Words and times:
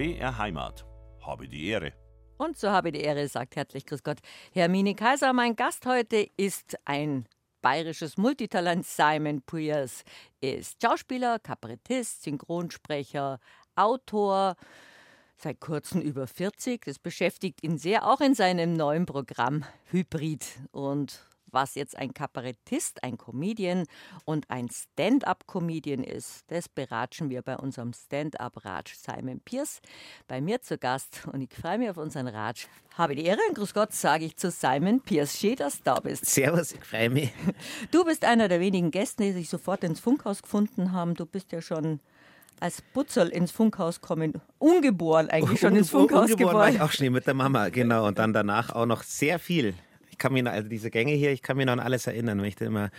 BR 0.00 0.38
Heimat. 0.38 0.86
Habe 1.20 1.46
die 1.46 1.66
Ehre. 1.66 1.92
Und 2.38 2.56
so 2.56 2.70
habe 2.70 2.90
die 2.90 3.02
Ehre, 3.02 3.28
sagt 3.28 3.54
herzlich 3.54 3.84
Grüß 3.84 4.02
Gott. 4.02 4.16
Hermine 4.50 4.94
Kaiser, 4.94 5.34
mein 5.34 5.56
Gast 5.56 5.84
heute 5.84 6.26
ist 6.38 6.78
ein 6.86 7.28
bayerisches 7.60 8.16
Multitalent. 8.16 8.86
Simon 8.86 9.42
Pierce 9.42 10.04
ist 10.40 10.80
Schauspieler, 10.82 11.38
Kabarettist, 11.38 12.22
Synchronsprecher, 12.22 13.40
Autor, 13.76 14.56
seit 15.36 15.60
kurzem 15.60 16.00
über 16.00 16.26
40. 16.26 16.86
Das 16.86 16.98
beschäftigt 16.98 17.62
ihn 17.62 17.76
sehr, 17.76 18.06
auch 18.06 18.22
in 18.22 18.34
seinem 18.34 18.72
neuen 18.72 19.04
Programm 19.04 19.66
Hybrid. 19.90 20.46
Und 20.72 21.29
was 21.52 21.74
jetzt 21.74 21.96
ein 21.96 22.14
Kabarettist, 22.14 23.02
ein 23.02 23.18
Comedian 23.18 23.84
und 24.24 24.48
ein 24.50 24.68
Stand-up-Comedian 24.70 26.04
ist, 26.04 26.44
das 26.48 26.68
beratschen 26.68 27.30
wir 27.30 27.42
bei 27.42 27.56
unserem 27.56 27.92
Stand-up-Ratsch 27.92 28.94
Simon 28.94 29.40
Pierce. 29.40 29.80
Bei 30.28 30.40
mir 30.40 30.60
zu 30.62 30.78
Gast 30.78 31.28
und 31.32 31.40
ich 31.40 31.52
freue 31.52 31.78
mich 31.78 31.90
auf 31.90 31.96
unseren 31.96 32.28
Ratsch. 32.28 32.66
Habe 32.96 33.14
die 33.14 33.24
Ehre 33.24 33.40
und 33.48 33.54
Grüß 33.56 33.74
Gott 33.74 33.92
sage 33.92 34.24
ich 34.24 34.36
zu 34.36 34.50
Simon 34.50 35.00
Pierce. 35.00 35.38
Schön, 35.38 35.56
dass 35.56 35.78
du 35.78 35.84
da 35.84 36.00
bist. 36.00 36.26
Servus, 36.26 36.72
ich 36.72 36.84
freue 36.84 37.10
mich. 37.10 37.32
Du 37.90 38.04
bist 38.04 38.24
einer 38.24 38.48
der 38.48 38.60
wenigen 38.60 38.90
Gäste, 38.90 39.24
die 39.24 39.32
sich 39.32 39.48
sofort 39.48 39.84
ins 39.84 40.00
Funkhaus 40.00 40.42
gefunden 40.42 40.92
haben. 40.92 41.14
Du 41.14 41.26
bist 41.26 41.52
ja 41.52 41.62
schon 41.62 42.00
als 42.60 42.82
Butzel 42.82 43.28
ins 43.28 43.50
Funkhaus 43.50 44.00
kommen, 44.00 44.34
ungeboren 44.58 45.30
eigentlich 45.30 45.60
schon 45.60 45.74
ins 45.74 45.90
Funkhaus 45.90 46.30
Ungeboren 46.30 46.36
geboren. 46.36 46.56
war 46.56 46.68
ich 46.68 46.80
auch 46.80 46.92
schon 46.92 47.10
mit 47.12 47.26
der 47.26 47.34
Mama, 47.34 47.70
genau. 47.70 48.06
Und 48.06 48.18
dann 48.18 48.32
danach 48.32 48.70
auch 48.70 48.86
noch 48.86 49.02
sehr 49.02 49.38
viel. 49.38 49.74
Ich 50.20 50.22
kann 50.22 50.34
mich 50.34 50.42
noch, 50.42 50.52
also 50.52 50.68
diese 50.68 50.90
Gänge 50.90 51.12
hier, 51.12 51.32
ich 51.32 51.40
kann 51.40 51.56
mich 51.56 51.64
noch 51.64 51.72
an 51.72 51.80
alles 51.80 52.06
erinnern, 52.06 52.36
wenn 52.40 52.44
ich 52.44 52.54
da 52.54 52.66
immer, 52.66 52.90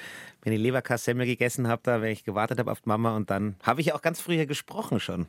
wenn 0.41 0.53
ich 0.53 0.59
Leberkassemmel 0.59 1.27
gegessen 1.27 1.67
habe, 1.67 1.79
da, 1.85 2.01
wenn 2.01 2.09
ich 2.11 2.23
gewartet 2.23 2.57
habe 2.57 2.71
auf 2.71 2.81
die 2.81 2.89
Mama 2.89 3.15
und 3.15 3.29
dann 3.29 3.57
habe 3.61 3.79
ich 3.79 3.93
auch 3.93 4.01
ganz 4.01 4.19
früher 4.19 4.47
gesprochen 4.47 4.99
schon. 4.99 5.27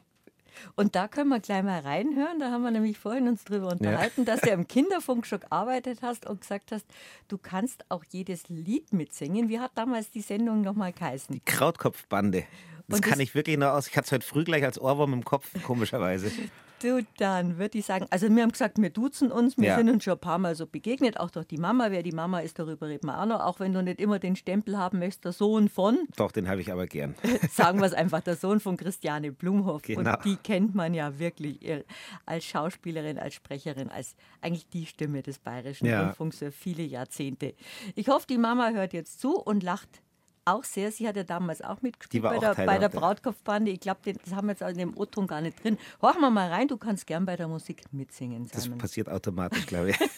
Und 0.75 0.95
da 0.97 1.07
können 1.07 1.29
wir 1.29 1.41
gleich 1.41 1.63
mal 1.63 1.81
reinhören. 1.81 2.41
Da 2.41 2.51
haben 2.51 2.63
wir 2.63 2.71
nämlich 2.71 2.97
vorhin 2.99 3.29
uns 3.29 3.45
drüber 3.45 3.69
unterhalten, 3.73 4.25
dass 4.25 4.41
du 4.41 4.49
im 4.49 4.67
Kinderfunk 4.69 5.27
schon 5.27 5.41
gearbeitet 5.41 5.99
hast 6.01 6.25
und 6.27 6.41
gesagt 6.41 6.73
hast, 6.73 6.87
du 7.29 7.37
kannst 7.37 7.85
auch 7.91 8.05
jedes 8.09 8.49
Lied 8.49 8.91
mitsingen. 8.95 9.51
Wie 9.51 9.61
hat 9.61 9.73
damals 9.75 10.11
die 10.11 10.23
Sendung 10.23 10.63
nochmal 10.63 10.95
geheißen? 10.95 11.43
Krautkopfbande. 11.45 12.45
Das 12.89 13.01
Und 13.01 13.03
kann 13.03 13.11
das- 13.19 13.21
ich 13.21 13.35
wirklich 13.35 13.59
noch 13.59 13.73
aus. 13.73 13.87
Ich 13.87 13.99
hatte 13.99 14.07
es 14.07 14.13
heute 14.13 14.27
früh 14.27 14.45
gleich 14.45 14.65
als 14.65 14.81
Ohrwurm 14.81 15.13
im 15.13 15.27
Kopf, 15.27 15.51
komischerweise. 15.63 16.33
Du, 16.83 17.05
dann 17.19 17.59
würde 17.59 17.79
ich 17.79 17.87
sagen, 17.87 18.07
also 18.11 18.29
wir 18.29 18.43
haben 18.43 18.51
gesagt, 18.53 18.81
wir 18.81 18.91
duzen 18.91 19.31
uns, 19.31 19.57
wir 19.57 19.69
Ja. 19.69 19.77
sind 19.77 19.89
uns 19.89 20.03
schon 20.05 20.15
ein 20.15 20.19
paar 20.19 20.39
Mal 20.39 20.55
so 20.55 20.67
begegnet, 20.67 21.21
auch 21.21 21.31
durch 21.31 21.47
die 21.47 21.59
Mama. 21.59 21.91
Wer 21.91 22.03
die 22.03 22.13
Mama 22.13 22.41
ist, 22.41 22.59
darüber 22.59 22.89
reden 22.89 23.07
wir 23.07 23.21
auch 23.21 23.27
noch. 23.27 23.41
Auch 23.41 23.61
wenn 23.61 23.73
du 23.73 23.83
nicht 23.83 24.01
immer 24.01 24.19
den 24.19 24.35
Stempel 24.37 24.77
haben 24.77 24.99
möchtest, 24.99 25.25
der 25.25 25.33
Sohn 25.33 25.69
von, 25.69 25.99
Doch, 26.17 26.33
den 26.33 26.49
habe 26.49 26.61
ich 26.61 26.73
aber 26.73 26.87
gern. 26.87 27.15
sagen 27.53 27.79
wir 27.81 27.87
es 27.87 27.93
einfach, 27.95 28.21
der 28.21 28.37
Sohn 28.37 28.59
von 28.61 28.77
Christiane 28.77 29.33
Blumhoff. 29.33 29.83
Genau. 29.83 30.11
Und 30.15 30.25
die 30.25 30.37
kennt 30.37 30.75
man 30.75 30.95
ja 30.95 31.19
wirklich 31.19 31.63
äh, 31.65 31.85
als 32.27 32.45
Schauspielerin, 32.45 33.19
als 33.19 33.35
Sprecherin, 33.35 33.89
als 33.91 34.17
eigentlich 34.41 34.69
die 34.69 34.87
Stimme 34.87 35.23
des 35.23 35.39
Bayerischen 35.39 35.87
Ja. 35.87 36.03
Rundfunks 36.05 36.39
für 36.39 36.51
viele 36.53 36.83
Jahrzehnte. 36.83 37.55
Ich 37.95 38.09
hoffe, 38.09 38.27
die 38.29 38.39
Mama 38.39 38.71
hört 38.71 38.93
jetzt 38.93 39.21
zu 39.21 39.37
und 39.39 39.63
lacht 39.63 40.03
auch 40.45 40.65
sehr. 40.65 40.91
Sie 40.93 41.07
hat 41.09 41.17
ja 41.17 41.25
damals 41.25 41.63
auch 41.63 41.83
mitgespielt 41.83 42.13
Die 42.21 42.23
war 42.23 42.31
bei 42.33 42.37
auch 42.37 42.41
der, 42.41 42.55
Teil 42.55 42.67
bei 42.67 42.79
der 42.79 42.89
der- 42.89 42.99
Brautkopfbande. 43.01 43.71
Ich 43.71 43.81
glaube, 43.81 44.01
das 44.13 44.35
haben 44.35 44.47
wir 44.49 44.53
jetzt 44.53 44.63
in 44.63 44.79
dem 44.79 44.97
O-Ton 44.97 45.27
gar 45.27 45.41
nicht 45.41 45.63
drin. 45.63 45.79
Horch 46.01 46.19
mal 46.19 46.31
mal 46.31 46.49
rein, 46.51 46.69
du 46.69 46.77
kannst 46.77 47.07
gern 47.07 47.25
bei 47.25 47.37
der 47.37 47.49
Musik 47.49 47.83
mitsingen, 47.93 48.49
Das 48.53 48.65
Simon. 48.65 48.79
passiert 48.79 49.09
automatisch, 49.09 49.67
glaube 49.67 49.91
ich. 49.91 49.99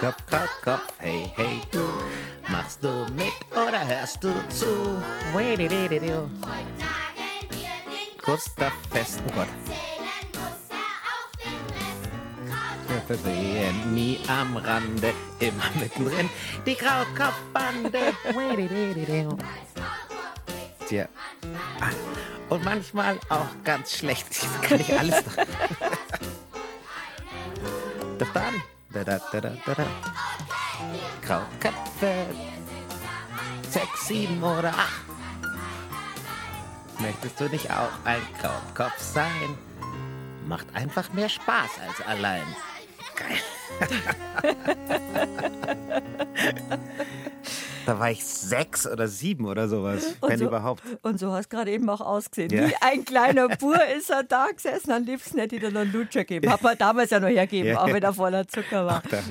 Kopf, 0.00 0.16
Kopf, 0.30 0.62
Kopf, 0.62 0.92
hey, 0.98 1.30
hey, 1.34 1.60
du. 1.72 1.80
Machst 2.50 2.82
du 2.84 2.88
mit 3.16 3.32
oder 3.52 3.86
hörst 3.86 4.22
du 4.22 4.32
zu? 4.48 5.02
Weididididio. 5.34 6.30
Gustav 8.24 8.72
Fest, 8.90 9.20
oh 9.28 9.32
Gott. 9.34 9.48
Versehen 13.06 13.94
nie 13.94 14.20
am 14.28 14.56
Rande, 14.56 15.12
immer 15.38 15.64
mittendrin. 15.78 16.28
Die 16.66 16.74
Krautkopfbande. 16.74 17.98
Tja. 20.86 21.06
Ah, 21.80 21.90
Und 22.48 22.64
manchmal 22.64 23.18
auch 23.28 23.46
ganz 23.64 23.96
schlecht. 23.96 24.26
Das 24.30 24.62
kann 24.62 24.80
ich 24.80 24.98
alles 24.98 25.24
noch. 25.26 25.44
Doch 28.18 28.32
dann. 28.32 28.62
Da, 28.90 29.04
da, 29.04 29.18
da, 29.32 29.40
da, 29.40 29.50
da, 29.66 29.74
da. 29.74 29.86
Krautköpfe. 31.22 32.26
Sechs, 33.70 34.06
sieben 34.08 34.42
oder 34.42 34.70
acht. 34.70 35.02
Möchtest 37.00 37.38
du 37.38 37.44
nicht 37.48 37.70
auch 37.70 37.90
ein 38.04 38.22
Krautkopf 38.40 38.98
sein? 38.98 39.58
Macht 40.46 40.66
einfach 40.74 41.12
mehr 41.12 41.28
Spaß 41.28 41.70
als 41.86 42.06
allein. 42.06 42.42
Da 47.86 47.98
war 47.98 48.10
ich 48.10 48.22
sechs 48.22 48.86
oder 48.86 49.08
sieben 49.08 49.46
oder 49.46 49.66
sowas, 49.66 50.14
Und 50.20 50.28
wenn 50.28 50.38
so- 50.38 50.44
überhaupt. 50.46 50.82
Und 51.00 51.18
so 51.18 51.32
hast 51.32 51.50
du 51.50 51.56
gerade 51.56 51.70
eben 51.70 51.88
auch 51.88 52.02
ausgesehen. 52.02 52.50
Ja. 52.52 52.68
Wie 52.68 52.74
ein 52.82 53.02
kleiner 53.06 53.48
Bur 53.58 53.82
ist 53.96 54.10
er 54.10 54.24
da 54.24 54.48
gesessen. 54.54 54.92
Am 54.92 55.04
liebsten 55.04 55.38
hätte 55.38 55.56
ich 55.56 55.62
dir 55.62 55.70
noch 55.70 55.80
einen 55.80 55.92
Lutscher 55.92 56.24
gegeben. 56.24 56.52
Hat 56.52 56.60
man 56.62 56.76
damals 56.76 57.08
ja 57.10 57.18
noch 57.20 57.28
hergeben, 57.28 57.70
Ja. 57.70 57.80
auch 57.80 57.86
wenn 57.86 58.02
er 58.02 58.12
voller 58.12 58.46
Zucker 58.46 58.84
war. 58.84 59.02
Da, 59.10 59.22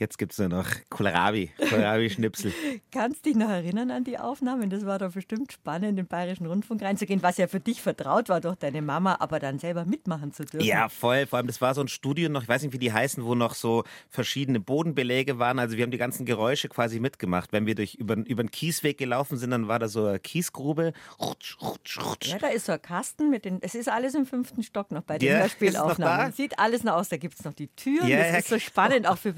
jetzt 0.00 0.18
gibt 0.18 0.32
es 0.32 0.38
nur 0.38 0.48
noch 0.48 0.66
Kohlrabi, 0.90 1.50
Kohlrabi-Schnipsel. 1.68 2.52
Kannst 2.92 3.26
dich 3.26 3.36
noch 3.36 3.48
erinnern 3.48 3.90
an 3.90 4.04
die 4.04 4.18
Aufnahmen? 4.18 4.70
Das 4.70 4.86
war 4.86 4.98
doch 4.98 5.12
bestimmt 5.12 5.52
spannend, 5.52 5.90
in 5.90 5.96
den 5.96 6.06
Bayerischen 6.06 6.46
Rundfunk 6.46 6.82
reinzugehen, 6.82 7.22
was 7.22 7.36
ja 7.36 7.46
für 7.46 7.60
dich 7.60 7.82
vertraut 7.82 8.28
war 8.28 8.40
durch 8.40 8.56
deine 8.56 8.82
Mama, 8.82 9.16
aber 9.20 9.38
dann 9.38 9.58
selber 9.58 9.84
mitmachen 9.84 10.32
zu 10.32 10.44
dürfen. 10.44 10.66
Ja, 10.66 10.88
voll. 10.88 11.26
Vor 11.26 11.38
allem, 11.38 11.46
das 11.46 11.60
war 11.60 11.74
so 11.74 11.80
ein 11.80 11.88
Studio 11.88 12.28
noch, 12.28 12.42
ich 12.42 12.48
weiß 12.48 12.62
nicht, 12.62 12.72
wie 12.72 12.78
die 12.78 12.92
heißen, 12.92 13.24
wo 13.24 13.34
noch 13.34 13.54
so 13.54 13.84
verschiedene 14.08 14.60
Bodenbeläge 14.60 15.38
waren. 15.38 15.58
Also 15.58 15.76
wir 15.76 15.84
haben 15.84 15.90
die 15.90 15.98
ganzen 15.98 16.26
Geräusche 16.26 16.68
quasi 16.68 17.00
mitgemacht. 17.00 17.52
Wenn 17.52 17.66
wir 17.66 17.74
durch 17.74 17.94
über, 17.94 18.16
über 18.16 18.42
den 18.42 18.50
Kiesweg 18.50 18.98
gelaufen 18.98 19.38
sind, 19.38 19.50
dann 19.50 19.68
war 19.68 19.78
da 19.78 19.88
so 19.88 20.06
eine 20.06 20.18
Kiesgrube. 20.18 20.92
Rutsch, 21.20 21.56
rutsch, 21.60 21.98
rutsch. 21.98 22.28
Ja, 22.28 22.38
da 22.38 22.48
ist 22.48 22.66
so 22.66 22.72
ein 22.72 22.82
Kasten 22.82 23.30
mit 23.30 23.44
den. 23.44 23.58
Es 23.60 23.74
ist 23.74 23.88
alles 23.88 24.14
im 24.14 24.26
fünften 24.26 24.62
Stock 24.62 24.90
noch 24.90 25.02
bei 25.02 25.18
den 25.18 25.28
Ja, 25.28 25.38
Hörspielaufnahmen. 25.40 26.32
Sieht 26.32 26.58
alles 26.58 26.84
noch 26.84 26.94
aus. 26.94 27.08
Da 27.08 27.16
gibt 27.16 27.38
es 27.38 27.44
noch 27.44 27.54
die 27.54 27.68
Türen. 27.68 28.06
Ja, 28.08 28.18
das 28.18 28.40
ist 28.40 28.48
so 28.48 28.58
spannend, 28.58 29.06
auch 29.06 29.18
für 29.18 29.32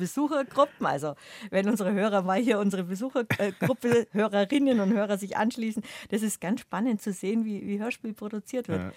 Besuchergruppen. 0.51 0.87
Also, 0.87 1.15
wenn 1.51 1.69
unsere 1.69 1.93
Hörer 1.93 2.23
mal 2.23 2.41
hier, 2.41 2.59
unsere 2.59 2.85
Besuchergruppe, 2.85 4.07
Hörerinnen 4.13 4.81
und 4.81 4.93
Hörer 4.93 5.19
sich 5.19 5.37
anschließen, 5.37 5.83
das 6.11 6.23
ist 6.23 6.41
ganz 6.41 6.61
spannend 6.61 7.01
zu 7.01 7.13
sehen, 7.13 7.45
wie, 7.45 7.67
wie 7.67 7.81
Hörspiel 7.81 8.13
produziert 8.13 8.69
wird. 8.69 8.81
Ja. 8.81 8.93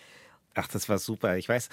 Ach, 0.55 0.67
das 0.67 0.87
war 0.87 0.99
super. 0.99 1.37
Ich 1.37 1.49
weiß, 1.49 1.69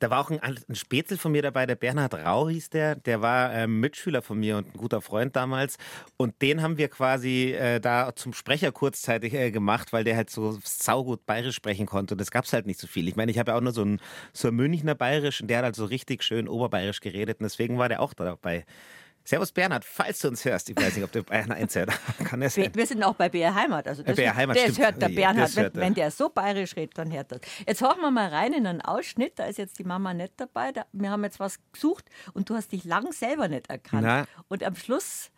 da 0.00 0.10
war 0.10 0.20
auch 0.20 0.30
ein, 0.30 0.40
ein 0.40 0.74
Spätzl 0.74 1.16
von 1.16 1.30
mir 1.30 1.42
dabei, 1.42 1.64
der 1.64 1.76
Bernhard 1.76 2.14
Rau 2.14 2.48
hieß 2.48 2.70
der. 2.70 2.96
Der 2.96 3.22
war 3.22 3.52
ähm, 3.54 3.78
Mitschüler 3.78 4.20
von 4.20 4.40
mir 4.40 4.56
und 4.56 4.74
ein 4.74 4.78
guter 4.78 5.00
Freund 5.00 5.36
damals. 5.36 5.76
Und 6.16 6.42
den 6.42 6.60
haben 6.60 6.76
wir 6.76 6.88
quasi 6.88 7.52
äh, 7.52 7.78
da 7.78 8.16
zum 8.16 8.32
Sprecher 8.32 8.72
kurzzeitig 8.72 9.32
äh, 9.32 9.52
gemacht, 9.52 9.92
weil 9.92 10.02
der 10.02 10.16
halt 10.16 10.30
so 10.30 10.58
saugut 10.64 11.24
bayerisch 11.24 11.54
sprechen 11.54 11.86
konnte. 11.86 12.14
Und 12.14 12.20
das 12.20 12.32
gab's 12.32 12.52
halt 12.52 12.66
nicht 12.66 12.80
so 12.80 12.88
viel. 12.88 13.06
Ich 13.06 13.14
meine, 13.14 13.30
ich 13.30 13.38
habe 13.38 13.52
ja 13.52 13.56
auch 13.56 13.62
nur 13.62 13.72
so 13.72 13.84
ein, 13.84 14.00
so 14.32 14.48
ein 14.48 14.54
Münchner 14.54 14.96
bayerisch 14.96 15.40
und 15.40 15.48
der 15.48 15.58
hat 15.58 15.64
halt 15.64 15.76
so 15.76 15.84
richtig 15.84 16.24
schön 16.24 16.48
oberbayerisch 16.48 17.00
geredet. 17.00 17.38
Und 17.38 17.44
deswegen 17.44 17.78
war 17.78 17.88
der 17.88 18.02
auch 18.02 18.12
da 18.12 18.24
dabei. 18.24 18.64
Servus 19.26 19.50
Bernhard, 19.52 19.84
falls 19.84 20.20
du 20.20 20.28
uns 20.28 20.44
hörst. 20.44 20.70
Ich 20.70 20.76
weiß 20.76 20.94
nicht, 20.94 21.04
ob 21.04 21.10
der 21.10 21.22
Bayern 21.22 21.50
eins 21.50 21.74
hört. 21.74 21.90
Kann 22.24 22.40
er 22.40 22.48
sein. 22.48 22.70
Wir 22.74 22.86
sind 22.86 23.02
auch 23.02 23.14
bei 23.16 23.28
BR 23.28 23.54
Heimat. 23.54 23.88
Also 23.88 24.02
das, 24.04 24.14
BR 24.16 24.34
Heimat, 24.36 24.56
das 24.56 24.62
stimmt. 24.62 24.78
hört 24.78 25.02
der 25.02 25.10
Ja, 25.10 25.16
Bernhard. 25.32 25.56
hört 25.56 25.74
wenn 25.74 25.94
der 25.94 26.10
so 26.12 26.28
bayerisch 26.28 26.76
redet, 26.76 26.96
dann 26.96 27.12
hört 27.12 27.32
das. 27.32 27.40
Jetzt 27.66 27.82
horchen 27.82 28.00
wir 28.02 28.10
mal 28.12 28.28
rein 28.28 28.52
in 28.52 28.66
einen 28.66 28.80
Ausschnitt. 28.82 29.38
Da 29.38 29.44
ist 29.46 29.58
jetzt 29.58 29.78
die 29.80 29.84
Mama 29.84 30.14
nicht 30.14 30.34
dabei. 30.36 30.70
Da, 30.72 30.86
wir 30.92 31.10
haben 31.10 31.24
jetzt 31.24 31.40
was 31.40 31.58
gesucht 31.72 32.04
und 32.34 32.48
du 32.48 32.54
hast 32.54 32.70
dich 32.70 32.84
lang 32.84 33.12
selber 33.12 33.48
nicht 33.48 33.68
erkannt. 33.68 34.02
Na. 34.04 34.26
Und 34.48 34.62
am 34.62 34.76
Schluss 34.76 35.30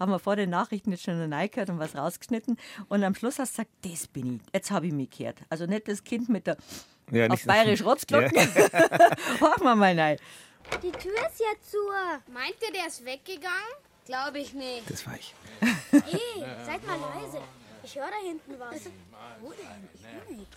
haben 0.00 0.10
wir 0.10 0.18
vor 0.18 0.36
den 0.36 0.50
Nachrichten 0.50 0.90
jetzt 0.90 1.04
schon 1.04 1.32
reingehört 1.32 1.68
und 1.70 1.78
was 1.78 1.94
rausgeschnitten. 1.94 2.56
Und 2.88 3.04
am 3.04 3.14
Schluss 3.14 3.38
hast 3.38 3.58
du 3.58 3.62
gesagt, 3.62 3.70
das 3.84 4.08
bin 4.08 4.36
ich. 4.36 4.40
Jetzt 4.54 4.70
habe 4.70 4.86
ich 4.86 4.92
mich 4.92 5.10
gehört. 5.10 5.40
Also 5.50 5.66
nicht 5.66 5.86
das 5.86 6.02
Kind 6.02 6.28
mit 6.30 6.46
der 6.46 6.56
Ja, 7.12 7.28
auf 7.28 7.44
bayerisch 7.44 7.82
Rotzglocken. 7.84 8.30
Horchen 9.40 9.64
wir 9.64 9.74
mal 9.76 9.98
rein. 10.00 10.16
Die 10.82 10.92
Tür 10.92 11.16
ist 11.28 11.40
ja 11.40 11.52
zu. 11.62 11.78
Meint 12.32 12.56
ihr, 12.62 12.72
der 12.72 12.86
ist 12.86 13.04
weggegangen? 13.04 13.74
Glaube 14.06 14.38
ich 14.38 14.52
nicht. 14.52 14.90
Das 14.90 15.06
war 15.06 15.14
ich. 15.14 15.34
Hey, 15.90 16.44
seid 16.66 16.84
mal 16.86 16.98
leise. 16.98 17.40
Ich 17.84 17.94
höre 17.96 18.08
da 18.10 18.16
hinten 18.26 18.58
was. 18.58 18.80
Wo 19.40 19.52
denn? 19.52 19.88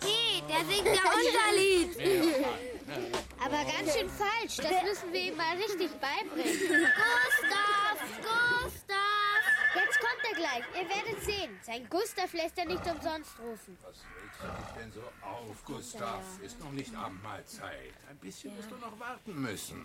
Hey, 0.02 0.42
der 0.48 0.64
singt 0.64 0.86
ja 0.86 1.02
unser 1.14 1.52
Lied. 1.54 1.96
Aber 3.38 3.64
ganz 3.64 3.94
schön 3.96 4.08
falsch. 4.08 4.56
Das 4.56 4.82
müssen 4.82 5.12
wir 5.12 5.20
ihm 5.20 5.36
mal 5.36 5.56
richtig 5.56 5.90
beibringen. 6.00 6.58
Gustav, 6.96 7.98
Gustav. 8.22 8.87
Er 10.30 10.36
gleich. 10.36 10.64
Ihr 10.74 10.88
werdet 10.88 11.24
sehen. 11.24 11.58
Sein 11.62 11.88
Gustav 11.88 12.32
lässt 12.32 12.58
er 12.58 12.66
nicht 12.66 12.86
umsonst 12.86 13.38
rufen. 13.38 13.78
Was 13.82 13.96
regst 14.22 14.40
du 14.42 14.46
dich 14.46 14.82
denn 14.82 14.92
so 14.92 15.02
auf, 15.26 15.64
Gustav? 15.64 16.22
Ist 16.42 16.60
noch 16.60 16.72
nicht 16.72 16.94
Abendmahlzeit. 16.94 17.94
Ein 18.08 18.16
bisschen 18.18 18.56
wirst 18.56 18.70
du 18.70 18.76
noch 18.76 18.98
warten 18.98 19.34
müssen. 19.40 19.84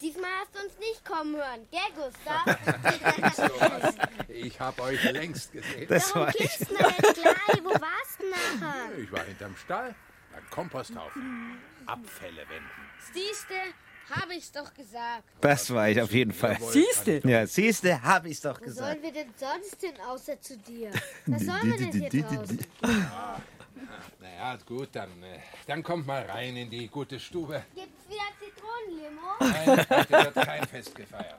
Diesmal 0.00 0.30
hast 0.40 0.54
du 0.54 0.60
uns 0.62 0.78
nicht 0.78 1.04
kommen 1.04 1.36
hören. 1.36 1.66
Gell, 1.70 1.80
Gustav? 1.94 2.44
Ich 4.28 4.60
habe 4.60 4.82
euch 4.82 5.02
längst 5.04 5.52
gesehen. 5.52 5.88
Das 5.88 6.14
Warum 6.14 6.22
war 6.22 6.28
ich. 6.28 6.36
gehst 6.36 6.60
du 6.70 6.74
denn 6.76 6.76
gleich? 7.14 7.60
Wo 7.64 7.70
warst 7.70 8.20
du 8.20 8.30
nachher? 8.30 8.98
Ich 8.98 9.10
war 9.10 9.24
hinterm 9.24 9.56
Stall. 9.56 9.94
Beim 10.32 10.50
Komposthaufen. 10.50 11.58
Abfälle 11.86 12.46
wenden. 12.48 12.90
Siehste, 13.14 13.54
habe 14.10 14.34
ich's 14.34 14.52
doch 14.52 14.72
gesagt. 14.72 15.24
Das 15.40 15.72
war 15.72 15.88
ich 15.88 16.00
auf 16.00 16.12
jeden 16.12 16.32
Fall. 16.32 16.58
Siehste. 16.60 17.20
Ja, 17.28 17.46
siehste, 17.46 18.02
habe 18.02 18.28
ich's 18.28 18.40
doch 18.40 18.60
Wo 18.60 18.64
gesagt. 18.64 18.86
sollen 18.86 19.02
wir 19.02 19.12
denn 19.12 19.32
sonst 19.36 19.80
hin, 19.80 19.94
außer 20.08 20.40
zu 20.40 20.56
dir? 20.58 20.90
Was 21.26 21.42
sollen 21.42 21.62
wir 21.62 21.76
denn 21.76 21.92
hier 21.92 22.22
draußen? 22.22 22.58
Naja, 24.20 24.58
gut, 24.66 24.88
dann, 24.92 25.10
äh, 25.22 25.38
dann 25.66 25.82
kommt 25.82 26.06
mal 26.06 26.22
rein 26.22 26.56
in 26.56 26.70
die 26.70 26.88
gute 26.88 27.18
Stube. 27.18 27.62
Gibt's 27.74 28.08
wieder 28.08 28.22
Zitronenlimo? 28.40 29.20
Nein, 29.40 29.86
heute 29.90 30.10
wird 30.10 30.46
kein 30.46 30.66
Fest 30.66 30.94
gefeiert. 30.94 31.38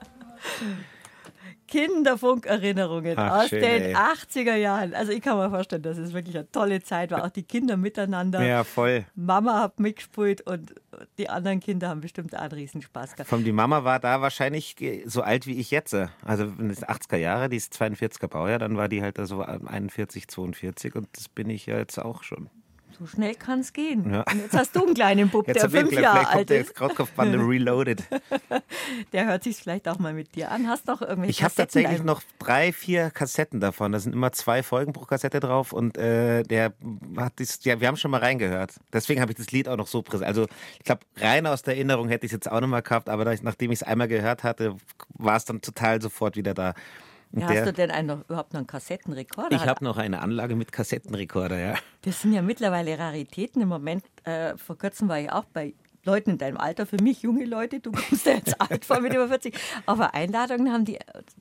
Kinderfunkerinnerungen 1.68 3.18
Ach, 3.18 3.44
aus 3.44 3.50
schön, 3.50 3.62
den 3.62 3.82
ey. 3.84 3.96
80er 3.96 4.56
Jahren. 4.56 4.94
Also 4.94 5.12
ich 5.12 5.22
kann 5.22 5.38
mir 5.38 5.50
vorstellen, 5.50 5.84
dass 5.84 5.98
es 5.98 6.14
wirklich 6.14 6.36
eine 6.36 6.50
tolle 6.52 6.82
Zeit 6.82 7.12
war. 7.12 7.26
Auch 7.26 7.30
die 7.30 7.44
Kinder 7.44 7.78
miteinander. 7.78 8.44
Ja, 8.44 8.64
voll. 8.64 9.06
Mama 9.16 9.62
hat 9.62 9.80
mitgespielt 9.80 10.42
und 10.42 10.74
die 11.18 11.30
anderen 11.30 11.60
Kinder 11.60 11.90
haben 11.90 12.02
bestimmt 12.02 12.36
auch 12.36 12.42
einen 12.42 12.54
Riesenspaß 12.54 13.14
gehabt. 13.16 13.30
Vom 13.30 13.44
die 13.44 13.52
Mama 13.52 13.84
war 13.84 14.00
da 14.00 14.22
wahrscheinlich 14.22 14.76
so 15.06 15.22
alt 15.22 15.46
wie 15.46 15.60
ich 15.60 15.72
jetzt. 15.72 15.94
Also 16.26 16.58
wenn 16.58 16.70
es 16.70 16.84
80er 16.84 17.18
Jahre, 17.18 17.50
die 17.50 17.58
ist 17.58 17.74
42er 17.74 18.28
Baujahr, 18.28 18.60
dann 18.60 18.78
war 18.78 18.88
die 18.88 19.02
halt 19.02 19.18
da 19.18 19.26
so 19.26 19.42
41, 19.42 20.28
42 20.28 20.96
und 20.96 21.08
das 21.14 21.30
bin 21.30 21.50
ich 21.50 21.66
ja 21.66 21.78
jetzt 21.78 22.00
auch 22.00 22.24
schon. 22.24 22.50
So 23.00 23.06
schnell 23.06 23.36
kann 23.36 23.60
es 23.60 23.74
gehen. 23.74 24.12
Ja. 24.12 24.24
Und 24.32 24.42
jetzt 24.42 24.56
hast 24.56 24.76
du 24.76 24.84
einen 24.84 24.96
kleinen 24.96 25.30
Bub, 25.30 25.48
Jetzt 25.48 25.62
der 25.62 25.66
ich 25.66 25.72
fünf 25.72 25.92
Jahre 25.92 26.28
alt 26.28 26.50
der 26.50 26.62
ist. 26.62 26.68
jetzt 26.68 26.76
Krautkopfbande 26.76 27.38
reloaded. 27.38 28.04
Der 29.14 29.28
hört 29.28 29.44
sich 29.44 29.58
vielleicht 29.58 29.88
auch 29.88 30.00
mal 30.00 30.14
mit 30.14 30.36
dir 30.36 30.52
an. 30.52 30.68
Hast 30.68 30.90
doch 30.90 31.02
irgendwelche 31.02 31.30
Ich 31.32 31.44
habe 31.44 31.54
tatsächlich 31.54 32.04
noch 32.04 32.22
drei, 32.40 32.72
vier 32.74 33.12
Kassetten 33.12 33.60
davon. 33.60 33.92
Da 33.92 34.00
sind 34.00 34.14
immer 34.14 34.32
zwei 34.32 34.64
Folgen 34.64 34.94
pro 34.94 35.06
Kassette 35.06 35.40
drauf 35.40 35.74
und 35.74 35.98
äh, 35.98 36.44
der 36.44 36.74
hat 37.18 37.34
das, 37.40 37.60
ja, 37.64 37.80
wir 37.80 37.88
haben 37.88 37.98
schon 37.98 38.12
mal 38.12 38.20
reingehört. 38.22 38.74
Deswegen 38.92 39.22
habe 39.22 39.32
ich 39.32 39.38
das 39.38 39.52
Lied 39.52 39.68
auch 39.68 39.78
noch 39.78 39.88
so 39.88 40.02
präsent. 40.02 40.28
Also 40.28 40.48
ich 40.80 40.84
glaube, 40.86 41.02
rein 41.18 41.46
aus 41.46 41.62
der 41.62 41.76
Erinnerung 41.76 42.10
hätte 42.10 42.26
ich 42.26 42.32
es 42.32 42.34
jetzt 42.34 42.52
auch 42.52 42.62
noch 42.62 42.68
mal 42.68 42.82
gehabt, 42.82 43.10
aber 43.10 43.26
nachdem 43.42 43.72
ich 43.72 43.82
es 43.82 43.84
einmal 43.84 44.08
gehört 44.08 44.44
hatte, 44.44 44.76
war 45.10 45.36
es 45.36 45.46
dann 45.46 45.62
total 45.62 46.02
sofort 46.02 46.36
wieder 46.36 46.54
da. 46.54 46.74
Ja, 47.40 47.50
hast 47.50 47.66
du 47.66 47.74
denn 47.74 47.92
einen, 47.92 48.22
überhaupt 48.22 48.54
noch 48.54 48.60
einen 48.60 48.68
Kassettenrekorder? 48.68 49.56
ich 49.56 49.68
habe 49.68 49.84
noch 49.84 49.98
eine 49.98 50.22
Anlage 50.22 50.56
mit 50.56 50.72
Kassettenrekorder, 50.72 51.58
ja. 51.60 51.76
Das 52.02 52.22
sind 52.22 52.34
ja 52.34 52.42
mittlerweile 52.42 52.98
Raritäten 52.98 53.62
im 53.62 53.70
Moment. 53.70 54.04
Äh, 54.24 54.58
vor 54.58 54.78
kurzem 54.78 55.10
war 55.10 55.20
ich 55.20 55.32
auch 55.32 55.46
bei 55.46 55.74
Leuten 56.08 56.32
in 56.32 56.38
deinem 56.38 56.58
Alter, 56.58 56.86
für 56.86 56.98
mich 57.02 57.22
junge 57.22 57.46
Leute, 57.46 57.80
du 57.80 57.92
kommst 57.92 58.26
ja 58.26 58.34
jetzt 58.34 58.60
alt 58.60 58.86
vor 58.86 59.00
mit 59.02 59.14
über 59.14 59.28
40, 59.28 59.56
aber 59.86 60.14
Einladungen 60.14 60.72
haben 60.72 60.86
die, 60.86 60.98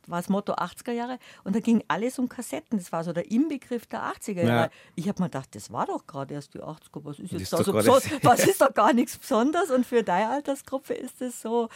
war 0.06 0.18
das 0.18 0.28
Motto 0.28 0.54
80er 0.54 0.92
Jahre 0.92 1.18
und 1.44 1.56
da 1.56 1.60
ging 1.60 1.82
alles 1.88 2.18
um 2.18 2.28
Kassetten. 2.28 2.78
Das 2.78 2.92
war 2.92 3.04
so 3.04 3.12
der 3.12 3.30
Inbegriff 3.30 3.86
der 3.86 4.02
80er 4.02 4.42
Jahre. 4.42 4.66
Ja. 4.66 4.70
Ich 4.96 5.08
habe 5.08 5.22
mir 5.22 5.28
gedacht, 5.28 5.54
das 5.54 5.72
war 5.72 5.86
doch 5.86 6.06
gerade 6.06 6.34
erst 6.34 6.54
die 6.54 6.60
80er, 6.60 7.04
was 7.04 7.18
ist 7.18 7.32
jetzt 7.32 7.42
ist 7.42 7.52
da 7.52 7.62
doch 7.62 7.80
so? 7.80 7.92
Was 8.22 8.46
ist 8.46 8.60
doch 8.60 8.74
gar 8.74 8.92
nichts 8.92 9.16
Besonderes 9.16 9.70
und 9.70 9.86
für 9.86 10.02
deine 10.02 10.30
Altersgruppe 10.30 10.94
ist 10.94 11.22
es 11.22 11.40
so, 11.40 11.68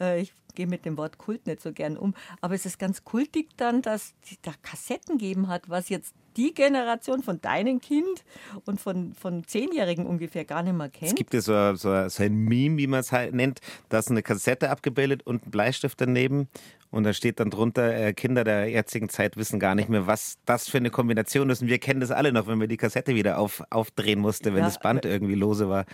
äh, 0.00 0.22
ich 0.22 0.32
gehe 0.54 0.66
mit 0.66 0.84
dem 0.84 0.96
Wort 0.96 1.18
Kult 1.18 1.46
nicht 1.46 1.60
so 1.60 1.72
gern 1.72 1.96
um, 1.96 2.14
aber 2.40 2.54
es 2.54 2.66
ist 2.66 2.78
ganz 2.78 3.04
kultig 3.04 3.48
dann, 3.56 3.82
dass 3.82 4.14
die 4.30 4.36
da 4.42 4.52
Kassetten 4.62 5.18
geben 5.18 5.48
hat, 5.48 5.68
was 5.68 5.88
jetzt 5.88 6.14
die 6.40 6.54
Generation 6.54 7.22
von 7.22 7.40
deinem 7.40 7.80
Kind 7.80 8.24
und 8.64 8.80
von, 8.80 9.12
von 9.14 9.44
Zehnjährigen 9.46 10.06
ungefähr 10.06 10.44
gar 10.46 10.62
nicht 10.62 10.72
mehr 10.74 10.86
Es 10.86 10.98
kennt. 10.98 11.16
gibt 11.16 11.34
ja 11.34 11.40
so, 11.42 11.74
so, 11.74 12.08
so 12.08 12.22
ein 12.22 12.34
Meme, 12.34 12.78
wie 12.78 12.86
man 12.86 13.00
es 13.00 13.12
halt 13.12 13.34
nennt. 13.34 13.60
Da 13.90 13.98
ist 13.98 14.10
eine 14.10 14.22
Kassette 14.22 14.70
abgebildet 14.70 15.26
und 15.26 15.46
ein 15.46 15.50
Bleistift 15.50 16.00
daneben. 16.00 16.48
Und 16.90 17.04
da 17.04 17.12
steht 17.12 17.38
dann 17.40 17.50
drunter, 17.50 17.94
äh, 17.94 18.12
Kinder 18.14 18.42
der 18.42 18.68
jetzigen 18.68 19.08
Zeit 19.10 19.36
wissen 19.36 19.60
gar 19.60 19.74
nicht 19.74 19.88
mehr, 19.90 20.06
was 20.06 20.38
das 20.46 20.68
für 20.68 20.78
eine 20.78 20.90
Kombination 20.90 21.50
ist. 21.50 21.60
Und 21.62 21.68
wir 21.68 21.78
kennen 21.78 22.00
das 22.00 22.10
alle 22.10 22.32
noch, 22.32 22.46
wenn 22.46 22.58
man 22.58 22.68
die 22.68 22.78
Kassette 22.78 23.14
wieder 23.14 23.38
auf, 23.38 23.62
aufdrehen 23.70 24.18
musste, 24.18 24.52
wenn 24.54 24.60
Ja, 24.60 24.64
das 24.64 24.80
Band 24.80 25.04
irgendwie 25.04 25.34
lose 25.36 25.68
war. 25.68 25.84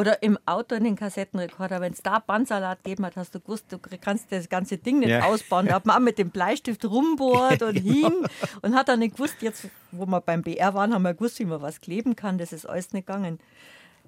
Oder 0.00 0.22
im 0.22 0.38
Auto 0.46 0.74
in 0.76 0.84
den 0.84 0.96
Kassettenrekorder, 0.96 1.82
wenn 1.82 1.92
es 1.92 2.00
da 2.00 2.20
Bandsalat 2.20 2.82
gegeben 2.82 3.04
hat, 3.04 3.16
hast 3.16 3.34
du 3.34 3.40
gewusst, 3.40 3.66
du 3.68 3.78
kannst 3.78 4.32
das 4.32 4.48
ganze 4.48 4.78
Ding 4.78 5.00
nicht 5.00 5.10
Ja. 5.10 5.24
ausbauen. 5.24 5.66
Da 5.66 5.74
hat 5.74 5.84
man 5.84 5.96
auch 5.96 6.00
mit 6.00 6.16
dem 6.16 6.30
Bleistift 6.30 6.86
rumbohrt 6.86 7.62
und 7.62 7.74
hing 7.76 8.26
und 8.62 8.74
hat 8.74 8.88
dann 8.88 9.00
nicht 9.00 9.16
gewusst, 9.16 9.36
jetzt, 9.42 9.66
wo 9.92 10.06
wir 10.06 10.22
beim 10.22 10.40
BR 10.40 10.72
waren, 10.72 10.94
haben 10.94 11.02
wir 11.02 11.12
gewusst, 11.12 11.38
wie 11.38 11.44
man 11.44 11.60
was 11.60 11.82
kleben 11.82 12.16
kann. 12.16 12.38
Das 12.38 12.54
ist 12.54 12.64
alles 12.64 12.94
nicht 12.94 13.06
gegangen. 13.06 13.40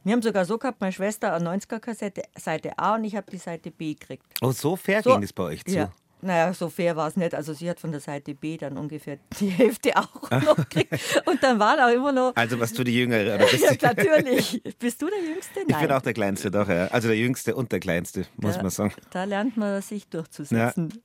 Wir 0.02 0.14
haben 0.14 0.22
sogar 0.22 0.46
so 0.46 0.56
gehabt, 0.56 0.80
meine 0.80 0.92
Schwester 0.92 1.34
eine 1.34 1.50
90er-Kassette, 1.50 2.22
Seite 2.38 2.78
A 2.78 2.94
und 2.94 3.04
ich 3.04 3.14
habe 3.14 3.30
die 3.30 3.36
Seite 3.36 3.70
B 3.70 3.92
gekriegt. 3.92 4.24
Oh, 4.40 4.50
so 4.50 4.76
fair 4.76 5.02
So, 5.02 5.12
ging 5.12 5.22
es 5.22 5.34
bei 5.34 5.42
euch 5.42 5.62
zu. 5.62 5.76
Ja. 5.76 5.92
Naja, 6.24 6.54
so 6.54 6.68
fair 6.68 6.94
war 6.94 7.08
es 7.08 7.16
nicht. 7.16 7.34
Also 7.34 7.52
sie 7.52 7.68
hat 7.68 7.80
von 7.80 7.90
der 7.90 8.00
Seite 8.00 8.34
B 8.34 8.56
dann 8.56 8.78
ungefähr 8.78 9.18
die 9.40 9.48
Hälfte 9.48 9.96
auch 9.96 10.30
noch 10.30 10.56
gekriegt. 10.56 11.22
Und 11.26 11.42
dann 11.42 11.58
war 11.58 11.76
da 11.76 11.90
immer 11.90 12.12
noch. 12.12 12.32
Also 12.36 12.58
was 12.60 12.72
du 12.72 12.84
die 12.84 12.94
Jüngere 12.94 13.34
oder 13.34 13.46
bist 13.50 13.64
Ja, 13.64 13.72
natürlich. 13.80 14.62
Bist 14.78 15.02
du 15.02 15.08
der 15.08 15.18
Jüngste? 15.18 15.60
Ich 15.66 15.76
bin 15.76 15.90
auch 15.90 16.02
der 16.02 16.14
Kleinste, 16.14 16.50
doch, 16.50 16.68
ja. 16.68 16.86
Also 16.86 17.08
der 17.08 17.16
Jüngste 17.16 17.54
und 17.56 17.72
der 17.72 17.80
Kleinste, 17.80 18.24
muss 18.36 18.56
Ja, 18.56 18.62
man 18.62 18.70
sagen. 18.70 18.94
Da 19.10 19.24
lernt 19.24 19.56
man 19.56 19.82
sich 19.82 20.08
durchzusetzen. 20.08 21.02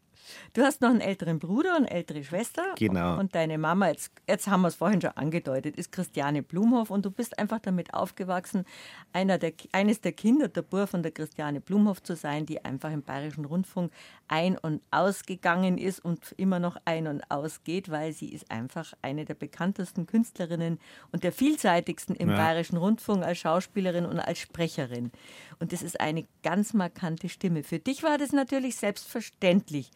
Du 0.53 0.62
hast 0.62 0.81
noch 0.81 0.89
einen 0.89 1.01
älteren 1.01 1.39
Bruder 1.39 1.71
und 1.77 1.85
eine 1.85 1.91
ältere 1.91 2.24
Schwester. 2.24 2.63
Genau. 2.77 3.19
Und 3.19 3.35
deine 3.35 3.57
Mama, 3.57 3.89
jetzt, 3.89 4.12
jetzt 4.27 4.47
haben 4.47 4.62
wir 4.62 4.69
es 4.69 4.75
vorhin 4.75 5.01
schon 5.01 5.12
angedeutet, 5.12 5.75
ist 5.77 5.91
Christiane 5.91 6.44
Blumhoff 6.44 6.89
und 6.89 7.06
du 7.06 7.12
bist 7.12 7.39
einfach 7.39 7.59
damit 7.59 7.94
aufgewachsen, 7.94 8.65
einer 9.13 9.38
der, 9.38 9.53
eines 9.71 10.01
der 10.01 10.12
Kinder 10.12 10.47
der 10.47 10.62
Bur 10.62 10.88
von 10.88 11.03
der 11.03 11.12
Christiane 11.12 11.62
Blumhoff 11.62 12.01
zu 12.03 12.15
sein, 12.15 12.45
die 12.45 12.63
einfach 12.63 12.91
im 12.91 13.01
Bayerischen 13.01 13.45
Rundfunk 13.45 13.91
ein- 14.27 14.57
und 14.57 14.81
ausgegangen 14.91 15.77
ist 15.77 16.03
und 16.03 16.33
immer 16.38 16.59
noch 16.59 16.77
ein- 16.85 17.07
und 17.07 17.30
ausgeht, 17.30 17.89
weil 17.89 18.13
sie 18.13 18.33
ist 18.33 18.51
einfach 18.51 18.94
eine 19.01 19.25
der 19.25 19.35
bekanntesten 19.35 20.06
Künstlerinnen 20.06 20.80
und 21.12 21.23
der 21.23 21.31
vielseitigsten 21.31 22.15
im 22.15 22.30
Ja. 22.30 22.38
Bayerischen 22.38 22.77
Rundfunk 22.77 23.23
als 23.23 23.38
Schauspielerin 23.39 24.06
und 24.06 24.19
als 24.19 24.39
Sprecherin. 24.39 25.12
Und 25.59 25.73
das 25.73 25.81
ist 25.81 26.00
eine 26.00 26.25
ganz 26.44 26.73
markante 26.73 27.30
Stimme. 27.30 27.63
Für 27.63 27.80
dich 27.80 28.03
war 28.03 28.18
das 28.18 28.31
natürlich 28.31 28.75
selbstverständlich, 28.77 29.91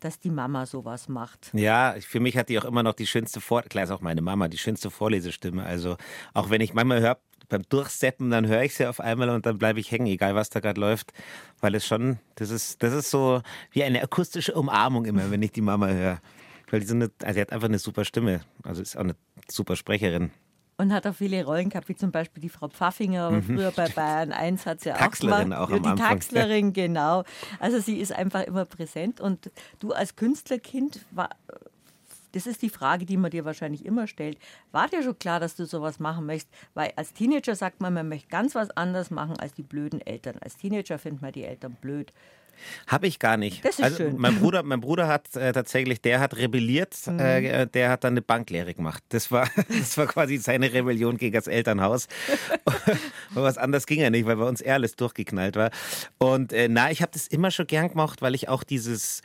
dass 0.00 0.18
die 0.18 0.30
Mama 0.30 0.66
sowas 0.66 1.08
macht. 1.08 1.50
Ja, 1.52 1.94
für 2.00 2.20
mich 2.20 2.36
hat 2.36 2.48
die 2.48 2.58
auch 2.58 2.64
immer 2.64 2.82
noch 2.82 2.94
die 2.94 3.06
schönste 3.06 3.40
Vor 3.40 3.62
klar 3.62 3.84
ist 3.84 3.90
auch 3.90 4.00
meine 4.00 4.22
Mama 4.22 4.48
die 4.48 4.58
schönste 4.58 4.90
Vorlesestimme. 4.90 5.64
Also 5.64 5.96
auch 6.32 6.50
wenn 6.50 6.60
ich 6.60 6.74
manchmal 6.74 7.00
höre 7.00 7.18
beim 7.48 7.62
Durchseppen, 7.68 8.30
dann 8.30 8.46
höre 8.46 8.62
ich 8.62 8.74
sie 8.74 8.86
auf 8.86 9.00
einmal 9.00 9.28
und 9.30 9.46
dann 9.46 9.58
bleibe 9.58 9.80
ich 9.80 9.90
hängen, 9.90 10.06
egal 10.06 10.34
was 10.34 10.50
da 10.50 10.60
gerade 10.60 10.80
läuft, 10.80 11.12
weil 11.60 11.74
es 11.74 11.86
schon 11.86 12.18
das 12.36 12.50
ist 12.50 12.82
das 12.82 12.92
ist 12.92 13.10
so 13.10 13.42
wie 13.70 13.84
eine 13.84 14.02
akustische 14.02 14.54
Umarmung 14.54 15.04
immer, 15.04 15.30
wenn 15.30 15.42
ich 15.42 15.52
die 15.52 15.60
Mama 15.60 15.88
höre, 15.88 16.20
weil 16.70 16.80
die 16.80 16.86
so 16.86 16.94
eine, 16.94 17.10
also 17.22 17.34
die 17.34 17.40
hat 17.40 17.52
einfach 17.52 17.68
eine 17.68 17.78
super 17.78 18.04
Stimme, 18.04 18.40
also 18.62 18.82
ist 18.82 18.96
auch 18.96 19.02
eine 19.02 19.16
super 19.48 19.76
Sprecherin. 19.76 20.30
Und 20.76 20.92
hat 20.92 21.06
auch 21.06 21.14
viele 21.14 21.44
Rollen 21.44 21.68
gehabt, 21.70 21.88
wie 21.88 21.94
zum 21.94 22.10
Beispiel 22.10 22.40
die 22.40 22.48
Frau 22.48 22.66
Pfaffinger. 22.68 23.28
Und 23.28 23.44
früher 23.44 23.70
bei 23.70 23.88
Bayern 23.94 24.32
1 24.32 24.66
hat 24.66 24.80
sie 24.80 24.88
ja 24.88 24.96
auch 24.96 24.98
Mhm. 24.98 25.04
Taxlerin 25.04 25.42
gemacht. 25.50 25.60
auch 25.60 25.70
ja, 25.70 25.76
am 25.76 25.82
die 25.84 25.88
Anfang. 25.88 26.08
Taxlerin, 26.08 26.72
genau. 26.72 27.22
Also 27.60 27.78
sie 27.78 27.98
ist 28.00 28.12
einfach 28.12 28.42
immer 28.42 28.64
präsent. 28.64 29.20
Und 29.20 29.50
du 29.78 29.92
als 29.92 30.16
Künstlerkind, 30.16 31.00
war, 31.12 31.30
das 32.34 32.46
ist 32.46 32.62
die 32.62 32.68
Frage, 32.70 33.06
die 33.06 33.16
man 33.16 33.30
dir 33.30 33.44
wahrscheinlich 33.44 33.84
immer 33.84 34.06
stellt. 34.06 34.38
War 34.72 34.88
dir 34.88 35.02
schon 35.02 35.18
klar, 35.18 35.40
dass 35.40 35.56
du 35.56 35.66
sowas 35.66 35.98
machen 36.00 36.26
möchtest? 36.26 36.52
Weil 36.74 36.92
als 36.96 37.12
Teenager 37.12 37.54
sagt 37.54 37.80
man, 37.80 37.94
man 37.94 38.08
möchte 38.08 38.28
ganz 38.28 38.54
was 38.54 38.70
anderes 38.70 39.10
machen 39.10 39.38
als 39.38 39.54
die 39.54 39.62
blöden 39.62 40.00
Eltern. 40.00 40.36
Als 40.40 40.56
Teenager 40.56 40.98
findet 40.98 41.22
man 41.22 41.32
die 41.32 41.44
Eltern 41.44 41.76
blöd. 41.80 42.12
Habe 42.86 43.08
ich 43.08 43.18
gar 43.18 43.36
nicht. 43.36 43.64
Das 43.64 43.78
ist 43.78 43.84
also 43.84 43.96
schön. 43.96 44.16
Mein 44.16 44.38
Bruder, 44.38 44.62
mein 44.62 44.80
Bruder 44.80 45.08
hat 45.08 45.34
äh, 45.34 45.52
tatsächlich, 45.52 46.00
der 46.00 46.20
hat 46.20 46.36
rebelliert, 46.36 46.94
Mhm. 47.06 47.18
äh, 47.18 47.66
der 47.66 47.90
hat 47.90 48.04
dann 48.04 48.12
eine 48.14 48.22
Banklehre 48.22 48.74
gemacht. 48.74 49.02
Das 49.08 49.30
war, 49.32 49.48
das 49.68 49.98
war 49.98 50.06
quasi 50.06 50.36
seine 50.36 50.72
Rebellion 50.72 51.16
gegen 51.16 51.34
das 51.34 51.46
Elternhaus. 51.48 52.06
Aber 53.34 53.42
was 53.42 53.58
anderes 53.58 53.86
ging 53.86 54.00
ja 54.00 54.10
nicht, 54.10 54.26
weil 54.26 54.36
bei 54.36 54.44
uns 54.44 54.60
eher 54.60 54.74
alles 54.74 54.96
durchgeknallt 54.96 55.56
war. 55.56 55.70
Und 56.18 56.52
äh, 56.52 56.68
na, 56.68 56.90
ich 56.90 57.02
habe 57.02 57.10
das 57.12 57.26
immer 57.26 57.50
schon 57.50 57.66
gern 57.66 57.88
gemacht, 57.88 58.22
weil 58.22 58.34
ich 58.34 58.48
auch 58.48 58.62
dieses 58.62 59.22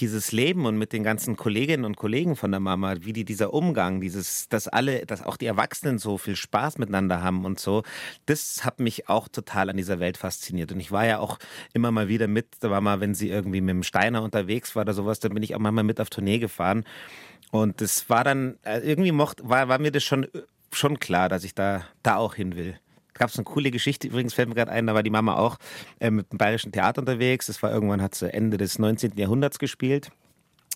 dieses 0.00 0.32
Leben 0.32 0.66
und 0.66 0.78
mit 0.78 0.92
den 0.92 1.02
ganzen 1.02 1.36
Kolleginnen 1.36 1.84
und 1.84 1.96
Kollegen 1.96 2.36
von 2.36 2.50
der 2.50 2.60
Mama, 2.60 2.96
wie 3.00 3.12
die 3.12 3.24
dieser 3.24 3.52
Umgang, 3.52 4.00
dieses, 4.00 4.48
dass 4.48 4.68
alle, 4.68 5.06
dass 5.06 5.22
auch 5.22 5.36
die 5.36 5.46
Erwachsenen 5.46 5.98
so 5.98 6.18
viel 6.18 6.36
Spaß 6.36 6.78
miteinander 6.78 7.22
haben 7.22 7.44
und 7.44 7.60
so, 7.60 7.82
das 8.26 8.64
hat 8.64 8.80
mich 8.80 9.08
auch 9.08 9.28
total 9.28 9.70
an 9.70 9.76
dieser 9.76 10.00
Welt 10.00 10.16
fasziniert. 10.16 10.72
Und 10.72 10.80
ich 10.80 10.92
war 10.92 11.06
ja 11.06 11.18
auch 11.18 11.38
immer 11.72 11.90
mal 11.90 12.08
wieder 12.08 12.28
mit, 12.28 12.46
da 12.60 12.70
war 12.70 12.80
mal, 12.80 13.00
wenn 13.00 13.14
sie 13.14 13.28
irgendwie 13.28 13.60
mit 13.60 13.70
dem 13.70 13.82
Steiner 13.82 14.22
unterwegs 14.22 14.74
war 14.76 14.82
oder 14.82 14.94
sowas, 14.94 15.20
dann 15.20 15.34
bin 15.34 15.42
ich 15.42 15.54
auch 15.54 15.58
mal 15.58 15.72
mit 15.72 16.00
auf 16.00 16.10
Tournee 16.10 16.38
gefahren. 16.38 16.84
Und 17.50 17.80
das 17.80 18.08
war 18.10 18.24
dann, 18.24 18.58
äh, 18.62 18.78
irgendwie 18.80 19.12
mocht, 19.12 19.40
war, 19.48 19.68
war 19.68 19.78
mir 19.78 19.90
das 19.90 20.04
schon, 20.04 20.26
schon 20.72 20.98
klar, 20.98 21.28
dass 21.28 21.44
ich 21.44 21.54
da, 21.54 21.84
da 22.02 22.16
auch 22.16 22.34
hin 22.34 22.56
will 22.56 22.78
gab 23.18 23.30
es 23.30 23.36
eine 23.36 23.44
coole 23.44 23.70
Geschichte, 23.70 24.08
übrigens 24.08 24.34
fällt 24.34 24.48
mir 24.48 24.54
gerade 24.54 24.72
ein, 24.72 24.86
da 24.86 24.94
war 24.94 25.02
die 25.02 25.10
Mama 25.10 25.36
auch 25.36 25.58
äh, 26.00 26.10
mit 26.10 26.32
dem 26.32 26.38
Bayerischen 26.38 26.72
Theater 26.72 27.00
unterwegs. 27.00 27.46
Das 27.46 27.62
war 27.62 27.72
irgendwann, 27.72 28.02
hat 28.02 28.14
sie 28.14 28.32
Ende 28.32 28.56
des 28.56 28.78
19. 28.78 29.12
Jahrhunderts 29.16 29.58
gespielt. 29.58 30.10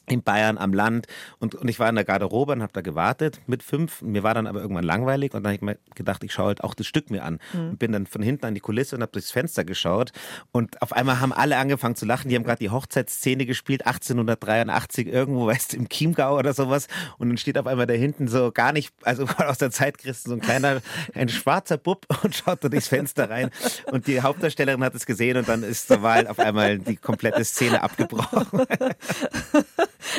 In 0.06 0.22
Bayern 0.22 0.58
am 0.58 0.72
Land 0.72 1.06
und, 1.38 1.54
und 1.54 1.68
ich 1.68 1.78
war 1.78 1.88
in 1.88 1.94
der 1.94 2.04
Garderobe 2.04 2.52
und 2.52 2.62
habe 2.62 2.72
da 2.72 2.80
gewartet 2.80 3.40
mit 3.46 3.62
fünf. 3.62 4.02
Mir 4.02 4.22
war 4.22 4.34
dann 4.34 4.46
aber 4.46 4.60
irgendwann 4.60 4.84
langweilig 4.84 5.32
und 5.32 5.44
dann 5.44 5.52
habe 5.52 5.56
ich 5.56 5.62
mir 5.62 5.78
gedacht, 5.94 6.24
ich 6.24 6.32
schaue 6.32 6.48
halt 6.48 6.64
auch 6.64 6.74
das 6.74 6.86
Stück 6.86 7.10
mir 7.10 7.24
an 7.24 7.38
mhm. 7.52 7.70
und 7.70 7.78
bin 7.78 7.92
dann 7.92 8.06
von 8.06 8.22
hinten 8.22 8.46
an 8.46 8.54
die 8.54 8.60
Kulisse 8.60 8.96
und 8.96 9.02
habe 9.02 9.12
durchs 9.12 9.30
Fenster 9.30 9.64
geschaut 9.64 10.12
und 10.50 10.82
auf 10.82 10.92
einmal 10.92 11.20
haben 11.20 11.32
alle 11.32 11.56
angefangen 11.56 11.94
zu 11.94 12.04
lachen. 12.04 12.28
Die 12.28 12.36
haben 12.36 12.44
gerade 12.44 12.58
die 12.58 12.70
Hochzeitsszene 12.70 13.46
gespielt, 13.46 13.86
1883 13.86 15.06
irgendwo, 15.06 15.46
weißt 15.52 15.72
du, 15.72 15.76
im 15.76 15.88
Chiemgau 15.88 16.36
oder 16.36 16.52
sowas 16.52 16.88
und 17.18 17.28
dann 17.28 17.38
steht 17.38 17.56
auf 17.56 17.66
einmal 17.66 17.86
da 17.86 17.94
hinten 17.94 18.26
so 18.26 18.50
gar 18.50 18.72
nicht, 18.72 18.92
also 19.02 19.24
aus 19.38 19.58
der 19.58 19.70
Zeit 19.70 19.98
Christen, 19.98 20.30
so 20.30 20.34
ein 20.34 20.40
kleiner, 20.40 20.82
ein 21.14 21.28
schwarzer 21.28 21.78
Bub 21.78 22.06
und 22.24 22.34
schaut 22.34 22.64
da 22.64 22.68
durchs 22.68 22.88
Fenster 22.88 23.30
rein 23.30 23.50
und 23.92 24.08
die 24.08 24.20
Hauptdarstellerin 24.20 24.82
hat 24.82 24.94
es 24.94 25.06
gesehen 25.06 25.36
und 25.36 25.48
dann 25.48 25.62
ist 25.62 25.88
zur 25.88 26.02
Wahl 26.02 26.26
auf 26.26 26.40
einmal 26.40 26.78
die 26.78 26.96
komplette 26.96 27.44
Szene 27.44 27.82
abgebrochen. 27.82 28.66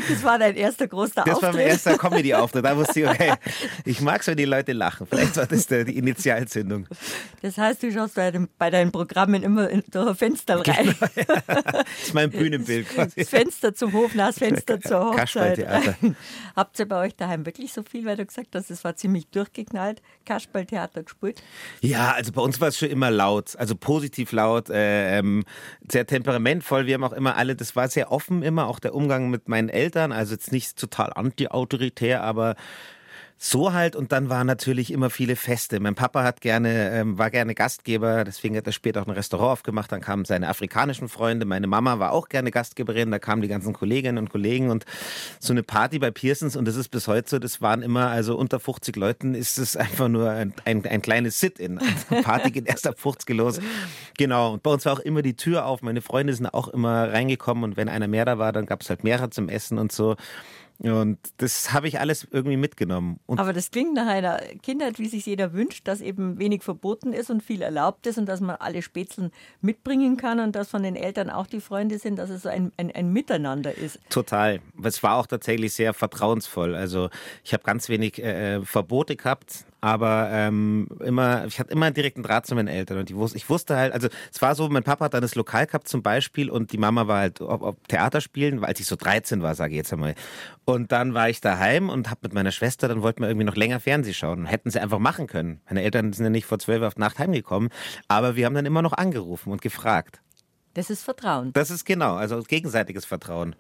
Das 0.10 0.24
war 0.24 0.40
dein 0.40 0.56
erster 0.56 0.88
großer 0.88 1.22
Auftritt. 1.22 1.36
Das 1.36 1.42
war 1.42 1.54
mein 1.54 1.68
erster 1.68 1.98
Comedy-Auftritt. 1.98 2.66
Da 2.66 2.78
wusste 2.78 3.02
ich, 3.02 3.08
okay, 3.08 3.34
ich 3.86 4.02
mag 4.02 4.22
es, 4.22 4.28
wenn 4.28 4.38
die 4.38 4.46
Leute 4.46 4.74
lachen. 4.74 5.08
Vielleicht 5.08 5.38
war 5.38 5.46
das 5.46 5.68
die 5.68 5.98
Initialzündung. 5.98 6.88
Das 7.42 7.58
heißt, 7.58 7.84
du 7.84 7.92
schaust 7.92 8.16
bei, 8.16 8.32
dem, 8.32 8.50
bei 8.58 8.70
deinen 8.70 8.92
Programmen 8.92 9.44
immer 9.44 9.68
durch 9.92 10.08
ein 10.08 10.16
Fenster 10.16 10.58
rein. 10.68 10.96
Genau, 11.00 11.12
ja. 11.16 11.72
Das 11.72 11.86
ist 12.04 12.14
mein 12.14 12.30
Bühnenbild 12.30 12.90
quasi. 12.90 13.20
Das 13.20 13.30
Fenster 13.30 13.74
zum 13.74 13.94
Hof, 13.94 14.12
das 14.16 14.38
Fenster 14.38 14.80
zur 14.80 15.00
Hochzeit. 15.00 15.66
Habt 16.56 16.80
ihr 16.80 16.88
bei 16.88 17.06
euch 17.06 17.16
daheim 17.16 17.46
wirklich 17.46 17.74
so 17.74 17.84
viel, 17.84 18.06
weil 18.06 18.18
du 18.18 18.26
gesagt 18.26 18.56
hast, 18.56 18.72
es 18.72 18.84
war 18.84 18.96
ziemlich 18.96 19.28
durchgeknallt, 19.28 20.02
Kasperltheater 20.26 21.04
gespielt? 21.04 21.42
Ja, 21.82 22.12
also 22.12 22.32
bei 22.32 22.42
uns 22.42 22.62
war 22.62 22.70
es 22.70 22.78
schon 22.78 22.90
immer 22.90 23.12
laut, 23.12 23.56
also 23.58 23.76
positiv 23.76 24.32
laut, 24.32 24.70
äh, 24.70 25.20
ähm, 25.20 25.44
sehr 25.90 26.06
temperamentvoll. 26.06 26.86
Wir 26.86 26.96
haben 26.96 27.04
auch 27.04 27.14
immer 27.14 27.36
alle, 27.36 27.56
das 27.56 27.76
war 27.76 27.88
sehr 27.88 28.12
offen 28.12 28.44
immer, 28.44 28.68
auch 28.68 28.80
der 28.80 28.96
Umgang 28.96 29.30
mit 29.30 29.50
meinen 29.50 29.70
Eltern, 29.74 30.12
also 30.12 30.34
jetzt 30.34 30.52
nicht 30.52 30.78
total 30.78 31.12
anti-autoritär, 31.14 32.24
aber 32.24 32.56
so 33.46 33.74
halt 33.74 33.98
und 33.98 34.14
dann 34.14 34.30
waren 34.30 34.48
natürlich 34.48 34.90
immer 34.90 35.10
viele 35.10 35.36
Feste. 35.36 35.82
Mein 35.82 35.96
Papa 35.96 36.24
hat 36.24 36.40
gerne, 36.40 36.92
ähm, 36.92 37.18
war 37.18 37.30
gerne 37.30 37.54
Gastgeber, 37.54 38.24
deswegen 38.24 38.56
hat 38.56 38.66
er 38.66 38.72
später 38.72 39.02
auch 39.02 39.08
ein 39.08 39.12
Restaurant 39.12 39.52
aufgemacht. 39.52 39.92
Dann 39.92 40.00
kamen 40.00 40.24
seine 40.24 40.48
afrikanischen 40.48 41.10
Freunde. 41.10 41.46
Meine 41.46 41.68
Mama 41.68 42.00
war 42.00 42.14
auch 42.14 42.30
gerne 42.30 42.52
Gastgeberin. 42.52 43.12
Da 43.12 43.20
kamen 43.20 43.42
die 43.42 43.50
ganzen 43.50 43.74
Kolleginnen 43.74 44.18
und 44.18 44.30
Kollegen 44.30 44.70
und 44.70 44.86
so 45.42 45.52
eine 45.52 45.62
Party 45.62 46.00
bei 46.00 46.10
Pearsons 46.10 46.56
und 46.56 46.66
das 46.66 46.78
ist 46.78 46.88
bis 46.88 47.10
heute 47.10 47.30
so. 47.30 47.38
Das 47.38 47.62
waren 47.62 47.82
immer, 47.82 48.08
also 48.08 48.38
unter 48.38 48.62
50 48.62 48.96
Leuten 48.96 49.36
ist 49.36 49.58
es 49.58 49.76
einfach 49.76 50.08
nur 50.08 50.30
ein, 50.30 50.54
ein, 50.64 50.86
ein 50.86 51.02
kleines 51.02 51.42
Sit-in. 51.42 51.80
Also 51.80 52.24
Party 52.24 52.50
geht 52.50 52.68
erst 52.68 52.88
ab 52.88 52.98
50 52.98 53.36
los. 53.36 53.60
Genau. 54.18 54.54
Und 54.54 54.64
bei 54.64 54.72
uns 54.72 54.86
war 54.86 54.94
auch 54.94 55.00
immer 55.00 55.22
die 55.22 55.36
Tür 55.36 55.66
auf. 55.66 55.82
Meine 55.82 56.02
Freunde 56.02 56.34
sind 56.34 56.48
auch 56.48 56.70
immer 56.70 57.12
reingekommen 57.12 57.66
und 57.66 57.76
wenn 57.76 57.90
einer 57.90 58.08
mehr 58.08 58.24
da 58.24 58.38
war, 58.38 58.54
dann 58.54 58.66
gab 58.66 58.84
es 58.84 58.90
halt 58.90 59.04
mehrere 59.04 59.32
zum 59.32 59.50
Essen 59.50 59.80
und 59.80 59.92
so. 59.92 60.16
Und 60.84 61.18
das 61.38 61.72
habe 61.72 61.88
ich 61.88 62.00
alles 62.00 62.28
irgendwie 62.30 62.58
mitgenommen. 62.58 63.20
Und 63.26 63.40
Aber 63.40 63.54
das 63.54 63.72
klingt 63.72 63.94
nach 63.94 64.08
einer 64.08 64.40
Kindheit, 64.62 65.00
wie 65.00 65.08
sich 65.08 65.26
jeder 65.26 65.54
wünscht, 65.54 65.88
dass 65.88 66.02
eben 66.02 66.40
wenig 66.40 66.62
verboten 66.62 67.14
ist 67.14 67.30
und 67.30 67.42
viel 67.42 67.62
erlaubt 67.62 68.06
ist 68.06 68.18
und 68.18 68.26
dass 68.26 68.42
man 68.42 68.58
alle 68.58 68.82
Spätzeln 68.82 69.32
mitbringen 69.62 70.18
kann 70.18 70.42
und 70.42 70.56
dass 70.56 70.70
von 70.70 70.84
den 70.84 70.98
Eltern 70.98 71.30
auch 71.30 71.48
die 71.48 71.62
Freunde 71.62 72.00
sind, 72.00 72.18
dass 72.18 72.30
es 72.30 72.44
so 72.44 72.50
ein, 72.50 72.74
ein, 72.76 72.92
ein 72.92 73.14
Miteinander 73.14 73.78
ist. 73.78 74.00
Total. 74.10 74.60
Es 74.84 75.02
war 75.04 75.16
auch 75.16 75.28
tatsächlich 75.28 75.74
sehr 75.74 75.94
vertrauensvoll. 75.94 76.76
Also 76.76 77.10
ich 77.46 77.54
habe 77.54 77.64
ganz 77.64 77.88
wenig 77.88 78.22
äh, 78.22 78.62
Verbote 78.64 79.16
gehabt 79.16 79.66
aber 79.84 80.30
ähm, 80.32 80.88
immer, 81.02 81.44
ich 81.46 81.60
hatte 81.60 81.74
immer 81.74 81.88
einen 81.88 81.94
direkten 81.94 82.24
Draht 82.24 82.46
zu 82.46 82.56
meinen 82.56 82.70
Eltern 82.70 83.00
und 83.00 83.10
ich 83.10 83.18
wusste, 83.18 83.36
ich 83.36 83.50
wusste 83.50 83.76
halt, 83.76 83.92
also 83.92 84.08
es 84.32 84.42
war 84.42 84.56
so, 84.56 84.70
mein 84.70 84.84
Papa 84.84 85.04
hat 85.04 85.14
dann 85.14 85.22
das 85.22 85.36
Lokal 85.36 85.66
gehabt 85.66 85.90
zum 85.90 86.02
Beispiel 86.02 86.50
und 86.50 86.72
die 86.72 86.78
Mama 86.78 87.08
war 87.08 87.20
halt 87.20 87.42
auf, 87.42 87.62
auf 87.62 87.76
Theater 87.90 88.22
spielen, 88.22 88.64
als 88.64 88.80
ich 88.80 88.86
so 88.86 88.96
13 88.96 89.42
war, 89.42 89.56
sage 89.56 89.74
ich 89.74 89.78
jetzt 89.78 89.92
einmal. 89.92 90.16
Und 90.64 90.94
dann 90.94 91.14
war 91.14 91.28
ich 91.28 91.42
daheim 91.42 91.90
und 91.90 92.10
habe 92.10 92.22
mit 92.24 92.34
meiner 92.34 92.52
Schwester, 92.52 92.88
dann 92.88 93.02
wollten 93.02 93.24
wir 93.24 93.28
irgendwie 93.28 93.46
noch 93.46 93.58
länger 93.58 93.82
Fernsehen 93.82 94.14
schauen. 94.14 94.46
Hätten 94.46 94.72
sie 94.72 94.80
einfach 94.80 95.00
machen 95.00 95.28
können. 95.28 95.60
Meine 95.66 95.84
Eltern 95.84 96.14
sind 96.14 96.24
ja 96.24 96.30
nicht 96.30 96.46
vor 96.46 96.60
zwölf 96.60 96.82
auf 96.82 96.96
Nacht 96.96 97.20
heimgekommen, 97.20 97.68
aber 98.08 98.38
wir 98.38 98.46
haben 98.46 98.56
dann 98.56 98.66
immer 98.66 98.82
noch 98.82 98.94
angerufen 98.94 99.52
und 99.52 99.62
gefragt. 99.62 100.22
Das 100.76 100.90
ist 100.90 101.04
Vertrauen. 101.04 101.52
Das 101.52 101.70
ist 101.70 101.84
genau, 101.84 102.16
also 102.16 102.42
gegenseitiges 102.42 103.04
Vertrauen. 103.04 103.54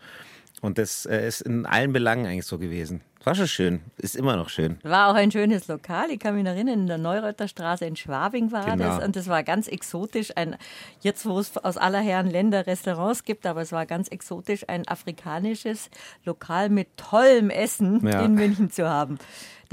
Und 0.63 0.77
das 0.77 1.05
äh, 1.05 1.27
ist 1.27 1.41
in 1.41 1.65
allen 1.65 1.91
Belangen 1.91 2.25
eigentlich 2.25 2.45
so 2.45 2.57
gewesen. 2.57 3.01
War 3.25 3.35
schon 3.35 3.49
schön, 3.49 3.81
ist 3.97 4.15
immer 4.15 4.37
noch 4.37 4.47
schön. 4.47 4.77
War 4.83 5.09
auch 5.09 5.13
ein 5.13 5.29
schönes 5.29 5.67
Lokal. 5.67 6.09
Ich 6.09 6.19
kann 6.19 6.35
mich 6.35 6.45
erinnern, 6.45 6.79
in 6.79 6.87
der 6.87 6.97
Neureuter 6.97 7.49
Straße 7.49 7.85
in 7.85 7.97
Schwabing 7.97 8.53
war 8.53 8.63
genau. 8.63 8.97
das. 8.97 9.03
Und 9.03 9.17
das 9.17 9.27
war 9.27 9.43
ganz 9.43 9.67
exotisch. 9.67 10.31
Ein, 10.37 10.55
jetzt, 11.01 11.25
wo 11.25 11.37
es 11.37 11.57
aus 11.57 11.75
aller 11.75 11.99
Herren 11.99 12.29
Länder 12.29 12.65
Restaurants 12.65 13.25
gibt, 13.25 13.45
aber 13.45 13.61
es 13.61 13.73
war 13.73 13.85
ganz 13.85 14.07
exotisch, 14.07 14.63
ein 14.69 14.87
afrikanisches 14.87 15.89
Lokal 16.23 16.69
mit 16.69 16.95
tollem 16.95 17.49
Essen 17.49 18.05
ja. 18.07 18.21
in 18.21 18.33
München 18.33 18.71
zu 18.71 18.87
haben 18.87 19.19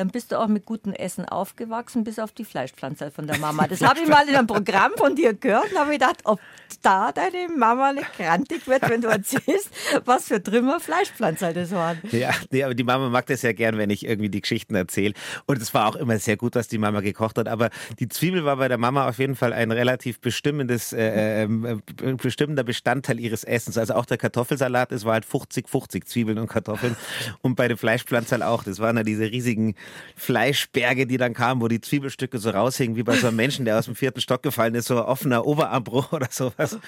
dann 0.00 0.08
bist 0.08 0.32
du 0.32 0.40
auch 0.40 0.48
mit 0.48 0.64
gutem 0.64 0.94
Essen 0.94 1.26
aufgewachsen, 1.26 2.04
bis 2.04 2.18
auf 2.18 2.32
die 2.32 2.46
Fleischpflanze 2.46 3.10
von 3.10 3.26
der 3.26 3.36
Mama. 3.36 3.68
Das 3.68 3.82
habe 3.82 4.00
ich 4.00 4.08
mal 4.08 4.26
in 4.26 4.34
einem 4.34 4.46
Programm 4.46 4.92
von 4.96 5.14
dir 5.14 5.34
gehört 5.34 5.70
und 5.72 5.78
habe 5.78 5.90
gedacht, 5.92 6.20
ob 6.24 6.40
da 6.80 7.12
deine 7.12 7.48
Mama 7.54 7.92
nicht 7.92 8.10
krantig 8.14 8.66
wird, 8.66 8.88
wenn 8.88 9.02
du 9.02 9.08
erzählst, 9.08 9.68
was 10.06 10.28
für 10.28 10.42
Trümmer 10.42 10.80
Fleischpflanzer 10.80 11.52
das 11.52 11.72
waren. 11.72 11.98
Ja, 12.12 12.30
nee, 12.50 12.64
aber 12.64 12.74
die 12.74 12.82
Mama 12.82 13.10
mag 13.10 13.26
das 13.26 13.42
ja 13.42 13.52
gern, 13.52 13.76
wenn 13.76 13.90
ich 13.90 14.06
irgendwie 14.06 14.30
die 14.30 14.40
Geschichten 14.40 14.74
erzähle. 14.74 15.12
Und 15.44 15.60
es 15.60 15.74
war 15.74 15.86
auch 15.86 15.96
immer 15.96 16.18
sehr 16.18 16.38
gut, 16.38 16.54
was 16.54 16.66
die 16.68 16.78
Mama 16.78 17.00
gekocht 17.02 17.36
hat. 17.36 17.46
Aber 17.46 17.68
die 17.98 18.08
Zwiebel 18.08 18.46
war 18.46 18.56
bei 18.56 18.68
der 18.68 18.78
Mama 18.78 19.06
auf 19.06 19.18
jeden 19.18 19.36
Fall 19.36 19.52
ein 19.52 19.70
relativ 19.70 20.18
bestimmendes, 20.20 20.94
äh, 20.94 21.42
äh, 21.42 21.78
bestimmender 22.16 22.64
Bestandteil 22.64 23.20
ihres 23.20 23.44
Essens. 23.44 23.76
Also 23.76 23.92
auch 23.94 24.06
der 24.06 24.16
Kartoffelsalat, 24.16 24.92
es 24.92 25.04
war 25.04 25.12
halt 25.12 25.26
50-50 25.26 26.06
Zwiebeln 26.06 26.38
und 26.38 26.48
Kartoffeln. 26.48 26.96
Und 27.42 27.56
bei 27.56 27.68
den 27.68 27.76
Fleischpflanzern 27.76 28.42
auch. 28.42 28.64
Das 28.64 28.78
waren 28.78 28.96
ja 28.96 29.02
diese 29.02 29.30
riesigen 29.30 29.74
Fleischberge, 30.16 31.06
die 31.06 31.16
dann 31.16 31.34
kamen, 31.34 31.60
wo 31.60 31.68
die 31.68 31.80
Zwiebelstücke 31.80 32.38
so 32.38 32.50
raushingen, 32.50 32.96
wie 32.96 33.02
bei 33.02 33.16
so 33.16 33.28
einem 33.28 33.36
Menschen, 33.36 33.64
der 33.64 33.78
aus 33.78 33.86
dem 33.86 33.94
vierten 33.94 34.20
Stock 34.20 34.42
gefallen 34.42 34.74
ist, 34.74 34.86
so 34.86 35.04
offener 35.04 35.46
Oberarmbruch 35.46 36.12
oder 36.12 36.28
sowas. 36.30 36.78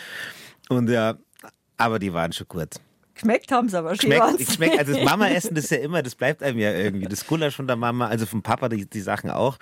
Und 0.68 0.88
ja, 0.88 1.16
aber 1.76 1.99
die 1.99 2.12
waren 2.12 2.32
schon 2.32 2.49
gut. 2.49 2.76
Geschmeckt 3.14 3.52
haben 3.52 3.68
sie 3.68 3.78
aber 3.78 3.94
schon. 3.94 4.11
Schmeckt, 4.11 4.52
schmeckt, 4.52 4.78
also 4.78 4.94
das 4.94 5.04
Mama-Essen, 5.04 5.54
das 5.54 5.64
ist 5.64 5.71
ja 5.71 5.78
immer, 5.78 6.02
das 6.02 6.14
bleibt 6.14 6.42
einem 6.42 6.59
ja 6.59 6.73
irgendwie. 6.73 7.06
Das 7.06 7.26
Gulasch 7.26 7.54
von 7.54 7.66
der 7.66 7.76
Mama, 7.76 8.09
also 8.09 8.26
vom 8.26 8.42
Papa, 8.42 8.68
die, 8.68 8.87
die 8.87 9.00
Sachen 9.00 9.30
auch. 9.30 9.59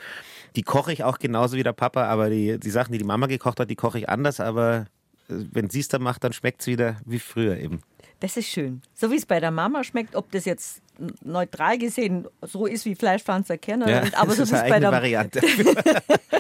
Die 0.57 0.63
koche 0.63 0.93
ich 0.93 1.05
auch 1.05 1.19
genauso 1.19 1.57
wie 1.57 1.63
der 1.63 1.73
Papa, 1.73 2.05
aber 2.05 2.31
die, 2.31 2.59
die 2.59 2.71
Sachen, 2.71 2.93
die 2.93 2.99
die 2.99 3.05
Mama 3.05 3.27
gekocht 3.27 3.59
hat, 3.61 3.71
die 3.71 3.77
koche 3.77 3.99
ich 3.99 4.09
anders. 4.09 4.41
Aber 4.41 4.87
äh, 5.29 5.35
wenn 5.53 5.69
sie 5.69 5.81
es 5.81 5.89
dann 5.89 6.03
macht, 6.03 6.23
dann 6.25 6.33
schmeckt 6.33 6.61
es 6.61 6.69
wieder 6.69 6.97
wie 7.05 7.19
früher 7.19 7.57
eben. 7.57 7.81
Das 8.21 8.37
ist 8.37 8.49
schön. 8.49 8.83
So 8.95 9.11
wie 9.11 9.17
es 9.17 9.27
bei 9.27 9.41
der 9.41 9.51
Mama 9.51 9.83
schmeckt, 9.83 10.15
ob 10.15 10.31
das 10.31 10.45
jetzt 10.45 10.83
neutral 11.23 11.79
gesehen 11.79 12.29
so 12.43 12.67
ist 12.67 12.85
wie 12.85 12.95
Fleischpflanzer 12.95 13.57
kennen, 13.57 13.89
ja, 13.89 14.03
aber 14.13 14.33
so 14.33 14.49
wie 14.49 14.55
es 14.55 14.69
bei 14.69 14.79
der 14.79 14.93
Variante. 14.93 15.41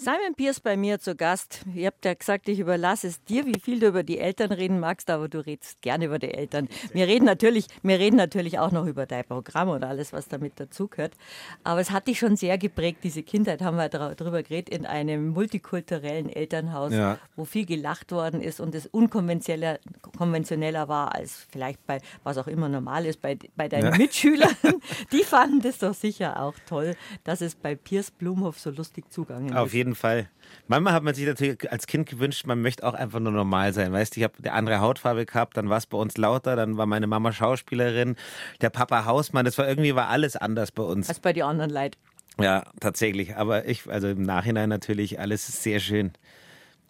Simon 0.00 0.34
Pierce 0.36 0.60
bei 0.60 0.76
mir 0.76 1.00
zu 1.00 1.16
Gast. 1.16 1.62
Ihr 1.74 1.88
habt 1.88 2.04
ja 2.04 2.14
gesagt, 2.14 2.48
ich 2.48 2.60
überlasse 2.60 3.08
es 3.08 3.24
dir, 3.24 3.46
wie 3.46 3.58
viel 3.58 3.80
du 3.80 3.88
über 3.88 4.04
die 4.04 4.18
Eltern 4.18 4.52
reden 4.52 4.78
magst, 4.78 5.10
aber 5.10 5.28
du 5.28 5.44
redest 5.44 5.82
gerne 5.82 6.04
über 6.04 6.20
die 6.20 6.32
Eltern. 6.32 6.68
Wir 6.92 7.08
reden 7.08 7.24
natürlich, 7.24 7.66
wir 7.82 7.98
reden 7.98 8.14
natürlich 8.14 8.60
auch 8.60 8.70
noch 8.70 8.86
über 8.86 9.06
dein 9.06 9.24
Programm 9.24 9.70
und 9.70 9.82
alles, 9.82 10.12
was 10.12 10.28
damit 10.28 10.60
dazugehört. 10.60 11.14
Aber 11.64 11.80
es 11.80 11.90
hat 11.90 12.06
dich 12.06 12.20
schon 12.20 12.36
sehr 12.36 12.58
geprägt, 12.58 13.00
diese 13.02 13.24
Kindheit, 13.24 13.60
haben 13.60 13.76
wir 13.76 13.88
darüber 13.88 14.44
geredet, 14.44 14.68
in 14.68 14.86
einem 14.86 15.30
multikulturellen 15.30 16.28
Elternhaus, 16.30 16.92
ja. 16.92 17.18
wo 17.34 17.44
viel 17.44 17.66
gelacht 17.66 18.12
worden 18.12 18.40
ist 18.40 18.60
und 18.60 18.76
es 18.76 18.86
unkonventioneller 18.86 19.80
konventioneller 20.16 20.88
war 20.88 21.14
als 21.14 21.46
vielleicht 21.50 21.84
bei, 21.86 22.00
was 22.22 22.38
auch 22.38 22.46
immer 22.46 22.68
normal 22.68 23.06
ist, 23.06 23.20
bei, 23.20 23.38
bei 23.56 23.68
deinen 23.68 23.92
ja. 23.92 23.98
Mitschülern. 23.98 24.54
Die 25.12 25.24
fanden 25.24 25.60
das 25.60 25.78
doch 25.78 25.94
sicher 25.94 26.40
auch 26.40 26.54
toll, 26.68 26.96
dass 27.24 27.40
es 27.40 27.54
bei 27.54 27.74
Pierce 27.74 28.10
Blumhoff 28.10 28.58
so 28.58 28.70
lustig 28.70 29.10
zugangen 29.12 29.50
ist. 29.50 29.56
Auf 29.56 29.74
jeden 29.74 29.87
jeden 29.88 29.94
Fall. 29.94 30.28
Manchmal 30.66 30.92
hat 30.92 31.02
man 31.02 31.14
sich 31.14 31.26
natürlich 31.26 31.70
als 31.72 31.86
Kind 31.86 32.08
gewünscht, 32.08 32.46
man 32.46 32.60
möchte 32.60 32.86
auch 32.86 32.92
einfach 32.92 33.20
nur 33.20 33.32
normal 33.32 33.72
sein. 33.72 33.92
Weißt 33.92 34.14
du, 34.14 34.20
ich 34.20 34.24
habe 34.24 34.34
eine 34.42 34.52
andere 34.52 34.80
Hautfarbe 34.80 35.24
gehabt, 35.24 35.56
dann 35.56 35.70
war 35.70 35.78
es 35.78 35.86
bei 35.86 35.96
uns 35.96 36.16
lauter, 36.18 36.56
dann 36.56 36.76
war 36.76 36.84
meine 36.84 37.06
Mama 37.06 37.32
Schauspielerin, 37.32 38.16
der 38.60 38.68
Papa 38.68 39.06
Hausmann, 39.06 39.46
das 39.46 39.56
war 39.56 39.66
irgendwie 39.66 39.94
war 39.94 40.08
alles 40.08 40.36
anders 40.36 40.70
bei 40.70 40.82
uns. 40.82 41.08
Als 41.08 41.20
bei 41.20 41.32
den 41.32 41.44
anderen 41.44 41.70
Leuten. 41.70 41.96
Ja, 42.40 42.64
tatsächlich. 42.80 43.36
Aber 43.36 43.66
ich, 43.66 43.88
also 43.88 44.08
im 44.08 44.22
Nachhinein 44.22 44.68
natürlich 44.68 45.18
alles 45.18 45.62
sehr 45.62 45.80
schön. 45.80 46.12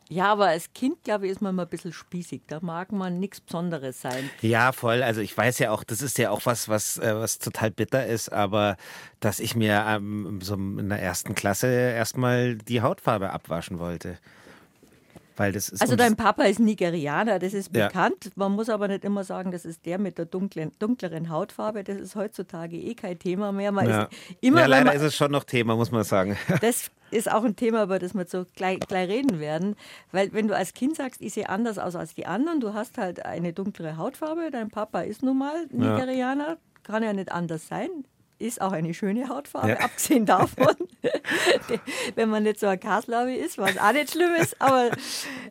Ja, 0.08 0.32
aber 0.32 0.46
als 0.46 0.72
Kind, 0.72 1.04
glaube 1.04 1.26
ich, 1.26 1.32
ist 1.32 1.42
man 1.42 1.54
mal 1.54 1.64
ein 1.64 1.68
bisschen 1.68 1.92
spießig. 1.92 2.42
Da 2.46 2.60
mag 2.62 2.92
man 2.92 3.18
nichts 3.18 3.40
Besonderes 3.40 4.00
sein. 4.00 4.30
Ja, 4.40 4.72
voll. 4.72 5.02
Also 5.02 5.20
ich 5.20 5.36
weiß 5.36 5.58
ja 5.58 5.70
auch, 5.70 5.84
das 5.84 6.00
ist 6.00 6.18
ja 6.18 6.30
auch 6.30 6.46
was, 6.46 6.68
was, 6.68 6.98
äh, 6.98 7.14
was 7.14 7.38
total 7.38 7.70
bitter 7.70 8.06
ist, 8.06 8.32
aber 8.32 8.76
dass 9.20 9.38
ich 9.38 9.54
mir 9.54 9.84
ähm, 9.86 10.40
so 10.42 10.54
in 10.54 10.88
der 10.88 11.02
ersten 11.02 11.34
Klasse 11.34 11.66
erstmal 11.66 12.56
die 12.56 12.80
Hautfarbe 12.80 13.30
abwaschen 13.30 13.78
wollte. 13.78 14.18
Weil 15.38 15.52
das 15.52 15.68
ist 15.68 15.80
Also 15.80 15.96
dein 15.96 16.16
Papa 16.16 16.44
ist 16.44 16.58
Nigerianer, 16.58 17.38
das 17.38 17.54
ist 17.54 17.74
Ja. 17.74 17.86
bekannt. 17.86 18.30
Man 18.34 18.52
muss 18.52 18.68
aber 18.68 18.88
nicht 18.88 19.04
immer 19.04 19.24
sagen, 19.24 19.52
das 19.52 19.64
ist 19.64 19.86
der 19.86 19.98
mit 19.98 20.18
der 20.18 20.26
dunklen, 20.26 20.72
dunkleren 20.78 21.30
Hautfarbe. 21.30 21.84
Das 21.84 21.96
ist 21.96 22.16
heutzutage 22.16 22.76
eh 22.76 22.94
kein 22.94 23.18
Thema 23.18 23.52
mehr. 23.52 23.72
Man 23.72 23.88
ja. 23.88 24.02
ist 24.02 24.10
immer, 24.40 24.60
ja, 24.60 24.66
leider 24.66 24.86
man, 24.86 24.96
ist 24.96 25.02
es 25.02 25.16
schon 25.16 25.30
noch 25.30 25.44
Thema, 25.44 25.76
muss 25.76 25.90
man 25.92 26.04
sagen. 26.04 26.36
das 26.60 26.90
ist 27.10 27.30
auch 27.30 27.44
ein 27.44 27.56
Thema, 27.56 27.84
über 27.84 27.98
das 27.98 28.14
wir 28.14 28.26
so 28.26 28.44
gleich, 28.56 28.80
gleich 28.80 29.08
reden 29.08 29.38
werden. 29.40 29.76
Weil 30.12 30.32
wenn 30.32 30.48
du 30.48 30.56
als 30.56 30.74
Kind 30.74 30.96
sagst, 30.96 31.20
ich 31.22 31.34
sehe 31.34 31.48
anders 31.48 31.78
aus 31.78 31.94
als 31.96 32.14
die 32.14 32.26
anderen, 32.26 32.60
du 32.60 32.74
hast 32.74 32.98
halt 32.98 33.24
eine 33.24 33.52
dunklere 33.52 33.96
Hautfarbe, 33.96 34.50
dein 34.50 34.68
Papa 34.70 35.00
ist 35.02 35.22
nun 35.22 35.38
mal 35.38 35.66
Nigerianer, 35.70 36.58
kann 36.82 37.02
ja 37.02 37.12
nicht 37.12 37.30
anders 37.32 37.68
sein. 37.68 37.88
Ist 38.40 38.60
auch 38.60 38.70
eine 38.72 38.94
schöne 38.94 39.28
Hautfarbe, 39.28 39.70
Ja. 39.70 39.76
abgesehen 39.80 40.24
davon, 40.26 40.74
wenn 42.14 42.28
man 42.28 42.44
nicht 42.44 42.60
so 42.60 42.66
ein 42.66 42.78
Kaslawi 42.78 43.34
ist, 43.34 43.58
was 43.58 43.76
auch 43.78 43.92
nicht 43.92 44.12
schlimm 44.12 44.30
ist. 44.40 44.60
Aber 44.60 44.90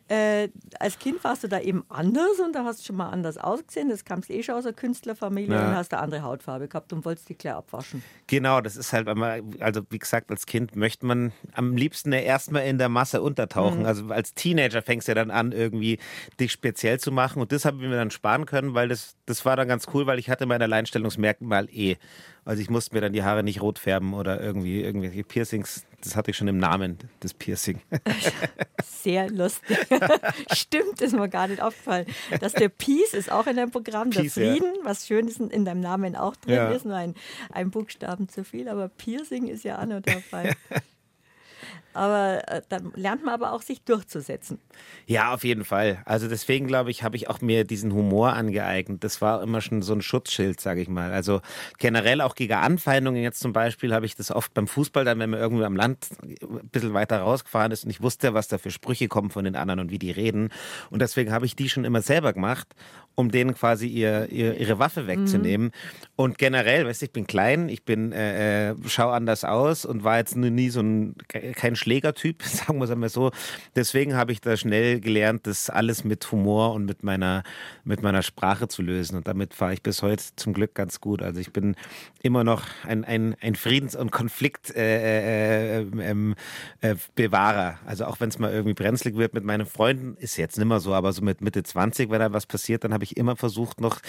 äh, 0.08 0.48
als 0.80 0.98
Kind 0.98 1.22
warst 1.22 1.44
du 1.44 1.48
da 1.48 1.60
eben 1.60 1.84
anders 1.90 2.38
und 2.44 2.54
da 2.54 2.64
hast 2.64 2.80
du 2.80 2.84
schon 2.86 2.96
mal 2.96 3.10
anders 3.10 3.36
ausgesehen. 3.36 3.88
Das 3.90 4.04
kamst 4.04 4.30
eh 4.30 4.42
schon 4.42 4.54
aus 4.54 4.64
einer 4.64 4.72
Künstlerfamilie 4.74 5.54
Ja. 5.54 5.68
und 5.68 5.76
hast 5.76 5.92
eine 5.92 6.02
andere 6.02 6.22
Hautfarbe 6.22 6.68
gehabt 6.68 6.92
und 6.92 7.04
wolltest 7.04 7.28
dich 7.28 7.38
gleich 7.38 7.54
abwaschen. 7.54 8.02
Genau, 8.26 8.60
das 8.60 8.76
ist 8.76 8.92
halt, 8.92 9.06
wenn 9.06 9.18
man, 9.18 9.54
also 9.60 9.82
wie 9.90 9.98
gesagt, 9.98 10.30
als 10.30 10.46
Kind 10.46 10.74
möchte 10.76 11.04
man 11.06 11.32
am 11.52 11.76
liebsten 11.76 12.12
ja 12.12 12.20
erstmal 12.20 12.64
in 12.66 12.78
der 12.78 12.88
Masse 12.88 13.20
untertauchen. 13.22 13.84
Also 13.86 14.06
als 14.08 14.34
Teenager 14.34 14.80
fängst 14.82 15.08
du 15.08 15.12
ja 15.12 15.14
dann 15.16 15.30
an, 15.30 15.52
irgendwie 15.52 15.98
dich 16.40 16.52
speziell 16.52 16.98
zu 17.00 17.12
machen. 17.12 17.42
Und 17.42 17.52
das 17.52 17.64
haben 17.64 17.80
wir 17.80 17.88
mir 17.88 17.96
dann 17.96 18.10
sparen 18.10 18.46
können, 18.46 18.74
weil 18.74 18.88
das, 18.88 19.16
das 19.26 19.44
war 19.44 19.56
dann 19.56 19.68
ganz 19.68 19.86
cool, 19.92 20.06
weil 20.06 20.18
ich 20.18 20.30
hatte 20.30 20.46
mein 20.46 20.62
Alleinstellungsmerkmal 20.62 21.68
eh. 21.70 21.96
Also 22.44 22.62
ich 22.62 22.70
musste 22.70 22.94
mir 22.94 23.00
dann 23.00 23.12
die 23.12 23.22
Haare 23.22 23.42
nicht 23.42 23.60
rot 23.60 23.78
färben 23.78 24.14
oder 24.14 24.40
irgendwie 24.40 24.80
irgendwelche 24.80 25.22
Piercings. 25.24 25.84
Das 26.02 26.16
hatte 26.16 26.30
ich 26.30 26.36
schon 26.36 26.48
im 26.48 26.58
Namen, 26.58 26.98
das 27.20 27.34
Piercing. 27.34 27.80
Sehr 28.84 29.28
lustig. 29.30 29.76
Stimmt, 30.52 31.00
ist 31.02 31.12
mir 31.14 31.28
gar 31.28 31.48
nicht 31.48 31.60
aufgefallen. 31.60 32.06
Dass 32.40 32.52
der 32.52 32.68
Peace 32.68 33.12
ist 33.14 33.30
auch 33.30 33.46
in 33.46 33.56
deinem 33.56 33.70
Programm, 33.70 34.10
Peace, 34.10 34.34
der 34.34 34.44
ja. 34.44 34.52
Frieden, 34.52 34.72
was 34.84 35.06
schön 35.06 35.28
ist 35.28 35.40
in 35.40 35.64
deinem 35.64 35.80
Namen 35.80 36.16
auch 36.16 36.36
drin 36.36 36.54
Ja. 36.54 36.70
ist, 36.70 36.84
nur 36.84 36.96
ein, 36.96 37.14
ein 37.52 37.70
Buchstaben 37.70 38.28
zu 38.28 38.44
viel, 38.44 38.68
aber 38.68 38.88
Piercing 38.88 39.48
ist 39.48 39.64
ja 39.64 39.80
auch 39.80 39.86
noch 39.86 40.00
dabei. 40.00 40.54
Aber 41.98 42.46
äh, 42.46 42.62
dann 42.68 42.92
lernt 42.94 43.24
man 43.24 43.34
aber 43.34 43.52
auch, 43.52 43.62
sich 43.62 43.82
durchzusetzen. 43.82 44.60
Ja, 45.06 45.34
auf 45.34 45.42
jeden 45.42 45.64
Fall. 45.64 46.00
Also 46.04 46.28
deswegen 46.28 46.68
glaube 46.68 46.92
ich, 46.92 47.02
habe 47.02 47.16
ich 47.16 47.28
auch 47.28 47.40
mir 47.40 47.64
diesen 47.64 47.92
Humor 47.92 48.34
angeeignet. 48.34 49.02
Das 49.02 49.20
war 49.20 49.42
immer 49.42 49.60
schon 49.60 49.82
so 49.82 49.94
ein 49.94 50.00
Schutzschild, 50.00 50.60
sage 50.60 50.80
ich 50.80 50.88
mal. 50.88 51.12
Also 51.12 51.40
generell 51.78 52.20
auch 52.20 52.36
gegen 52.36 52.54
Anfeindungen. 52.54 53.20
Jetzt 53.20 53.40
zum 53.40 53.52
Beispiel 53.52 53.92
habe 53.92 54.06
ich 54.06 54.14
das 54.14 54.30
oft 54.30 54.54
beim 54.54 54.68
Fußball, 54.68 55.04
dann 55.04 55.18
wenn 55.18 55.30
man 55.30 55.40
irgendwo 55.40 55.64
am 55.64 55.74
Land 55.74 56.06
ein 56.22 56.68
bisschen 56.70 56.94
weiter 56.94 57.18
rausgefahren 57.18 57.72
ist 57.72 57.82
und 57.82 57.90
ich 57.90 58.00
wusste, 58.00 58.32
was 58.32 58.46
da 58.46 58.58
für 58.58 58.70
Sprüche 58.70 59.08
kommen 59.08 59.30
von 59.30 59.44
den 59.44 59.56
anderen 59.56 59.80
und 59.80 59.90
wie 59.90 59.98
die 59.98 60.12
reden. 60.12 60.50
Und 60.90 61.02
deswegen 61.02 61.32
habe 61.32 61.46
ich 61.46 61.56
die 61.56 61.68
schon 61.68 61.84
immer 61.84 62.02
selber 62.02 62.32
gemacht, 62.32 62.68
um 63.16 63.32
denen 63.32 63.54
quasi 63.54 63.88
ihr, 63.88 64.28
ihr, 64.30 64.56
ihre 64.60 64.78
Waffe 64.78 65.08
wegzunehmen. 65.08 65.72
Und 66.14 66.38
generell, 66.38 66.86
weißt 66.86 67.02
du, 67.02 67.06
ich 67.06 67.12
bin 67.12 67.26
klein, 67.26 67.68
ich 67.68 67.84
bin 67.84 68.12
äh, 68.12 68.70
äh, 68.70 68.74
schau 68.86 69.10
anders 69.10 69.42
aus 69.42 69.84
und 69.84 70.04
war 70.04 70.18
jetzt 70.18 70.36
nur 70.36 70.50
nie 70.50 70.70
so 70.70 70.80
ein 70.80 71.16
kein 71.56 71.74
Schlägertyp, 71.88 72.42
sagen 72.44 72.78
wir 72.78 72.84
es 72.84 72.90
einmal 72.90 73.08
so. 73.08 73.30
Deswegen 73.74 74.14
habe 74.14 74.32
ich 74.32 74.42
da 74.42 74.56
schnell 74.56 75.00
gelernt, 75.00 75.46
das 75.46 75.70
alles 75.70 76.04
mit 76.04 76.30
Humor 76.30 76.74
und 76.74 76.84
mit 76.84 77.02
meiner 77.02 77.42
mit 77.84 78.02
meiner 78.02 78.22
Sprache 78.22 78.68
zu 78.68 78.82
lösen. 78.82 79.16
Und 79.16 79.26
damit 79.26 79.54
fahre 79.54 79.72
ich 79.72 79.82
bis 79.82 80.02
heute 80.02 80.22
zum 80.36 80.52
Glück 80.52 80.74
ganz 80.74 81.00
gut. 81.00 81.22
Also 81.22 81.40
ich 81.40 81.50
bin 81.50 81.76
immer 82.22 82.44
noch 82.44 82.64
ein, 82.86 83.04
ein, 83.04 83.36
ein 83.40 83.54
Friedens- 83.54 83.96
und 83.96 84.12
Konfliktbewahrer. 84.12 84.86
Äh, 84.86 85.80
äh, 85.80 86.10
ähm, 86.10 86.34
äh, 86.82 86.96
Bewahrer. 87.14 87.78
also 87.86 88.04
auch 88.04 88.20
wenn 88.20 88.28
es 88.28 88.38
mal 88.38 88.52
irgendwie 88.52 88.74
brenzlig 88.74 89.16
wird 89.16 89.32
mit 89.32 89.44
meinen 89.44 89.64
Freunden, 89.64 90.16
ist 90.18 90.36
jetzt 90.36 90.58
nicht 90.58 90.66
mehr 90.66 90.80
so, 90.80 90.92
aber 90.92 91.12
so 91.12 91.22
mit 91.22 91.40
Mitte 91.40 91.62
20, 91.62 92.10
wenn 92.10 92.20
da 92.20 92.32
was 92.32 92.46
passiert, 92.46 92.84
dann 92.84 92.92
habe 92.92 93.04
ich 93.04 93.16
immer 93.16 93.36
versucht, 93.36 93.80
noch 93.80 94.00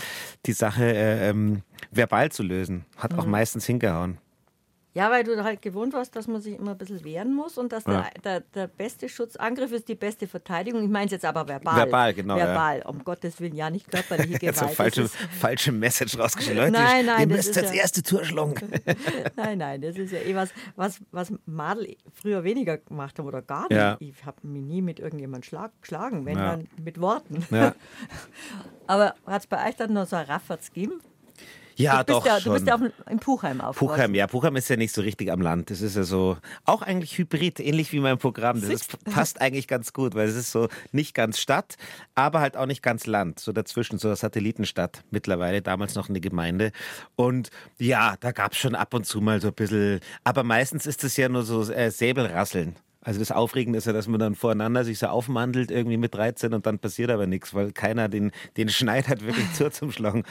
die 0.45 0.53
Sache 0.53 0.83
äh, 0.83 1.29
ähm, 1.29 1.62
verbal 1.91 2.31
zu 2.31 2.43
lösen. 2.43 2.86
Hat 2.98 3.13
auch 3.17 3.25
meistens 3.25 3.65
hingehauen. 3.65 4.17
Ja, 5.00 5.10
weil 5.12 5.24
du 5.24 5.41
halt 5.44 5.62
gewohnt 5.62 5.94
warst, 5.94 6.15
dass 6.15 6.27
man 6.27 6.41
sich 6.41 6.56
immer 6.60 6.72
ein 6.72 6.77
bisschen 6.77 7.03
wehren 7.06 7.34
muss 7.34 7.58
und 7.58 7.72
dass 7.72 7.86
Ja. 7.86 8.01
der, 8.01 8.22
der, 8.22 8.39
der 8.53 8.68
beste 8.68 9.08
Schutzangriff 9.08 9.72
ist 9.72 9.88
die 9.88 9.96
beste 9.96 10.27
Verteidigung. 10.27 10.84
Ich 10.84 10.89
meine 10.89 11.06
es 11.06 11.12
jetzt 11.12 11.24
aber 11.25 11.48
verbal. 11.48 11.75
Verbal, 11.77 12.13
genau, 12.13 12.38
ja. 12.38 12.48
Verbal, 12.48 12.82
um 12.86 13.03
Gottes 13.03 13.39
Willen, 13.39 13.56
ja, 13.56 13.70
nicht 13.70 13.89
körperliche 13.89 14.39
Gewalt. 14.39 14.62
Jetzt 14.62 14.75
falsche, 14.75 15.08
falsche 15.39 15.72
Message 15.72 16.20
rausgeschickt. 16.20 16.58
Leute, 16.58 16.72
Nein, 16.72 17.06
nein, 17.06 17.22
ihr 17.22 17.27
das 17.27 17.38
müsst 17.38 17.50
ist 17.50 17.62
das 17.63 17.74
ja- 17.74 17.82
erste 17.82 18.03
Tor 18.03 18.25
schlagen. 18.25 18.56
Nein, 19.38 19.58
nein, 19.58 19.82
das 19.82 19.96
ist 19.96 20.12
ja 20.12 20.20
eh 20.20 20.36
was, 20.36 20.50
was, 20.75 21.00
was 21.12 21.32
Madel 21.46 21.96
früher 22.13 22.44
weniger 22.44 22.77
gemacht 22.77 23.18
haben 23.18 23.27
oder 23.27 23.41
gar 23.41 23.63
nicht. 23.70 23.72
Ja. 23.72 23.96
Ich 24.00 24.25
habe 24.25 24.46
mich 24.46 24.63
nie 24.63 24.82
mit 24.82 25.00
irgendjemandem 25.00 25.44
schlag, 25.48 25.72
geschlagen, 25.82 26.25
wenn 26.25 26.38
Ja. 26.38 26.51
dann 26.58 26.68
mit 26.84 27.00
Worten. 27.00 27.46
Ja. 27.51 27.74
Aber 28.88 29.13
hat 29.25 29.41
es 29.41 29.48
bei 29.48 29.70
euch 29.70 29.75
dann 29.75 29.94
noch 29.94 30.08
so 30.08 30.15
ein 30.15 30.25
Rafferts 30.25 30.74
gegeben? 30.74 31.00
Ja, 31.79 32.03
du 32.03 32.13
bist 32.13 32.19
doch 32.19 32.25
ja, 32.25 32.39
schon. 32.41 32.51
Du 32.51 32.53
bist 32.55 32.67
ja 32.67 32.75
auf, 32.75 32.81
in 33.09 33.19
Puchheim 33.19 33.62
aufgewachsen. 33.62 33.95
Puchheim, 33.95 34.15
ja, 34.15 34.27
Puchheim 34.27 34.55
ist 34.57 34.69
ja 34.69 34.75
nicht 34.75 34.93
so 34.93 35.01
richtig 35.01 35.31
am 35.31 35.41
Land. 35.41 35.69
Das 35.69 35.81
ist 35.81 35.95
ja 35.95 36.03
so, 36.03 36.38
auch 36.65 36.81
eigentlich 36.81 37.17
hybrid, 37.17 37.60
ähnlich 37.62 37.93
wie 37.93 38.01
mein 38.01 38.17
Programm. 38.17 38.60
Das 38.60 38.69
ist, 38.69 39.04
passt 39.06 39.39
eigentlich 39.39 39.67
ganz 39.67 39.93
gut, 39.93 40.13
weil 40.13 40.27
es 40.27 40.36
ist 40.36 40.51
so 40.51 40.67
nicht 40.91 41.13
ganz 41.13 41.39
Stadt, 41.39 41.75
aber 42.15 42.41
halt 42.41 42.58
auch 42.58 42.65
nicht 42.65 42.84
ganz 42.84 43.08
Land. 43.08 43.39
So 43.39 43.54
dazwischen, 43.54 43.97
so 43.97 44.10
eine 44.10 44.17
Satellitenstadt 44.17 45.04
mittlerweile, 45.10 45.62
damals 45.62 45.95
noch 45.95 46.10
eine 46.10 46.19
Gemeinde. 46.19 46.73
Und 47.15 47.49
ja, 47.77 48.15
da 48.19 48.34
gab 48.34 48.51
es 48.51 48.58
schon 48.58 48.75
ab 48.75 48.93
und 48.93 49.06
zu 49.06 49.21
mal 49.21 49.39
so 49.39 49.47
ein 49.47 49.54
bisschen, 49.54 50.01
aber 50.25 50.43
meistens 50.43 50.86
ist 50.86 51.06
es 51.06 51.15
ja 51.15 51.30
nur 51.30 51.43
so 51.43 51.63
äh, 51.71 51.91
Säbelrasseln. 51.91 52.75
Also 53.01 53.19
das 53.19 53.32
Aufregende 53.32 53.77
ist 53.77 53.88
ja, 53.88 53.93
dass 53.93 54.10
man 54.10 54.19
dann 54.19 54.36
voreinander 54.36 54.84
sich 54.84 54.99
so 54.99 55.08
aufmandelt, 55.08 55.71
irgendwie 55.71 55.95
mit 55.95 56.13
13 56.13 56.54
und 56.54 56.65
dann 56.65 56.80
passiert 56.80 57.10
aber 57.10 57.25
nichts, 57.25 57.54
weil 57.54 57.71
keiner 57.71 58.10
den, 58.10 58.32
den 58.58 58.67
Schneid 58.67 59.08
hat 59.08 59.25
wirklich 59.25 59.49
zu 59.54 59.71
zum 59.71 59.93
Schlagen. 59.93 60.25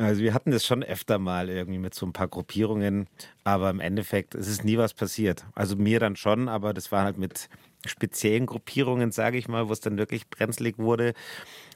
Also 0.00 0.22
wir 0.22 0.32
hatten 0.32 0.50
das 0.50 0.64
schon 0.64 0.82
öfter 0.82 1.18
mal 1.18 1.50
irgendwie 1.50 1.78
mit 1.78 1.92
so 1.92 2.06
ein 2.06 2.14
paar 2.14 2.26
Gruppierungen, 2.26 3.06
aber 3.44 3.68
im 3.68 3.80
Endeffekt 3.80 4.34
es 4.34 4.48
ist 4.48 4.64
nie 4.64 4.78
was 4.78 4.94
passiert. 4.94 5.44
Also 5.54 5.76
mir 5.76 6.00
dann 6.00 6.16
schon, 6.16 6.48
aber 6.48 6.72
das 6.72 6.90
war 6.90 7.04
halt 7.04 7.18
mit 7.18 7.50
speziellen 7.84 8.46
Gruppierungen, 8.46 9.12
sage 9.12 9.36
ich 9.36 9.46
mal, 9.46 9.68
wo 9.68 9.74
es 9.74 9.80
dann 9.80 9.98
wirklich 9.98 10.30
brenzlig 10.30 10.78
wurde. 10.78 11.12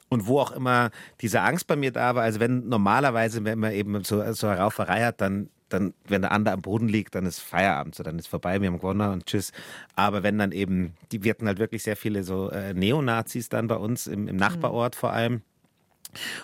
Und 0.09 0.25
wo 0.25 0.39
auch 0.39 0.51
immer 0.51 0.89
diese 1.21 1.41
Angst 1.41 1.67
bei 1.67 1.75
mir 1.75 1.91
da 1.91 2.15
war, 2.15 2.23
also 2.23 2.39
wenn 2.39 2.67
normalerweise, 2.67 3.43
wenn 3.43 3.59
man 3.59 3.73
eben 3.73 4.03
so, 4.03 4.23
so 4.33 4.51
Rauferei 4.51 5.03
hat, 5.03 5.21
dann, 5.21 5.49
dann, 5.69 5.93
wenn 6.07 6.21
der 6.21 6.31
andere 6.31 6.55
am 6.55 6.61
Boden 6.63 6.87
liegt, 6.87 7.13
dann 7.13 7.27
ist 7.27 7.39
Feierabend, 7.39 7.93
so 7.93 8.01
dann 8.01 8.17
ist 8.17 8.27
vorbei, 8.27 8.59
wir 8.59 8.67
haben 8.67 8.77
gewonnen 8.77 9.11
und 9.11 9.27
tschüss. 9.27 9.51
Aber 9.95 10.23
wenn 10.23 10.39
dann 10.39 10.51
eben, 10.51 10.93
die, 11.11 11.23
wir 11.23 11.31
hatten 11.31 11.47
halt 11.47 11.59
wirklich 11.59 11.83
sehr 11.83 11.95
viele 11.95 12.23
so 12.23 12.49
äh, 12.49 12.73
Neonazis 12.73 13.49
dann 13.49 13.67
bei 13.67 13.75
uns 13.75 14.07
im, 14.07 14.27
im 14.27 14.35
Nachbarort 14.35 14.95
vor 14.95 15.11
allem. 15.13 15.43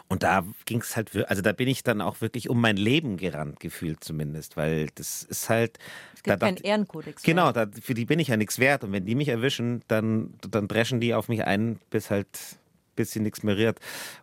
Und 0.08 0.24
da 0.24 0.46
ging 0.66 0.82
es 0.82 0.96
halt, 0.96 1.16
also 1.30 1.42
da 1.42 1.52
bin 1.52 1.68
ich 1.68 1.84
dann 1.84 2.02
auch 2.02 2.22
wirklich 2.22 2.50
um 2.50 2.60
mein 2.60 2.78
Leben 2.78 3.18
gerannt, 3.18 3.60
gefühlt 3.60 4.04
zumindest, 4.04 4.58
weil 4.58 4.88
das 4.96 5.24
ist 5.24 5.50
halt. 5.50 5.78
Es 6.16 6.24
gibt 6.24 6.42
da 6.42 6.46
keinen 6.46 6.58
Ehrenkodex. 6.58 7.24
Genau, 7.24 7.52
da, 7.52 7.68
für 7.82 7.94
die 7.94 8.06
bin 8.06 8.20
ich 8.20 8.30
ja 8.30 8.38
nichts 8.38 8.60
wert. 8.60 8.84
Und 8.84 8.92
wenn 8.92 9.06
die 9.06 9.16
mich 9.16 9.28
erwischen, 9.30 9.84
dann, 9.88 10.34
dann 10.50 10.68
dreschen 10.68 11.00
die 11.00 11.14
auf 11.14 11.30
mich 11.30 11.44
ein, 11.46 11.80
bis 11.90 12.10
halt 12.10 12.28
bis 12.96 13.12
sie 13.12 13.22
nichts 13.22 13.42
mehr 13.42 13.56
rührt. 13.56 13.80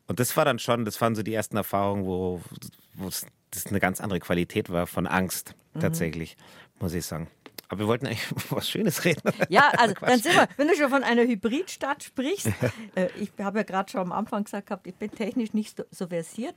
Und 0.08 0.20
das 0.20 0.36
war 0.36 0.44
dann 0.44 0.58
schon, 0.58 0.84
das 0.84 1.00
waren 1.00 1.14
so 1.14 1.22
die 1.22 1.32
ersten 1.32 1.56
Erfahrungen, 1.56 2.04
wo 2.04 2.40
wo 2.94 3.08
es 3.08 3.24
das 3.50 3.66
eine 3.66 3.80
ganz 3.80 4.00
andere 4.00 4.20
Qualität 4.20 4.68
war 4.70 4.86
von 4.86 5.06
Angst, 5.06 5.54
Mhm. 5.74 5.80
tatsächlich, 5.80 6.36
muss 6.80 6.92
ich 6.94 7.06
sagen. 7.06 7.28
Aber 7.68 7.80
wir 7.80 7.86
wollten 7.86 8.06
eigentlich 8.06 8.26
was 8.50 8.68
Schönes 8.68 9.04
reden. 9.04 9.22
Ja, 9.48 9.70
also 9.78 9.94
dann 10.00 10.20
sind 10.20 10.34
wir, 10.34 10.48
wenn 10.56 10.68
du 10.68 10.74
schon 10.74 10.90
von 10.90 11.04
einer 11.04 11.22
Hybridstadt 11.22 12.02
sprichst, 12.02 12.48
äh, 12.94 13.08
ich 13.20 13.30
habe 13.38 13.58
ja 13.58 13.64
gerade 13.64 13.90
schon 13.90 14.00
am 14.00 14.12
Anfang 14.12 14.44
gesagt 14.44 14.68
gehabt, 14.68 14.86
ich 14.86 14.94
bin 14.94 15.10
technisch 15.10 15.52
nicht 15.52 15.76
so, 15.76 15.84
so 15.90 16.06
versiert. 16.06 16.56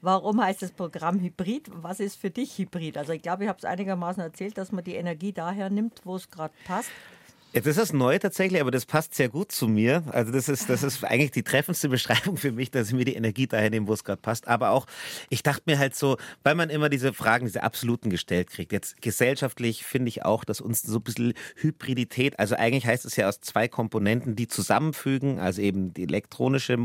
Warum 0.00 0.42
heißt 0.42 0.62
das 0.62 0.72
Programm 0.72 1.20
Hybrid? 1.20 1.70
Was 1.74 2.00
ist 2.00 2.20
für 2.20 2.30
dich 2.30 2.58
Hybrid? 2.58 2.98
Also 2.98 3.12
ich 3.12 3.22
glaube, 3.22 3.44
ich 3.44 3.48
habe 3.48 3.58
es 3.58 3.64
einigermaßen 3.64 4.20
erzählt, 4.20 4.58
dass 4.58 4.72
man 4.72 4.82
die 4.82 4.96
Energie 4.96 5.32
daher 5.32 5.70
nimmt, 5.70 6.00
wo 6.04 6.16
es 6.16 6.28
gerade 6.28 6.52
passt. 6.64 6.90
Jetzt 7.54 7.66
ist 7.66 7.78
das 7.78 7.92
neu 7.92 8.18
tatsächlich, 8.18 8.62
aber 8.62 8.70
das 8.70 8.86
passt 8.86 9.14
sehr 9.14 9.28
gut 9.28 9.52
zu 9.52 9.68
mir. 9.68 10.04
Also 10.10 10.32
das 10.32 10.48
ist, 10.48 10.70
das 10.70 10.82
ist 10.82 11.04
eigentlich 11.04 11.32
die 11.32 11.42
treffendste 11.42 11.88
Beschreibung 11.90 12.38
für 12.38 12.50
mich, 12.50 12.70
dass 12.70 12.88
ich 12.88 12.94
mir 12.94 13.04
die 13.04 13.14
Energie 13.14 13.46
daher 13.46 13.68
nehme, 13.68 13.88
wo 13.88 13.92
es 13.92 14.04
gerade 14.04 14.22
passt. 14.22 14.48
Aber 14.48 14.70
auch, 14.70 14.86
ich 15.28 15.42
dachte 15.42 15.64
mir 15.66 15.78
halt 15.78 15.94
so, 15.94 16.16
weil 16.44 16.54
man 16.54 16.70
immer 16.70 16.88
diese 16.88 17.12
Fragen, 17.12 17.44
diese 17.44 17.62
absoluten 17.62 18.08
gestellt 18.08 18.48
kriegt. 18.48 18.72
Jetzt 18.72 19.02
gesellschaftlich 19.02 19.84
finde 19.84 20.08
ich 20.08 20.24
auch, 20.24 20.44
dass 20.44 20.62
uns 20.62 20.80
so 20.80 20.96
ein 20.96 21.02
bisschen 21.02 21.34
Hybridität, 21.56 22.38
also 22.38 22.54
eigentlich 22.54 22.86
heißt 22.86 23.04
es 23.04 23.16
ja 23.16 23.28
aus 23.28 23.42
zwei 23.42 23.68
Komponenten, 23.68 24.34
die 24.34 24.48
zusammenfügen, 24.48 25.38
also 25.38 25.60
eben 25.60 25.92
die 25.92 26.04
elektronische 26.04 26.78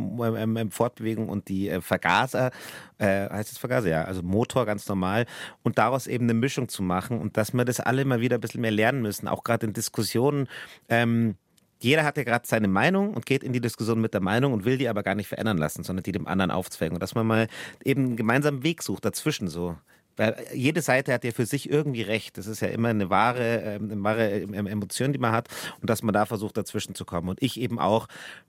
Fortbewegung 0.71 1.30
und 1.30 1.47
die 1.47 1.69
äh, 1.69 1.80
Vergaser, 1.80 2.51
äh, 2.97 3.30
heißt 3.30 3.53
es 3.53 3.58
Vergaser, 3.58 3.88
ja, 3.88 4.03
also 4.03 4.21
Motor 4.21 4.65
ganz 4.65 4.86
normal 4.89 5.27
und 5.63 5.77
daraus 5.77 6.08
eben 6.08 6.25
eine 6.25 6.34
Mischung 6.34 6.67
zu 6.67 6.84
machen 6.84 7.21
und 7.21 7.38
dass 7.38 7.53
wir 7.53 7.63
das 7.63 7.80
alle 7.80 8.03
mal 8.03 8.19
wieder 8.19 8.38
ein 8.38 8.41
bisschen 8.41 8.62
mehr 8.62 8.71
lernen 8.71 9.01
müssen, 9.01 9.30
auch 9.30 9.45
gerade 9.45 9.65
in 9.65 9.71
Diskussionen. 9.71 10.49
Ähm, 10.89 11.35
jeder 11.79 12.03
hat 12.03 12.17
ja 12.17 12.23
gerade 12.23 12.47
seine 12.47 12.67
Meinung 12.67 13.13
und 13.13 13.25
geht 13.25 13.43
in 13.43 13.53
die 13.53 13.61
Diskussion 13.61 14.01
mit 14.01 14.13
der 14.13 14.21
Meinung 14.21 14.53
und 14.53 14.65
will 14.65 14.77
die 14.77 14.89
aber 14.89 15.03
gar 15.03 15.15
nicht 15.15 15.27
verändern 15.27 15.57
lassen, 15.57 15.83
sondern 15.83 16.03
die 16.03 16.11
dem 16.11 16.27
anderen 16.27 16.51
aufzwängen. 16.51 16.95
Und 16.95 17.03
dass 17.03 17.13
man 17.15 17.27
mal 17.27 17.47
eben 17.83 18.05
einen 18.05 18.15
gemeinsamen 18.15 18.63
Weg 18.63 18.81
sucht 18.81 19.05
dazwischen 19.05 19.47
so. 19.47 19.77
Weil 20.17 20.35
jede 20.51 20.81
Seite 20.81 21.13
hat 21.13 21.23
ja 21.23 21.31
für 21.31 21.45
sich 21.45 21.69
irgendwie 21.69 22.01
recht. 22.01 22.39
Das 22.39 22.47
ist 22.47 22.59
ja 22.59 22.69
immer 22.69 22.89
eine 22.89 23.11
wahre, 23.11 23.61
ähm, 23.61 23.91
eine 23.91 24.03
wahre 24.03 24.41
Emotion, 24.41 25.13
die 25.13 25.19
man 25.19 25.31
hat 25.31 25.47
und 25.79 25.89
dass 25.89 26.01
man 26.01 26.13
da 26.13 26.25
versucht, 26.25 26.57
dazwischen 26.57 26.95
zu 26.95 27.05
kommen. 27.05 27.29
Und 27.29 27.41
ich 27.41 27.59
eben 27.59 27.77
auch, 27.77 28.07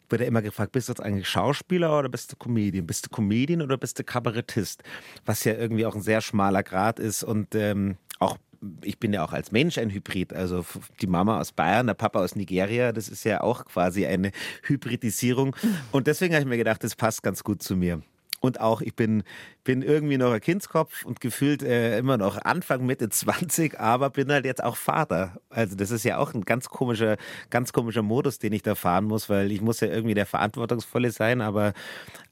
wird 0.09 0.23
ja 0.23 0.27
immer 0.27 0.41
gefragt, 0.41 0.73
bist 0.73 0.89
du 0.89 0.93
jetzt 0.93 1.03
eigentlich 1.03 1.29
Schauspieler 1.29 1.99
oder 1.99 2.09
bist 2.09 2.33
du 2.33 2.37
Comedian? 2.37 2.87
Bist 2.87 3.07
du 3.07 3.11
Comedian 3.11 3.61
oder 3.61 3.77
bist 3.77 3.99
du 3.99 4.05
Kabarettist? 4.05 4.83
Was 5.27 5.45
ja 5.45 5.53
irgendwie 5.53 5.85
auch 5.85 5.95
ein 5.95 6.01
sehr 6.01 6.23
schmaler 6.23 6.63
Grad 6.63 6.99
ist 6.99 7.23
und 7.23 7.55
ähm, 7.55 7.99
auch 8.19 8.39
ich 8.83 8.99
bin 8.99 9.13
ja 9.13 9.25
auch 9.25 9.33
als 9.33 9.53
Mensch 9.53 9.79
ein 9.79 9.91
Hybrid. 9.91 10.33
Also 10.33 10.65
die 11.01 11.07
Mama 11.07 11.41
aus 11.41 11.53
Bayern, 11.53 11.87
der 11.87 11.95
Papa 11.95 12.21
aus 12.21 12.37
Nigeria, 12.37 12.93
das 12.93 13.09
ist 13.09 13.25
ja 13.25 13.41
auch 13.41 13.65
quasi 13.65 14.07
eine 14.07 14.33
Hybridisierung. 14.65 15.55
Und 15.93 16.07
deswegen 16.07 16.35
habe 16.35 16.43
ich 16.43 16.49
mir 16.49 16.57
gedacht, 16.57 16.83
das 16.85 16.97
passt 16.97 17.23
ganz 17.23 17.45
gut 17.45 17.63
zu 17.63 17.77
mir. 17.77 18.03
Und 18.41 18.61
auch, 18.61 18.81
ich 18.83 18.95
bin, 18.95 19.25
bin 19.65 19.83
irgendwie 19.83 20.17
noch 20.17 20.33
ein 20.33 20.41
Kindskopf 20.41 21.05
und 21.05 21.21
gefühlt 21.21 21.63
äh, 21.63 21.99
immer 21.99 22.17
noch 22.19 22.39
Anfang, 22.39 22.87
Mitte 22.87 23.09
20, 23.09 23.81
aber 23.81 24.11
bin 24.11 24.31
halt 24.31 24.45
jetzt 24.45 24.63
auch 24.63 24.77
Vater. 24.77 25.41
Also 25.51 25.75
das 25.75 25.91
ist 25.91 26.05
ja 26.05 26.19
auch 26.19 26.35
ein 26.35 26.43
ganz 26.43 26.69
komischer, 26.69 27.17
ganz 27.51 27.73
komischer 27.73 28.03
Modus, 28.03 28.39
den 28.39 28.53
ich 28.53 28.63
da 28.63 28.77
fahren 28.77 29.07
muss, 29.07 29.29
weil 29.29 29.51
ich 29.51 29.61
muss 29.61 29.81
ja 29.81 29.89
irgendwie 29.89 30.15
der 30.15 30.27
Verantwortungsvolle 30.27 31.11
sein, 31.11 31.41
aber 31.41 31.73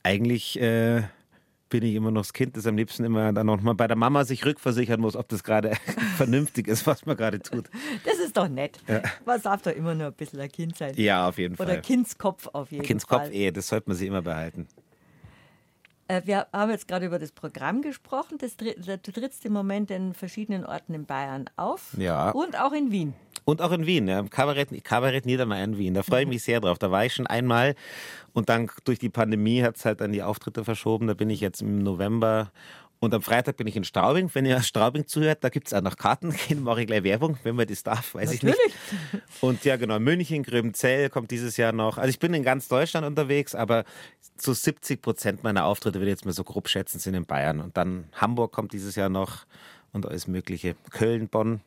eigentlich 0.05 0.61
äh, 0.61 1.03
bin 1.69 1.83
ich 1.83 1.95
immer 1.95 2.11
noch 2.11 2.23
das 2.23 2.33
Kind, 2.33 2.57
das 2.57 2.67
am 2.67 2.77
liebsten 2.77 3.05
immer 3.05 3.33
dann 3.33 3.47
noch 3.47 3.61
mal 3.61 3.75
bei 3.75 3.87
der 3.87 3.97
Mama 3.97 4.25
sich 4.25 4.45
rückversichern 4.45 5.01
muss, 5.01 5.17
ob 5.17 5.29
das 5.29 5.43
gerade 5.43 5.73
vernünftig 6.17 6.69
ist, 6.69 6.87
was 6.87 7.07
man 7.07 7.17
gerade 7.17 7.41
tut. 7.41 7.69
Das 8.05 8.19
ist 8.19 8.37
doch 8.37 8.49
nett. 8.49 8.79
Ja. 8.87 9.03
Man 9.25 9.41
darf 9.43 9.63
doch 9.63 9.73
immer 9.73 9.95
nur 9.95 10.09
ein 10.09 10.13
bisschen 10.13 10.41
ein 10.41 10.51
Kind 10.51 10.77
sein. 10.77 10.93
Ja, 10.97 11.29
auf 11.29 11.39
jeden 11.39 11.57
Fall. 11.57 11.67
Oder 11.67 11.79
Kindskopf 11.79 12.49
auf 12.53 12.71
jeden 12.71 12.85
Kindskopf, 12.85 13.19
Fall. 13.19 13.31
Kindskopf, 13.31 13.49
eh, 13.49 13.51
das 13.51 13.69
sollte 13.69 13.91
man 13.91 13.97
sich 13.97 14.09
immer 14.09 14.23
behalten. 14.23 14.69
Äh, 16.09 16.23
wir 16.25 16.47
haben 16.53 16.71
jetzt 16.71 16.89
gerade 16.89 17.07
über 17.07 17.19
das 17.19 17.33
Programm 17.33 17.83
gesprochen. 17.83 18.39
Das, 18.39 18.57
du 18.57 18.99
trittst 18.99 19.45
im 19.45 19.53
Moment 19.53 19.91
in 19.91 20.15
verschiedenen 20.15 20.65
Orten 20.65 20.95
in 20.95 21.05
Bayern 21.07 21.51
auf. 21.57 21.95
Ja. 21.99 22.31
Und 22.31 22.59
auch 22.59 22.73
in 22.73 22.91
Wien. 22.91 23.15
Und 23.47 23.63
auch 23.63 23.71
in 23.71 23.87
Wien, 23.87 24.09
ja. 24.09 24.25
Kabarett, 24.25 24.83
Kabarett 24.83 25.25
Niedermeyer 25.25 25.63
in 25.63 25.79
Wien. 25.79 25.95
Da 25.95 26.03
freue 26.03 26.23
ich 26.23 26.29
mich 26.29 26.43
sehr 26.43 26.61
drauf. 26.61 26.79
Da 26.79 26.91
war 26.91 27.07
ich 27.07 27.15
schon 27.15 27.29
einmal 27.29 27.77
und 28.33 28.49
dann 28.49 28.69
durch 28.85 28.99
die 28.99 29.09
Pandemie 29.09 29.63
hat 29.63 29.77
es 29.77 29.85
halt 29.85 30.01
dann 30.01 30.11
die 30.11 30.25
Auftritte 30.25 30.65
verschoben. 30.65 31.07
Da 31.07 31.15
bin 31.15 31.31
ich 31.31 31.41
jetzt 31.41 31.63
im 31.63 31.79
November 31.79 32.51
und 32.99 33.15
am 33.15 33.23
Freitag 33.23 33.57
bin 33.57 33.69
ich 33.69 33.77
in 33.77 33.85
Straubing. 33.85 34.29
Wenn 34.33 34.47
ihr 34.47 34.57
aus 34.57 34.67
Straubing 34.67 35.07
zuhört, 35.07 35.45
da 35.45 35.49
gibt 35.49 35.69
es 35.69 35.75
auch 35.75 35.81
noch 35.81 35.97
Karten. 35.97 36.35
mache 36.61 36.81
ich 36.81 36.87
gleich 36.89 37.05
Werbung, 37.05 37.39
wenn 37.45 37.55
man 37.55 37.69
das 37.69 37.85
darf, 37.85 38.17
weiß 38.17 38.33
Natürlich. 38.33 38.57
ich 38.57 39.13
nicht. 39.13 39.25
Und 39.41 39.65
ja, 39.65 39.77
genau, 39.77 40.01
München, 40.01 40.43
Gröbenzell 40.43 41.09
kommt 41.09 41.31
dieses 41.31 41.57
Jahr 41.57 41.71
noch. 41.71 41.99
Also 41.99 42.11
ich 42.11 42.19
bin 42.19 42.35
in 42.35 42.43
ganz 42.43 42.67
Deutschland 42.67 43.07
unterwegs, 43.07 43.55
aber 43.55 43.85
so 44.37 44.55
70 44.55 45.01
Prozent 45.01 45.45
meiner 45.45 45.67
Auftritte, 45.67 46.01
würde 46.01 46.11
ich 46.11 46.17
jetzt 46.17 46.25
mal 46.25 46.33
so 46.33 46.43
grob 46.43 46.69
schätzen, 46.69 46.99
sind 46.99 47.15
in 47.15 47.27
Bayern. 47.27 47.61
Und 47.61 47.77
dann 47.77 48.09
Hamburg 48.15 48.51
kommt 48.51 48.73
dieses 48.73 48.97
Jahr 48.97 49.09
noch 49.09 49.47
und 49.93 50.05
alles 50.05 50.27
Mögliche. 50.27 50.75
Köln, 50.91 51.29
Bonn, 51.29 51.61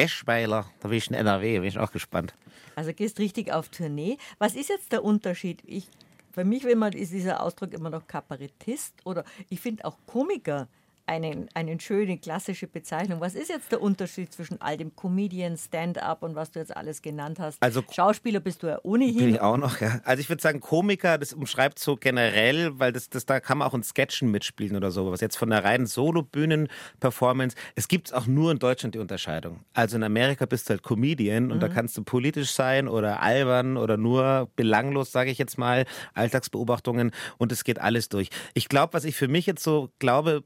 Eschweiler, 0.00 0.66
da 0.80 0.88
bin 0.88 0.98
ich 0.98 1.08
in 1.08 1.14
NRW, 1.14 1.58
bin 1.58 1.68
ich 1.68 1.78
auch 1.78 1.92
gespannt. 1.92 2.34
Also 2.74 2.92
gehst 2.94 3.18
richtig 3.18 3.52
auf 3.52 3.68
Tournee. 3.68 4.16
Was 4.38 4.54
ist 4.54 4.70
jetzt 4.70 4.92
der 4.92 5.04
Unterschied? 5.04 5.62
Ich 5.66 5.88
für 6.32 6.44
mich 6.44 6.64
immer 6.64 6.94
ist 6.94 7.12
dieser 7.12 7.42
Ausdruck 7.42 7.72
immer 7.74 7.90
noch 7.90 8.06
Kabarettist 8.06 8.94
oder 9.04 9.24
ich 9.48 9.60
finde 9.60 9.84
auch 9.84 9.98
Komiker 10.06 10.68
eine 11.06 11.46
einen 11.54 11.80
schöne 11.80 12.18
klassische 12.18 12.66
Bezeichnung. 12.66 13.20
Was 13.20 13.34
ist 13.34 13.48
jetzt 13.48 13.72
der 13.72 13.80
Unterschied 13.80 14.32
zwischen 14.32 14.60
all 14.60 14.76
dem 14.76 14.94
Comedian, 14.94 15.56
Stand-up 15.56 16.22
und 16.22 16.34
was 16.34 16.50
du 16.50 16.58
jetzt 16.58 16.76
alles 16.76 17.02
genannt 17.02 17.38
hast? 17.38 17.62
Also 17.62 17.82
Schauspieler 17.90 18.40
bist 18.40 18.62
du 18.62 18.68
ja 18.68 18.78
ohnehin. 18.82 19.16
Bin 19.16 19.34
ich 19.34 19.40
auch 19.40 19.56
noch, 19.56 19.80
ja. 19.80 20.00
Also 20.04 20.20
ich 20.20 20.28
würde 20.28 20.42
sagen 20.42 20.60
Komiker, 20.60 21.18
das 21.18 21.32
umschreibt 21.32 21.78
so 21.78 21.96
generell, 21.96 22.78
weil 22.78 22.92
das, 22.92 23.08
das 23.08 23.26
da 23.26 23.40
kann 23.40 23.58
man 23.58 23.68
auch 23.68 23.74
in 23.74 23.82
Sketchen 23.82 24.30
mitspielen 24.30 24.76
oder 24.76 24.90
so. 24.90 25.10
Was 25.10 25.20
jetzt 25.20 25.36
von 25.36 25.50
der 25.50 25.64
reinen 25.64 25.86
Solo-Bühnen-Performance, 25.86 27.56
es 27.74 27.88
gibt 27.88 28.14
auch 28.14 28.26
nur 28.26 28.52
in 28.52 28.58
Deutschland 28.58 28.94
die 28.94 28.98
Unterscheidung. 28.98 29.60
Also 29.74 29.96
in 29.96 30.02
Amerika 30.02 30.46
bist 30.46 30.68
du 30.68 30.70
halt 30.70 30.82
Comedian 30.82 31.50
und 31.50 31.58
mhm. 31.58 31.60
da 31.60 31.68
kannst 31.68 31.96
du 31.96 32.04
politisch 32.04 32.52
sein 32.52 32.88
oder 32.88 33.22
albern 33.22 33.76
oder 33.76 33.96
nur 33.96 34.48
belanglos, 34.56 35.12
sage 35.12 35.30
ich 35.30 35.38
jetzt 35.38 35.58
mal, 35.58 35.86
Alltagsbeobachtungen 36.14 37.12
und 37.38 37.52
es 37.52 37.64
geht 37.64 37.80
alles 37.80 38.08
durch. 38.08 38.30
Ich 38.54 38.68
glaube, 38.68 38.94
was 38.94 39.04
ich 39.04 39.16
für 39.16 39.28
mich 39.28 39.46
jetzt 39.46 39.62
so 39.62 39.90
glaube, 39.98 40.44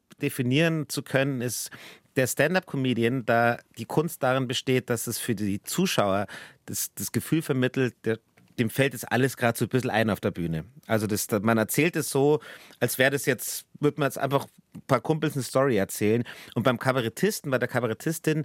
definieren 0.55 0.89
zu 0.89 1.03
können, 1.03 1.41
ist 1.41 1.71
der 2.17 2.27
Stand-up-Comedian, 2.27 3.27
da 3.27 3.59
die 3.77 3.87
Kunst 3.87 4.23
darin 4.23 4.47
besteht, 4.47 4.89
dass 4.89 5.07
es 5.07 5.19
für 5.19 5.35
die 5.35 5.63
Zuschauer 5.63 6.27
das, 6.67 6.95
das 6.95 7.11
Gefühl 7.11 7.43
vermittelt, 7.43 7.95
der, 8.05 8.19
dem 8.59 8.71
fällt 8.71 8.93
jetzt 8.93 9.11
alles 9.11 9.37
gerade 9.37 9.59
so 9.59 9.65
ein 9.65 9.69
bisschen 9.69 9.91
ein 9.91 10.11
auf 10.11 10.21
der 10.21 10.31
Bühne. 10.31 10.65
Also 10.87 11.09
das, 11.09 11.27
man 11.43 11.59
erzählt 11.59 11.97
es 11.97 12.11
so, 12.11 12.41
als 12.79 12.99
wäre 12.99 13.11
das 13.11 13.27
jetzt, 13.27 13.67
würde 13.81 13.99
man 13.99 14.07
jetzt 14.07 14.19
einfach 14.19 14.47
ein 14.77 14.83
paar 14.87 15.01
Kumpels 15.01 15.35
eine 15.35 15.43
Story 15.43 15.77
erzählen. 15.77 16.23
Und 16.55 16.63
beim 16.63 16.79
Kabarettisten, 16.79 17.51
bei 17.51 17.59
der 17.59 17.69
Kabarettistin, 17.69 18.45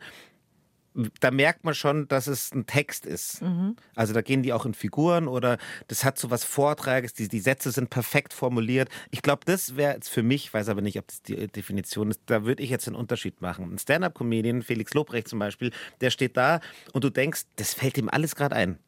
da 1.19 1.32
merkt 1.32 1.63
man 1.63 1.73
schon, 1.73 2.08
dass 2.08 2.28
es 2.28 2.52
ein 2.52 2.65
Text 2.65 3.06
ist. 3.06 3.41
Mhm. 3.41 3.75
Also 3.95 4.13
da 4.13 4.21
gehen 4.21 4.43
die 4.43 4.54
auch 4.54 4.65
in 4.65 4.73
Figuren 4.73 5.28
oder 5.28 5.58
das 5.88 6.04
hat 6.04 6.17
so 6.17 6.32
was 6.32 6.43
Vortrages, 6.43 7.13
die, 7.13 7.28
die 7.28 7.39
Sätze 7.39 7.71
sind 7.71 7.89
perfekt 7.89 8.34
formuliert. 8.34 8.89
Ich 9.12 9.21
glaube, 9.21 9.41
das 9.45 9.75
wäre 9.75 9.93
jetzt 9.93 10.10
für 10.10 10.23
mich, 10.23 10.54
weiß 10.54 10.69
aber 10.69 10.82
nicht, 10.82 10.97
ob 10.97 11.08
das 11.08 11.21
die 11.21 11.47
Definition 11.47 12.10
ist, 12.12 12.21
da 12.25 12.45
würde 12.45 12.63
ich 12.63 12.69
jetzt 12.69 12.88
einen 12.88 12.95
Unterschied 12.95 13.41
machen. 13.41 13.71
Ein 13.73 13.78
Stand-up-Comedian, 13.78 14.63
Felix 14.63 14.93
Lobrecht 14.93 15.28
zum 15.28 15.39
Beispiel, 15.39 15.71
der 16.02 16.10
steht 16.10 16.38
da 16.38 16.60
und 16.93 17.04
du 17.04 17.10
denkst, 17.10 17.43
das 17.56 17.73
fällt 17.73 17.97
ihm 17.97 18.10
alles 18.10 18.36
gerade 18.36 18.56
ein 18.56 18.80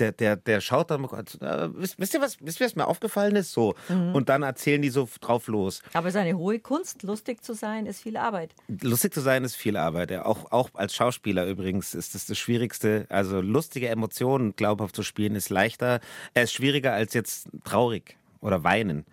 der, 0.00 0.12
der, 0.12 0.36
der 0.36 0.60
schaut 0.60 0.90
dann, 0.90 1.04
äh, 1.04 1.68
wisst, 1.74 2.14
ihr 2.14 2.20
was, 2.20 2.38
wisst 2.40 2.60
ihr, 2.60 2.66
was 2.66 2.76
mir 2.76 2.86
aufgefallen 2.86 3.36
ist? 3.36 3.52
So. 3.52 3.74
Mhm. 3.88 4.14
Und 4.14 4.28
dann 4.28 4.42
erzählen 4.42 4.80
die 4.80 4.90
so 4.90 5.08
drauf 5.20 5.46
los. 5.46 5.82
Aber 5.92 6.08
es 6.08 6.14
ist 6.14 6.20
eine 6.20 6.36
hohe 6.36 6.58
Kunst. 6.58 7.02
Lustig 7.02 7.44
zu 7.44 7.54
sein 7.54 7.86
ist 7.86 8.00
viel 8.00 8.16
Arbeit. 8.16 8.54
Lustig 8.82 9.12
zu 9.14 9.20
sein 9.20 9.44
ist 9.44 9.56
viel 9.56 9.76
Arbeit. 9.76 10.10
Ja, 10.10 10.24
auch, 10.24 10.50
auch 10.50 10.70
als 10.74 10.94
Schauspieler 10.94 11.46
übrigens 11.46 11.94
ist 11.94 12.14
das 12.14 12.26
das 12.26 12.38
Schwierigste. 12.38 13.06
Also 13.08 13.40
lustige 13.40 13.88
Emotionen 13.88 14.56
glaubhaft 14.56 14.96
zu 14.96 15.02
spielen 15.02 15.34
ist 15.34 15.50
leichter, 15.50 16.00
er 16.34 16.44
ist 16.44 16.52
schwieriger 16.52 16.92
als 16.92 17.14
jetzt 17.14 17.48
traurig 17.64 18.16
oder 18.40 18.64
weinen. 18.64 19.04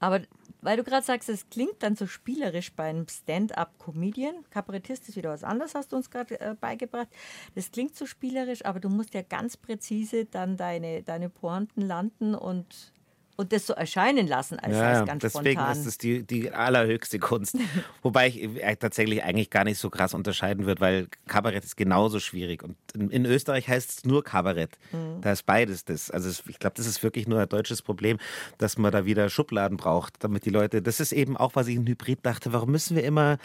Aber 0.00 0.20
weil 0.60 0.76
du 0.76 0.84
gerade 0.84 1.04
sagst, 1.04 1.28
es 1.28 1.48
klingt 1.50 1.82
dann 1.82 1.96
so 1.96 2.06
spielerisch 2.06 2.72
bei 2.72 2.84
einem 2.84 3.06
Stand-up-Comedian. 3.08 4.44
Kabarettist 4.50 5.08
ist 5.08 5.16
wieder 5.16 5.30
was 5.30 5.44
anderes, 5.44 5.74
hast 5.74 5.92
du 5.92 5.96
uns 5.96 6.10
gerade 6.10 6.40
äh, 6.40 6.54
beigebracht. 6.60 7.08
Das 7.54 7.70
klingt 7.70 7.96
so 7.96 8.06
spielerisch, 8.06 8.64
aber 8.64 8.80
du 8.80 8.88
musst 8.88 9.14
ja 9.14 9.22
ganz 9.22 9.56
präzise 9.56 10.24
dann 10.24 10.56
deine, 10.56 11.02
deine 11.02 11.28
Pointen 11.28 11.82
landen 11.82 12.34
und 12.34 12.92
und 13.38 13.52
das 13.52 13.68
so 13.68 13.72
erscheinen 13.72 14.26
lassen 14.26 14.58
als, 14.58 14.76
ja, 14.76 14.90
als 14.90 15.06
ganz 15.06 15.22
deswegen 15.22 15.60
spontan. 15.60 15.78
ist 15.78 15.86
es 15.86 15.96
die, 15.96 16.24
die 16.24 16.50
allerhöchste 16.50 17.20
Kunst. 17.20 17.56
Wobei 18.02 18.26
ich 18.26 18.42
äh, 18.42 18.74
tatsächlich 18.74 19.22
eigentlich 19.22 19.48
gar 19.48 19.62
nicht 19.62 19.78
so 19.78 19.90
krass 19.90 20.12
unterscheiden 20.12 20.66
würde, 20.66 20.80
weil 20.80 21.06
Kabarett 21.28 21.64
ist 21.64 21.76
genauso 21.76 22.18
schwierig. 22.18 22.64
Und 22.64 22.76
in, 22.94 23.10
in 23.10 23.24
Österreich 23.26 23.68
heißt 23.68 23.90
es 23.90 24.04
nur 24.04 24.24
Kabarett. 24.24 24.76
Mhm. 24.90 25.20
Da 25.20 25.30
ist 25.30 25.46
beides 25.46 25.84
das. 25.84 26.10
Also 26.10 26.28
ich 26.48 26.58
glaube, 26.58 26.74
das 26.76 26.86
ist 26.86 27.04
wirklich 27.04 27.28
nur 27.28 27.40
ein 27.40 27.48
deutsches 27.48 27.80
Problem, 27.80 28.18
dass 28.58 28.76
man 28.76 28.90
da 28.90 29.04
wieder 29.04 29.30
Schubladen 29.30 29.76
braucht, 29.76 30.14
damit 30.24 30.44
die 30.44 30.50
Leute, 30.50 30.82
das 30.82 30.98
ist 30.98 31.12
eben 31.12 31.36
auch, 31.36 31.54
was 31.54 31.68
ich 31.68 31.76
in 31.76 31.86
Hybrid 31.86 32.26
dachte, 32.26 32.52
warum 32.52 32.72
müssen 32.72 32.96
wir 32.96 33.04
immer 33.04 33.38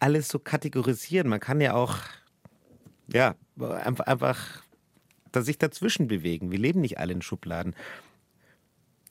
alles 0.00 0.28
so 0.28 0.38
kategorisieren? 0.38 1.28
Man 1.28 1.40
kann 1.40 1.60
ja 1.60 1.74
auch, 1.74 1.98
ja, 3.12 3.34
einfach, 3.60 4.06
einfach 4.06 4.62
sich 5.34 5.58
dazwischen 5.58 6.08
bewegen. 6.08 6.50
Wir 6.50 6.58
leben 6.58 6.80
nicht 6.80 6.98
alle 6.98 7.12
in 7.12 7.20
Schubladen. 7.20 7.74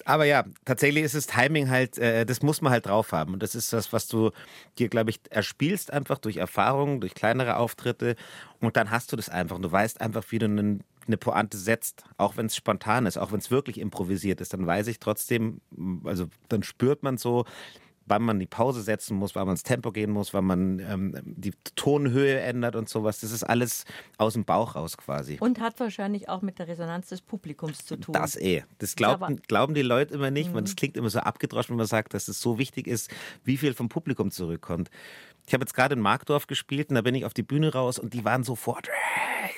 Aber 0.06 0.26
ja, 0.26 0.44
tatsächlich 0.66 1.04
ist 1.04 1.16
das 1.16 1.28
Timing 1.28 1.70
halt, 1.70 1.98
äh, 1.98 2.26
das 2.26 2.42
muss 2.42 2.62
man 2.62 2.72
halt 2.72 2.86
drauf 2.86 3.12
haben. 3.12 3.34
Und 3.34 3.44
das 3.44 3.56
ist 3.56 3.74
das, 3.74 3.94
was 3.94 4.08
du 4.08 4.32
dir, 4.78 4.90
glaube 4.90 5.10
ich, 5.10 5.20
erspielst 5.30 5.92
einfach 5.92 6.18
durch 6.18 6.38
Erfahrungen, 6.38 7.00
durch 7.02 7.14
kleinere 7.14 7.58
Auftritte. 7.58 8.16
Und 8.60 8.78
dann 8.78 8.92
hast 8.92 9.12
du 9.12 9.16
das 9.16 9.30
einfach. 9.30 9.56
Und 9.56 9.62
du 9.62 9.72
weißt 9.72 10.02
einfach, 10.02 10.24
wie 10.30 10.40
du 10.40 10.46
einen, 10.46 10.84
eine 11.08 11.18
Pointe 11.18 11.58
setzt, 11.58 12.04
auch 12.18 12.38
wenn 12.38 12.48
es 12.48 12.56
spontan 12.56 13.06
ist, 13.06 13.18
auch 13.18 13.32
wenn 13.32 13.40
es 13.40 13.52
wirklich 13.52 13.80
improvisiert 13.80 14.42
ist, 14.42 14.54
dann 14.54 14.66
weiß 14.66 14.88
ich 14.88 15.00
trotzdem, 15.00 15.62
also 16.04 16.28
dann 16.50 16.64
spürt 16.64 17.04
man 17.04 17.18
so, 17.18 17.46
wann 18.06 18.22
man 18.22 18.40
die 18.40 18.46
Pause 18.46 18.82
setzen 18.82 19.18
muss, 19.18 19.36
wann 19.36 19.46
man 19.46 19.54
ins 19.54 19.64
Tempo 19.64 19.92
gehen 19.92 20.12
muss, 20.12 20.34
wann 20.34 20.46
man 20.46 20.80
ähm, 20.80 21.16
die 21.24 21.54
Tonhöhe 21.76 22.40
ändert 22.40 22.76
und 22.76 22.90
sowas. 22.90 23.20
Das 23.20 23.32
ist 23.32 23.44
alles 23.44 23.86
aus 24.18 24.34
dem 24.34 24.46
Bauch 24.46 24.76
raus 24.76 24.98
quasi. 24.98 25.38
Und 25.40 25.60
hat 25.60 25.80
wahrscheinlich 25.80 26.30
auch 26.30 26.42
mit 26.42 26.60
der 26.60 26.68
Resonanz 26.68 27.10
des 27.10 27.22
Publikums 27.22 27.86
zu 27.86 27.98
tun. 27.98 28.14
Das 28.14 28.36
eh. 28.36 28.64
Das 28.80 28.96
glauben, 28.96 29.42
glauben 29.48 29.74
die 29.74 29.82
Leute 29.82 30.14
immer 30.14 30.32
nicht. 30.32 30.52
Mhm. 30.54 30.60
Es 30.60 30.76
klingt 30.76 30.98
immer 30.98 31.10
so 31.10 31.20
abgedroschen, 31.20 31.72
wenn 31.72 31.78
man 31.78 31.88
sagt, 31.88 32.14
dass 32.14 32.28
es 32.28 32.42
so 32.42 32.58
wichtig 32.58 32.88
ist, 32.88 33.10
wie 33.44 33.58
viel 33.58 33.74
vom 33.74 33.90
Publikum 33.90 34.32
zurückkommt. 34.32 34.90
Ich 35.46 35.54
habe 35.54 35.64
jetzt 35.64 35.74
gerade 35.74 35.94
in 35.96 36.02
Markdorf 36.02 36.48
gespielt 36.48 36.90
und 36.90 36.96
da 36.96 37.02
bin 37.02 37.16
ich 37.16 37.26
auf 37.26 37.34
die 37.34 37.44
Bühne 37.44 37.74
raus 37.74 38.00
und 38.00 38.14
die 38.14 38.24
waren 38.24 38.44
sofort. 38.44 38.90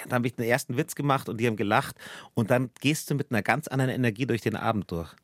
Dann 0.06 0.14
habe 0.14 0.28
ich 0.28 0.36
den 0.36 0.46
ersten 0.46 0.78
Witz 0.78 0.96
gemacht 0.96 1.30
und 1.30 1.38
die 1.38 1.48
haben 1.48 1.58
gelacht. 1.58 1.96
Und 2.34 2.52
dann 2.52 2.72
gehst 2.82 3.10
du 3.10 3.16
mit 3.16 3.32
einer 3.32 3.44
ganz 3.44 3.68
anderen 3.68 3.92
Energie 3.92 4.26
durch 4.26 4.42
den 4.42 4.56
Abend 4.56 4.90
durch. 4.92 5.16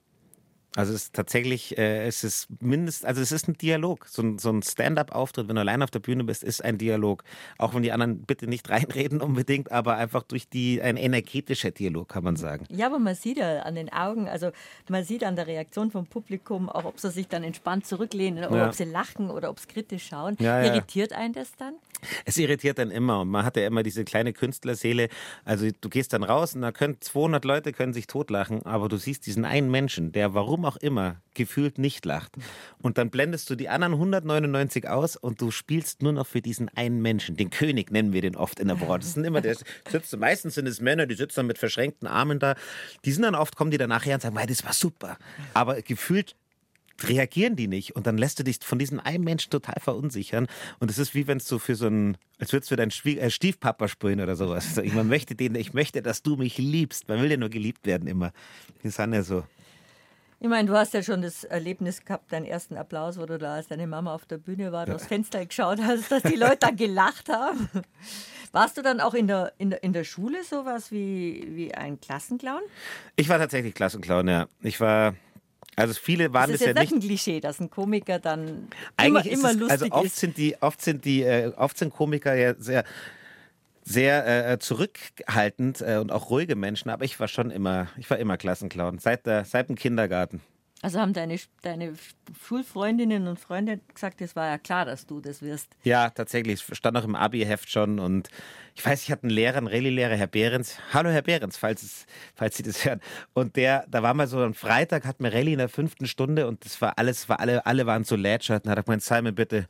Also 0.75 0.93
es 0.93 1.03
ist 1.03 1.13
tatsächlich, 1.13 1.77
äh, 1.77 2.07
es 2.07 2.23
ist 2.23 2.47
mindest, 2.61 3.05
also 3.05 3.21
es 3.21 3.33
ist 3.33 3.47
ein 3.49 3.57
Dialog. 3.57 4.05
So 4.07 4.21
ein, 4.21 4.37
so 4.39 4.49
ein 4.49 4.63
Stand-up-Auftritt, 4.63 5.49
wenn 5.49 5.55
du 5.55 5.61
allein 5.61 5.83
auf 5.83 5.91
der 5.91 5.99
Bühne 5.99 6.23
bist, 6.23 6.43
ist 6.43 6.63
ein 6.63 6.77
Dialog. 6.77 7.23
Auch 7.57 7.73
wenn 7.73 7.83
die 7.83 7.91
anderen 7.91 8.21
bitte 8.21 8.47
nicht 8.47 8.69
reinreden 8.69 9.19
unbedingt, 9.21 9.69
aber 9.71 9.97
einfach 9.97 10.23
durch 10.23 10.47
die 10.47 10.81
ein 10.81 10.95
energetischer 10.95 11.71
Dialog, 11.71 12.07
kann 12.09 12.23
man 12.23 12.37
sagen. 12.37 12.65
Ja, 12.69 12.85
aber 12.85 12.99
man 12.99 13.15
sieht 13.15 13.37
ja 13.37 13.63
an 13.63 13.75
den 13.75 13.91
Augen, 13.91 14.29
also 14.29 14.51
man 14.87 15.03
sieht 15.03 15.25
an 15.25 15.35
der 15.35 15.47
Reaktion 15.47 15.91
vom 15.91 16.05
Publikum, 16.05 16.69
auch 16.69 16.85
ob 16.85 16.99
sie 17.01 17.11
sich 17.11 17.27
dann 17.27 17.43
entspannt 17.43 17.85
zurücklehnen 17.85 18.45
oder 18.45 18.57
Ja. 18.57 18.67
ob 18.67 18.73
sie 18.73 18.85
lachen 18.85 19.29
oder 19.29 19.49
ob 19.49 19.59
sie 19.59 19.67
kritisch 19.67 20.07
schauen. 20.07 20.37
Ja, 20.39 20.61
ja. 20.63 20.73
Irritiert 20.73 21.11
einen 21.11 21.33
das 21.33 21.51
dann? 21.57 21.73
Es 22.25 22.37
irritiert 22.37 22.79
dann 22.79 22.89
immer 22.91 23.21
und 23.21 23.29
man 23.29 23.45
hat 23.45 23.57
ja 23.57 23.67
immer 23.67 23.83
diese 23.83 24.03
kleine 24.05 24.33
Künstlerseele. 24.33 25.09
Also 25.45 25.67
du 25.81 25.89
gehst 25.89 26.13
dann 26.13 26.23
raus 26.23 26.55
und 26.55 26.61
da 26.61 26.71
können 26.71 26.97
200 26.99 27.43
Leute 27.45 27.73
können 27.73 27.93
sich 27.93 28.07
totlachen, 28.07 28.65
aber 28.65 28.87
du 28.89 28.97
siehst 28.97 29.25
diesen 29.27 29.45
einen 29.45 29.69
Menschen, 29.69 30.11
der 30.11 30.33
warum 30.33 30.60
auch 30.65 30.77
immer 30.77 31.21
gefühlt 31.33 31.77
nicht 31.77 32.05
lacht. 32.05 32.35
Und 32.81 32.97
dann 32.97 33.09
blendest 33.09 33.49
du 33.49 33.55
die 33.55 33.69
anderen 33.69 33.93
199 33.93 34.87
aus 34.87 35.15
und 35.15 35.41
du 35.41 35.51
spielst 35.51 36.01
nur 36.01 36.13
noch 36.13 36.27
für 36.27 36.41
diesen 36.41 36.69
einen 36.69 37.01
Menschen. 37.01 37.35
Den 37.35 37.49
König 37.49 37.91
nennen 37.91 38.13
wir 38.13 38.21
den 38.21 38.35
oft 38.35 38.59
in 38.59 38.67
der 38.67 38.75
Branche. 38.75 38.99
Das 38.99 39.13
sind 39.13 39.23
immer 39.23 39.41
der 39.41 39.55
sitzt, 39.89 40.17
meistens 40.17 40.55
sind 40.55 40.67
es 40.67 40.81
Männer, 40.81 41.05
die 41.05 41.15
sitzen 41.15 41.37
dann 41.37 41.47
mit 41.47 41.57
verschränkten 41.57 42.07
Armen 42.07 42.39
da. 42.39 42.55
Die 43.05 43.11
sind 43.11 43.23
dann 43.23 43.35
oft, 43.35 43.55
kommen 43.55 43.71
die 43.71 43.77
dann 43.77 43.89
nachher 43.89 44.15
und 44.15 44.21
sagen, 44.21 44.35
"Mei, 44.35 44.45
das 44.45 44.63
war 44.63 44.73
super. 44.73 45.17
Aber 45.53 45.81
gefühlt 45.81 46.35
reagieren 47.03 47.55
die 47.55 47.67
nicht 47.67 47.95
und 47.95 48.07
dann 48.07 48.17
lässt 48.17 48.39
du 48.39 48.43
dich 48.43 48.59
von 48.61 48.77
diesem 48.77 48.99
einen 48.99 49.23
Menschen 49.23 49.49
total 49.49 49.79
verunsichern 49.79 50.47
und 50.79 50.91
es 50.91 50.99
ist 50.99 51.15
wie 51.15 51.25
wenn 51.25 51.37
es 51.37 51.47
so 51.47 51.57
für 51.57 51.75
so 51.75 51.87
ein 51.87 52.17
als 52.41 52.53
würdest 52.53 52.71
du 52.71 52.75
deinen 52.75 52.91
Schwie 52.91 53.19
äh, 53.19 53.29
Stiefpapa 53.29 53.87
spielen 53.87 54.19
oder 54.19 54.35
sowas. 54.35 54.77
Ich, 54.79 54.93
man 54.93 55.07
möchte 55.07 55.35
den, 55.35 55.53
ich 55.53 55.73
möchte, 55.73 56.01
dass 56.01 56.23
du 56.23 56.37
mich 56.37 56.57
liebst. 56.57 57.07
Man 57.07 57.21
will 57.21 57.29
ja 57.29 57.37
nur 57.37 57.49
geliebt 57.49 57.85
werden 57.85 58.07
immer. 58.07 58.33
Das 58.81 58.95
sind 58.95 59.13
ja 59.13 59.21
so. 59.21 59.43
Ich 60.43 60.47
meine, 60.47 60.67
du 60.67 60.75
hast 60.75 60.95
ja 60.95 61.03
schon 61.03 61.21
das 61.21 61.43
Erlebnis 61.43 62.03
gehabt, 62.03 62.33
deinen 62.33 62.45
ersten 62.45 62.75
Applaus, 62.75 63.19
wo 63.19 63.27
du 63.27 63.37
da, 63.37 63.53
als 63.55 63.67
deine 63.67 63.85
Mama 63.85 64.11
auf 64.15 64.25
der 64.25 64.39
Bühne 64.39 64.71
war, 64.71 64.87
durchs 64.87 65.05
Fenster 65.05 65.45
geschaut 65.45 65.79
hast, 65.79 66.11
dass 66.11 66.23
die 66.23 66.35
Leute 66.35 66.57
da 66.61 66.71
gelacht 66.75 67.29
haben. 67.29 67.69
Warst 68.51 68.75
du 68.75 68.81
dann 68.81 68.99
auch 69.01 69.13
in 69.13 69.27
der, 69.27 69.53
in 69.59 69.69
der, 69.69 69.83
in 69.83 69.93
der 69.93 70.03
Schule 70.03 70.43
sowas 70.43 70.91
wie, 70.91 71.47
wie 71.51 71.75
ein 71.75 72.01
Klassenclown? 72.01 72.61
Ich 73.17 73.29
war 73.29 73.37
tatsächlich 73.37 73.75
Klassenclown, 73.75 74.27
ja. 74.27 74.47
Ich 74.61 74.79
war, 74.81 75.13
also 75.75 75.93
viele 75.93 76.33
waren 76.33 76.49
Das 76.49 76.59
das, 76.59 76.61
ist 76.61 76.75
ja 76.75 76.81
jetzt 76.81 76.91
nicht. 76.91 77.03
ein 77.03 77.07
Klischee, 77.07 77.39
dass 77.39 77.59
ein 77.59 77.69
Komiker 77.69 78.17
dann 78.17 78.67
Eigentlich 78.97 79.27
immer, 79.31 79.51
immer 79.51 79.51
ist 79.51 79.55
es, 79.55 79.59
lustig 79.61 79.81
also 79.83 79.91
oft 79.95 80.05
ist. 80.07 80.15
sind 80.15 80.37
die, 80.37 80.59
oft 80.59 80.81
sind 80.81 81.05
die, 81.05 81.21
äh, 81.21 81.53
oft 81.55 81.77
sind 81.77 81.93
Komiker 81.93 82.33
ja 82.33 82.55
sehr, 82.57 82.83
sehr 83.83 84.51
äh, 84.51 84.59
zurückhaltend 84.59 85.81
äh, 85.81 85.97
und 85.97 86.11
auch 86.11 86.29
ruhige 86.29 86.55
Menschen, 86.55 86.89
aber 86.89 87.05
ich 87.05 87.19
war 87.19 87.27
schon 87.27 87.51
immer, 87.51 87.87
ich 87.97 88.09
war 88.09 88.17
immer 88.17 88.37
Klassenclown, 88.37 88.99
seit, 88.99 89.25
der, 89.25 89.45
seit 89.45 89.69
dem 89.69 89.75
Kindergarten. 89.75 90.41
Also 90.83 90.99
haben 90.99 91.13
deine, 91.13 91.37
deine 91.61 91.93
Schulfreundinnen 92.43 93.27
und 93.27 93.39
Freunde 93.39 93.79
gesagt, 93.93 94.19
es 94.21 94.35
war 94.35 94.47
ja 94.47 94.57
klar, 94.57 94.85
dass 94.85 95.05
du 95.05 95.21
das 95.21 95.43
wirst. 95.43 95.69
Ja, 95.83 96.09
tatsächlich. 96.09 96.67
Es 96.67 96.77
stand 96.77 96.97
auch 96.97 97.03
im 97.03 97.15
Abi-Heft 97.15 97.69
schon. 97.69 97.99
Und 97.99 98.29
ich 98.75 98.85
weiß, 98.85 99.03
ich 99.03 99.11
hatte 99.11 99.23
einen 99.23 99.31
Lehrer, 99.31 99.57
einen 99.57 99.67
Rallye-Lehrer, 99.67 100.15
Herr 100.15 100.27
Behrens. 100.27 100.77
Hallo, 100.93 101.09
Herr 101.09 101.21
Behrens, 101.21 101.57
falls, 101.57 101.83
es, 101.83 102.05
falls 102.35 102.55
Sie 102.57 102.63
das 102.63 102.85
hören. 102.85 103.01
Und 103.33 103.55
der, 103.55 103.85
da 103.89 104.01
war 104.01 104.13
mal 104.13 104.27
so 104.27 104.41
ein 104.41 104.53
Freitag, 104.53 105.05
hatten 105.05 105.23
wir 105.23 105.33
Rallye 105.33 105.53
in 105.53 105.59
der 105.59 105.69
fünften 105.69 106.07
Stunde 106.07 106.47
und 106.47 106.63
das 106.65 106.81
war 106.81 106.97
alles, 106.97 107.27
war 107.29 107.39
alle, 107.39 107.65
alle 107.65 107.85
waren 107.85 108.03
so 108.03 108.15
lätschert. 108.15 108.65
Und 108.65 108.71
hat 108.71 108.77
er 108.77 108.83
gemeint, 108.83 109.03
Simon, 109.03 109.35
bitte, 109.35 109.65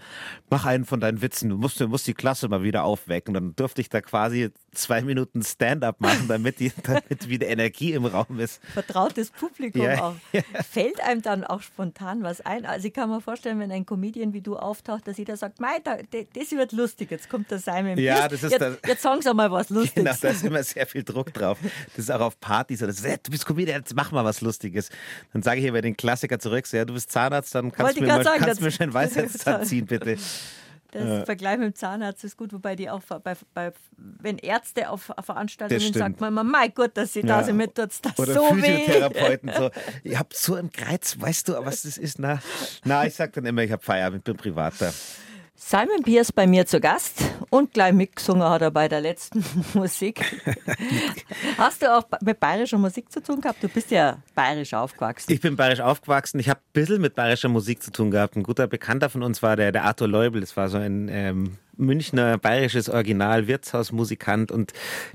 mach 0.49 0.65
einen 0.65 0.85
von 0.85 0.99
deinen 0.99 1.21
Witzen. 1.21 1.49
Du 1.49 1.57
musst, 1.57 1.79
du 1.79 1.87
musst 1.87 2.05
die 2.07 2.13
Klasse 2.13 2.47
mal 2.47 2.63
wieder 2.63 2.83
aufwecken. 2.83 3.35
Und 3.35 3.43
dann 3.43 3.55
durfte 3.55 3.81
ich 3.81 3.89
da 3.89 4.01
quasi 4.01 4.49
zwei 4.73 5.01
Minuten 5.01 5.43
Stand-up 5.43 5.99
machen, 5.99 6.27
damit, 6.27 6.59
die, 6.59 6.71
damit 6.83 7.27
wieder 7.27 7.47
Energie 7.47 7.93
im 7.93 8.05
Raum 8.05 8.39
ist. 8.39 8.61
Vertrautes 8.73 9.31
Publikum 9.31 9.81
Ja, 9.83 10.01
auch. 10.03 10.15
Fällt 10.69 11.01
einem 11.01 11.21
dann 11.21 11.43
auch 11.43 11.61
spontan 11.61 12.23
was 12.23 12.41
ein? 12.41 12.65
Also 12.65 12.87
ich 12.87 12.93
kann 12.93 13.09
mir 13.09 13.19
vorstellen, 13.21 13.59
wenn 13.59 13.71
ein 13.71 13.85
Comedian 13.85 14.33
wie 14.33 14.41
du 14.41 14.57
auftaucht, 14.57 15.07
dass 15.07 15.17
jeder 15.17 15.35
sagt, 15.37 15.59
Mei, 15.59 15.79
da, 15.83 15.97
das 16.33 16.51
wird 16.51 16.71
lustig, 16.71 17.09
jetzt 17.11 17.29
kommt 17.29 17.49
der 17.51 17.59
Simon. 17.59 17.97
Ja, 17.97 18.27
das 18.27 18.43
ist 18.43 18.51
jetzt, 18.51 18.61
das- 18.61 18.77
jetzt 18.91 19.01
sagen 19.01 19.21
sie 19.21 19.33
mal 19.33 19.51
was 19.51 19.67
Genau, 19.69 19.81
Lustiges. 19.81 20.19
da 20.19 20.29
ist 20.29 20.43
immer 20.43 20.63
sehr 20.63 20.85
viel 20.85 21.03
Druck 21.03 21.33
drauf. 21.33 21.57
Das 21.95 22.05
ist 22.05 22.11
auch 22.11 22.21
auf 22.21 22.39
Partys. 22.39 22.79
so, 22.79 22.85
ist, 22.85 23.03
"Hey, 23.05 23.17
du 23.21 23.31
bist 23.31 23.45
Comedian, 23.45 23.79
jetzt 23.81 23.95
mach 23.95 24.11
mal 24.11 24.23
was 24.25 24.41
Lustiges. 24.41 24.89
Dann 25.33 25.41
sage 25.43 25.61
ich 25.61 25.71
bei 25.71 25.81
den 25.81 25.97
Klassiker 25.97 26.39
zurück, 26.39 26.67
so, 26.67 26.77
ja, 26.77 26.85
du 26.85 26.93
bist 26.93 27.11
Zahnarzt, 27.11 27.53
dann 27.55 27.71
kannst 27.71 27.97
du 27.97 28.01
mir, 28.01 28.07
mal, 28.07 28.23
sagen, 28.23 28.43
kannst 28.43 28.61
mir 28.61 28.71
schon 28.71 28.83
einen 28.85 28.93
Weisheitszahn 28.93 29.65
ziehen, 29.65 29.85
bitte. 29.85 30.17
Das 30.93 31.23
Vergleich 31.23 31.57
mit 31.57 31.67
dem 31.67 31.75
Zahnarzt 31.75 32.21
ist 32.25 32.35
gut, 32.35 32.51
wobei 32.51 32.75
die 32.75 32.89
auch 32.89 33.01
bei, 33.23 33.35
bei, 33.53 33.71
wenn 33.95 34.37
Ärzte 34.37 34.89
auf 34.89 35.09
Veranstaltungen 35.23 35.93
sagt 35.93 36.19
man 36.19 36.33
immer, 36.33 36.43
mein 36.43 36.73
Gott, 36.73 36.97
dass 36.97 37.13
sie 37.13 37.21
da 37.21 37.39
Ja. 37.39 37.43
sind, 37.45 37.55
mir 37.55 37.73
tut's 37.73 38.01
das 38.01 38.19
Oder 38.19 38.33
so 38.33 38.41
weh. 38.57 38.61
Physiotherapeuten 38.61 39.51
so, 39.57 39.69
ich 40.03 40.19
hab 40.19 40.33
so 40.33 40.57
im 40.57 40.69
Kreuz, 40.69 41.15
weißt 41.17 41.47
du, 41.47 41.53
was 41.63 41.83
das 41.83 41.97
ist? 41.97 42.19
Na, 42.19 42.41
na 42.83 43.05
ich 43.05 43.13
sag 43.15 43.31
dann 43.31 43.45
immer, 43.45 43.61
ich 43.63 43.71
hab 43.71 43.85
Feierabend, 43.85 44.19
ich 44.19 44.23
bin 44.25 44.35
privat 44.35 44.73
da. 44.79 44.91
Simon 45.63 46.01
Pierce 46.03 46.33
bei 46.33 46.47
mir 46.47 46.65
zu 46.65 46.81
Gast 46.81 47.21
und 47.51 47.71
gleich 47.71 47.93
mitgesungen 47.93 48.43
hat 48.43 48.63
er 48.63 48.71
bei 48.71 48.87
der 48.89 48.99
letzten 48.99 49.45
Musik. 49.73 50.19
Hast 51.57 51.83
du 51.83 51.95
auch 51.95 52.03
mit 52.21 52.39
bayerischer 52.39 52.79
Musik 52.79 53.11
zu 53.11 53.21
tun 53.21 53.39
gehabt? 53.39 53.63
Du 53.63 53.69
bist 53.69 53.91
ja 53.91 54.17
bayerisch 54.33 54.73
aufgewachsen. 54.73 55.31
Ich 55.31 55.39
bin 55.39 55.55
bayerisch 55.55 55.79
aufgewachsen. 55.79 56.39
Ich 56.39 56.49
habe 56.49 56.59
ein 56.59 56.73
bisschen 56.73 56.99
mit 56.99 57.13
bayerischer 57.13 57.47
Musik 57.47 57.83
zu 57.83 57.91
tun 57.91 58.09
gehabt. 58.09 58.35
Ein 58.35 58.43
guter 58.43 58.67
Bekannter 58.67 59.09
von 59.09 59.21
uns 59.21 59.43
war 59.43 59.55
der, 59.55 59.71
der 59.71 59.85
Arthur 59.85 60.07
Leubel. 60.07 60.41
Das 60.41 60.57
war 60.57 60.67
so 60.67 60.77
ein 60.77 61.07
ähm, 61.09 61.57
Münchner 61.77 62.37
bayerisches 62.37 62.89
Original, 62.89 63.47
Wirtshausmusikant. 63.47 64.51
Und 64.51 64.73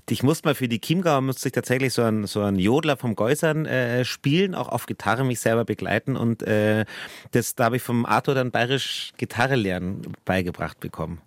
ich 0.09 0.23
musste 0.23 0.49
mal 0.49 0.55
für 0.55 0.69
die 0.69 0.81
Chiemgauer 0.81 1.21
musste 1.21 1.49
ich 1.49 1.53
tatsächlich 1.53 1.92
so 1.92 2.03
einen, 2.03 2.27
so 2.27 2.42
einen 2.42 2.59
Jodler 2.59 2.97
vom 2.97 3.16
Geusern 3.16 3.66
äh, 3.66 4.05
spielen, 4.05 4.55
auch 4.55 4.69
auf 4.69 4.87
Gitarre 4.87 5.25
mich 5.25 5.40
selber 5.40 5.64
begleiten. 5.64 6.16
Und 6.16 6.42
äh, 6.42 6.85
das, 7.33 7.55
da 7.55 7.64
habe 7.64 7.77
ich 7.77 7.83
vom 7.83 8.07
Arthur 8.07 8.35
dann 8.35 8.51
bayerisch 8.51 9.12
Gitarre 9.16 9.57
lernen 9.57 10.03
beigebracht 10.25 10.81
bekommen. 10.81 11.21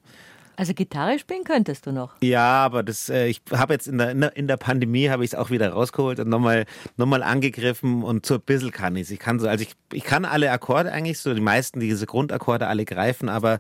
Also 0.60 0.74
Gitarre 0.74 1.18
spielen 1.20 1.46
könntest 1.46 1.86
du 1.86 1.94
noch. 1.94 2.16
Ja, 2.22 2.66
aber 2.66 2.84
das, 2.84 3.08
äh, 3.08 3.28
ich 3.28 3.42
habe 3.50 3.72
jetzt 3.72 3.88
in 3.88 3.98
der, 3.98 4.36
in 4.36 4.50
der, 4.50 4.58
Pandemie 4.58 5.10
habe 5.10 5.24
ich 5.24 5.32
es 5.32 5.36
auch 5.36 5.52
wieder 5.52 5.70
rausgeholt 5.70 6.20
und 6.20 6.28
nochmal 6.28 6.66
noch 6.98 7.06
mal 7.06 7.24
angegriffen 7.24 8.04
und 8.04 8.26
so 8.26 8.34
ein 8.34 8.42
bisschen 8.42 8.74
kann 8.74 8.98
ich 8.98 9.10
Ich 9.10 9.20
kann 9.20 9.40
so, 9.40 9.48
also 9.48 9.64
ich, 9.64 9.72
ich 9.94 10.04
kann 10.04 10.26
alle 10.26 10.52
Akkorde 10.52 10.92
eigentlich, 10.92 11.20
so 11.20 11.34
die 11.34 11.40
meisten, 11.40 11.80
diese 11.80 12.06
Grundakkorde 12.06 12.68
alle 12.68 12.84
greifen, 12.84 13.30
aber 13.30 13.60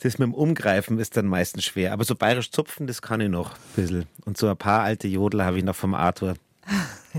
das 0.00 0.18
mit 0.18 0.26
dem 0.26 0.34
Umgreifen 0.34 0.98
ist 0.98 1.16
dann 1.16 1.24
meistens 1.24 1.64
schwer. 1.64 1.94
Aber 1.94 2.04
so 2.04 2.14
bayerisch 2.14 2.50
zupfen, 2.50 2.86
das 2.86 3.00
kann 3.00 3.22
ich 3.22 3.30
noch 3.30 3.52
ein 3.52 3.58
bisschen. 3.74 4.04
Und 4.26 4.36
so 4.36 4.46
ein 4.50 4.58
paar 4.58 4.82
alte 4.82 5.08
Jodler 5.08 5.46
habe 5.46 5.56
ich 5.56 5.64
noch 5.64 5.74
vom 5.74 5.94
Arthur. 5.94 6.34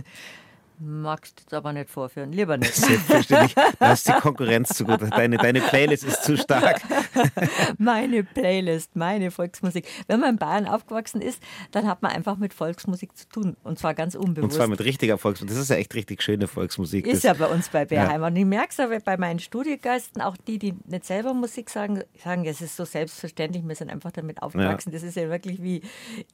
Magst 0.80 1.52
du 1.52 1.56
aber 1.56 1.74
nicht 1.74 1.90
vorführen. 1.90 2.32
Lieber 2.32 2.58
nicht. 2.58 2.76
Selbstverständlich. 2.76 3.56
Da 3.80 3.94
ist 3.94 4.08
die 4.08 4.14
Konkurrenz 4.14 4.70
zu 4.70 4.86
gut. 4.86 5.00
Deine, 5.12 5.38
deine 5.38 5.62
Playlist 5.62 6.04
ist 6.04 6.24
zu 6.24 6.38
stark. 6.38 6.82
meine 7.78 8.24
Playlist, 8.24 8.96
meine 8.96 9.32
Volksmusik. 9.32 9.88
Wenn 10.08 10.20
man 10.20 10.32
in 10.32 10.38
Bayern 10.38 10.68
aufgewachsen 10.68 11.22
ist, 11.22 11.42
dann 11.72 11.88
hat 11.88 12.02
man 12.02 12.12
einfach 12.12 12.38
mit 12.38 12.54
Volksmusik 12.54 13.16
zu 13.18 13.28
tun. 13.28 13.58
Und 13.64 13.80
zwar 13.80 13.94
ganz 13.94 14.16
Und 14.16 14.30
unbewusst. 14.30 14.56
zwar 14.56 14.68
mit 14.68 14.82
richtiger 14.82 15.18
Volksmusik. 15.18 15.56
Das 15.56 15.64
ist 15.64 15.70
ja 15.70 15.76
echt 15.78 15.94
richtig 15.96 16.22
schöne 16.22 16.48
Volksmusik. 16.48 17.08
Ist 17.08 17.24
das, 17.24 17.24
ja 17.24 17.34
bei 17.34 17.52
uns 17.52 17.70
bei 17.70 17.86
Bärheim. 17.86 18.24
Und 18.24 18.36
ich 18.36 18.46
merke 18.46 18.70
es 18.72 18.80
aber 18.80 19.00
bei 19.00 19.18
meinen 19.18 19.40
Studiogästen, 19.40 20.22
auch 20.22 20.38
die, 20.38 20.60
die 20.60 20.76
nicht 20.86 21.06
selber 21.06 21.34
Musik 21.34 21.70
sagen, 21.70 22.04
sagen, 22.24 22.46
es 22.46 22.62
ist 22.62 22.76
so 22.76 22.86
selbstverständlich, 22.86 23.68
wir 23.68 23.76
sind 23.76 23.90
einfach 23.90 24.12
damit 24.12 24.42
aufgewachsen. 24.42 24.92
Das 24.92 25.04
ist 25.04 25.16
ja 25.16 25.30
wirklich 25.30 25.62
wie, 25.62 25.82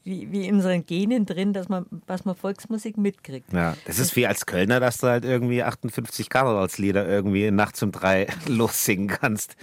wie, 0.04 0.32
wie 0.32 0.48
in 0.48 0.56
unseren 0.56 0.86
Genen 0.86 1.26
drin, 1.26 1.54
dass 1.54 1.70
man, 1.70 1.86
was 2.08 2.26
man 2.26 2.36
Volksmusik 2.36 2.98
mitkriegt. 2.98 3.52
Ja, 3.54 3.76
das 3.86 4.00
ist 4.00 4.16
wie 4.16 4.26
als 4.34 4.48
Kölner, 4.48 4.80
dass 4.80 4.98
du 4.98 5.08
halt 5.08 5.26
irgendwie 5.26 5.62
58 5.62 6.28
Karnevalslieder 6.28 7.08
irgendwie 7.08 7.52
nachts 7.52 7.84
um 7.84 7.92
drei 7.92 8.28
lossingen 8.48 9.08
kannst. 9.08 9.56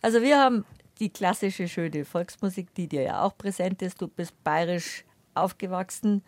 Also 0.00 0.22
wir 0.22 0.38
haben 0.38 0.64
die 1.00 1.10
klassische 1.10 1.66
schöne 1.66 2.04
Volksmusik, 2.04 2.72
die 2.74 2.86
dir 2.86 3.02
ja 3.02 3.22
auch 3.22 3.36
präsent 3.36 3.82
ist. 3.82 4.00
Du 4.00 4.06
bist 4.06 4.32
bayerisch 4.44 5.04
aufgewachsen 5.34 6.22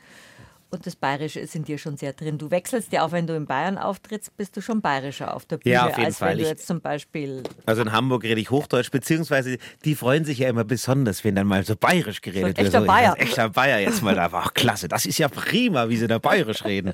und 0.75 0.87
das 0.87 0.97
Bayerische 0.97 1.41
ist 1.41 1.55
in 1.55 1.65
dir 1.65 1.79
schon 1.79 1.97
sehr 1.97 2.13
drin. 2.13 2.37
Du 2.39 2.51
wechselst 2.51 2.93
ja 2.93 3.05
auch, 3.07 3.13
wenn 3.13 3.27
du 3.27 3.35
in 3.35 3.47
Bayern 3.47 3.79
auftrittst, 3.79 4.37
bist 4.37 4.57
du 4.57 4.61
schon 4.61 4.81
bayerischer 4.83 5.35
auf 5.35 5.47
der 5.47 5.59
Bühne, 5.59 5.75
Ja, 5.75 5.87
auf 5.87 5.93
jeden 5.97 6.05
als 6.07 6.19
Fall. 6.19 6.31
wenn 6.33 6.39
du 6.39 6.45
jetzt 6.45 6.67
zum 6.67 6.81
Beispiel 6.81 7.43
Also 7.67 7.83
in 7.83 7.93
Hamburg 7.93 8.25
rede 8.25 8.41
ich 8.41 8.51
Hochdeutsch, 8.51 8.91
beziehungsweise 8.91 9.59
die 9.85 9.95
freuen 9.95 10.25
sich 10.25 10.39
ja 10.39 10.49
immer 10.49 10.65
besonders, 10.65 11.25
wenn 11.25 11.35
dann 11.37 11.47
mal 11.47 11.65
so 11.65 11.77
bayerisch 11.77 12.21
geredet 12.21 12.43
So 12.43 12.47
ein 12.47 12.57
wird. 12.57 12.67
echter 12.67 12.81
So, 12.81 12.87
Bayer. 12.87 13.15
Echter 13.19 13.49
Bayer 13.49 13.79
jetzt 13.79 14.03
mal 14.03 14.15
da. 14.15 14.29
Ach, 14.33 14.53
klasse, 14.53 14.89
das 14.89 15.07
ist 15.07 15.19
ja 15.19 15.29
prima, 15.29 15.89
wie 15.89 15.97
sie 15.97 16.07
da 16.09 16.19
bayerisch 16.19 16.65
reden. 16.65 16.93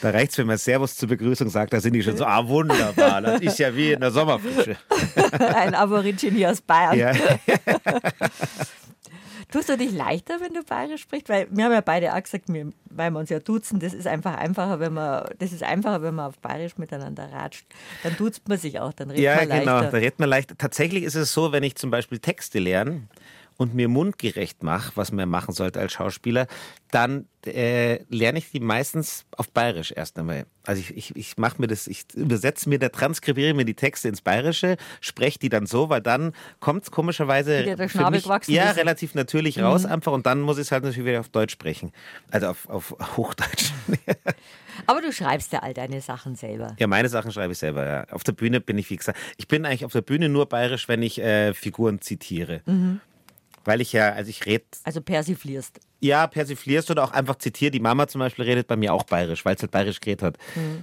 Da 0.00 0.10
reicht 0.10 0.32
es, 0.32 0.38
wenn 0.38 0.48
man 0.48 0.58
Servus 0.58 0.96
zur 0.96 1.08
Begrüßung 1.08 1.48
sagt, 1.48 1.72
da 1.72 1.80
sind 1.80 1.92
die 1.92 2.02
schon 2.02 2.16
so, 2.16 2.24
ah, 2.24 2.46
wunderbar, 2.48 3.20
das 3.22 3.40
ist 3.40 3.58
ja 3.60 3.74
wie 3.76 3.92
in 3.92 4.00
der 4.00 4.10
Sommerfrische. 4.10 4.76
ein 5.54 5.74
Aborigine 5.76 6.50
aus 6.50 6.60
Bayern. 6.60 6.98
Ja. 6.98 7.12
Tust 9.52 9.68
du 9.68 9.76
dich 9.76 9.92
leichter, 9.92 10.40
wenn 10.40 10.54
du 10.54 10.62
bayerisch 10.64 11.02
sprichst? 11.02 11.28
Weil 11.28 11.46
wir 11.50 11.64
haben 11.64 11.72
ja 11.72 11.82
beide 11.82 12.14
auch 12.14 12.22
gesagt, 12.22 12.44
wir, 12.48 12.70
weil 12.90 13.10
wir 13.10 13.18
uns 13.18 13.28
ja 13.30 13.38
duzen, 13.38 13.78
das 13.80 13.92
ist 13.92 14.06
einfach 14.06 14.36
einfacher, 14.36 14.80
wenn 14.80 14.94
man, 14.94 15.28
das 15.38 15.52
ist 15.52 15.62
einfacher, 15.62 16.02
wenn 16.02 16.14
man 16.14 16.26
auf 16.26 16.38
bayerisch 16.38 16.78
miteinander 16.78 17.30
ratscht. 17.30 17.66
Dann 18.02 18.16
duzt 18.16 18.48
man 18.48 18.56
sich 18.58 18.80
auch, 18.80 18.92
dann 18.92 19.10
redet 19.10 19.22
Ja, 19.24 19.36
man 19.36 19.48
leichter. 19.48 19.64
genau, 19.64 19.80
da 19.90 19.98
redet 19.98 20.18
man 20.18 20.28
leicht. 20.30 20.54
Tatsächlich 20.58 21.04
ist 21.04 21.14
es 21.14 21.32
so, 21.32 21.52
wenn 21.52 21.62
ich 21.62 21.76
zum 21.76 21.90
Beispiel 21.90 22.18
Texte 22.18 22.58
lerne 22.58 23.02
und 23.62 23.74
mir 23.74 23.88
mundgerecht 23.88 24.62
mache, 24.62 24.92
was 24.96 25.12
man 25.12 25.28
machen 25.28 25.54
sollte 25.54 25.80
als 25.80 25.92
Schauspieler, 25.92 26.46
dann 26.90 27.26
äh, 27.46 28.00
lerne 28.08 28.38
ich 28.38 28.50
die 28.50 28.60
meistens 28.60 29.24
auf 29.36 29.50
Bayerisch 29.50 29.92
erst 29.96 30.18
einmal. 30.18 30.46
Also 30.64 30.80
ich, 30.80 30.96
ich, 30.96 31.16
ich 31.16 31.38
mache 31.38 31.60
mir 31.60 31.66
das, 31.66 31.86
ich 31.86 32.04
übersetze 32.14 32.68
mir, 32.68 32.78
da 32.78 32.88
transkribiere 32.88 33.54
mir 33.54 33.64
die 33.64 33.74
Texte 33.74 34.08
ins 34.08 34.20
Bayerische, 34.20 34.76
spreche 35.00 35.38
die 35.38 35.48
dann 35.48 35.66
so, 35.66 35.88
weil 35.88 36.00
dann 36.00 36.32
kommt 36.60 36.84
es 36.84 36.90
komischerweise 36.90 37.62
der 37.62 37.88
für 37.88 38.10
mich, 38.10 38.26
ja, 38.46 38.70
ist. 38.70 38.76
relativ 38.76 39.14
natürlich 39.14 39.60
raus 39.60 39.86
einfach 39.86 40.12
und 40.12 40.26
dann 40.26 40.40
muss 40.40 40.58
ich 40.58 40.62
es 40.62 40.72
halt 40.72 40.84
natürlich 40.84 41.06
wieder 41.06 41.20
auf 41.20 41.30
Deutsch 41.30 41.52
sprechen. 41.52 41.92
Also 42.30 42.48
auf, 42.48 42.68
auf 42.68 42.96
Hochdeutsch. 43.16 43.72
Aber 44.86 45.00
du 45.00 45.12
schreibst 45.12 45.52
ja 45.52 45.60
all 45.60 45.74
deine 45.74 46.00
Sachen 46.00 46.34
selber. 46.34 46.76
Ja, 46.78 46.86
meine 46.86 47.08
Sachen 47.08 47.32
schreibe 47.32 47.52
ich 47.52 47.58
selber. 47.58 47.86
Ja. 47.86 48.06
Auf 48.10 48.24
der 48.24 48.32
Bühne 48.32 48.60
bin 48.60 48.78
ich, 48.78 48.90
wie 48.90 48.96
gesagt, 48.96 49.18
ich 49.36 49.48
bin 49.48 49.64
eigentlich 49.64 49.84
auf 49.84 49.92
der 49.92 50.02
Bühne 50.02 50.28
nur 50.28 50.46
bayerisch, 50.46 50.88
wenn 50.88 51.02
ich 51.02 51.20
äh, 51.20 51.54
Figuren 51.54 52.00
zitiere. 52.00 52.62
Weil 53.64 53.80
ich 53.80 53.92
ja, 53.92 54.12
also 54.12 54.28
ich 54.30 54.44
rede, 54.46 54.64
Also 54.84 55.00
persiflierst. 55.00 55.78
ja, 56.00 56.26
persiflierst 56.26 56.90
oder 56.90 57.04
auch 57.04 57.12
einfach 57.12 57.36
zitiere. 57.36 57.70
Die 57.70 57.80
Mama 57.80 58.08
zum 58.08 58.18
Beispiel 58.18 58.44
redet 58.44 58.66
bei 58.66 58.76
mir 58.76 58.92
auch 58.92 59.04
bayerisch, 59.04 59.44
weil 59.44 59.54
es 59.54 59.62
halt 59.62 59.70
bayerisch 59.70 60.00
geredet 60.00 60.22
hat. 60.22 60.38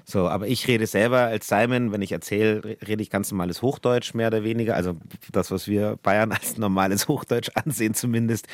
So, 0.05 0.27
aber 0.29 0.47
ich 0.47 0.67
rede 0.67 0.87
selber 0.87 1.19
als 1.23 1.47
Simon, 1.47 1.91
wenn 1.91 2.01
ich 2.01 2.11
erzähle, 2.11 2.63
re- 2.63 2.77
rede 2.87 3.01
ich 3.03 3.09
ganz 3.09 3.31
normales 3.31 3.61
Hochdeutsch, 3.61 4.13
mehr 4.13 4.27
oder 4.27 4.43
weniger. 4.43 4.75
Also 4.75 4.95
das, 5.31 5.51
was 5.51 5.67
wir 5.67 5.97
Bayern 6.03 6.31
als 6.31 6.57
normales 6.57 7.07
Hochdeutsch 7.07 7.49
ansehen 7.55 7.93
zumindest. 7.93 8.47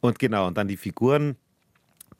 Und 0.00 0.18
genau, 0.18 0.46
und 0.46 0.58
dann 0.58 0.68
die 0.68 0.76
Figuren 0.76 1.36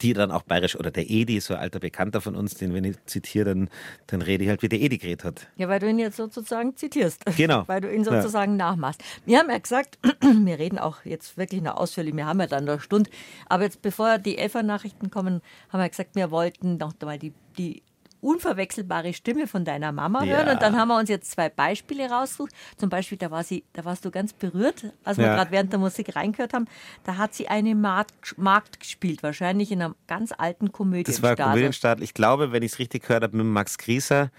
die 0.01 0.13
dann 0.13 0.31
auch 0.31 0.43
bayerisch, 0.43 0.75
oder 0.75 0.91
der 0.91 1.09
Edi, 1.09 1.39
so 1.39 1.53
ein 1.53 1.59
alter 1.59 1.79
Bekannter 1.79 2.21
von 2.21 2.35
uns, 2.35 2.55
den 2.55 2.73
wenn 2.73 2.83
ich 2.83 2.95
zitiere, 3.05 3.45
dann, 3.45 3.69
dann 4.07 4.21
rede 4.21 4.43
ich 4.43 4.49
halt, 4.49 4.61
wie 4.63 4.69
der 4.69 4.79
Edi 4.81 4.97
geredet 4.97 5.23
hat. 5.23 5.47
Ja, 5.57 5.67
weil 5.69 5.79
du 5.79 5.89
ihn 5.89 5.99
jetzt 5.99 6.17
sozusagen 6.17 6.75
zitierst. 6.75 7.23
Genau. 7.37 7.63
weil 7.67 7.81
du 7.81 7.93
ihn 7.93 8.03
Ja. 8.03 8.21
sozusagen 8.21 8.55
nachmachst. 8.57 9.03
Wir 9.25 9.39
haben 9.39 9.49
ja 9.49 9.57
gesagt, 9.57 9.99
wir 10.21 10.59
reden 10.59 10.79
auch 10.79 11.05
jetzt 11.05 11.37
wirklich 11.37 11.61
noch 11.61 11.77
ausführlich, 11.77 12.15
wir 12.15 12.25
haben 12.25 12.39
ja 12.39 12.47
dann 12.47 12.65
noch 12.65 12.73
eine 12.73 12.81
Stunde. 12.81 13.09
Aber 13.47 13.63
jetzt, 13.63 13.81
bevor 13.81 14.17
die 14.17 14.37
Elfer-Nachrichten 14.37 15.11
kommen, 15.11 15.41
haben 15.69 15.81
wir 15.81 15.89
gesagt, 15.89 16.15
wir 16.15 16.31
wollten 16.31 16.77
noch 16.77 16.93
mal 17.03 17.19
die, 17.19 17.33
die 17.57 17.83
unverwechselbare 18.21 19.13
Stimme 19.13 19.47
von 19.47 19.65
deiner 19.65 19.91
Mama 19.91 20.23
Ja. 20.23 20.37
hören. 20.37 20.49
Und 20.49 20.61
dann 20.61 20.77
haben 20.77 20.87
wir 20.89 20.97
uns 20.97 21.09
jetzt 21.09 21.31
zwei 21.31 21.49
Beispiele 21.49 22.09
rausgesucht. 22.09 22.51
Zum 22.77 22.89
Beispiel, 22.89 23.17
da, 23.17 23.31
war 23.31 23.43
sie, 23.43 23.63
da 23.73 23.83
warst 23.85 24.05
du 24.05 24.11
ganz 24.11 24.33
berührt, 24.33 24.93
als 25.03 25.17
wir 25.17 25.25
Ja. 25.25 25.35
gerade 25.35 25.51
während 25.51 25.71
der 25.73 25.79
Musik 25.79 26.15
reingehört 26.15 26.53
haben. 26.53 26.65
Da 27.03 27.17
hat 27.17 27.33
sie 27.33 27.47
eine 27.47 27.75
Magd, 27.75 28.37
Magd 28.37 28.79
gespielt, 28.79 29.23
wahrscheinlich 29.23 29.71
in 29.71 29.81
einer 29.81 29.95
ganz 30.07 30.31
alten 30.37 30.71
Komödie. 30.71 31.03
Das 31.11 31.21
war 31.21 31.35
Komödienstart. 31.35 32.01
Ich 32.01 32.13
glaube, 32.13 32.51
wenn 32.51 32.63
ich 32.63 32.73
es 32.73 32.79
richtig 32.79 33.03
gehört 33.03 33.23
habe, 33.23 33.35
mit 33.35 33.45
Max 33.45 33.77
Grieser. 33.77 34.29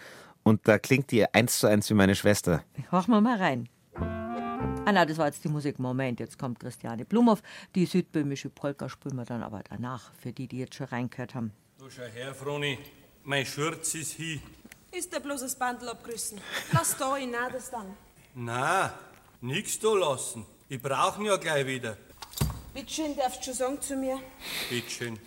Und 0.45 0.67
da 0.67 0.79
klingt 0.79 1.11
die 1.13 1.25
eins 1.33 1.59
zu 1.61 1.67
eins 1.69 1.89
wie 1.91 1.95
meine 1.95 2.15
Schwester. 2.15 2.65
Horchen 2.91 3.13
wir 3.15 3.21
mal 3.21 3.37
rein. 3.39 3.69
Ah, 4.85 4.91
na, 4.93 5.05
das 5.05 5.17
war 5.19 5.27
jetzt 5.27 5.45
die 5.45 5.49
Musik. 5.49 5.79
Moment, 5.79 6.19
jetzt 6.19 6.39
kommt 6.39 6.59
Christiane 6.59 7.05
Blumhoff. 7.05 7.41
Die 7.77 7.87
südböhmische 7.87 8.49
Polka 8.51 8.89
spielen 8.89 9.15
wir 9.17 9.25
dann 9.25 9.43
aber 9.45 9.63
danach, 9.71 10.13
für 10.15 10.33
die, 10.33 10.49
die 10.49 10.59
jetzt 10.59 10.75
schon 10.75 10.87
reingehört 10.87 11.37
haben. 11.37 11.53
Du 11.79 11.89
schau 11.89 12.03
her, 12.03 12.35
Froni, 12.35 12.79
mein 13.25 13.47
Schurz 13.47 13.95
ist 13.95 14.19
hi. 14.19 14.41
Ist 14.91 15.13
der 15.13 15.21
bloß 15.21 15.41
das 15.41 15.55
Bandel 15.55 15.89
abgerissen? 15.89 16.41
Lass 16.73 16.97
da, 16.97 17.17
ich 17.17 17.27
nah 17.27 17.49
das 17.49 17.71
dann. 17.71 17.97
Na, 18.35 18.93
nix 19.41 19.79
da 19.79 19.93
lassen. 19.95 20.45
Ich 20.69 20.81
brauch 20.81 21.19
ihn 21.19 21.27
ja 21.27 21.37
gleich 21.37 21.67
wieder. 21.67 21.97
Bitteschön, 22.75 23.17
darfst 23.17 23.41
du 23.41 23.45
schon 23.45 23.55
sagen 23.55 23.81
zu 23.81 23.97
mir? 23.97 24.19
Bitteschön. 24.71 25.19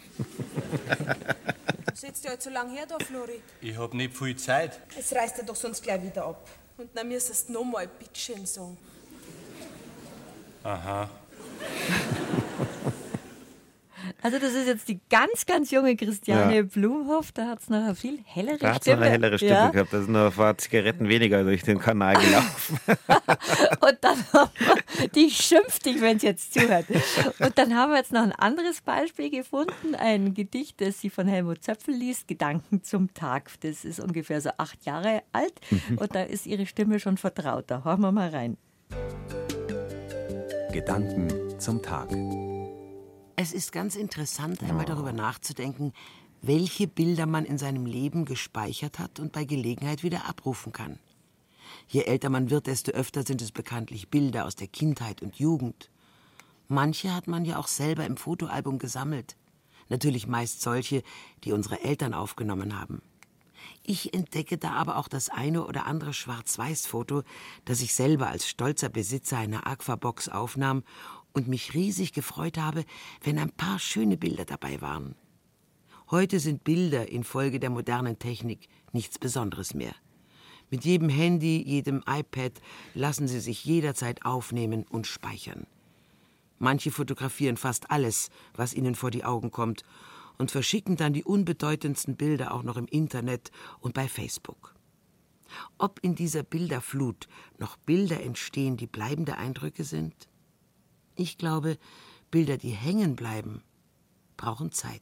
Sitzt 1.93 2.25
du 2.25 2.29
halt 2.29 2.41
so 2.41 2.49
lang 2.49 2.69
her 2.71 2.85
da, 2.87 2.97
Flori? 2.99 3.41
Ich 3.61 3.77
hab 3.77 3.93
nicht 3.93 4.17
viel 4.17 4.35
Zeit. 4.35 4.81
Es 4.97 5.13
reißt 5.13 5.37
dir 5.37 5.43
doch 5.45 5.55
sonst 5.55 5.81
gleich 5.81 6.01
wieder 6.03 6.25
ab. 6.25 6.47
Und 6.77 6.89
dann 6.95 7.07
müsstest 7.07 7.49
du 7.49 7.53
nochmal 7.53 7.87
Bitteschön 7.87 8.45
sagen. 8.45 8.77
Aha. 10.63 11.09
Also, 14.21 14.39
das 14.39 14.53
ist 14.53 14.67
jetzt 14.67 14.87
die 14.87 14.99
ganz, 15.09 15.45
ganz 15.45 15.71
junge 15.71 15.95
Christiane 15.95 16.55
Ja. 16.57 16.61
Blumhoff. 16.63 17.31
Da 17.31 17.47
hat 17.47 17.61
es 17.61 17.69
noch 17.69 17.83
eine 17.83 17.95
viel 17.95 18.19
hellere 18.25 18.57
Da 18.57 18.69
hat 18.69 18.77
es 18.77 18.83
Stimme. 18.83 18.95
noch 18.97 19.01
eine 19.03 19.11
hellere 19.11 19.37
Stimme 19.37 19.51
ja. 19.53 19.69
gehabt. 19.69 19.93
Da 19.93 20.01
sind 20.01 20.11
noch 20.11 20.25
ein 20.27 20.31
paar 20.31 20.57
Zigaretten 20.57 21.09
weniger 21.09 21.43
durch 21.43 21.63
den 21.63 21.79
Kanal 21.79 22.15
gelaufen. 22.15 22.79
Und 23.81 23.97
dann 24.01 24.17
haben 24.33 24.51
wir, 24.57 25.07
die 25.09 25.29
schimpft 25.29 25.85
dich, 25.85 26.01
wenn 26.01 26.19
sie 26.19 26.27
jetzt 26.27 26.53
zuhört. 26.53 26.85
Und 27.39 27.57
dann 27.57 27.75
haben 27.75 27.91
wir 27.91 27.97
jetzt 27.97 28.11
noch 28.13 28.23
ein 28.23 28.31
anderes 28.33 28.81
Beispiel 28.81 29.29
gefunden, 29.29 29.95
ein 29.97 30.33
Gedicht, 30.33 30.81
das 30.81 30.99
sie 31.01 31.09
von 31.09 31.27
Helmut 31.27 31.63
Zöpfel 31.63 31.93
liest, 31.93 32.27
Gedanken 32.27 32.83
zum 32.83 33.13
Tag. 33.13 33.51
Das 33.61 33.85
ist 33.85 33.99
ungefähr 33.99 34.41
so 34.41 34.49
acht 34.57 34.85
Jahre 34.85 35.23
alt 35.31 35.53
und 35.97 36.15
da 36.15 36.23
ist 36.23 36.45
ihre 36.45 36.65
Stimme 36.65 36.99
schon 36.99 37.17
vertrauter. 37.17 37.83
Hören 37.83 38.01
wir 38.01 38.11
mal 38.11 38.29
rein. 38.29 38.57
Gedanken 40.71 41.59
zum 41.59 41.81
Tag. 41.81 42.09
Es 43.37 43.51
ist 43.51 43.73
ganz 43.73 43.97
interessant, 43.97 44.63
einmal 44.63 44.85
darüber 44.85 45.11
nachzudenken, 45.11 45.91
welche 46.41 46.87
Bilder 46.87 47.25
man 47.25 47.43
in 47.43 47.57
seinem 47.57 47.85
Leben 47.85 48.23
gespeichert 48.23 48.97
hat 48.97 49.19
und 49.19 49.33
bei 49.33 49.43
Gelegenheit 49.43 50.03
wieder 50.03 50.29
abrufen 50.29 50.71
kann. 50.71 50.99
Je 51.89 52.03
älter 52.03 52.29
man 52.29 52.49
wird, 52.49 52.67
desto 52.67 52.91
öfter 52.91 53.23
sind 53.23 53.41
es 53.41 53.51
bekanntlich 53.51 54.09
Bilder 54.09 54.45
aus 54.45 54.55
der 54.55 54.67
Kindheit 54.67 55.21
und 55.21 55.35
Jugend. 55.35 55.89
Manche 56.69 57.13
hat 57.13 57.27
man 57.27 57.43
ja 57.43 57.59
auch 57.59 57.67
selber 57.67 58.05
im 58.05 58.15
Fotoalbum 58.15 58.79
gesammelt. 58.79 59.35
Natürlich 59.89 60.27
meist 60.27 60.61
solche, 60.61 61.03
die 61.43 61.51
unsere 61.51 61.83
Eltern 61.83 62.13
aufgenommen 62.13 62.79
haben. 62.79 63.01
Ich 63.83 64.13
entdecke 64.13 64.57
da 64.57 64.71
aber 64.71 64.97
auch 64.97 65.07
das 65.07 65.29
eine 65.29 65.65
oder 65.65 65.85
andere 65.85 66.13
Schwarz-Weiß-Foto, 66.13 67.23
das 67.65 67.81
ich 67.81 67.93
selber 67.93 68.27
als 68.27 68.47
stolzer 68.47 68.89
Besitzer 68.89 69.37
einer 69.37 69.67
Aquabox 69.67 70.29
aufnahm 70.29 70.83
und 71.35 71.49
mich 71.49 71.73
riesig 71.73 72.13
gefreut 72.13 72.57
habe, 72.57 72.85
wenn 73.21 73.37
ein 73.37 73.51
paar 73.51 73.77
schöne 73.77 74.15
Bilder 74.15 74.45
dabei 74.45 74.81
waren. 74.81 75.15
Heute 76.09 76.39
sind 76.39 76.63
Bilder 76.63 77.09
infolge 77.09 77.59
der 77.59 77.69
modernen 77.69 78.17
Technik 78.17 78.69
nichts 78.93 79.19
Besonderes 79.19 79.73
mehr. 79.73 79.93
Mit 80.71 80.85
jedem 80.85 81.09
Handy, 81.09 81.61
jedem 81.61 82.03
iPad 82.07 82.53
lassen 82.93 83.27
sie 83.27 83.41
sich 83.41 83.65
jederzeit 83.65 84.25
aufnehmen 84.25 84.85
und 84.89 85.07
speichern. 85.07 85.67
Manche 86.57 86.89
fotografieren 86.89 87.57
fast 87.57 87.91
alles, 87.91 88.29
was 88.53 88.73
ihnen 88.73 88.95
vor 88.95 89.11
die 89.11 89.25
Augen 89.25 89.51
kommt, 89.51 89.83
und 90.37 90.51
verschicken 90.51 90.95
dann 90.95 91.13
die 91.13 91.23
unbedeutendsten 91.23 92.15
Bilder 92.15 92.53
auch 92.53 92.63
noch 92.63 92.77
im 92.77 92.87
Internet 92.87 93.51
und 93.79 93.93
bei 93.93 94.07
Facebook. 94.07 94.73
Ob 95.77 95.99
in 96.01 96.15
dieser 96.15 96.43
Bilderflut 96.43 97.27
noch 97.57 97.77
Bilder 97.77 98.21
entstehen, 98.21 98.77
die 98.77 98.87
bleibende 98.87 99.37
Eindrücke 99.37 99.83
sind? 99.83 100.27
Ich 101.15 101.37
glaube, 101.37 101.77
Bilder, 102.31 102.57
die 102.57 102.71
hängen 102.71 103.15
bleiben, 103.15 103.61
brauchen 104.37 104.71
Zeit. 104.71 105.01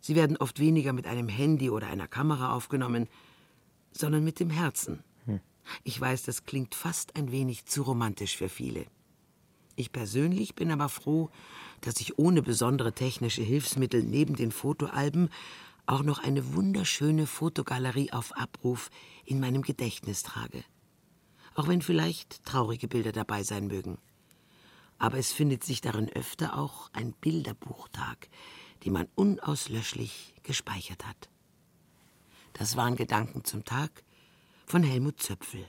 Sie 0.00 0.14
werden 0.14 0.36
oft 0.36 0.60
weniger 0.60 0.92
mit 0.92 1.06
einem 1.06 1.28
Handy 1.28 1.70
oder 1.70 1.88
einer 1.88 2.08
Kamera 2.08 2.54
aufgenommen, 2.54 3.08
sondern 3.92 4.22
mit 4.22 4.38
dem 4.38 4.50
Herzen. 4.50 5.02
Ich 5.82 6.00
weiß, 6.00 6.22
das 6.24 6.44
klingt 6.44 6.74
fast 6.74 7.16
ein 7.16 7.32
wenig 7.32 7.66
zu 7.66 7.82
romantisch 7.82 8.36
für 8.36 8.48
viele. 8.48 8.86
Ich 9.76 9.92
persönlich 9.92 10.54
bin 10.54 10.70
aber 10.70 10.88
froh, 10.88 11.30
dass 11.80 12.00
ich 12.00 12.18
ohne 12.18 12.42
besondere 12.42 12.92
technische 12.92 13.42
Hilfsmittel 13.42 14.02
neben 14.02 14.36
den 14.36 14.52
Fotoalben 14.52 15.30
auch 15.86 16.02
noch 16.02 16.22
eine 16.22 16.54
wunderschöne 16.54 17.26
Fotogalerie 17.26 18.12
auf 18.12 18.36
Abruf 18.36 18.90
in 19.24 19.40
meinem 19.40 19.62
Gedächtnis 19.62 20.22
trage. 20.22 20.64
Auch 21.54 21.68
wenn 21.68 21.82
vielleicht 21.82 22.44
traurige 22.44 22.88
Bilder 22.88 23.12
dabei 23.12 23.42
sein 23.42 23.66
mögen. 23.66 23.98
Aber 24.98 25.18
es 25.18 25.32
findet 25.32 25.64
sich 25.64 25.80
darin 25.80 26.10
öfter 26.10 26.58
auch 26.58 26.90
ein 26.92 27.12
Bilderbuchtag, 27.12 28.28
den 28.84 28.92
man 28.92 29.08
unauslöschlich 29.14 30.34
gespeichert 30.42 31.06
hat. 31.06 31.28
Das 32.52 32.76
waren 32.76 32.96
Gedanken 32.96 33.44
zum 33.44 33.64
Tag 33.64 34.04
von 34.66 34.82
Helmut 34.82 35.20
Zöpfel. 35.20 35.66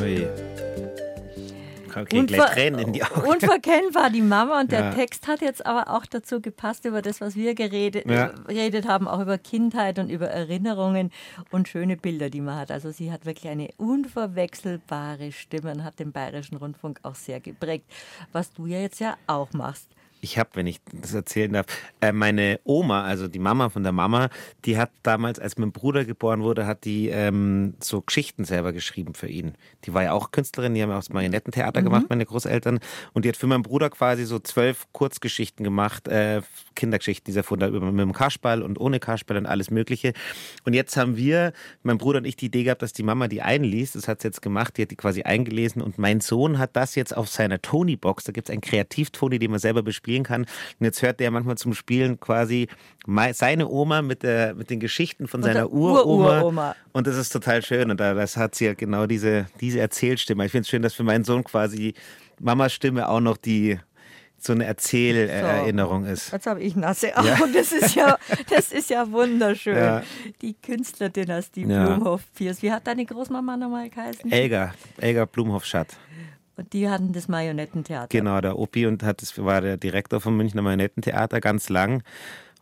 Ui. 0.00 0.69
Okay, 1.96 2.18
Unver- 2.20 2.92
die. 2.92 3.02
Unverkennbar 3.26 4.10
die 4.10 4.22
Mama 4.22 4.60
und 4.60 4.72
der 4.72 4.80
Ja. 4.80 4.90
Text 4.92 5.26
hat 5.28 5.40
jetzt 5.40 5.64
aber 5.66 5.90
auch 5.94 6.06
dazu 6.06 6.40
gepasst 6.40 6.84
über 6.84 7.02
das, 7.02 7.20
was 7.20 7.34
wir 7.36 7.54
geredet, 7.54 8.08
Ja. 8.10 8.28
geredet 8.46 8.86
haben, 8.88 9.08
auch 9.08 9.20
über 9.20 9.38
Kindheit 9.38 9.98
und 9.98 10.08
über 10.10 10.28
Erinnerungen 10.28 11.10
und 11.50 11.68
schöne 11.68 11.96
Bilder, 11.96 12.30
die 12.30 12.40
man 12.40 12.56
hat. 12.56 12.70
Also 12.70 12.90
sie 12.90 13.10
hat 13.12 13.26
wirklich 13.26 13.48
eine 13.50 13.68
unverwechselbare 13.76 15.32
Stimme 15.32 15.72
und 15.72 15.84
hat 15.84 15.98
den 15.98 16.12
Bayerischen 16.12 16.56
Rundfunk 16.56 17.00
auch 17.02 17.14
sehr 17.14 17.40
geprägt, 17.40 17.84
was 18.32 18.52
du 18.52 18.66
ja 18.66 18.78
jetzt 18.80 19.00
ja 19.00 19.16
auch 19.26 19.52
machst. 19.52 19.88
Ich 20.20 20.38
habe, 20.38 20.50
wenn 20.54 20.66
ich 20.66 20.80
das 20.92 21.14
erzählen 21.14 21.52
darf, 21.52 21.66
äh, 22.00 22.12
meine 22.12 22.60
Oma, 22.64 23.04
also 23.04 23.28
die 23.28 23.38
Mama 23.38 23.68
von 23.70 23.82
der 23.82 23.92
Mama, 23.92 24.28
die 24.64 24.78
hat 24.78 24.90
damals, 25.02 25.38
als 25.38 25.58
mein 25.58 25.72
Bruder 25.72 26.04
geboren 26.04 26.42
wurde, 26.42 26.66
hat 26.66 26.84
die 26.84 27.08
ähm, 27.08 27.74
so 27.80 28.02
Geschichten 28.02 28.44
selber 28.44 28.72
geschrieben 28.72 29.14
für 29.14 29.28
ihn. 29.28 29.54
Die 29.84 29.94
war 29.94 30.02
ja 30.02 30.12
auch 30.12 30.30
Künstlerin, 30.30 30.74
die 30.74 30.82
haben 30.82 30.90
auch 30.90 30.96
das 30.96 31.10
Marionettentheater 31.10 31.80
mhm. 31.80 31.84
gemacht, 31.84 32.06
meine 32.08 32.26
Großeltern. 32.26 32.80
Und 33.12 33.24
die 33.24 33.28
hat 33.30 33.36
für 33.36 33.46
meinen 33.46 33.62
Bruder 33.62 33.90
quasi 33.90 34.24
so 34.24 34.38
zwölf 34.38 34.86
Kurzgeschichten 34.92 35.64
gemacht, 35.64 36.08
äh, 36.08 36.42
Kindergeschichten, 36.80 37.24
dieser 37.24 37.42
Funder 37.42 37.70
mit 37.70 38.00
dem 38.00 38.12
Kasperl 38.12 38.62
und 38.62 38.78
ohne 38.78 39.00
Kasperl 39.00 39.38
und 39.38 39.46
alles 39.46 39.70
Mögliche. 39.70 40.12
Und 40.64 40.74
jetzt 40.74 40.96
haben 40.96 41.16
wir, 41.16 41.52
mein 41.82 41.98
Bruder 41.98 42.18
und 42.18 42.26
ich, 42.26 42.36
die 42.36 42.46
Idee 42.46 42.64
gehabt, 42.64 42.82
dass 42.82 42.92
die 42.92 43.02
Mama 43.02 43.28
die 43.28 43.42
einliest. 43.42 43.94
Das 43.94 44.08
hat 44.08 44.20
sie 44.22 44.28
jetzt 44.28 44.42
gemacht, 44.42 44.76
die 44.76 44.82
hat 44.82 44.90
die 44.90 44.96
quasi 44.96 45.22
eingelesen. 45.22 45.82
Und 45.82 45.98
mein 45.98 46.20
Sohn 46.20 46.58
hat 46.58 46.76
das 46.76 46.94
jetzt 46.94 47.16
auf 47.16 47.28
seiner 47.28 47.62
Tony-Box, 47.62 48.24
da 48.24 48.32
gibt 48.32 48.48
es 48.48 48.52
einen 48.52 48.60
Kreativ-Tony, 48.60 49.38
den 49.38 49.52
man 49.52 49.60
selber 49.60 49.82
bespielt 49.82 50.00
spielen 50.00 50.24
kann. 50.24 50.42
Und 50.42 50.84
jetzt 50.84 51.02
hört 51.02 51.20
der 51.20 51.30
manchmal 51.30 51.56
zum 51.56 51.74
Spielen 51.74 52.18
quasi 52.18 52.68
seine 53.32 53.68
Oma 53.68 54.02
mit, 54.02 54.22
der, 54.22 54.54
mit 54.54 54.70
den 54.70 54.80
Geschichten 54.80 55.28
von 55.28 55.42
seiner 55.42 55.70
Uroma. 55.70 56.42
Ur 56.42 56.76
und 56.92 57.06
das 57.06 57.16
ist 57.16 57.30
total 57.30 57.62
schön. 57.62 57.90
Und 57.90 58.00
das 58.00 58.36
hat 58.36 58.54
sie 58.54 58.66
ja 58.66 58.74
genau 58.74 59.06
diese, 59.06 59.46
diese 59.60 59.80
Erzählstimme. 59.80 60.46
Ich 60.46 60.52
finde 60.52 60.62
es 60.62 60.68
schön, 60.68 60.82
dass 60.82 60.94
für 60.94 61.04
meinen 61.04 61.24
Sohn 61.24 61.44
quasi 61.44 61.94
Mamas 62.40 62.72
Stimme 62.72 63.08
auch 63.08 63.20
noch 63.20 63.36
die 63.36 63.78
so 64.44 64.52
eine 64.52 64.64
Erzählerinnerung 64.64 66.04
so. 66.04 66.12
ist. 66.12 66.32
Jetzt 66.32 66.46
habe 66.46 66.62
ich 66.62 66.76
nasse 66.76 67.16
Augen. 67.16 67.28
Ja. 67.28 67.38
Das 67.52 67.72
ist 67.72 67.94
ja, 67.94 68.18
das 68.50 68.72
ist 68.72 68.90
ja 68.90 69.10
wunderschön. 69.10 69.76
Ja. 69.76 70.02
Die 70.40 70.54
Künstlerdynastie 70.54 71.66
ja. 71.66 71.86
Blumhoff-Piers. 71.86 72.62
Wie 72.62 72.72
hat 72.72 72.86
deine 72.86 73.04
Großmama 73.04 73.56
nochmal 73.56 73.90
geheißen? 73.90 74.30
Elga, 74.30 74.74
Elga 74.98 75.24
Blumhoff-Schatt. 75.24 75.96
Und 76.56 76.72
die 76.72 76.88
hatten 76.88 77.12
das 77.12 77.28
Marionettentheater. 77.28 78.08
Genau, 78.08 78.40
der 78.40 78.58
Opi 78.58 78.86
und 78.86 79.02
hat 79.02 79.22
das 79.22 79.42
war 79.42 79.60
der 79.60 79.76
Direktor 79.76 80.20
vom 80.20 80.36
Münchner 80.36 80.62
Marionettentheater 80.62 81.40
ganz 81.40 81.68
lang. 81.68 82.02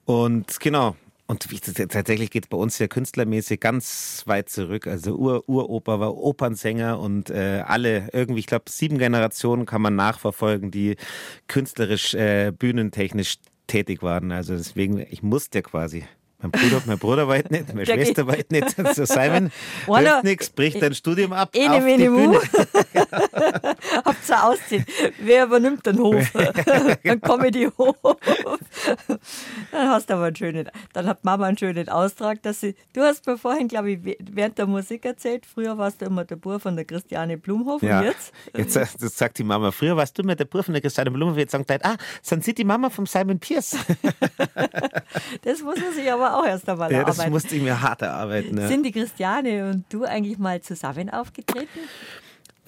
Und 0.04 0.60
genau, 0.60 0.96
und 1.30 1.46
tatsächlich 1.90 2.30
geht 2.30 2.44
es 2.44 2.48
bei 2.48 2.56
uns 2.56 2.78
ja 2.78 2.88
künstlermäßig 2.88 3.60
ganz 3.60 4.22
weit 4.24 4.48
zurück. 4.48 4.86
Also 4.86 5.14
Ur 5.14 5.46
Uropa 5.46 6.00
war 6.00 6.16
Opernsänger 6.16 6.98
und 6.98 7.28
äh, 7.28 7.62
alle 7.66 8.08
irgendwie, 8.14 8.40
ich 8.40 8.46
glaube, 8.46 8.64
sieben 8.70 8.96
Generationen 8.96 9.66
kann 9.66 9.82
man 9.82 9.94
nachverfolgen, 9.94 10.70
die 10.70 10.96
künstlerisch, 11.46 12.14
äh, 12.14 12.50
bühnentechnisch 12.50 13.36
tätig 13.66 14.02
waren. 14.02 14.32
Also 14.32 14.56
deswegen, 14.56 15.04
ich 15.10 15.22
musste 15.22 15.60
quasi 15.60 16.04
mein 16.40 16.52
Bruder, 16.52 16.82
mein 16.86 16.98
Bruder 16.98 17.26
weiß 17.26 17.50
nicht, 17.50 17.68
meine 17.74 17.84
Schwester 17.84 18.26
weiß 18.26 18.44
nicht. 18.50 18.76
So 18.94 19.04
Simon, 19.04 19.50
hilft 19.86 20.24
nichts, 20.24 20.50
bricht 20.50 20.80
dein 20.80 20.94
Studium 20.94 21.32
ab. 21.32 21.50
Ene, 21.52 21.78
auf 21.78 21.84
die 21.84 22.08
Bühne. 22.08 22.40
Habt 24.04 24.28
ihr 24.28 24.44
ausziehen. 24.44 24.86
Wer 25.18 25.44
übernimmt 25.44 25.84
den 25.84 25.98
Hof? 25.98 26.30
dann 27.02 27.20
komme 27.20 27.50
die 27.50 27.66
hoch. 27.66 28.16
dann 29.72 29.88
hast 29.88 30.10
du 30.10 30.14
aber 30.14 30.26
einen 30.26 30.36
schönen, 30.36 30.70
dann 30.92 31.06
hat 31.06 31.24
Mama 31.24 31.46
einen 31.46 31.58
schönen 31.58 31.88
Austrag, 31.88 32.40
dass 32.42 32.60
sie, 32.60 32.76
du 32.92 33.00
hast 33.00 33.26
mir 33.26 33.36
vorhin, 33.36 33.66
glaube 33.66 33.90
ich, 33.90 34.18
während 34.20 34.58
der 34.58 34.66
Musik 34.66 35.04
erzählt, 35.04 35.44
früher 35.44 35.76
warst 35.76 36.00
du 36.02 36.06
immer 36.06 36.24
der 36.24 36.36
Bur 36.36 36.60
von 36.60 36.76
der 36.76 36.84
Christiane 36.84 37.36
Blumhof 37.36 37.82
ja. 37.82 37.98
und 37.98 38.06
jetzt? 38.06 38.32
Jetzt 38.56 38.76
das 38.76 39.18
sagt 39.18 39.38
die 39.38 39.44
Mama, 39.44 39.72
früher 39.72 39.96
warst 39.96 40.16
du 40.16 40.22
immer 40.22 40.36
der 40.36 40.44
Bur 40.44 40.62
von 40.62 40.72
der 40.72 40.82
Christiane 40.82 41.10
Blumhof, 41.10 41.36
jetzt 41.36 41.50
sagt 41.50 41.84
ah, 41.84 41.96
sind 42.22 42.44
sie 42.44 42.54
die 42.54 42.64
Mama 42.64 42.90
von 42.90 43.06
Simon 43.06 43.40
Pierce. 43.40 43.76
das 45.42 45.62
muss 45.62 45.80
man 45.80 45.92
sich 45.92 46.10
aber 46.12 46.27
auch 46.36 46.46
erst 46.46 46.68
einmal 46.68 46.92
ja, 46.92 47.04
das 47.04 47.26
musste 47.28 47.56
ich 47.56 47.62
mir 47.62 47.80
hart 47.80 48.02
erarbeiten. 48.02 48.58
Ja. 48.58 48.68
Sind 48.68 48.84
die 48.84 48.92
Christiane 48.92 49.70
und 49.70 49.84
du 49.88 50.04
eigentlich 50.04 50.38
mal 50.38 50.60
zusammen 50.60 51.10
aufgetreten? 51.10 51.68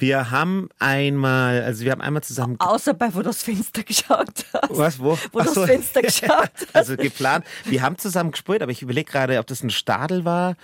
Wir 0.01 0.31
haben 0.31 0.71
einmal, 0.79 1.63
also 1.63 1.85
wir 1.85 1.93
haben 1.93 2.01
einmal 2.01 2.23
zusammen. 2.23 2.57
Außer 2.59 2.95
bei, 2.95 3.13
wo 3.15 3.19
du 3.19 3.25
das 3.25 3.43
Fenster 3.43 3.83
geschaut 3.83 4.47
hast. 4.53 4.71
Was, 4.71 4.99
wo? 4.99 5.19
Wo 5.31 5.41
du 5.41 5.45
das 5.45 5.65
Fenster 5.65 6.01
geschaut 6.03 6.31
hast. 6.31 6.75
Also 6.75 6.97
geplant. 6.97 7.45
Wir 7.67 7.83
haben 7.83 7.99
zusammen 7.99 8.31
gespielt, 8.31 8.63
aber 8.63 8.73
ich 8.73 8.81
überlege 8.81 9.11
gerade, 9.11 9.39
ob 9.39 9.47
das 9.47 9.63
ein 9.63 9.69
Stadel 9.69 10.25
war. 10.25 10.57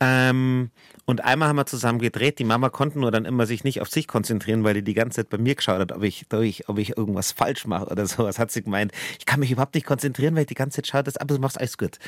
Ähm, 0.00 0.70
und 1.08 1.24
einmal 1.24 1.48
haben 1.48 1.56
wir 1.56 1.64
zusammen 1.64 2.00
gedreht. 2.00 2.38
Die 2.38 2.44
Mama 2.44 2.68
konnte 2.68 2.98
nur 2.98 3.10
dann 3.10 3.24
immer 3.24 3.46
sich 3.46 3.64
nicht 3.64 3.80
auf 3.80 3.88
sich 3.88 4.06
konzentrieren, 4.06 4.62
weil 4.62 4.74
die 4.74 4.82
die 4.82 4.92
ganze 4.92 5.16
Zeit 5.16 5.30
bei 5.30 5.38
mir 5.38 5.54
geschaut 5.54 5.80
hat, 5.80 5.92
ob 5.92 6.02
ich, 6.02 6.26
ob 6.30 6.42
ich, 6.42 6.68
ob 6.68 6.76
ich 6.76 6.98
irgendwas 6.98 7.32
falsch 7.32 7.66
mache 7.66 7.86
oder 7.86 8.04
sowas. 8.06 8.38
Hat 8.38 8.50
sie 8.50 8.62
gemeint, 8.62 8.92
ich 9.18 9.24
kann 9.24 9.40
mich 9.40 9.50
überhaupt 9.50 9.74
nicht 9.74 9.86
konzentrieren, 9.86 10.34
weil 10.34 10.42
ich 10.42 10.48
die 10.48 10.54
ganze 10.54 10.82
Zeit 10.82 10.86
schaue, 10.86 11.14
aber 11.18 11.34
du 11.34 11.40
machst 11.40 11.58
alles 11.58 11.78
gut. 11.78 11.98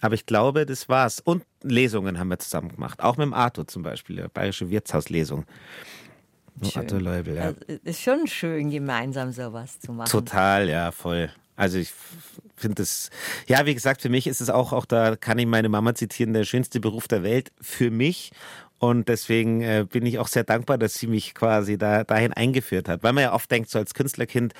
Aber 0.00 0.14
ich 0.14 0.26
glaube, 0.26 0.64
das 0.64 0.88
war's. 0.88 1.18
Und 1.18 1.42
Lesungen 1.64 2.20
haben 2.20 2.28
wir 2.28 2.38
zusammen 2.38 2.68
gemacht. 2.68 3.02
Auch 3.02 3.16
mit 3.16 3.26
dem 3.26 3.34
Arthur 3.34 3.66
zum 3.66 3.82
Beispiel, 3.82 4.14
der 4.14 4.28
Bayerische 4.28 4.70
Wirtshauslesung. 4.70 5.44
Arthur 6.76 7.00
Leubel, 7.00 7.34
ja. 7.34 7.42
Also, 7.46 7.60
ist 7.82 8.00
schon 8.00 8.28
schön, 8.28 8.70
gemeinsam 8.70 9.32
sowas 9.32 9.80
zu 9.80 9.92
machen. 9.92 10.08
Total, 10.08 10.68
ja, 10.68 10.92
voll. 10.92 11.30
Also 11.56 11.78
ich 11.78 11.92
finde 12.56 12.82
es, 12.82 13.10
ja, 13.46 13.66
wie 13.66 13.74
gesagt, 13.74 14.02
für 14.02 14.08
mich 14.08 14.26
ist 14.26 14.40
es 14.40 14.50
auch, 14.50 14.72
auch 14.72 14.84
da 14.84 15.16
kann 15.16 15.38
ich 15.38 15.46
meine 15.46 15.68
Mama 15.68 15.94
zitieren, 15.94 16.32
der 16.32 16.44
schönste 16.44 16.80
Beruf 16.80 17.08
der 17.08 17.22
Welt 17.22 17.52
für 17.60 17.90
mich. 17.90 18.32
Und 18.78 19.08
deswegen 19.08 19.62
äh, 19.62 19.86
bin 19.90 20.04
ich 20.04 20.18
auch 20.18 20.28
sehr 20.28 20.44
dankbar, 20.44 20.76
dass 20.76 20.94
sie 20.94 21.06
mich 21.06 21.34
quasi 21.34 21.78
da, 21.78 22.04
dahin 22.04 22.32
eingeführt 22.32 22.88
hat. 22.88 23.02
Weil 23.02 23.14
man 23.14 23.22
ja 23.22 23.32
oft 23.32 23.50
denkt, 23.50 23.70
so 23.70 23.78
als 23.78 23.94
Künstlerkind, 23.94 24.52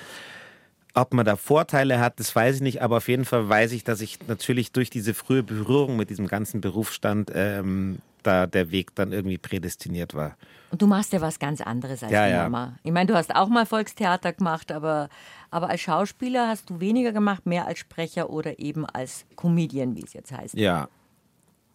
ob 0.95 1.13
man 1.13 1.25
da 1.25 1.35
Vorteile 1.35 1.99
hat, 1.99 2.19
das 2.19 2.35
weiß 2.35 2.55
ich 2.55 2.61
nicht, 2.61 2.81
aber 2.81 2.97
auf 2.97 3.07
jeden 3.07 3.25
Fall 3.25 3.47
weiß 3.47 3.71
ich, 3.73 3.83
dass 3.83 4.01
ich 4.01 4.17
natürlich 4.27 4.71
durch 4.71 4.89
diese 4.89 5.13
frühe 5.13 5.43
Berührung 5.43 5.95
mit 5.95 6.09
diesem 6.09 6.27
ganzen 6.27 6.61
Berufsstand 6.61 7.31
ähm, 7.35 7.99
da 8.27 8.45
der 8.45 8.71
Weg 8.71 8.93
dann 8.95 9.11
irgendwie 9.11 9.37
prädestiniert 9.37 10.13
war. 10.13 10.37
Und 10.69 10.81
du 10.81 10.87
machst 10.87 11.13
ja 11.13 11.21
was 11.21 11.39
ganz 11.39 11.61
anderes 11.61 12.03
als 12.03 12.11
ja, 12.11 12.25
die 12.25 12.33
ja. 12.33 12.43
Mama. 12.43 12.77
Ich 12.83 12.91
meine, 12.91 13.07
du 13.07 13.15
hast 13.15 13.33
auch 13.33 13.47
mal 13.47 13.65
Volkstheater 13.65 14.33
gemacht, 14.33 14.71
aber, 14.71 15.09
aber 15.49 15.69
als 15.69 15.81
Schauspieler 15.81 16.47
hast 16.49 16.69
du 16.69 16.79
weniger 16.79 17.13
gemacht, 17.13 17.45
mehr 17.45 17.65
als 17.65 17.79
Sprecher 17.79 18.29
oder 18.29 18.59
eben 18.59 18.85
als 18.85 19.25
Comedian, 19.35 19.95
wie 19.95 20.03
es 20.03 20.13
jetzt 20.13 20.31
heißt. 20.31 20.55
Ja, 20.55 20.89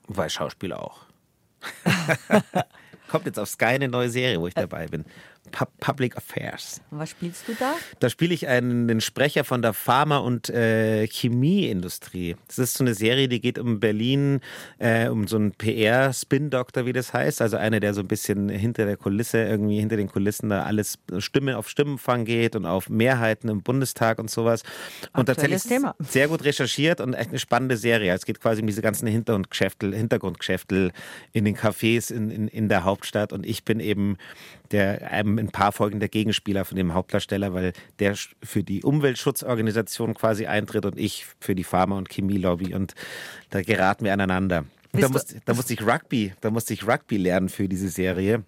weil 0.08 0.28
Schauspieler 0.28 0.82
auch. 0.82 1.06
Kommt 3.08 3.26
jetzt 3.26 3.38
auf 3.38 3.48
Sky 3.48 3.64
eine 3.66 3.88
neue 3.88 4.10
Serie, 4.10 4.40
wo 4.40 4.46
ich 4.46 4.54
dabei 4.54 4.86
bin. 4.86 5.04
Public 5.50 6.16
Affairs. 6.16 6.80
Und 6.90 6.98
was 6.98 7.10
spielst 7.10 7.48
du 7.48 7.54
da? 7.54 7.74
Da 7.98 8.08
spiele 8.08 8.32
ich 8.32 8.46
einen 8.46 8.88
den 8.88 9.00
Sprecher 9.00 9.44
von 9.44 9.60
der 9.60 9.72
Pharma- 9.74 10.18
und 10.18 10.48
äh, 10.48 11.06
Chemieindustrie. 11.08 12.36
Das 12.46 12.58
ist 12.58 12.74
so 12.74 12.84
eine 12.84 12.94
Serie, 12.94 13.28
die 13.28 13.40
geht 13.40 13.58
um 13.58 13.80
Berlin, 13.80 14.40
äh, 14.78 15.08
um 15.08 15.26
so 15.26 15.36
einen 15.36 15.52
PR-Spin-Doktor, 15.52 16.86
wie 16.86 16.92
das 16.92 17.12
heißt. 17.12 17.42
Also 17.42 17.56
einer, 17.56 17.80
der 17.80 17.92
so 17.92 18.00
ein 18.00 18.08
bisschen 18.08 18.48
hinter 18.48 18.86
der 18.86 18.96
Kulisse, 18.96 19.38
irgendwie 19.38 19.80
hinter 19.80 19.96
den 19.96 20.08
Kulissen 20.08 20.48
da 20.48 20.62
alles 20.62 20.98
Stimme 21.18 21.58
auf 21.58 21.68
Stimmenfang 21.68 22.24
geht 22.24 22.54
und 22.56 22.64
auf 22.64 22.88
Mehrheiten 22.88 23.48
im 23.48 23.62
Bundestag 23.62 24.18
und 24.18 24.30
sowas. 24.30 24.62
Und 25.12 25.28
Aktuelles 25.28 25.62
tatsächlich 25.62 25.62
Thema. 25.64 25.94
sehr 25.98 26.28
gut 26.28 26.44
recherchiert 26.44 27.00
und 27.00 27.14
echt 27.14 27.30
eine 27.30 27.38
spannende 27.38 27.76
Serie. 27.76 28.14
Es 28.14 28.24
geht 28.24 28.40
quasi 28.40 28.60
um 28.60 28.66
diese 28.66 28.82
ganzen 28.82 29.08
Hintergrundgeschäfte, 29.08 29.94
Hintergrundgeschäfte 29.94 30.92
in 31.32 31.44
den 31.44 31.56
Cafés 31.56 32.12
in, 32.12 32.30
in, 32.30 32.48
in 32.48 32.68
der 32.68 32.84
Hauptstadt. 32.84 33.32
Und 33.32 33.44
ich 33.44 33.64
bin 33.64 33.80
eben 33.80 34.16
der 34.72 35.12
ähm, 35.12 35.38
ein 35.38 35.50
paar 35.50 35.72
Folgen 35.72 36.00
der 36.00 36.08
Gegenspieler 36.08 36.64
von 36.64 36.76
dem 36.76 36.94
Hauptdarsteller, 36.94 37.54
weil 37.54 37.72
der 37.98 38.16
für 38.42 38.64
die 38.64 38.82
Umweltschutzorganisation 38.82 40.14
quasi 40.14 40.46
eintritt 40.46 40.86
und 40.86 40.98
ich 40.98 41.26
für 41.40 41.54
die 41.54 41.64
Pharma- 41.64 41.96
und 41.96 42.08
Chemielobby 42.10 42.74
und 42.74 42.94
da 43.50 43.62
geraten 43.62 44.04
wir 44.04 44.12
aneinander. 44.12 44.64
da, 44.92 45.08
musste, 45.08 45.40
da 45.44 45.54
musste 45.54 45.74
ich 45.74 45.82
Rugby, 45.82 46.32
da 46.40 46.50
musste 46.50 46.74
ich 46.74 46.86
Rugby 46.86 47.18
lernen 47.18 47.48
für 47.48 47.68
diese 47.68 47.88
Serie 47.88 48.44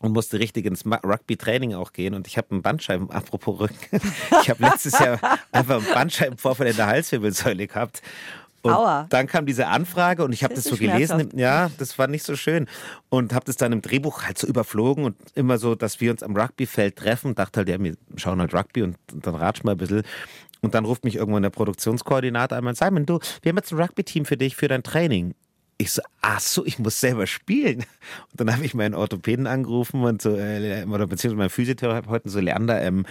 und 0.00 0.12
musste 0.12 0.38
richtig 0.38 0.66
ins 0.66 0.84
Rugby-Training 0.86 1.74
auch 1.74 1.92
gehen. 1.92 2.14
Und 2.14 2.26
ich 2.26 2.36
habe 2.36 2.50
einen 2.52 2.62
Bandscheiben, 2.62 3.10
apropos 3.10 3.60
Rücken, 3.60 4.00
ich 4.42 4.50
habe 4.50 4.62
letztes 4.64 4.98
Jahr 4.98 5.20
einfach 5.52 5.76
einen 5.76 5.94
Bandscheibenvorfall 5.94 6.68
in 6.68 6.76
der 6.76 6.86
Halswirbelsäule 6.86 7.66
gehabt. 7.66 8.02
Und 8.62 8.72
Aua. 8.72 9.06
dann 9.08 9.26
kam 9.26 9.46
diese 9.46 9.68
Anfrage 9.68 10.22
und 10.22 10.32
ich 10.32 10.44
habe 10.44 10.54
das, 10.54 10.64
das 10.64 10.72
so 10.72 10.76
gelesen. 10.76 11.30
Ja, 11.34 11.70
das 11.78 11.98
war 11.98 12.08
nicht 12.08 12.24
so 12.24 12.36
schön. 12.36 12.66
Und 13.08 13.32
habe 13.32 13.44
das 13.46 13.56
dann 13.56 13.72
im 13.72 13.80
Drehbuch 13.80 14.24
halt 14.24 14.36
so 14.36 14.46
überflogen 14.46 15.04
und 15.04 15.16
immer 15.34 15.56
so, 15.56 15.74
dass 15.74 16.00
wir 16.00 16.10
uns 16.10 16.22
am 16.22 16.36
Rugbyfeld 16.36 16.96
treffen. 16.96 17.34
Dachte 17.34 17.60
halt, 17.60 17.68
ja, 17.68 17.82
wir 17.82 17.94
schauen 18.16 18.40
halt 18.40 18.54
Rugby 18.54 18.82
und, 18.82 18.96
und 19.12 19.26
dann 19.26 19.34
ratsch 19.34 19.64
mal 19.64 19.72
ein 19.72 19.78
bisschen. 19.78 20.02
Und 20.60 20.74
dann 20.74 20.84
ruft 20.84 21.04
mich 21.04 21.16
irgendwann 21.16 21.42
der 21.42 21.50
Produktionskoordinator 21.50 22.58
einmal, 22.58 22.74
Simon, 22.74 23.06
du, 23.06 23.18
wir 23.42 23.50
haben 23.50 23.56
jetzt 23.56 23.72
ein 23.72 23.80
Rugby-Team 23.80 24.26
für 24.26 24.36
dich, 24.36 24.56
für 24.56 24.68
dein 24.68 24.82
Training. 24.82 25.34
Ich 25.78 25.92
so, 25.92 26.02
ach 26.20 26.40
so, 26.40 26.66
ich 26.66 26.78
muss 26.78 27.00
selber 27.00 27.26
spielen. 27.26 27.78
Und 27.78 28.40
dann 28.40 28.52
habe 28.52 28.66
ich 28.66 28.74
meinen 28.74 28.94
Orthopäden 28.94 29.46
angerufen 29.46 30.04
und 30.04 30.20
so, 30.20 30.36
äh, 30.36 30.84
oder 30.84 31.06
beziehungsweise 31.06 31.36
meinen 31.36 31.48
Physiotherapeuten, 31.48 32.30
so 32.30 32.40
Leander, 32.40 32.82
ähm, 32.82 33.06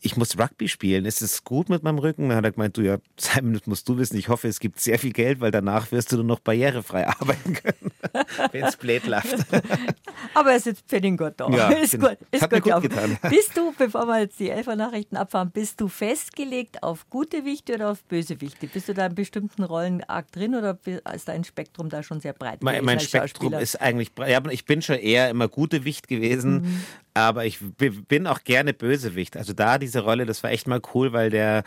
ich 0.00 0.16
muss 0.16 0.38
Rugby 0.38 0.68
spielen. 0.68 1.04
Ist 1.04 1.22
es 1.22 1.42
gut 1.42 1.68
mit 1.68 1.82
meinem 1.82 1.98
Rücken? 1.98 2.28
Dann 2.28 2.38
hat 2.38 2.44
er 2.44 2.52
gemeint, 2.52 2.76
du 2.76 2.82
ja, 2.82 2.98
Simon, 3.16 3.54
das 3.54 3.66
musst 3.66 3.88
du 3.88 3.98
wissen. 3.98 4.16
Ich 4.16 4.28
hoffe, 4.28 4.46
es 4.46 4.60
gibt 4.60 4.78
sehr 4.80 4.98
viel 4.98 5.12
Geld, 5.12 5.40
weil 5.40 5.50
danach 5.50 5.90
wirst 5.90 6.12
du 6.12 6.16
nur 6.16 6.24
noch 6.24 6.40
barrierefrei 6.40 7.06
arbeiten 7.20 7.54
können, 7.54 7.92
wenn 8.52 8.64
es 8.64 8.76
blöd 8.76 9.06
läuft. 9.06 9.46
Aber 10.34 10.52
es 10.54 10.66
ist 10.66 10.84
für 10.86 11.00
den 11.00 11.16
Gott 11.16 11.34
da. 11.36 11.48
Ja, 11.50 11.70
ist 11.70 11.98
gut. 11.98 12.16
Ist 12.30 12.42
hat 12.42 12.50
gut, 12.50 12.62
gut 12.62 12.82
getan. 12.82 13.18
Bist 13.28 13.56
du, 13.56 13.72
bevor 13.76 14.06
wir 14.06 14.20
jetzt 14.20 14.38
die 14.38 14.50
Elfer-Nachrichten 14.50 15.16
abfahren, 15.16 15.50
bist 15.50 15.80
du 15.80 15.88
festgelegt 15.88 16.82
auf 16.82 17.08
gute 17.10 17.44
Wichte 17.44 17.74
oder 17.74 17.90
auf 17.90 18.04
böse 18.04 18.40
Wichte? 18.40 18.68
Bist 18.68 18.88
du 18.88 18.94
da 18.94 19.06
in 19.06 19.14
bestimmten 19.14 19.64
Rollen 19.64 20.04
arg 20.04 20.30
drin 20.30 20.54
oder 20.54 20.78
ist 21.14 21.28
dein 21.28 21.42
Spektrum 21.42 21.88
da 21.88 22.02
schon 22.02 22.20
sehr 22.20 22.34
breit? 22.34 22.62
Mein, 22.62 22.84
mein 22.84 23.00
Spektrum 23.00 23.52
ist 23.54 23.80
eigentlich, 23.80 24.12
ja, 24.16 24.40
ich 24.50 24.64
bin 24.64 24.80
schon 24.80 24.96
eher 24.96 25.28
immer 25.30 25.48
gute 25.48 25.84
Wicht 25.84 26.06
gewesen. 26.06 26.60
Mhm 26.60 26.82
aber 27.20 27.46
ich 27.46 27.58
bin 27.60 28.26
auch 28.26 28.44
gerne 28.44 28.72
Bösewicht. 28.72 29.36
Also 29.36 29.52
da 29.52 29.78
diese 29.78 30.00
Rolle, 30.00 30.26
das 30.26 30.42
war 30.42 30.50
echt 30.50 30.66
mal 30.66 30.80
cool, 30.94 31.12
weil 31.12 31.30
der 31.30 31.64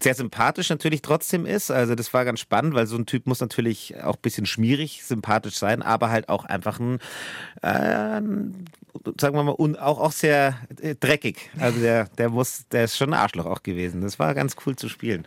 sehr 0.00 0.14
sympathisch 0.14 0.70
natürlich 0.70 1.02
trotzdem 1.02 1.46
ist. 1.46 1.70
Also 1.70 1.94
das 1.94 2.12
war 2.14 2.24
ganz 2.24 2.40
spannend, 2.40 2.74
weil 2.74 2.86
so 2.86 2.96
ein 2.96 3.06
Typ 3.06 3.26
muss 3.26 3.40
natürlich 3.40 4.02
auch 4.02 4.16
ein 4.16 4.22
bisschen 4.22 4.46
schmierig, 4.46 5.04
sympathisch 5.04 5.56
sein, 5.56 5.82
aber 5.82 6.10
halt 6.10 6.28
auch 6.28 6.44
einfach 6.44 6.80
ein, 6.80 6.98
äh, 7.62 8.20
sagen 9.20 9.34
wir 9.34 9.42
mal, 9.42 9.54
un, 9.56 9.76
auch, 9.76 9.98
auch 9.98 10.12
sehr 10.12 10.58
äh, 10.80 10.94
dreckig. 10.94 11.50
Also 11.58 11.80
der, 11.80 12.06
der 12.18 12.28
muss, 12.30 12.68
der 12.68 12.84
ist 12.84 12.96
schon 12.96 13.12
ein 13.14 13.20
Arschloch 13.20 13.46
auch 13.46 13.62
gewesen. 13.62 14.02
Das 14.02 14.18
war 14.18 14.34
ganz 14.34 14.56
cool 14.66 14.76
zu 14.76 14.88
spielen. 14.88 15.26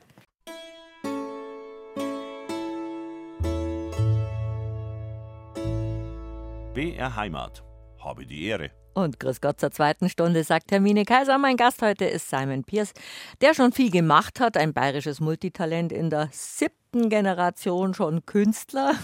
BR 6.76 7.16
Heimat. 7.16 7.64
Habe 8.00 8.26
die 8.26 8.48
Ehre. 8.48 8.70
Und 8.96 9.20
Grüß 9.20 9.42
Gott 9.42 9.60
zur 9.60 9.72
zweiten 9.72 10.08
Stunde 10.08 10.46
sagt 10.46 10.72
Hermine 10.72 11.04
Kaiser. 11.04 11.38
Mein 11.38 11.58
Gast 11.58 11.82
heute 11.82 12.06
ist 12.06 12.30
Simon 12.30 12.64
Pierce, 12.64 12.94
der 13.42 13.54
schon 13.54 13.74
viel 13.74 13.92
gemacht 13.92 14.40
hat, 14.40 14.56
ein 14.56 14.74
bayerisches 14.74 15.20
Multitalent 15.20 15.92
in 15.92 16.10
der 16.10 16.30
siebten 16.32 17.10
Generation, 17.10 17.94
schon 17.94 18.26
Künstler. 18.26 18.96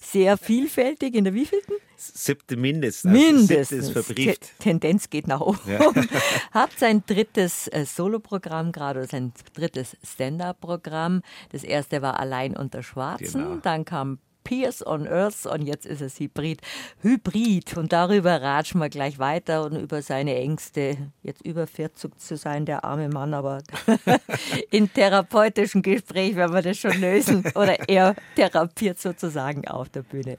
Sehr 0.00 0.38
vielfältig. 0.38 1.14
In 1.14 1.24
der 1.24 1.34
wievielten? 1.34 1.74
Siebte 1.96 2.56
mindestens. 2.56 3.12
Mindestens. 3.12 3.68
Siebte 3.68 3.76
ist 3.76 3.90
verbrieft. 3.90 4.58
Tendenz 4.60 5.10
geht 5.10 5.26
nach 5.26 5.42
oben. 5.42 5.58
Ja. 5.66 5.92
Hat 6.52 6.70
sein 6.78 7.02
drittes 7.06 7.68
äh, 7.68 7.84
Soloprogramm 7.84 8.72
gerade, 8.72 9.00
oder 9.00 9.08
sein 9.08 9.34
drittes 9.52 9.98
Stand-Up-Programm. 10.02 11.20
Das 11.50 11.64
erste 11.64 12.00
war 12.00 12.18
Allein 12.18 12.56
unter 12.56 12.82
Schwarzen. 12.82 13.42
Genau. 13.42 13.56
Dann 13.56 13.84
kam 13.84 14.20
Pierce 14.48 14.82
on 14.86 15.06
Earth 15.06 15.44
und 15.44 15.66
jetzt 15.66 15.84
ist 15.84 16.00
es 16.00 16.18
Hybrid. 16.18 16.62
Hybrid. 17.02 17.76
Und 17.76 17.92
darüber 17.92 18.40
ratschen 18.40 18.80
wir 18.80 18.88
gleich 18.88 19.18
weiter 19.18 19.62
und 19.62 19.76
über 19.76 20.00
seine 20.00 20.36
Ängste, 20.36 20.96
jetzt 21.22 21.44
über 21.44 21.66
40 21.66 22.18
zu 22.18 22.34
sein, 22.38 22.64
der 22.64 22.82
arme 22.82 23.10
Mann, 23.10 23.34
aber 23.34 23.58
in 24.70 24.90
therapeutischem 24.90 25.82
Gespräch 25.82 26.34
werden 26.34 26.54
wir 26.54 26.62
das 26.62 26.78
schon 26.78 26.98
lösen. 26.98 27.44
Oder 27.56 27.90
er 27.90 28.14
therapiert 28.36 28.98
sozusagen 28.98 29.68
auf 29.68 29.90
der 29.90 30.00
Bühne. 30.00 30.38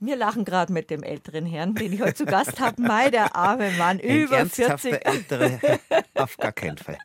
Wir 0.00 0.16
lachen 0.16 0.44
gerade 0.44 0.70
mit 0.70 0.90
dem 0.90 1.02
älteren 1.02 1.46
Herrn, 1.46 1.74
den 1.74 1.94
ich 1.94 2.02
heute 2.02 2.12
zu 2.12 2.26
Gast 2.26 2.60
habe. 2.60 2.82
Mai, 2.82 3.08
der 3.08 3.34
arme 3.34 3.70
Mann, 3.78 4.00
Ein 4.00 4.00
über 4.00 4.36
ernsthafter 4.36 4.90
40. 4.90 5.06
ältere, 5.06 5.60
auf 6.14 6.36
gar 6.36 6.52
keinen 6.52 6.76
Fall. 6.76 6.98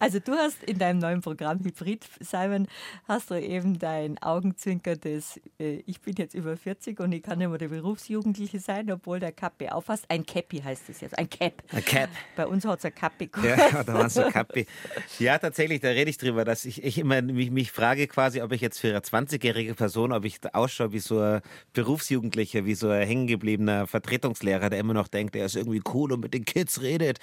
Also 0.00 0.18
du 0.18 0.32
hast 0.32 0.62
in 0.64 0.78
deinem 0.78 0.98
neuen 0.98 1.22
Programm 1.22 1.60
Hybrid, 1.64 2.04
Simon, 2.20 2.68
hast 3.08 3.30
du 3.30 3.40
eben 3.40 3.78
dein 3.78 4.22
Augenzwinkerndes, 4.22 5.40
äh, 5.58 5.82
ich 5.94 6.00
bin 6.00 6.14
jetzt 6.16 6.34
über 6.34 6.56
40 6.56 6.98
und 6.98 7.12
ich 7.12 7.22
kann 7.22 7.40
immer 7.40 7.56
der 7.56 7.68
Berufsjugendliche 7.68 8.58
sein, 8.58 8.90
obwohl 8.90 9.20
der 9.20 9.30
Kappe 9.30 9.72
aufhast. 9.72 10.04
Ein 10.08 10.26
Cappy 10.26 10.58
heißt 10.58 10.88
es 10.88 11.00
jetzt, 11.00 11.16
ein 11.16 11.30
Cap. 11.30 11.62
Ein 11.70 11.84
Cap. 11.84 12.10
Bei 12.34 12.48
uns 12.48 12.64
hat 12.64 12.80
es 12.80 12.84
ein 12.84 12.94
Kappe 12.94 13.30
Ja, 13.44 13.84
da 13.84 13.94
waren 13.94 14.10
so 14.10 14.22
Kappi. 14.22 14.66
Ja, 15.20 15.38
tatsächlich, 15.38 15.80
da 15.80 15.88
rede 15.88 16.10
ich 16.10 16.18
drüber, 16.18 16.44
dass 16.44 16.64
ich, 16.64 16.82
ich 16.82 16.98
immer 16.98 17.22
mich, 17.22 17.52
mich 17.52 17.70
frage 17.70 18.08
quasi, 18.08 18.42
ob 18.42 18.50
ich 18.50 18.60
jetzt 18.60 18.80
für 18.80 18.88
eine 18.88 18.98
20-jährige 18.98 19.74
Person, 19.74 20.12
ob 20.12 20.24
ich 20.24 20.40
ausschaue 20.52 20.92
wie 20.92 20.98
so 20.98 21.20
ein 21.20 21.42
Berufsjugendlicher, 21.74 22.64
wie 22.64 22.74
so 22.74 22.88
ein 22.88 23.06
hängengebliebener 23.06 23.86
Vertretungslehrer, 23.86 24.70
der 24.70 24.80
immer 24.80 24.94
noch 24.94 25.06
denkt, 25.06 25.36
er 25.36 25.46
ist 25.46 25.54
irgendwie 25.54 25.82
cool 25.92 26.12
und 26.12 26.20
mit 26.20 26.34
den 26.34 26.44
Kids 26.44 26.82
redet. 26.82 27.20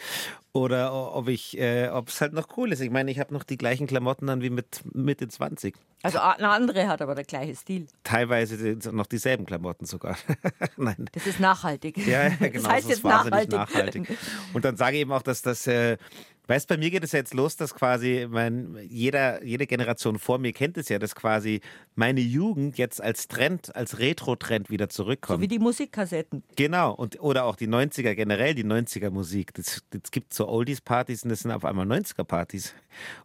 Oder 0.54 1.14
ob 1.14 1.28
ich, 1.28 1.58
äh, 1.60 1.90
ob 1.90 2.08
es 2.08 2.22
halt 2.22 2.34
noch 2.34 2.58
cool 2.58 2.72
ist. 2.72 2.80
Ich 2.80 2.92
meine, 2.92 3.12
ich 3.12 3.20
habe 3.20 3.34
noch 3.34 3.44
die 3.44 3.58
gleichen 3.58 3.88
Klamotten 3.88 4.30
an 4.30 4.42
wie 4.42 4.50
mit 4.50 4.82
Mitte 4.94 5.28
20. 5.28 5.76
Also 6.04 6.20
eine 6.20 6.50
andere 6.50 6.88
hat 6.88 7.02
aber 7.02 7.14
der 7.16 7.24
gleiche 7.24 7.56
Stil. 7.56 7.88
Teilweise 8.04 8.58
noch 8.92 9.08
dieselben 9.08 9.46
Klamotten 9.46 9.86
sogar. 9.86 10.18
Nein. 10.78 11.06
Das 11.12 11.28
ist 11.28 11.40
nachhaltig. 11.40 11.98
Ja, 12.06 12.30
genau. 12.30 12.52
Das 12.54 12.68
heißt 12.68 12.84
so 12.84 12.90
jetzt 12.90 13.04
nachhaltig. 13.04 13.52
nachhaltig. 13.52 14.18
Und 14.54 14.66
dann 14.66 14.78
sage 14.78 14.96
ich 14.96 15.02
eben 15.02 15.12
auch, 15.12 15.22
dass 15.22 15.42
das, 15.42 15.68
äh, 15.68 15.98
weißt 16.48 16.68
bei 16.68 16.78
mir 16.78 16.90
geht 16.92 17.04
es 17.04 17.12
ja 17.12 17.20
jetzt 17.20 17.34
los, 17.34 17.56
dass 17.56 17.74
quasi 17.74 18.28
mein, 18.30 18.78
jeder, 18.90 19.44
jede 19.44 19.68
Generation 19.68 20.20
vor 20.20 20.38
mir 20.40 20.54
kennt 20.54 20.78
es 20.78 20.90
ja, 20.90 21.00
dass 21.00 21.16
quasi 21.16 21.62
meine 21.96 22.22
Jugend 22.22 22.78
jetzt 22.78 23.02
als 23.02 23.28
Trend, 23.28 23.76
als 23.76 24.00
Retro-Trend 24.00 24.70
wieder 24.70 24.90
zurückkommt. 24.90 25.40
So 25.40 25.42
wie 25.42 25.48
die 25.48 25.60
Musikkassetten. 25.60 26.44
Genau, 26.56 26.94
und, 26.94 27.22
oder 27.22 27.46
auch 27.46 27.56
die 27.56 27.68
90er, 27.68 28.16
generell 28.16 28.56
die 28.56 28.66
90er 28.66 29.10
Musik. 29.10 29.54
Das, 29.54 29.84
das 29.90 30.12
gibt 30.12 30.34
so 30.34 30.48
Oldies-Partys 30.48 31.24
und 31.24 31.30
das 31.30 31.40
sind 31.40 31.52
auf 31.52 31.66
einmal 31.66 31.86
90er-Partys. 31.86 32.74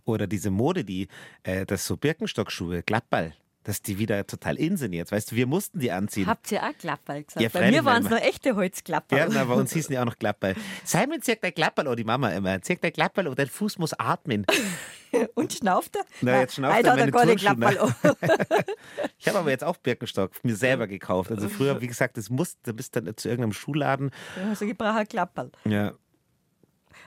Oder 0.04 0.26
diese 0.26 0.50
Mode, 0.50 0.84
die, 0.84 1.08
äh, 1.42 1.66
das 1.66 1.86
so 1.86 1.96
Birkenstockschuhe, 1.96 2.82
Glattball, 2.82 3.34
dass 3.66 3.82
die 3.82 3.98
wieder 3.98 4.24
total 4.28 4.56
in 4.56 4.76
sind 4.76 4.92
jetzt. 4.92 5.10
Weißt 5.10 5.32
du, 5.32 5.36
wir 5.36 5.48
mussten 5.48 5.80
die 5.80 5.90
anziehen. 5.90 6.28
Habt 6.28 6.52
ihr 6.52 6.62
auch 6.62 6.72
Klapperl 6.78 7.24
gesagt? 7.24 7.42
Ja, 7.42 7.48
Bei 7.48 7.68
mir 7.68 7.84
waren 7.84 8.04
es 8.04 8.10
nur 8.10 8.22
echte 8.22 8.54
Holzklapperl. 8.54 9.18
Ja, 9.18 9.28
na, 9.28 9.44
bei 9.44 9.54
uns 9.54 9.72
hießen 9.72 9.92
die 9.92 9.98
auch 9.98 10.04
noch 10.04 10.18
Klappball. 10.18 10.54
Simon 10.84 11.20
zirkt 11.20 11.42
der 11.42 11.50
Klappball, 11.50 11.88
oh 11.88 11.96
die 11.96 12.04
Mama 12.04 12.30
immer. 12.30 12.62
Zirkt 12.62 12.84
der 12.84 12.92
Klappball, 12.92 13.26
oh 13.26 13.34
dein 13.34 13.48
Fuß 13.48 13.78
muss 13.78 13.92
atmen. 13.94 14.46
Und 15.34 15.52
schnauft 15.52 15.96
er? 15.96 16.04
Na, 16.20 16.40
jetzt 16.40 16.54
schnauft 16.54 16.76
Heute 16.76 16.86
er 16.86 16.92
hat 16.92 16.98
er 16.98 17.06
meine 17.06 17.12
keine 17.12 17.36
Turnschuhe. 17.36 17.94
Klapperl. 18.00 18.64
Ich 19.18 19.26
habe 19.26 19.38
aber 19.40 19.50
jetzt 19.50 19.64
auch 19.64 19.76
Birkenstock 19.78 20.30
mir 20.44 20.54
selber 20.54 20.86
gekauft. 20.86 21.32
Also 21.32 21.48
früher, 21.48 21.80
wie 21.80 21.88
gesagt, 21.88 22.16
das 22.16 22.30
musst, 22.30 22.58
du 22.62 22.72
bist 22.72 22.94
dann 22.94 23.12
zu 23.16 23.28
irgendeinem 23.28 23.52
Schuhladen. 23.52 24.12
Hast 24.48 24.60
du 24.60 24.66
gebraucht 24.66 24.96
ein 24.98 25.08
Klapperl. 25.08 25.50
Ja. 25.64 25.94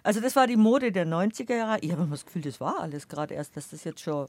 Also 0.03 0.19
das 0.19 0.35
war 0.35 0.45
die 0.45 0.57
Mode 0.57 0.91
der 0.91 1.07
90er 1.07 1.55
Jahre. 1.55 1.79
Ich 1.79 1.91
habe 1.91 2.03
immer 2.03 2.11
das 2.11 2.25
Gefühl, 2.25 2.41
das 2.41 2.59
war 2.59 2.81
alles 2.81 3.07
gerade 3.07 3.35
erst, 3.35 3.55
dass 3.55 3.69
das 3.69 3.85
jetzt 3.85 4.01
schon 4.01 4.27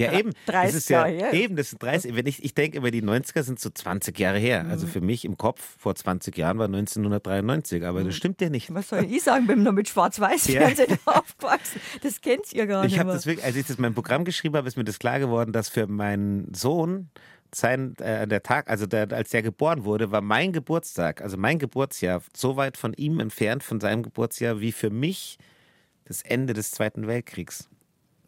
Ja, 0.00 0.12
eben. 0.18 0.32
30 0.46 0.72
das 0.72 0.74
ist 0.74 0.88
ja, 0.90 1.04
her. 1.04 1.32
Eben, 1.32 1.56
das 1.56 1.70
sind 1.70 1.82
30. 1.82 2.14
Wenn 2.16 2.26
ich, 2.26 2.44
ich 2.44 2.54
denke 2.54 2.78
immer, 2.78 2.90
die 2.90 3.02
90er 3.02 3.42
sind 3.42 3.60
so 3.60 3.70
20 3.70 4.18
Jahre 4.18 4.38
her. 4.38 4.66
Also 4.68 4.86
Mhm. 4.86 4.90
für 4.90 5.00
mich 5.00 5.24
im 5.24 5.36
Kopf 5.36 5.76
vor 5.78 5.94
20 5.94 6.36
Jahren 6.36 6.58
war 6.58 6.66
1993, 6.66 7.84
aber 7.84 8.04
das 8.04 8.14
stimmt 8.16 8.40
ja 8.40 8.50
nicht. 8.50 8.72
Was 8.74 8.88
soll 8.88 9.04
ich 9.04 9.22
sagen, 9.22 9.46
bin 9.46 9.62
noch 9.62 9.72
mit 9.72 9.88
Schwarz-Weiß-Fernsehen 9.88 10.98
aufgewachsen. 11.04 11.80
Das 12.02 12.20
kennt 12.20 12.52
ihr 12.52 12.66
gar 12.66 12.82
nicht 12.84 12.94
Ich 12.94 12.98
habe 12.98 13.12
das 13.12 13.26
wirklich, 13.26 13.44
als 13.44 13.56
ich 13.56 13.66
das 13.66 13.76
in 13.76 13.82
meinem 13.82 13.94
Programm 13.94 14.24
geschrieben 14.24 14.56
habe, 14.56 14.66
ist 14.68 14.76
mir 14.76 14.84
das 14.84 14.98
klar 14.98 15.18
geworden, 15.18 15.52
dass 15.52 15.68
für 15.68 15.86
meinen 15.86 16.52
Sohn 16.54 17.10
sein 17.52 17.96
äh, 17.98 18.28
der 18.28 18.42
Tag, 18.42 18.70
also 18.70 18.86
der, 18.86 19.10
als 19.12 19.30
der 19.30 19.42
geboren 19.42 19.84
wurde, 19.84 20.12
war 20.12 20.20
mein 20.20 20.52
Geburtstag, 20.52 21.20
also 21.20 21.36
mein 21.36 21.58
Geburtsjahr, 21.58 22.22
so 22.34 22.56
weit 22.56 22.76
von 22.76 22.92
ihm 22.94 23.18
entfernt 23.18 23.62
von 23.64 23.80
seinem 23.80 24.02
Geburtsjahr 24.04 24.60
wie 24.60 24.70
für 24.72 24.90
mich 24.90 25.36
das 26.04 26.22
Ende 26.22 26.52
des 26.54 26.70
Zweiten 26.70 27.06
Weltkriegs. 27.08 27.68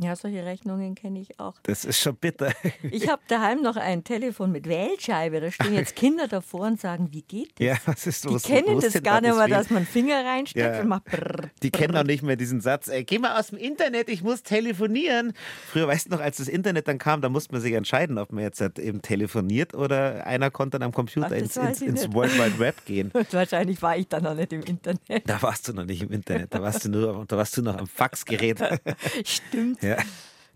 Ja, 0.03 0.17
solche 0.17 0.45
Rechnungen 0.45 0.95
kenne 0.95 1.21
ich 1.21 1.39
auch. 1.39 1.55
Das 1.63 1.85
ist 1.85 2.01
schon 2.01 2.17
bitter. 2.17 2.53
Ich 2.91 3.09
habe 3.09 3.23
daheim 3.29 3.63
noch 3.63 3.77
ein 3.77 4.05
Telefon 4.05 4.51
mit 4.53 4.67
Wählscheibe. 4.69 5.41
Da 5.41 5.51
stehen 5.51 5.75
jetzt 5.75 5.95
Kinder 5.97 6.27
davor 6.29 6.63
und 6.67 6.81
sagen, 6.81 7.09
wie 7.13 7.23
geht 7.23 7.53
das? 7.59 7.67
Ja, 7.67 7.77
was 7.87 8.07
ist 8.07 8.25
Die 8.25 8.29
los? 8.29 8.43
kennen 8.43 8.67
Wo 8.75 8.79
ist 8.79 8.95
das 8.95 9.03
gar 9.03 9.21
nicht 9.21 9.35
mehr, 9.35 9.49
dass 9.49 9.71
man 9.71 9.87
Finger 9.87 10.25
reinsteckt 10.25 10.75
Ja. 10.75 10.81
und 10.81 10.89
macht 10.89 11.05
brrr. 11.05 11.51
Die 11.63 11.71
kennen 11.71 11.97
auch 11.97 12.03
nicht 12.05 12.23
mehr 12.23 12.37
diesen 12.37 12.61
Satz, 12.61 12.89
ey, 12.89 13.05
geh 13.05 13.19
mal 13.19 13.39
aus 13.39 13.49
dem 13.49 13.59
Internet, 13.59 14.09
ich 14.09 14.23
muss 14.23 14.43
telefonieren. 14.43 15.33
Früher, 15.71 15.87
weißt 15.87 16.07
du 16.07 16.11
noch, 16.11 16.21
als 16.21 16.39
das 16.39 16.49
Internet 16.49 16.89
dann 16.89 16.99
kam, 16.99 17.21
da 17.21 17.29
musste 17.29 17.53
man 17.53 17.61
sich 17.61 17.73
entscheiden, 17.73 18.19
ob 18.19 18.33
man 18.33 18.43
jetzt 18.45 18.61
halt 18.61 18.79
eben 18.79 19.01
telefoniert 19.03 19.75
oder 19.75 20.27
einer 20.27 20.51
konnte 20.51 20.79
dann 20.79 20.87
am 20.89 20.93
Computer 20.93 21.29
Ach, 21.31 21.37
ins, 21.37 21.57
ins, 21.57 21.81
ins. 21.83 22.13
World 22.13 22.35
Wide 22.35 22.59
Web 22.59 22.85
gehen. 22.85 23.11
Und 23.13 23.33
wahrscheinlich 23.33 23.81
war 23.83 23.97
ich 23.97 24.09
dann 24.09 24.25
noch 24.25 24.35
nicht 24.35 24.53
im 24.53 24.63
Internet. 24.63 25.23
Da 25.29 25.41
warst 25.43 25.69
du 25.69 25.73
noch 25.73 25.85
nicht 25.85 26.03
im 26.03 26.11
Internet, 26.11 26.53
da 26.55 26.61
warst 26.63 26.85
du 26.85 26.89
nur, 26.91 27.25
da 27.27 27.37
warst 27.37 27.57
du 27.57 27.63
noch 27.63 27.77
am 27.79 27.87
Faxgerät. 27.87 28.59
Stimmt. 29.25 29.83
Ja. 29.83 29.92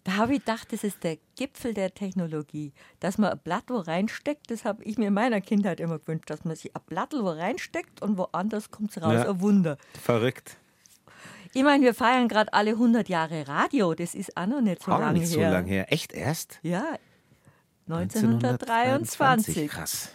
Da 0.05 0.17
habe 0.17 0.35
ich 0.35 0.39
gedacht, 0.39 0.73
das 0.73 0.85
ist 0.85 1.03
der 1.03 1.19
Gipfel 1.35 1.75
der 1.75 1.93
Technologie. 1.93 2.73
Dass 3.01 3.19
man 3.19 3.33
ein 3.33 3.39
Blatt 3.41 3.65
wo 3.69 3.79
reinsteckt, 3.79 4.51
das 4.53 4.65
habe 4.65 4.85
ich 4.85 4.99
mir 4.99 5.09
in 5.09 5.15
meiner 5.15 5.41
Kindheit 5.41 5.81
immer 5.81 5.99
gewünscht, 5.99 6.31
dass 6.31 6.45
man 6.45 6.55
sich 6.55 6.75
ein 6.77 6.83
Blatt 6.87 7.13
wo 7.13 7.29
reinsteckt 7.29 8.03
und 8.03 8.17
woanders 8.17 8.71
kommt 8.71 8.97
es 8.97 9.03
raus. 9.03 9.15
Ja. 9.15 9.29
Ein 9.29 9.41
Wunder. 9.41 9.79
Verrückt. 10.01 10.59
Ich 11.55 11.65
meine, 11.65 11.83
wir 11.85 11.95
feiern 11.95 12.29
gerade 12.29 12.53
alle 12.53 12.73
100 12.73 13.09
Jahre 13.09 13.49
Radio. 13.49 13.95
Das 13.95 14.15
ist 14.15 14.37
auch 14.37 14.47
noch 14.47 14.61
nicht 14.61 14.83
so 14.83 14.93
Auch 14.93 15.01
lange 15.01 15.19
nicht 15.19 15.33
so 15.33 15.41
her. 15.41 15.51
lange 15.51 15.71
her. 15.71 15.93
Echt 15.93 16.13
erst? 16.13 16.61
Ja, 16.63 16.99
1923. 17.89 19.69
Krass. 19.69 20.11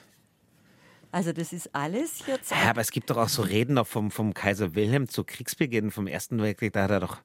Also 1.11 1.33
das 1.33 1.51
ist 1.51 1.73
alles 1.75 2.25
jetzt. 2.25 2.51
Ja, 2.51 2.69
aber 2.69 2.81
es 2.81 2.91
gibt 2.91 3.09
doch 3.09 3.17
auch 3.17 3.27
so 3.27 3.41
Reden 3.41 3.73
noch 3.73 3.87
vom, 3.87 4.11
vom 4.11 4.33
Kaiser 4.33 4.75
Wilhelm 4.75 5.09
zu 5.09 5.23
Kriegsbeginn, 5.25 5.91
vom 5.91 6.07
Ersten 6.07 6.41
Weltkrieg, 6.41 6.71
da 6.71 6.83
hat 6.83 6.91
er 6.91 6.99
doch, 7.01 7.17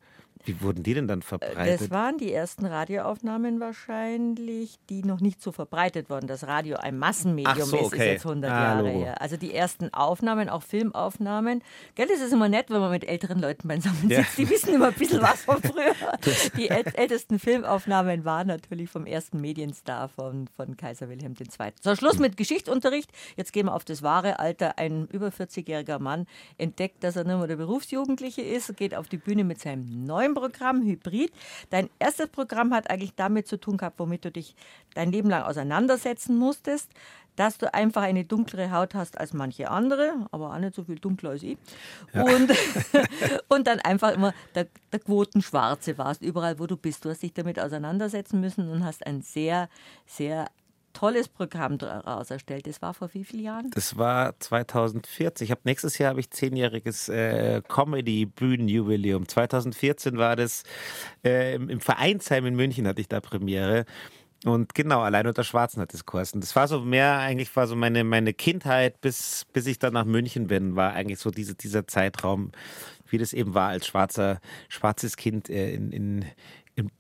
wie 0.47 0.61
wurden 0.63 0.83
die 0.83 0.95
denn 0.95 1.09
dann 1.09 1.23
verbreitet? 1.23 1.81
Das 1.83 1.91
waren 1.91 2.19
die 2.19 2.33
ersten 2.33 2.67
Radioaufnahmen 2.67 3.61
wahrscheinlich, 3.61 4.79
die 4.89 5.03
noch 5.03 5.21
nicht 5.21 5.43
so 5.43 5.53
verbreitet 5.53 6.11
wurden. 6.11 6.27
Das 6.27 6.47
Radio 6.47 6.77
ein 6.77 6.99
Massenmedium 6.99 7.67
so, 7.67 7.77
ist, 7.77 7.83
okay. 7.85 7.97
ist 7.97 8.05
jetzt 8.25 8.27
100 8.27 8.51
Ah, 8.51 8.55
Jahre 8.63 8.83
Logo. 8.89 9.05
her. 9.05 9.21
Also 9.21 9.37
die 9.37 9.53
ersten 9.55 9.93
Aufnahmen, 9.93 10.49
auch 10.49 10.63
Filmaufnahmen. 10.63 11.63
Gell, 11.95 12.07
das 12.09 12.21
ist 12.21 12.33
immer 12.33 12.49
nett, 12.49 12.71
wenn 12.71 12.81
man 12.81 12.91
mit 12.91 13.07
älteren 13.09 13.41
Leuten 13.41 13.69
beisammen 13.69 14.09
Ja. 14.09 14.19
sitzt. 14.23 14.39
Die 14.39 14.49
wissen 14.49 14.75
immer 14.75 14.89
ein 14.89 14.95
bisschen 14.95 15.23
was 15.23 15.43
von 15.45 15.61
früher. 15.61 15.95
Die 16.57 16.69
äl 16.69 16.85
ältesten 16.95 17.39
Filmaufnahmen 17.39 18.25
waren 18.25 18.47
natürlich 18.47 18.89
vom 18.91 19.07
ersten 19.07 19.41
Medienstar 19.41 20.09
von, 20.09 20.49
von 20.49 20.77
Kaiser 20.77 21.09
Wilhelm 21.09 21.35
II. 21.39 21.73
So, 21.83 21.95
Schluss 21.97 22.19
mit 22.19 22.37
Geschichtsunterricht. 22.37 23.11
Jetzt 23.37 23.53
gehen 23.53 23.67
wir 23.67 23.75
auf 23.75 23.85
das 23.85 24.03
wahre 24.03 24.39
Alter. 24.39 24.79
Ein 24.79 25.07
über 25.11 25.29
40-jähriger 25.29 25.99
Mann 25.99 26.27
entdeckt, 26.59 27.03
dass 27.05 27.17
er 27.17 27.25
nicht 27.25 27.37
mehr 27.37 27.47
der 27.47 27.57
Berufsjugendliche 27.57 28.43
ist, 28.43 28.77
geht 28.77 28.95
auf 28.95 29.09
die 29.09 29.17
Bühne 29.19 29.45
mit 29.45 29.61
seinem 29.61 30.05
neuen 30.05 30.35
Programm, 30.37 30.83
Hybrid. 30.83 31.33
Dein 31.71 31.89
erstes 31.99 32.29
Programm 32.29 32.75
hat 32.75 32.91
eigentlich 32.91 33.15
damit 33.15 33.49
zu 33.49 33.59
tun 33.59 33.79
gehabt, 33.79 33.99
womit 33.99 34.25
du 34.27 34.31
dich 34.31 34.55
dein 34.95 35.11
Leben 35.11 35.31
lang 35.31 35.43
auseinandersetzen 35.43 36.37
musstest 36.37 36.91
dass 37.37 37.59
du 37.59 37.73
einfach 37.73 38.03
eine 38.03 38.25
dunklere 38.25 38.71
Haut 38.73 38.95
hast 38.95 39.19
als 39.19 39.35
manche 39.35 39.71
andere, 39.71 40.27
aber 40.33 40.53
auch 40.53 40.59
nicht 40.59 40.75
so 40.75 40.85
viel 40.85 40.99
dunkler 40.99 41.31
als 41.31 41.43
ich. 41.43 41.59
Ja. 42.15 42.23
Und, 42.23 42.51
und 43.49 43.67
dann 43.67 43.79
einfach 43.81 44.13
immer 44.13 44.33
der, 44.55 44.67
der 44.91 45.01
Quotenschwarze 45.01 45.99
warst, 45.99 46.23
überall 46.23 46.59
wo 46.59 46.67
du 46.67 46.79
bist. 46.79 47.05
Du 47.05 47.11
hast 47.11 47.23
dich 47.23 47.35
damit 47.35 47.61
auseinandersetzen 47.61 48.41
müssen 48.41 48.71
und 48.71 48.85
hast 48.85 49.07
ein 49.07 49.21
sehr, 49.21 49.69
sehr 50.07 50.47
tolles 50.97 51.29
Programm 51.29 51.79
daraus 51.79 52.31
erstellt. 52.31 52.67
Das 52.67 52.81
war 52.81 52.95
vor 52.95 53.13
wie 53.13 53.25
vielen 53.25 53.45
Jahren? 53.45 53.71
Das 53.73 53.99
war 53.99 54.39
2014. 54.41 55.45
Ich 55.45 55.51
habe 55.51 55.61
nächstes 55.65 55.99
Jahr 55.99 56.11
habe 56.11 56.21
ich 56.21 56.31
zehnjähriges 56.31 57.09
äh, 57.09 57.61
Comedy-Bühnenjubiläum. 57.69 59.29
2014 59.29 60.17
war 60.17 60.37
das 60.37 60.63
äh, 61.25 61.55
im, 61.55 61.69
im 61.69 61.81
Vereinsheim 61.81 62.47
in 62.47 62.55
München 62.55 62.87
hatte 62.87 63.01
ich 63.01 63.09
da 63.09 63.21
Premiere. 63.21 63.85
Und 64.45 64.75
genau, 64.75 65.01
allein 65.01 65.27
unter 65.27 65.45
Schwarzen 65.45 65.81
hat 65.81 65.93
es 65.93 66.07
geheißen. 66.07 66.41
Das 66.41 66.57
war 66.57 66.69
so 66.69 66.81
mehr, 66.81 67.19
eigentlich 67.19 67.55
war 67.57 67.67
so 67.67 67.77
meine, 67.77 68.05
meine 68.05 68.33
Kindheit, 68.33 69.01
bis, 69.01 69.47
bis 69.53 69.67
ich 69.67 69.79
dann 69.79 69.93
nach 69.93 70.05
München 70.05 70.47
bin, 70.47 70.77
war 70.77 70.93
eigentlich 70.93 71.19
so 71.19 71.31
diese, 71.31 71.55
dieser 71.55 71.87
Zeitraum, 71.87 72.53
wie 73.09 73.19
das 73.19 73.33
eben 73.33 73.55
war, 73.55 73.69
als 73.69 73.87
schwarzer, 73.87 74.41
schwarzes 74.69 75.17
Kind 75.17 75.51
äh, 75.51 75.75
in, 75.75 75.91
in, 75.91 76.25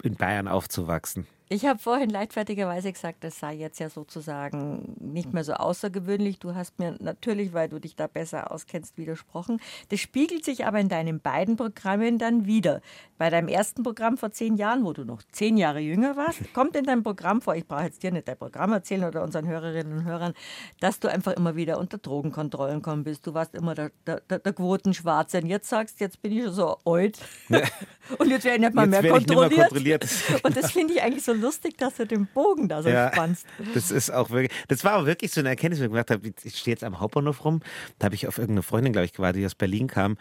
in 0.02 0.16
Bayern 0.16 0.48
aufzuwachsen. 0.48 1.26
Ich 1.48 1.64
habe 1.64 1.78
vorhin 1.78 2.10
leichtfertigerweise 2.10 2.92
gesagt, 2.92 3.22
das 3.22 3.38
sei 3.38 3.54
jetzt 3.54 3.78
ja 3.78 3.88
sozusagen 3.88 4.96
nicht 4.98 5.32
mehr 5.32 5.44
so 5.44 5.52
außergewöhnlich. 5.52 6.40
Du 6.40 6.56
hast 6.56 6.80
mir 6.80 6.96
natürlich, 6.98 7.52
weil 7.52 7.68
du 7.68 7.78
dich 7.78 7.94
da 7.94 8.08
besser 8.08 8.50
auskennst, 8.50 8.98
widersprochen. 8.98 9.60
Das 9.90 10.00
spiegelt 10.00 10.44
sich 10.44 10.66
aber 10.66 10.80
in 10.80 10.88
deinen 10.88 11.20
beiden 11.20 11.56
Programmen 11.56 12.18
dann 12.18 12.46
wieder. 12.46 12.80
Bei 13.16 13.30
deinem 13.30 13.46
ersten 13.46 13.84
Programm 13.84 14.18
vor 14.18 14.32
zehn 14.32 14.56
Jahren, 14.56 14.84
wo 14.84 14.92
du 14.92 15.04
noch 15.04 15.22
zehn 15.30 15.56
Jahre 15.56 15.78
jünger 15.78 16.16
warst, 16.16 16.40
kommt 16.52 16.74
in 16.74 16.84
deinem 16.84 17.04
Programm 17.04 17.40
vor, 17.40 17.54
ich 17.54 17.66
brauche 17.66 17.84
jetzt 17.84 18.02
dir 18.02 18.10
nicht 18.10 18.26
dein 18.26 18.36
Programm 18.36 18.72
erzählen 18.72 19.04
oder 19.04 19.22
unseren 19.22 19.46
Hörerinnen 19.46 19.98
und 19.98 20.04
Hörern, 20.04 20.34
dass 20.80 20.98
du 20.98 21.06
einfach 21.06 21.34
immer 21.34 21.54
wieder 21.54 21.78
unter 21.78 21.98
Drogenkontrollen 21.98 22.82
kommen 22.82 23.04
bist. 23.04 23.24
Du 23.24 23.34
warst 23.34 23.54
immer 23.54 23.76
der, 23.76 23.92
der, 24.04 24.20
der 24.20 24.52
Quotenschwarze. 24.52 25.38
Und 25.38 25.46
jetzt 25.46 25.68
sagst 25.68 26.00
du, 26.00 26.04
jetzt 26.04 26.20
bin 26.20 26.32
ich 26.32 26.42
schon 26.42 26.54
so 26.54 26.76
alt. 26.84 27.20
Ja. 27.50 27.60
Und 28.18 28.30
jetzt 28.30 28.44
werde 28.44 28.56
ich 28.56 28.62
nicht 28.62 28.74
mal 28.74 28.90
jetzt 28.90 29.02
mehr 29.02 29.12
kontrolliert. 29.12 29.60
kontrolliert. 29.60 30.06
Und 30.42 30.56
das 30.56 30.72
finde 30.72 30.94
ich 30.94 31.02
eigentlich 31.02 31.24
so 31.24 31.35
lustig, 31.40 31.76
dass 31.78 31.96
du 31.96 32.06
den 32.06 32.26
Bogen 32.26 32.68
da 32.68 32.82
so 32.82 32.88
ja, 32.88 33.12
spannst. 33.12 33.46
Das 33.74 33.90
ist 33.90 34.10
auch 34.10 34.30
wirklich, 34.30 34.52
das 34.68 34.84
war 34.84 34.96
auch 34.96 35.06
wirklich 35.06 35.32
so 35.32 35.40
eine 35.40 35.50
Erkenntnis, 35.50 35.80
wo 35.80 35.84
ich 35.84 35.90
gedacht 35.90 36.10
habe, 36.10 36.32
ich 36.42 36.58
stehe 36.58 36.72
jetzt 36.72 36.84
am 36.84 37.00
Hauptbahnhof 37.00 37.44
rum, 37.44 37.60
da 37.98 38.06
habe 38.06 38.14
ich 38.14 38.26
auf 38.26 38.38
irgendeine 38.38 38.62
Freundin, 38.62 38.92
glaube 38.92 39.06
ich, 39.06 39.12
gewartet, 39.12 39.40
die 39.40 39.46
aus 39.46 39.54
Berlin 39.54 39.86
kam. 39.86 40.16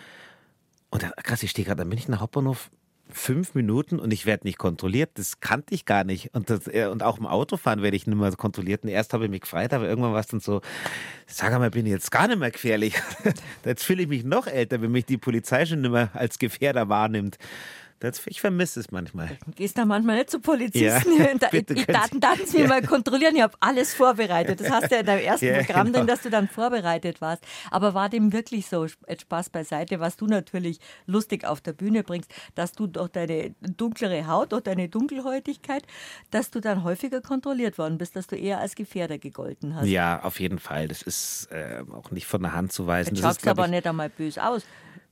Und 0.89 1.03
da, 1.03 1.09
krass, 1.23 1.43
ich 1.43 1.51
stehe 1.51 1.65
gerade 1.65 1.81
am 1.81 1.89
Münchner 1.89 2.19
Hauptbahnhof, 2.19 2.69
fünf 3.09 3.53
Minuten 3.53 3.99
und 3.99 4.11
ich 4.11 4.25
werde 4.25 4.47
nicht 4.47 4.57
kontrolliert. 4.57 5.11
Das 5.15 5.39
kannte 5.39 5.75
ich 5.75 5.85
gar 5.85 6.03
nicht. 6.03 6.33
Und, 6.33 6.49
das, 6.49 6.67
äh, 6.67 6.87
und 6.87 7.03
auch 7.03 7.17
im 7.17 7.25
Autofahren 7.25 7.81
werde 7.81 7.95
ich 7.95 8.07
nicht 8.07 8.17
mehr 8.17 8.31
kontrolliert. 8.31 8.83
Und 8.83 8.89
erst 8.89 9.13
habe 9.13 9.25
ich 9.25 9.31
mich 9.31 9.41
gefreut, 9.41 9.73
aber 9.73 9.87
irgendwann 9.87 10.13
war 10.13 10.19
es 10.19 10.27
dann 10.27 10.39
so, 10.39 10.61
sag 11.27 11.51
mal, 11.57 11.69
bin 11.69 11.85
ich 11.85 11.91
jetzt 11.91 12.11
gar 12.11 12.27
nicht 12.27 12.39
mehr 12.39 12.51
gefährlich. 12.51 12.95
jetzt 13.65 13.83
fühle 13.83 14.03
ich 14.03 14.09
mich 14.09 14.23
noch 14.23 14.47
älter, 14.47 14.81
wenn 14.81 14.91
mich 14.91 15.05
die 15.05 15.17
Polizei 15.17 15.65
schon 15.65 15.81
nicht 15.81 15.91
mehr 15.91 16.09
als 16.13 16.39
Gefährder 16.39 16.89
wahrnimmt. 16.89 17.37
Das, 18.05 18.21
ich 18.27 18.39
vermisse 18.39 18.79
es 18.79 18.91
manchmal. 18.91 19.37
Gehst 19.55 19.79
da 19.79 19.85
manchmal 19.85 20.17
nicht 20.17 20.29
zu 20.29 20.39
Polizisten. 20.39 21.17
Ja, 21.17 21.33
da, 21.39 21.47
bitte, 21.51 21.73
ich 21.73 21.85
Daten, 21.87 22.19
Daten 22.19 22.45
Sie 22.45 22.59
ja. 22.61 22.67
mal 22.67 22.83
kontrollieren. 22.83 23.35
Ich 23.35 23.41
habe 23.41 23.55
alles 23.59 23.95
vorbereitet. 23.95 24.59
Das 24.59 24.69
hast 24.69 24.91
du 24.91 24.95
ja 24.95 25.01
in 25.01 25.07
deinem 25.07 25.23
ersten 25.23 25.45
ja, 25.47 25.63
Programm 25.63 25.87
genau. 25.87 25.99
drin, 25.99 26.07
dass 26.07 26.21
du 26.21 26.29
dann 26.29 26.47
vorbereitet 26.47 27.19
warst. 27.19 27.43
Aber 27.71 27.95
war 27.95 28.09
dem 28.09 28.31
wirklich 28.31 28.67
so, 28.67 28.87
Spaß 28.87 29.49
beiseite, 29.49 29.99
was 29.99 30.17
du 30.17 30.27
natürlich 30.27 30.79
lustig 31.07 31.45
auf 31.45 31.61
der 31.61 31.73
Bühne 31.73 32.03
bringst, 32.03 32.31
dass 32.53 32.73
du 32.73 32.85
durch 32.85 33.09
deine 33.09 33.55
dunklere 33.61 34.27
Haut, 34.27 34.51
durch 34.51 34.63
deine 34.63 34.87
Dunkelhäutigkeit, 34.87 35.83
dass 36.29 36.51
du 36.51 36.59
dann 36.59 36.83
häufiger 36.83 37.21
kontrolliert 37.21 37.79
worden 37.79 37.97
bist, 37.97 38.15
dass 38.15 38.27
du 38.27 38.35
eher 38.35 38.59
als 38.59 38.75
Gefährder 38.75 39.17
gegolten 39.17 39.75
hast. 39.75 39.87
Ja, 39.87 40.21
auf 40.21 40.39
jeden 40.39 40.59
Fall. 40.59 40.87
Das 40.87 41.01
ist 41.01 41.47
äh, 41.51 41.83
auch 41.91 42.11
nicht 42.11 42.27
von 42.27 42.43
der 42.43 42.53
Hand 42.53 42.71
zu 42.71 42.85
weisen. 42.85 43.15
Du 43.15 43.21
schaust 43.21 43.47
aber 43.47 43.65
ich, 43.65 43.71
nicht 43.71 43.87
einmal 43.87 44.09
böse 44.09 44.45
aus. 44.45 44.63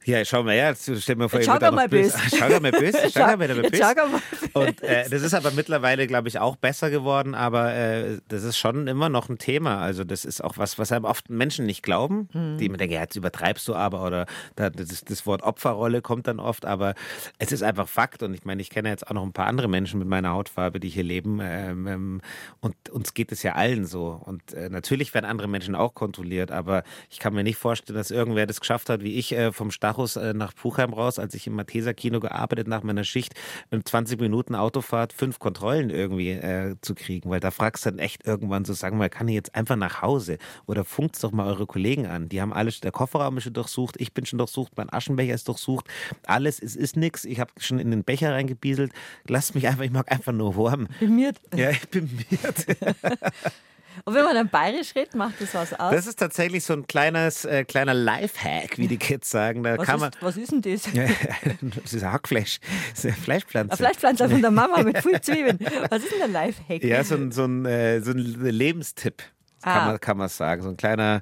Ja, 0.06 0.26
schau 0.26 0.44
mal 0.44 0.54
her, 0.54 0.76
stell 0.76 1.16
mir 1.16 1.30
vor, 1.30 1.40
ich 1.40 1.46
schau 1.46 1.60
mal 1.72 1.88
böse. 1.88 2.18
Schau 2.38 2.60
mal 2.60 2.72
böse. 2.72 3.10
Schau 3.14 3.38
mal 3.38 3.48
böse. 3.48 4.14
Und 4.54 4.84
äh, 4.84 5.10
das 5.10 5.22
ist 5.22 5.34
aber 5.34 5.52
mittlerweile, 5.52 6.08
glaube 6.08 6.28
ich, 6.28 6.40
auch 6.40 6.56
besser 6.56 6.90
geworden, 6.90 7.36
aber 7.36 7.74
äh, 7.74 8.20
das 8.28 8.44
ist 8.44 8.58
schon 8.58 8.88
immer 8.88 9.10
noch 9.10 9.30
ein 9.30 9.38
Thema. 9.38 9.80
Also 9.80 10.04
das 10.04 10.26
ist 10.26 10.44
auch 10.44 10.58
was, 10.58 10.78
was 10.78 10.92
einem 10.92 11.06
oft 11.06 11.30
Menschen 11.30 11.66
nicht 11.66 11.84
glauben, 11.84 12.28
mhm. 12.34 12.58
die 12.58 12.66
immer 12.66 12.78
denken, 12.78 12.96
ja, 12.96 13.02
jetzt 13.02 13.16
übertreibst 13.16 13.68
du 13.68 13.76
aber 13.76 14.06
oder 14.06 14.26
das, 14.56 14.72
das 15.06 15.26
Wort 15.26 15.42
Opferrolle 15.42 16.02
kommt 16.02 16.28
dann 16.28 16.40
oft, 16.40 16.66
aber 16.66 16.96
es 17.40 17.52
ist 17.52 17.64
einfach 17.64 17.88
Fakt 17.88 18.24
und 18.24 18.34
ich 18.34 18.44
meine, 18.46 18.62
ich 18.62 18.70
kenne 18.70 18.90
jetzt 18.90 19.08
auch 19.08 19.14
noch 19.14 19.24
ein 19.24 19.34
paar 19.34 19.48
andere 19.48 19.68
Menschen 19.68 20.00
mit 20.00 20.08
meiner 20.08 20.32
Hautfarbe, 20.32 20.80
die 20.80 20.90
hier 20.90 21.04
leben 21.04 21.40
ähm, 21.42 21.88
ähm 21.88 22.22
und 22.60 22.76
uns 22.90 23.14
geht 23.14 23.32
es 23.32 23.44
ja 23.44 23.54
allen 23.54 23.86
so 23.86 24.22
und 24.24 24.54
äh, 24.54 24.70
natürlich 24.70 25.14
werden 25.14 25.26
andere 25.26 25.48
Menschen 25.48 25.76
auch 25.76 25.94
kontrolliert, 25.94 26.52
aber 26.52 26.84
ich 27.10 27.20
kann 27.20 27.34
mir 27.34 27.44
nicht 27.44 27.58
vorstellen, 27.58 27.98
dass 27.98 28.12
irgendwer 28.12 28.46
das 28.46 28.60
geschafft 28.60 28.90
hat, 28.90 29.02
wie 29.02 29.18
ich 29.18 29.32
äh, 29.34 29.52
vom 29.52 29.72
Start 29.72 29.93
Stachus 29.94 30.16
äh, 30.16 30.34
nach 30.34 30.56
Puchheim 30.56 30.92
raus, 30.92 31.20
als 31.20 31.36
ich 31.36 31.46
im 31.46 31.54
Matheser 31.54 31.94
Kino 31.94 32.20
gearbeitet 32.20 32.68
nach 32.68 32.82
meiner 32.82 33.04
Schicht, 33.04 33.34
in 33.70 33.86
20 33.86 34.20
Minuten 34.20 34.56
Autofahrt 34.56 35.14
fünf 35.14 35.38
Kontrollen 35.38 35.92
irgendwie 35.92 36.32
äh, 36.32 36.76
zu 36.82 36.96
kriegen, 36.96 37.30
weil 37.30 37.40
da 37.40 37.52
fragst 37.52 37.86
du 37.86 37.92
dann 37.92 38.00
echt 38.00 38.26
irgendwann 38.26 38.66
so, 38.66 38.74
sagen 38.74 38.98
mal, 38.98 39.12
kann 39.12 39.28
ich 39.28 39.36
jetzt 39.36 39.54
einfach 39.54 39.76
nach 39.76 40.02
Hause 40.02 40.40
oder 40.66 40.84
funkt 40.84 41.24
doch 41.24 41.32
mal 41.32 41.46
eure 41.46 41.68
Kollegen 41.68 42.08
an. 42.08 42.28
Die 42.28 42.42
haben 42.42 42.54
alles, 42.54 42.80
der 42.80 42.92
Kofferraum 42.92 43.38
ist 43.38 43.44
schon 43.44 43.54
durchsucht, 43.54 44.02
ich 44.02 44.14
bin 44.14 44.26
schon 44.26 44.40
durchsucht, 44.40 44.74
mein 44.78 44.92
Aschenbecher 44.92 45.36
ist 45.36 45.48
durchsucht, 45.48 45.88
alles, 46.26 46.60
es 46.60 46.76
ist 46.76 46.98
nichts, 46.98 47.24
ich 47.24 47.40
habe 47.40 47.52
schon 47.60 47.78
in 47.78 47.92
den 47.92 48.04
Becher 48.04 48.32
reingebieselt, 48.32 48.92
lasst 49.28 49.54
mich 49.54 49.68
einfach, 49.68 49.84
ich 49.84 49.92
mag 49.92 50.12
einfach 50.12 50.34
nur 50.34 50.56
warm. 50.58 50.88
Bemiert. 51.00 51.40
Ja, 51.56 51.70
ich 51.70 51.88
bin 51.90 52.10
miert. 52.30 52.66
Und 54.06 54.16
wenn 54.16 54.24
man 54.24 54.36
dann 54.36 54.50
bayerisch 54.50 54.96
redet, 54.96 55.16
macht 55.16 55.40
das 55.40 55.54
was 55.54 55.74
aus? 55.74 55.92
Das 55.92 56.08
ist 56.08 56.20
tatsächlich 56.20 56.64
so 56.64 56.74
ein 56.74 56.88
kleines, 56.88 57.46
äh, 57.46 57.64
kleiner 57.64 57.94
Lifehack, 57.94 58.78
wie 58.78 58.88
die 58.88 58.98
Kids 58.98 59.30
sagen. 59.30 59.64
Da 59.64 59.78
was, 59.78 59.86
kann 59.86 59.96
ist, 59.96 60.02
man, 60.02 60.12
was 60.22 60.38
ist 60.38 60.52
denn 60.52 60.62
das? 60.62 60.84
das 61.84 61.94
ist 61.94 62.04
Hackfleisch. 62.04 62.60
Das 62.92 63.00
ist 63.00 63.06
eine 63.06 63.14
Fleischpflanze. 63.16 63.72
Eine 63.72 63.78
Fleischpflanze 63.78 64.30
von 64.30 64.42
der 64.42 64.52
Mama 64.52 64.84
mit 64.84 64.98
viel 65.00 65.22
Zwiebeln. 65.22 65.60
Was 65.90 66.04
ist 66.04 66.12
denn 66.12 66.20
der 66.20 66.28
Lifehack? 66.28 66.84
Ja, 66.84 67.04
so 67.04 67.16
ein, 67.16 67.32
so 67.32 67.46
ein, 67.46 67.66
äh, 67.66 68.02
so 68.02 68.12
ein 68.12 68.18
Lebenstipp. 68.18 69.24
Kann, 69.62 69.80
ah. 69.80 69.86
man, 69.86 70.00
kann 70.00 70.18
man 70.18 70.30
sagen. 70.30 70.62
So 70.62 70.70
ein 70.70 70.78
kleiner 70.78 71.22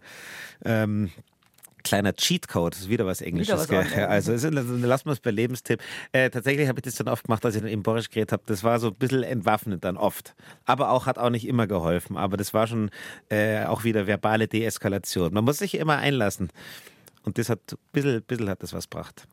ähm, 0.66 1.12
kleiner 1.84 2.14
Cheatcode, 2.14 2.74
das 2.74 2.82
ist 2.82 2.90
wieder 2.90 3.06
was 3.06 3.22
Englisches. 3.22 3.70
Wieder 3.70 3.86
was 3.86 3.94
also, 3.94 4.50
lassen 4.50 5.06
wir 5.06 5.12
es 5.14 5.20
bei 5.20 5.32
Lebenstipp. 5.32 5.82
Äh, 6.12 6.30
tatsächlich 6.30 6.68
habe 6.68 6.80
ich 6.80 6.84
das 6.84 6.96
dann 6.96 7.08
oft 7.08 7.26
gemacht, 7.26 7.46
als 7.46 7.56
ich 7.56 7.62
dann 7.62 7.70
eben 7.70 7.84
Boris 7.84 8.10
geredet 8.10 8.32
habe. 8.32 8.44
Das 8.46 8.64
war 8.64 8.80
so 8.80 8.88
ein 8.88 8.96
bisschen 8.96 9.24
entwaffnet 9.24 9.84
dann 9.84 9.98
oft. 9.98 10.36
Aber 10.66 10.92
auch 10.92 11.06
hat 11.06 11.18
auch 11.18 11.30
nicht 11.30 11.48
immer 11.48 11.68
geholfen. 11.68 12.18
Aber 12.18 12.38
das 12.38 12.54
war 12.54 12.68
schon 12.68 12.90
äh, 13.30 13.66
auch 13.66 13.84
wieder 13.84 14.08
verbale 14.08 14.48
Deeskalation. 14.48 15.34
Man 15.34 15.44
muss 15.44 15.58
sich 15.58 15.76
immer 15.76 15.98
einlassen. 15.98 16.50
Und 17.24 17.38
das 17.38 17.50
hat 17.50 17.60
ein 17.72 17.78
bisschen, 17.92 18.24
bisschen 18.24 18.50
hat 18.50 18.64
das 18.64 18.74
was 18.74 18.90
gebracht. 18.90 19.28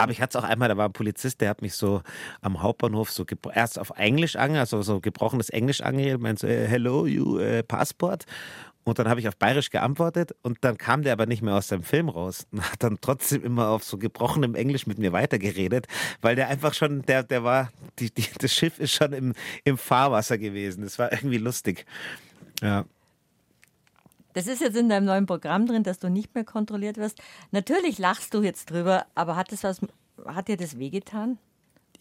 Aber 0.00 0.12
ich 0.12 0.22
hatte 0.22 0.38
es 0.38 0.42
auch 0.42 0.48
einmal, 0.48 0.68
da 0.68 0.78
war 0.78 0.88
ein 0.88 0.94
Polizist, 0.94 1.42
der 1.42 1.50
hat 1.50 1.60
mich 1.60 1.74
so 1.74 2.00
am 2.40 2.62
Hauptbahnhof 2.62 3.10
so 3.10 3.26
erst 3.54 3.78
auf 3.78 3.90
Englisch 3.96 4.34
ange, 4.36 4.58
also 4.58 4.80
so 4.80 4.98
gebrochenes 4.98 5.50
Englisch 5.50 5.82
angeredet, 5.82 6.22
meinte 6.22 6.40
so, 6.40 6.46
äh, 6.46 6.66
hello, 6.66 7.06
you 7.06 7.38
uh, 7.38 7.62
passport. 7.62 8.24
Und 8.84 8.98
dann 8.98 9.08
habe 9.08 9.20
ich 9.20 9.28
auf 9.28 9.36
Bayerisch 9.36 9.70
geantwortet 9.70 10.34
und 10.42 10.58
dann 10.62 10.78
kam 10.78 11.02
der 11.02 11.12
aber 11.12 11.26
nicht 11.26 11.42
mehr 11.42 11.54
aus 11.54 11.68
seinem 11.68 11.82
Film 11.82 12.08
raus 12.08 12.46
und 12.50 12.62
hat 12.72 12.82
dann 12.82 12.98
trotzdem 13.00 13.44
immer 13.44 13.68
auf 13.68 13.84
so 13.84 13.98
gebrochenem 13.98 14.54
Englisch 14.54 14.86
mit 14.86 14.98
mir 14.98 15.12
weitergeredet, 15.12 15.86
weil 16.22 16.34
der 16.34 16.48
einfach 16.48 16.72
schon, 16.72 17.02
der, 17.02 17.22
der 17.22 17.44
war, 17.44 17.70
die, 17.98 18.10
die, 18.10 18.26
das 18.38 18.54
Schiff 18.54 18.78
ist 18.78 18.92
schon 18.92 19.12
im, 19.12 19.34
im 19.64 19.76
Fahrwasser 19.76 20.38
gewesen. 20.38 20.82
Das 20.82 20.98
war 20.98 21.12
irgendwie 21.12 21.38
lustig. 21.38 21.84
Ja. 22.62 22.86
Das 24.32 24.46
ist 24.46 24.60
jetzt 24.60 24.76
in 24.76 24.88
deinem 24.88 25.06
neuen 25.06 25.26
Programm 25.26 25.66
drin, 25.66 25.82
dass 25.82 25.98
du 25.98 26.08
nicht 26.08 26.34
mehr 26.34 26.44
kontrolliert 26.44 26.96
wirst. 26.96 27.20
Natürlich 27.50 27.98
lachst 27.98 28.32
du 28.32 28.42
jetzt 28.42 28.70
drüber, 28.70 29.06
aber 29.14 29.36
hat 29.36 29.52
das 29.52 29.64
was, 29.64 29.80
hat 30.24 30.48
dir 30.48 30.56
das 30.56 30.78
wehgetan? 30.78 31.38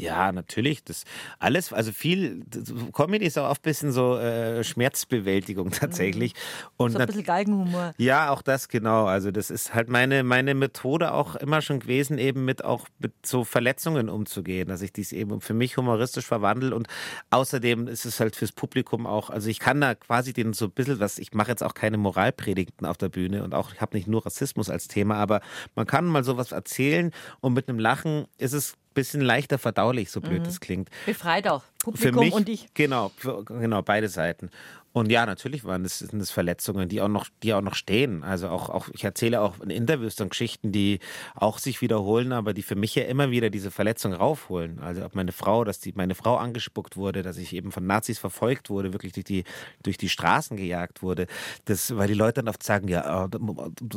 Ja, 0.02 0.32
natürlich. 0.32 0.84
Das 0.86 1.04
alles, 1.40 1.74
also 1.74 1.92
viel 1.92 2.46
Comedy 2.94 3.26
ist 3.26 3.38
auch 3.38 3.50
oft 3.50 3.62
ein 3.62 3.70
bisschen 3.70 3.92
so 3.92 4.18
äh, 4.18 4.64
Schmerzbewältigung 4.64 5.72
tatsächlich. 5.72 6.34
Mhm. 6.34 6.70
Und 6.78 6.92
so 6.92 7.00
ein 7.00 7.06
bisschen 7.06 7.24
Galgenhumor. 7.24 7.94
Ja, 7.98 8.30
auch 8.30 8.42
das 8.42 8.70
genau. 8.70 9.06
Also 9.06 9.32
das 9.32 9.50
ist 9.50 9.74
halt 9.74 9.90
meine, 9.90 10.24
meine 10.24 10.54
Methode 10.56 11.12
auch 11.12 11.36
immer 11.36 11.62
schon 11.62 11.82
gewesen, 11.82 12.18
eben 12.18 12.46
mit 12.46 12.64
auch 12.64 12.88
mit 13.00 13.12
so 13.26 13.44
Verletzungen 13.44 14.08
umzugehen, 14.08 14.70
dass 14.70 14.82
ich 14.82 14.94
dies 14.94 15.12
eben 15.12 15.42
für 15.42 15.54
mich 15.54 15.76
humoristisch 15.76 16.26
verwandle 16.26 16.74
und 16.74 16.88
außerdem 17.30 17.88
ist 17.90 18.06
es 18.06 18.22
halt 18.22 18.38
fürs 18.38 18.54
Publikum 18.54 19.06
auch, 19.06 19.30
also 19.30 19.50
ich 19.50 19.60
kann 19.60 19.82
da 19.82 19.96
quasi 19.96 20.32
denen 20.32 20.54
so 20.54 20.66
ein 20.66 20.72
bisschen 20.72 21.00
was, 21.02 21.20
ich 21.20 21.34
mache 21.34 21.50
jetzt 21.50 21.64
auch 21.64 21.74
keine 21.74 21.98
Moralpredigten 21.98 22.88
auf 22.88 22.98
der 22.98 23.10
Bühne 23.10 23.44
und 23.44 23.54
auch, 23.54 23.74
ich 23.74 23.82
habe 23.82 23.98
nicht 23.98 24.08
nur 24.08 24.26
Rassismus 24.26 24.70
als 24.70 24.88
Thema, 24.88 25.16
aber 25.16 25.42
man 25.76 25.86
kann 25.86 26.06
mal 26.06 26.24
sowas 26.24 26.54
erzählen 26.54 27.12
und 27.42 27.54
mit 27.54 27.68
einem 27.68 27.80
Lachen 27.80 28.26
ist 28.38 28.54
es 28.54 28.78
bisschen 29.00 29.22
leichter 29.22 29.58
verdaulich, 29.58 30.12
so 30.12 30.22
blöd 30.22 30.42
mhm. 30.42 30.44
das 30.44 30.60
klingt. 30.60 30.90
Befreit 31.06 31.48
auch. 31.48 31.64
Publikum 31.84 32.14
für 32.14 32.20
mich, 32.20 32.34
und 32.34 32.48
dich. 32.48 32.68
Genau, 32.74 33.12
für, 33.16 33.44
genau, 33.46 33.82
beide 33.82 34.10
Seiten. 34.10 34.50
Und 34.92 35.12
ja, 35.12 35.26
natürlich 35.26 35.66
waren 35.66 35.84
das, 35.84 36.00
sind 36.00 36.18
das 36.20 36.32
Verletzungen, 36.32 36.90
die 36.90 37.00
auch 37.02 37.08
noch, 37.08 37.28
die 37.44 37.54
auch 37.54 37.62
noch 37.62 37.76
stehen. 37.76 38.24
Also 38.24 38.50
auch, 38.50 38.70
auch, 38.70 38.90
ich 38.92 39.04
erzähle 39.04 39.40
auch 39.42 39.60
in 39.60 39.70
Interviews 39.70 40.16
dann 40.16 40.30
Geschichten, 40.30 40.72
die 40.72 41.00
auch 41.36 41.60
sich 41.60 41.82
wiederholen, 41.82 42.32
aber 42.32 42.54
die 42.54 42.64
für 42.64 42.76
mich 42.76 42.96
ja 42.96 43.04
immer 43.04 43.30
wieder 43.30 43.52
diese 43.52 43.70
Verletzung 43.70 44.14
raufholen. 44.14 44.80
Also 44.80 45.06
ob 45.06 45.14
meine 45.14 45.32
Frau, 45.32 45.64
dass 45.64 45.80
die, 45.80 45.94
meine 45.96 46.16
Frau 46.16 46.38
angespuckt 46.38 46.98
wurde, 46.98 47.22
dass 47.22 47.38
ich 47.38 47.54
eben 47.54 47.72
von 47.72 47.86
Nazis 47.86 48.18
verfolgt 48.18 48.72
wurde, 48.72 48.92
wirklich 48.92 49.14
durch 49.14 49.26
die, 49.26 49.44
durch 49.84 49.98
die 49.98 50.10
Straßen 50.10 50.58
gejagt 50.58 51.04
wurde. 51.04 51.28
Das, 51.66 51.96
weil 51.96 52.08
die 52.08 52.16
Leute 52.16 52.42
dann 52.42 52.48
oft 52.48 52.64
sagen, 52.64 52.88
ja, 52.88 53.28
da 53.28 53.40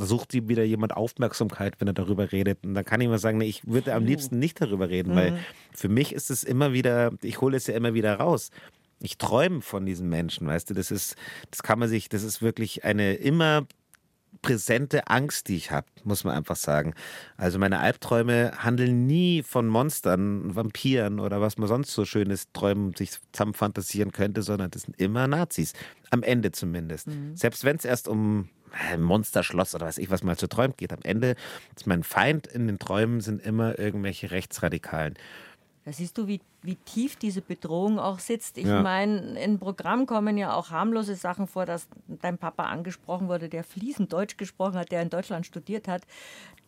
sucht 0.04 0.34
die 0.34 0.48
wieder 0.48 0.62
jemand 0.62 0.94
Aufmerksamkeit, 0.94 1.80
wenn 1.80 1.88
er 1.88 1.94
darüber 1.94 2.32
redet. 2.32 2.58
Und 2.64 2.74
dann 2.74 2.84
kann 2.84 3.00
ich 3.00 3.06
immer 3.06 3.18
sagen, 3.18 3.38
nee, 3.38 3.46
ich 3.46 3.66
würde 3.66 3.94
am 3.94 4.04
liebsten 4.04 4.38
nicht 4.38 4.60
darüber 4.60 4.90
reden, 4.90 5.12
mhm. 5.12 5.16
weil 5.16 5.38
für 5.74 5.88
mich 5.88 6.12
ist 6.12 6.30
es 6.30 6.44
immer 6.44 6.74
wieder, 6.74 7.12
ich 7.22 7.40
hole 7.40 7.56
es 7.56 7.66
ja 7.66 7.74
immer 7.74 7.94
wieder 7.94 8.16
raus 8.16 8.50
ich 9.02 9.18
träume 9.18 9.62
von 9.62 9.84
diesen 9.84 10.08
Menschen, 10.08 10.46
weißt 10.46 10.70
du, 10.70 10.74
das 10.74 10.90
ist, 10.90 11.16
das 11.50 11.62
kann 11.62 11.78
man 11.78 11.88
sich, 11.88 12.08
das 12.08 12.22
ist 12.22 12.42
wirklich 12.42 12.84
eine 12.84 13.14
immer 13.14 13.66
präsente 14.40 15.08
Angst, 15.08 15.48
die 15.48 15.56
ich 15.56 15.70
habe, 15.70 15.86
muss 16.04 16.24
man 16.24 16.34
einfach 16.34 16.56
sagen. 16.56 16.94
Also 17.36 17.58
meine 17.58 17.80
Albträume 17.80 18.52
handeln 18.56 19.06
nie 19.06 19.42
von 19.42 19.68
Monstern, 19.68 20.54
Vampiren 20.56 21.20
oder 21.20 21.40
was 21.40 21.58
man 21.58 21.68
sonst 21.68 21.92
so 21.92 22.04
schönes 22.04 22.50
träumen, 22.52 22.94
sich 22.94 23.12
zusammen 23.32 23.54
fantasieren 23.54 24.10
könnte, 24.10 24.42
sondern 24.42 24.70
das 24.70 24.82
sind 24.82 24.98
immer 24.98 25.28
Nazis. 25.28 25.74
Am 26.10 26.22
Ende 26.22 26.50
zumindest. 26.50 27.08
Mhm. 27.08 27.36
Selbst 27.36 27.64
wenn 27.64 27.76
es 27.76 27.84
erst 27.84 28.08
um 28.08 28.48
ein 28.72 29.00
äh, 29.00 29.02
Monsterschloss 29.02 29.74
oder 29.74 29.86
was 29.86 29.98
ich 29.98 30.10
was 30.10 30.22
mal 30.22 30.36
zu 30.36 30.48
träumt 30.48 30.78
geht. 30.78 30.92
Am 30.92 31.00
Ende 31.02 31.36
ist 31.76 31.86
mein 31.86 32.02
Feind 32.02 32.46
in 32.46 32.66
den 32.66 32.78
Träumen 32.78 33.20
sind 33.20 33.44
immer 33.44 33.78
irgendwelche 33.78 34.30
Rechtsradikalen. 34.30 35.14
Da 35.84 35.92
siehst 35.92 36.16
du, 36.16 36.28
wie, 36.28 36.40
wie 36.62 36.76
tief 36.76 37.16
diese 37.16 37.42
Bedrohung 37.42 37.98
auch 37.98 38.20
sitzt. 38.20 38.56
Ich 38.56 38.66
ja. 38.66 38.82
meine, 38.82 39.42
im 39.42 39.58
Programm 39.58 40.06
kommen 40.06 40.38
ja 40.38 40.54
auch 40.54 40.70
harmlose 40.70 41.16
Sachen 41.16 41.48
vor, 41.48 41.66
dass 41.66 41.88
dein 42.06 42.38
Papa 42.38 42.66
angesprochen 42.66 43.26
wurde, 43.28 43.48
der 43.48 43.64
fließend 43.64 44.12
Deutsch 44.12 44.36
gesprochen 44.36 44.74
hat, 44.74 44.92
der 44.92 45.02
in 45.02 45.10
Deutschland 45.10 45.44
studiert 45.44 45.88
hat, 45.88 46.02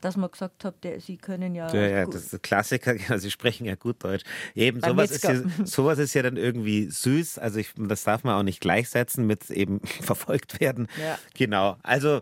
dass 0.01 0.17
man 0.17 0.31
gesagt 0.31 0.65
hat, 0.65 0.83
der, 0.83 1.01
sie 1.01 1.17
können 1.17 1.55
ja. 1.55 1.73
Ja, 1.73 1.87
ja 1.87 2.07
das 2.07 2.33
ist 2.33 2.43
Klassiker, 2.43 2.95
ja, 3.09 3.19
sie 3.19 3.31
sprechen 3.31 3.65
ja 3.67 3.77
gut 3.77 4.03
Deutsch. 4.03 4.25
Eben, 4.55 4.81
sowas 4.81 5.13
ist, 5.13 5.25
ja, 5.25 5.41
sowas 5.65 5.99
ist 5.99 6.15
ja 6.15 6.23
dann 6.23 6.37
irgendwie 6.37 6.91
süß. 6.91 7.39
Also, 7.39 7.61
ich, 7.61 7.71
das 7.77 8.05
darf 8.05 8.25
man 8.25 8.35
auch 8.35 8.43
nicht 8.43 8.61
gleichsetzen 8.61 9.27
mit 9.27 9.49
eben 9.51 9.81
verfolgt 10.01 10.61
werden. 10.61 10.89
Ja. 11.01 11.19
Genau. 11.35 11.77
Also, 11.83 12.21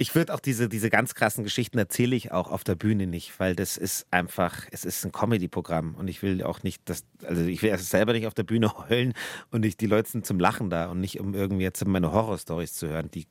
ich 0.00 0.14
würde 0.14 0.32
auch 0.32 0.40
diese, 0.40 0.70
diese 0.70 0.88
ganz 0.88 1.14
krassen 1.14 1.44
Geschichten 1.44 1.76
erzähle 1.76 2.16
ich 2.16 2.32
auch 2.32 2.50
auf 2.50 2.64
der 2.64 2.74
Bühne 2.74 3.06
nicht, 3.06 3.38
weil 3.38 3.54
das 3.54 3.76
ist 3.76 4.06
einfach, 4.10 4.66
es 4.70 4.86
ist 4.86 5.04
ein 5.04 5.12
Comedy-Programm 5.12 5.94
und 5.94 6.08
ich 6.08 6.22
will 6.22 6.42
auch 6.42 6.62
nicht, 6.62 6.88
dass, 6.88 7.04
also 7.22 7.42
ich 7.42 7.62
will 7.62 7.76
selber 7.76 8.14
nicht 8.14 8.26
auf 8.26 8.32
der 8.32 8.44
Bühne 8.44 8.72
heulen 8.88 9.12
und 9.50 9.62
ich, 9.66 9.76
die 9.76 9.84
Leute 9.84 10.10
sind 10.10 10.24
zum 10.24 10.40
Lachen 10.40 10.70
da 10.70 10.90
und 10.90 11.00
nicht 11.00 11.20
um 11.20 11.34
irgendwie 11.34 11.64
jetzt 11.64 11.86
meine 11.86 12.12
Horror-Stories 12.12 12.72
zu 12.72 12.88
hören. 12.88 13.10
Die 13.10 13.26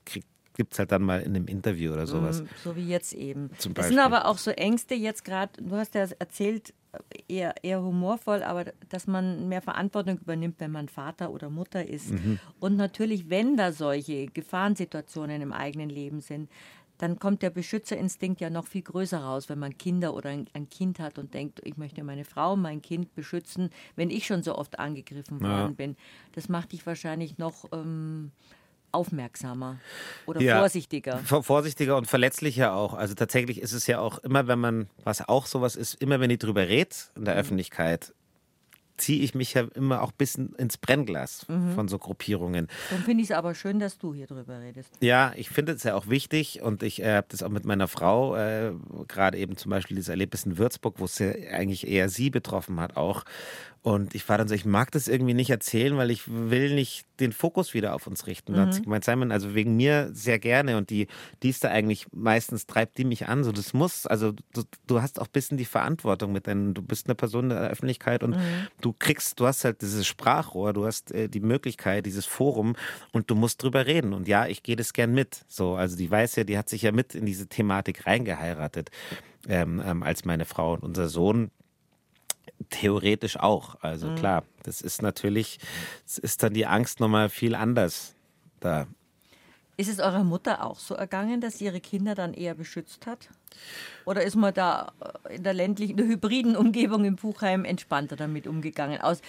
gibt 0.53 0.73
es 0.73 0.79
halt 0.79 0.91
dann 0.91 1.01
mal 1.01 1.21
in 1.21 1.35
einem 1.35 1.47
Interview 1.47 1.91
oder 1.91 2.05
sowas. 2.05 2.43
Mm, 2.43 2.45
so 2.63 2.75
wie 2.75 2.87
jetzt 2.87 3.13
eben. 3.13 3.49
Zum 3.57 3.73
Das 3.73 3.87
sind 3.87 3.97
aber 3.97 4.27
auch 4.27 4.37
so 4.37 4.51
Ängste 4.51 4.93
jetzt 4.93 5.25
gerade, 5.25 5.51
du 5.59 5.75
hast 5.75 5.95
ja 5.95 6.05
erzählt, 6.19 6.75
eher, 7.27 7.53
eher 7.63 7.81
humorvoll, 7.81 8.43
aber 8.43 8.65
dass 8.89 9.07
man 9.07 9.47
mehr 9.47 9.61
Verantwortung 9.61 10.17
übernimmt, 10.17 10.59
wenn 10.59 10.71
man 10.71 10.89
Vater 10.89 11.31
oder 11.31 11.49
Mutter 11.49 11.87
ist. 11.87 12.11
Mhm. 12.11 12.39
Und 12.59 12.75
natürlich, 12.77 13.29
wenn 13.29 13.57
da 13.57 13.71
solche 13.71 14.27
Gefahrensituationen 14.27 15.41
im 15.41 15.53
eigenen 15.53 15.89
Leben 15.89 16.21
sind, 16.21 16.49
dann 16.99 17.17
kommt 17.17 17.41
der 17.41 17.49
Beschützerinstinkt 17.49 18.41
ja 18.41 18.49
noch 18.49 18.67
viel 18.67 18.81
größer 18.81 19.19
raus, 19.19 19.47
wenn 19.47 19.57
man 19.57 19.77
Kinder 19.77 20.13
oder 20.13 20.29
ein, 20.29 20.69
Kind 20.69 20.99
hat 20.99 21.17
und 21.17 21.33
denkt, 21.33 21.61
ich 21.63 21.77
möchte 21.77 22.03
meine 22.03 22.25
Frau, 22.25 22.57
mein 22.57 22.81
Kind 22.81 23.15
beschützen, 23.15 23.69
wenn 23.95 24.09
ich 24.09 24.27
schon 24.27 24.43
so 24.43 24.55
oft 24.55 24.79
angegriffen 24.79 25.39
worden 25.39 25.69
ja. 25.69 25.73
bin. 25.77 25.95
Das 26.33 26.49
macht 26.49 26.73
dich 26.73 26.85
wahrscheinlich 26.85 27.37
noch 27.37 27.65
ähm, 27.71 28.31
aufmerksamer 28.91 29.77
oder 30.25 30.41
ja, 30.41 30.59
vorsichtiger. 30.59 31.17
Vorsichtiger 31.19 31.97
und 31.97 32.07
verletzlicher 32.07 32.73
auch. 32.73 32.93
Also 32.93 33.13
tatsächlich 33.13 33.61
ist 33.61 33.73
es 33.73 33.87
ja 33.87 33.99
auch 33.99 34.19
immer, 34.19 34.47
wenn 34.47 34.59
man, 34.59 34.89
was 35.03 35.27
auch 35.27 35.45
sowas 35.45 35.75
ist, 35.75 35.95
immer 35.95 36.19
wenn 36.19 36.29
ich 36.29 36.39
drüber 36.39 36.67
rede 36.67 36.95
in 37.15 37.25
der 37.25 37.35
mhm. 37.35 37.39
Öffentlichkeit, 37.39 38.13
ziehe 38.99 39.23
ich 39.23 39.33
mich 39.33 39.53
ja 39.53 39.63
immer 39.73 40.01
auch 40.01 40.11
ein 40.11 40.17
bisschen 40.17 40.53
ins 40.55 40.77
Brennglas 40.77 41.47
mhm. 41.47 41.73
von 41.73 41.87
so 41.87 41.97
Gruppierungen. 41.97 42.67
Dann 42.89 43.03
finde 43.03 43.23
ich 43.23 43.29
es 43.29 43.35
aber 43.35 43.55
schön, 43.55 43.79
dass 43.79 43.97
du 43.97 44.13
hier 44.13 44.27
drüber 44.27 44.59
redest. 44.59 44.91
Ja, 45.01 45.33
ich 45.35 45.49
finde 45.49 45.73
es 45.73 45.83
ja 45.83 45.95
auch 45.95 46.07
wichtig 46.07 46.61
und 46.61 46.83
ich 46.83 47.01
äh, 47.01 47.15
habe 47.15 47.27
das 47.29 47.43
auch 47.43 47.49
mit 47.49 47.65
meiner 47.65 47.87
Frau, 47.87 48.35
äh, 48.35 48.73
gerade 49.07 49.37
eben 49.37 49.57
zum 49.57 49.71
Beispiel 49.71 49.95
dieses 49.95 50.09
Erlebnis 50.09 50.45
in 50.45 50.57
Würzburg, 50.57 50.95
wo 50.99 51.05
es 51.05 51.17
ja 51.19 51.31
eigentlich 51.51 51.87
eher 51.87 52.09
sie 52.09 52.29
betroffen 52.29 52.79
hat 52.79 52.97
auch. 52.97 53.23
Und 53.81 54.13
ich 54.13 54.27
war 54.27 54.37
dann 54.37 54.49
so, 54.49 54.55
ich 54.55 54.65
mag 54.65 54.91
das 54.91 55.07
irgendwie 55.07 55.33
nicht 55.33 55.49
erzählen, 55.49 55.95
weil 55.95 56.11
ich 56.11 56.23
will 56.27 56.75
nicht 56.75 57.05
den 57.21 57.31
Fokus 57.31 57.73
wieder 57.73 57.95
auf 57.95 58.07
uns 58.07 58.27
richten. 58.27 58.51
Mhm. 58.51 58.55
Da 58.55 58.61
hat 58.65 58.73
sie 58.73 58.81
gemeint, 58.81 59.05
Simon, 59.05 59.31
also 59.31 59.55
wegen 59.55 59.77
mir 59.77 60.09
sehr 60.11 60.37
gerne 60.37 60.75
und 60.77 60.89
die, 60.89 61.07
die 61.43 61.49
ist 61.49 61.63
da 61.63 61.69
eigentlich, 61.69 62.07
meistens 62.11 62.65
treibt 62.65 62.97
die 62.97 63.05
mich 63.05 63.27
an. 63.29 63.45
So, 63.45 63.53
das 63.53 63.73
muss, 63.73 64.05
also 64.05 64.33
du, 64.53 64.63
du 64.85 65.01
hast 65.01 65.19
auch 65.19 65.27
ein 65.27 65.31
bisschen 65.31 65.57
die 65.57 65.65
Verantwortung 65.65 66.33
mit 66.33 66.47
deinen, 66.47 66.73
du 66.73 66.81
bist 66.81 67.07
eine 67.07 67.15
Person 67.15 67.45
in 67.45 67.49
der 67.51 67.69
Öffentlichkeit 67.69 68.21
und 68.21 68.31
mhm. 68.31 68.67
du 68.81 68.88
kriegst, 68.93 69.39
du 69.39 69.47
hast 69.47 69.63
halt 69.65 69.81
dieses 69.81 70.07
Sprachrohr, 70.07 70.73
du 70.73 70.85
hast 70.85 71.11
äh, 71.11 71.29
die 71.29 71.39
Möglichkeit, 71.39 72.05
dieses 72.05 72.25
Forum 72.25 72.75
und 73.11 73.29
du 73.29 73.35
musst 73.35 73.61
drüber 73.63 73.85
reden. 73.85 74.13
Und 74.13 74.27
ja, 74.27 74.47
ich 74.47 74.63
gehe 74.63 74.75
das 74.75 74.93
gern 74.93 75.13
mit. 75.13 75.45
So, 75.47 75.75
also 75.75 75.97
die 75.97 76.09
weiß 76.09 76.35
ja, 76.37 76.43
die 76.43 76.57
hat 76.57 76.69
sich 76.69 76.81
ja 76.81 76.91
mit 76.91 77.15
in 77.15 77.25
diese 77.25 77.47
Thematik 77.47 78.05
reingeheiratet 78.05 78.91
ähm, 79.47 79.81
ähm, 79.85 80.03
als 80.03 80.25
meine 80.25 80.45
Frau 80.45 80.73
und 80.73 80.83
unser 80.83 81.07
Sohn 81.07 81.51
theoretisch 82.69 83.37
auch. 83.37 83.75
Also 83.81 84.09
mhm. 84.09 84.15
klar, 84.15 84.43
das 84.63 84.81
ist 84.81 85.01
natürlich, 85.01 85.59
es 86.05 86.17
ist 86.17 86.43
dann 86.43 86.53
die 86.53 86.65
Angst 86.65 86.99
nochmal 86.99 87.29
viel 87.29 87.55
anders 87.55 88.15
da. 88.59 88.87
Ist 89.77 89.89
es 89.89 89.99
eurer 89.99 90.25
Mutter 90.25 90.65
auch 90.65 90.77
so 90.77 90.93
ergangen, 90.93 91.39
dass 91.39 91.59
sie 91.59 91.65
ihre 91.65 91.79
Kinder 91.79 92.13
dann 92.13 92.33
eher 92.33 92.53
beschützt 92.53 93.07
hat? 93.07 93.29
Oder 94.05 94.23
ist 94.23 94.35
man 94.35 94.53
da 94.53 94.91
äh, 95.29 95.35
in 95.35 95.43
der 95.43 95.53
ländlichen, 95.53 95.91
in 95.91 95.97
der 95.97 96.07
hybriden 96.07 96.55
Umgebung 96.55 97.05
im 97.05 97.15
Buchheim 97.15 97.65
entspannter 97.65 98.15
damit 98.15 98.47
umgegangen? 98.47 99.01
Aus, 99.01 99.21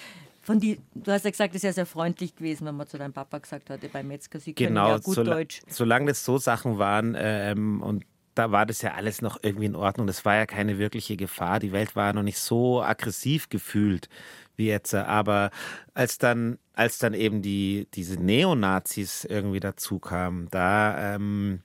von 0.43 0.59
die, 0.59 0.81
du 0.95 1.12
hast 1.12 1.25
ja 1.25 1.31
gesagt, 1.31 1.55
es 1.55 1.57
ist 1.57 1.64
ja 1.64 1.73
sehr 1.73 1.87
freundlich 1.87 2.35
gewesen, 2.35 2.66
wenn 2.66 2.77
man 2.77 2.87
zu 2.87 2.99
deinem 2.99 3.12
Papa 3.12 3.39
gesagt 3.39 3.71
hatte, 3.71 3.89
beim 3.89 4.09
Metzger, 4.09 4.41
sie 4.41 4.55
können 4.55 4.71
genau, 4.71 4.89
ja 4.89 4.99
gut 4.99 5.14
sola 5.14 5.35
Deutsch. 5.35 5.61
Solange 5.68 6.07
das 6.07 6.25
so 6.25 6.39
Sachen 6.39 6.79
waren 6.79 7.14
ähm, 7.18 7.83
und 7.83 8.05
da 8.35 8.53
war 8.53 8.64
das 8.64 8.81
ja 8.81 8.95
alles 8.95 9.23
noch 9.23 9.39
irgendwie 9.43 9.66
in 9.66 9.77
Ordnung. 9.77 10.07
Das 10.07 10.25
war 10.25 10.37
ja 10.37 10.47
keine 10.47 10.79
wirkliche 10.79 11.16
Gefahr. 11.16 11.59
Die 11.59 11.73
Welt 11.73 11.97
war 11.97 12.12
noch 12.12 12.23
nicht 12.23 12.39
so 12.39 12.83
aggressiv 12.83 13.49
gefühlt 13.49 14.09
wie 14.57 14.66
jetzt. 14.66 14.95
Aber 14.95 15.51
als 15.95 16.18
dann, 16.18 16.59
als 16.73 16.99
dann 16.99 17.12
eben 17.12 17.43
die, 17.43 17.89
diese 17.95 18.14
Neonazis 18.21 19.25
irgendwie 19.25 19.61
dazu 19.61 19.99
kamen, 19.99 20.49
da, 20.51 21.16
ähm, 21.16 21.62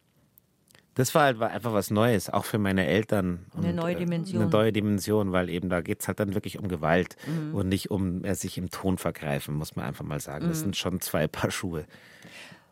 das 0.96 1.14
war 1.14 1.24
halt 1.24 1.42
einfach 1.42 1.74
was 1.74 1.92
Neues, 1.92 2.30
auch 2.30 2.46
für 2.46 2.58
meine 2.58 2.86
Eltern. 2.86 3.46
Eine 3.56 3.74
neue 3.74 3.98
Dimension. 3.98 4.42
Eine 4.42 4.50
neue 4.50 4.72
Dimension, 4.72 5.34
weil 5.34 5.50
eben 5.50 5.70
da 5.70 5.82
geht 5.82 6.02
es 6.02 6.08
halt 6.08 6.22
dann 6.22 6.34
wirklich 6.34 6.58
um 6.58 6.70
Gewalt 6.70 7.18
mhm. 7.28 7.54
und 7.54 7.68
nicht 7.68 7.92
um 7.92 8.24
äh, 8.24 8.34
sich 8.34 8.58
im 8.58 8.70
Ton 8.70 8.98
vergreifen, 8.98 9.56
muss 9.56 9.76
man 9.76 9.86
einfach 9.86 10.06
mal 10.06 10.22
sagen. 10.22 10.48
Das 10.48 10.60
mhm. 10.60 10.64
sind 10.64 10.78
schon 10.78 11.02
zwei 11.02 11.28
Paar 11.28 11.52
Schuhe. 11.52 11.86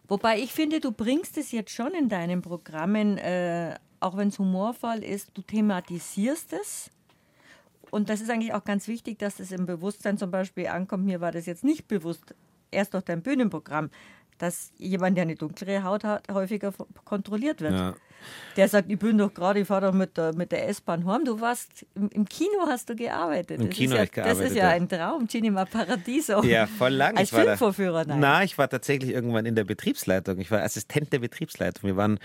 Wobei 0.08 0.40
ich 0.40 0.54
finde, 0.54 0.80
du 0.80 0.94
bringst 0.94 1.38
es 1.38 1.52
jetzt 1.52 1.72
schon 1.72 1.94
in 1.94 2.08
deinen 2.08 2.42
Programmen, 2.42 3.18
äh, 3.18 3.76
auch 4.00 4.16
wenn 4.16 4.30
es 4.30 4.40
humorvoll 4.40 5.04
ist, 5.04 5.32
du 5.34 5.42
thematisierst 5.42 6.54
es. 6.54 6.92
Und 7.92 8.10
das 8.10 8.22
ist 8.22 8.30
eigentlich 8.30 8.54
auch 8.54 8.64
ganz 8.64 8.88
wichtig, 8.88 9.20
dass 9.20 9.40
es 9.40 9.52
im 9.52 9.66
Bewusstsein 9.66 10.18
zum 10.18 10.32
Beispiel 10.32 10.68
ankommt. 10.68 11.06
Mir 11.06 11.20
war 11.20 11.34
das 11.34 11.46
jetzt 11.46 11.64
nicht 11.66 11.90
bewusst, 11.90 12.34
erst 12.72 12.94
durch 12.94 13.04
dein 13.04 13.22
Bühnenprogramm, 13.22 13.90
dass 14.38 14.72
jemand, 14.78 15.18
der 15.18 15.24
eine 15.24 15.36
dunklere 15.36 15.84
Haut 15.84 16.04
hat, 16.04 16.32
häufiger 16.32 16.74
kontrolliert 17.06 17.62
wird. 17.62 17.74
Ja. 17.74 17.96
Der 18.56 18.68
sagt, 18.68 18.92
ich 18.92 19.00
bin 19.00 19.18
doch 19.18 19.34
gerade, 19.34 19.60
ich 19.60 19.68
fahre 19.68 19.88
doch 19.88 19.94
mit 19.94 20.18
der, 20.18 20.34
mit 20.34 20.52
der 20.52 20.68
S-Bahn 20.70 21.06
heim. 21.06 21.26
Du 21.26 21.40
warst, 21.42 21.86
im, 21.96 22.10
im, 22.10 22.26
Kino 22.26 22.68
hast 22.68 22.90
du 22.90 22.96
gearbeitet. 22.96 23.60
Im 23.60 23.68
das 23.68 23.76
Kino 23.76 23.96
ja, 23.96 24.04
ich 24.04 24.12
gearbeitet. 24.12 24.42
Das 24.42 24.52
ist 24.52 24.56
ja 24.56 24.70
ein 24.70 24.88
Traum, 24.88 25.28
Cinema 25.28 25.66
Paradiso. 25.66 26.44
Ja, 26.54 26.68
voll 26.68 26.94
lang. 26.94 27.18
Als 27.18 27.32
Filmvorführer, 27.32 28.06
nein. 28.06 28.20
Na, 28.20 28.44
ich 28.44 28.58
war 28.58 28.70
tatsächlich 28.70 29.12
irgendwann 29.12 29.46
in 29.46 29.56
der 29.56 29.64
Betriebsleitung. 29.64 30.38
Ich 30.40 30.52
war 30.52 30.62
Assistent 30.62 31.12
der 31.12 31.20
Betriebsleitung. 31.20 31.88
Wir 31.88 31.98
waren 31.98 32.20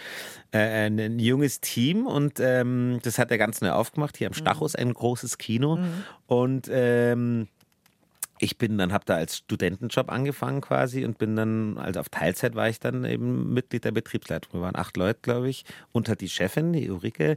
äh, 0.52 0.58
ein, 0.58 0.98
ein, 0.98 1.18
junges 1.18 1.60
Team 1.60 2.06
und 2.06 2.40
ähm, 2.40 2.98
das 3.02 3.18
hat 3.18 3.30
er 3.30 3.38
ganz 3.38 3.60
neu 3.60 3.70
aufgemacht. 3.70 4.16
Hier 4.18 4.26
am 4.26 4.32
mhm. 4.32 4.36
Stachus 4.36 4.74
ein 4.74 4.92
großes 4.92 5.38
Kino. 5.38 5.76
Mhm. 5.76 6.04
Und 6.26 6.68
ähm, 6.70 7.48
ich 8.40 8.58
bin 8.58 8.78
dann, 8.78 8.92
habe 8.92 9.04
da 9.04 9.16
als 9.16 9.38
Studentenjob 9.38 10.10
angefangen 10.10 10.60
quasi 10.60 11.04
und 11.04 11.18
bin 11.18 11.36
dann, 11.36 11.78
also 11.78 12.00
auf 12.00 12.08
Teilzeit 12.08 12.54
war 12.54 12.68
ich 12.68 12.80
dann 12.80 13.04
eben 13.04 13.52
Mitglied 13.52 13.84
der 13.84 13.92
Betriebsleitung. 13.92 14.54
Wir 14.54 14.60
waren 14.62 14.76
acht 14.76 14.96
Leute, 14.96 15.20
glaube 15.22 15.48
ich, 15.48 15.64
halt 16.08 16.20
die 16.20 16.28
Chefin, 16.28 16.72
die 16.72 16.90
Ulrike. 16.90 17.36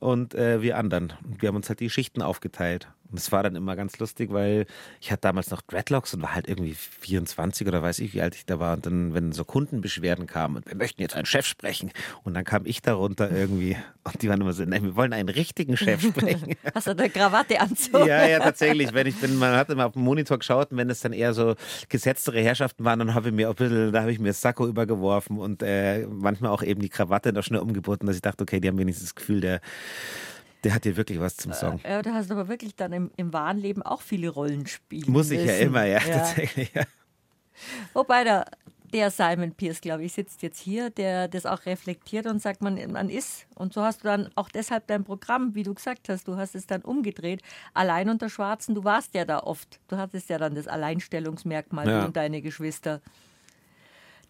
Und 0.00 0.34
äh, 0.34 0.62
wir 0.62 0.78
anderen. 0.78 1.12
Und 1.24 1.42
wir 1.42 1.48
haben 1.48 1.56
uns 1.56 1.68
halt 1.68 1.80
die 1.80 1.90
Schichten 1.90 2.22
aufgeteilt. 2.22 2.88
Und 3.10 3.18
es 3.18 3.32
war 3.32 3.42
dann 3.42 3.56
immer 3.56 3.74
ganz 3.74 3.98
lustig, 3.98 4.32
weil 4.32 4.66
ich 5.00 5.10
hatte 5.10 5.22
damals 5.22 5.50
noch 5.50 5.62
Dreadlocks 5.62 6.12
und 6.12 6.20
war 6.20 6.34
halt 6.34 6.46
irgendwie 6.46 6.74
24 6.74 7.66
oder 7.66 7.82
weiß 7.82 8.00
ich, 8.00 8.12
wie 8.12 8.20
alt 8.20 8.34
ich 8.34 8.44
da 8.44 8.60
war. 8.60 8.74
Und 8.74 8.84
dann, 8.84 9.14
wenn 9.14 9.32
so 9.32 9.44
Kundenbeschwerden 9.44 10.26
kamen 10.26 10.56
und 10.56 10.66
wir 10.66 10.76
möchten 10.76 11.00
jetzt 11.00 11.16
einen 11.16 11.24
Chef 11.24 11.46
sprechen. 11.46 11.90
Und 12.24 12.34
dann 12.34 12.44
kam 12.44 12.66
ich 12.66 12.82
darunter 12.82 13.30
irgendwie 13.30 13.76
und 14.04 14.22
die 14.22 14.28
waren 14.28 14.40
immer 14.40 14.52
so, 14.52 14.62
nein, 14.64 14.82
wir 14.82 14.94
wollen 14.94 15.14
einen 15.14 15.30
richtigen 15.30 15.78
Chef 15.78 16.02
sprechen. 16.02 16.54
Hast 16.74 16.86
du 16.86 16.90
eine 16.90 17.08
Krawatte 17.08 17.58
anzogen? 17.58 18.06
Ja, 18.06 18.26
ja, 18.26 18.40
tatsächlich. 18.40 18.92
Wenn 18.92 19.06
ich 19.06 19.16
bin, 19.16 19.38
man 19.38 19.56
hat 19.56 19.70
immer 19.70 19.86
auf 19.86 19.92
dem 19.92 20.02
Monitor 20.02 20.38
geschaut 20.38 20.70
und 20.70 20.76
wenn 20.76 20.90
es 20.90 21.00
dann 21.00 21.14
eher 21.14 21.32
so 21.32 21.54
gesetztere 21.88 22.40
Herrschaften 22.40 22.84
waren, 22.84 22.98
dann 22.98 23.14
habe 23.14 23.28
ich 23.28 23.34
mir 23.34 23.48
ein 23.48 23.54
bisschen, 23.54 23.92
da 23.92 24.02
habe 24.02 24.12
ich 24.12 24.18
mir 24.18 24.28
das 24.28 24.42
Sakko 24.42 24.66
übergeworfen 24.66 25.38
und 25.38 25.62
äh, 25.62 26.06
manchmal 26.06 26.50
auch 26.50 26.62
eben 26.62 26.82
die 26.82 26.90
Krawatte 26.90 27.32
noch 27.32 27.42
schnell 27.42 27.60
umgeboten, 27.60 28.06
dass 28.06 28.16
ich 28.16 28.22
dachte, 28.22 28.42
okay, 28.42 28.60
die 28.60 28.68
haben 28.68 28.78
wenigstens 28.78 29.08
das 29.08 29.14
Gefühl, 29.14 29.40
der 29.40 29.60
der 30.64 30.74
hat 30.74 30.84
dir 30.84 30.96
wirklich 30.96 31.20
was 31.20 31.36
zum 31.36 31.52
Song. 31.52 31.80
Äh, 31.84 31.90
ja, 31.92 32.02
du 32.02 32.12
hast 32.12 32.30
aber 32.30 32.48
wirklich 32.48 32.74
dann 32.74 32.92
im, 32.92 33.10
im 33.16 33.32
wahren 33.32 33.58
Leben 33.58 33.82
auch 33.82 34.02
viele 34.02 34.28
Rollen 34.28 34.66
spielen 34.66 35.10
Muss 35.12 35.30
ich 35.30 35.38
müssen. 35.40 35.48
ja 35.48 35.56
immer, 35.58 35.84
ja, 35.84 35.98
Ja. 36.00 36.18
tatsächlich. 36.18 36.72
Ja. 36.74 36.82
Wobei 37.92 38.24
der, 38.24 38.44
der 38.92 39.10
Simon 39.10 39.52
Pierce, 39.52 39.80
glaube 39.80 40.04
ich, 40.04 40.12
sitzt 40.12 40.42
jetzt 40.42 40.58
hier, 40.60 40.90
der 40.90 41.28
das 41.28 41.44
auch 41.46 41.66
reflektiert 41.66 42.26
und 42.26 42.40
sagt, 42.40 42.62
man, 42.62 42.74
man 42.92 43.08
ist. 43.08 43.46
Und 43.54 43.72
so 43.72 43.82
hast 43.82 44.00
du 44.02 44.08
dann 44.08 44.30
auch 44.34 44.48
deshalb 44.48 44.86
dein 44.88 45.04
Programm, 45.04 45.54
wie 45.54 45.62
du 45.64 45.74
gesagt 45.74 46.08
hast, 46.08 46.26
du 46.28 46.36
hast 46.36 46.54
es 46.54 46.66
dann 46.66 46.82
umgedreht. 46.82 47.40
Allein 47.74 48.08
unter 48.10 48.28
Schwarzen, 48.28 48.74
du 48.74 48.84
warst 48.84 49.14
ja 49.14 49.24
da 49.24 49.40
oft. 49.40 49.80
Du 49.88 49.96
hattest 49.96 50.28
ja 50.28 50.38
dann 50.38 50.54
das 50.54 50.68
Alleinstellungsmerkmal, 50.68 51.88
Ja. 51.88 52.04
und 52.04 52.16
deine 52.16 52.42
Geschwister. 52.42 53.00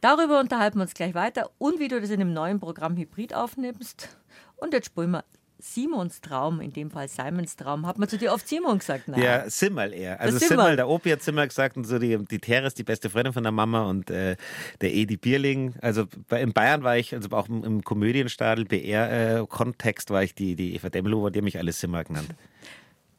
Darüber 0.01 0.39
unterhalten 0.41 0.79
wir 0.79 0.83
uns 0.83 0.95
gleich 0.95 1.15
weiter 1.15 1.51
und 1.59 1.81
wie 1.81 1.89
du 1.89 2.01
das 2.01 2.11
in 2.11 2.21
dem 2.21 2.33
neuen 2.33 2.61
Programm 2.61 2.97
Hybrid 2.97 3.35
aufnimmst. 3.35 4.17
Und 4.57 4.73
jetzt 4.73 4.87
spielen 4.87 5.11
wir 5.11 5.25
Simons 5.61 6.21
Traum, 6.21 6.61
in 6.61 6.73
dem 6.73 6.91
Fall 6.91 7.09
Simons 7.09 7.57
Traum. 7.57 7.87
Hat 7.87 7.99
man 7.99 8.09
zu 8.09 8.17
dir 8.17 8.33
oft 8.33 8.47
Simon 8.47 8.79
gesagt? 8.79 9.09
Nein. 9.09 9.21
Ja, 9.21 9.51
Simmerl 9.51 9.93
eher. 9.93 10.21
Also. 10.21 10.39
Simmerl, 10.39 10.77
der 10.77 10.89
Opi 10.89 11.11
hat 11.11 11.23
Simmerl 11.23 11.49
gesagt 11.49 11.77
und 11.77 11.85
so 11.85 11.99
die, 11.99 12.17
die 12.25 12.39
Teres, 12.39 12.75
die 12.75 12.85
beste 12.85 13.11
Freundin 13.11 13.33
von 13.33 13.43
der 13.43 13.53
Mama 13.53 13.83
und 13.85 14.09
äh, 14.11 14.37
der 14.81 14.95
Edi 14.95 15.17
Bierling. 15.17 15.75
Also 15.81 16.07
bei, 16.29 16.43
in 16.43 16.53
Bayern 16.53 16.85
war 16.85 16.97
ich, 16.97 17.15
also 17.15 17.29
auch 17.31 17.49
im, 17.49 17.65
im 17.65 17.83
Komödienstadel, 17.83 18.67
BR-Kontext 18.67 20.11
war 20.11 20.23
ich 20.23 20.35
die, 20.35 20.55
die 20.55 20.77
Eva 20.77 20.91
Demlover, 20.91 21.31
die 21.31 21.41
haben 21.41 21.45
mich 21.45 21.59
alle 21.59 21.73
Simmerl 21.73 22.05
genannt. 22.05 22.29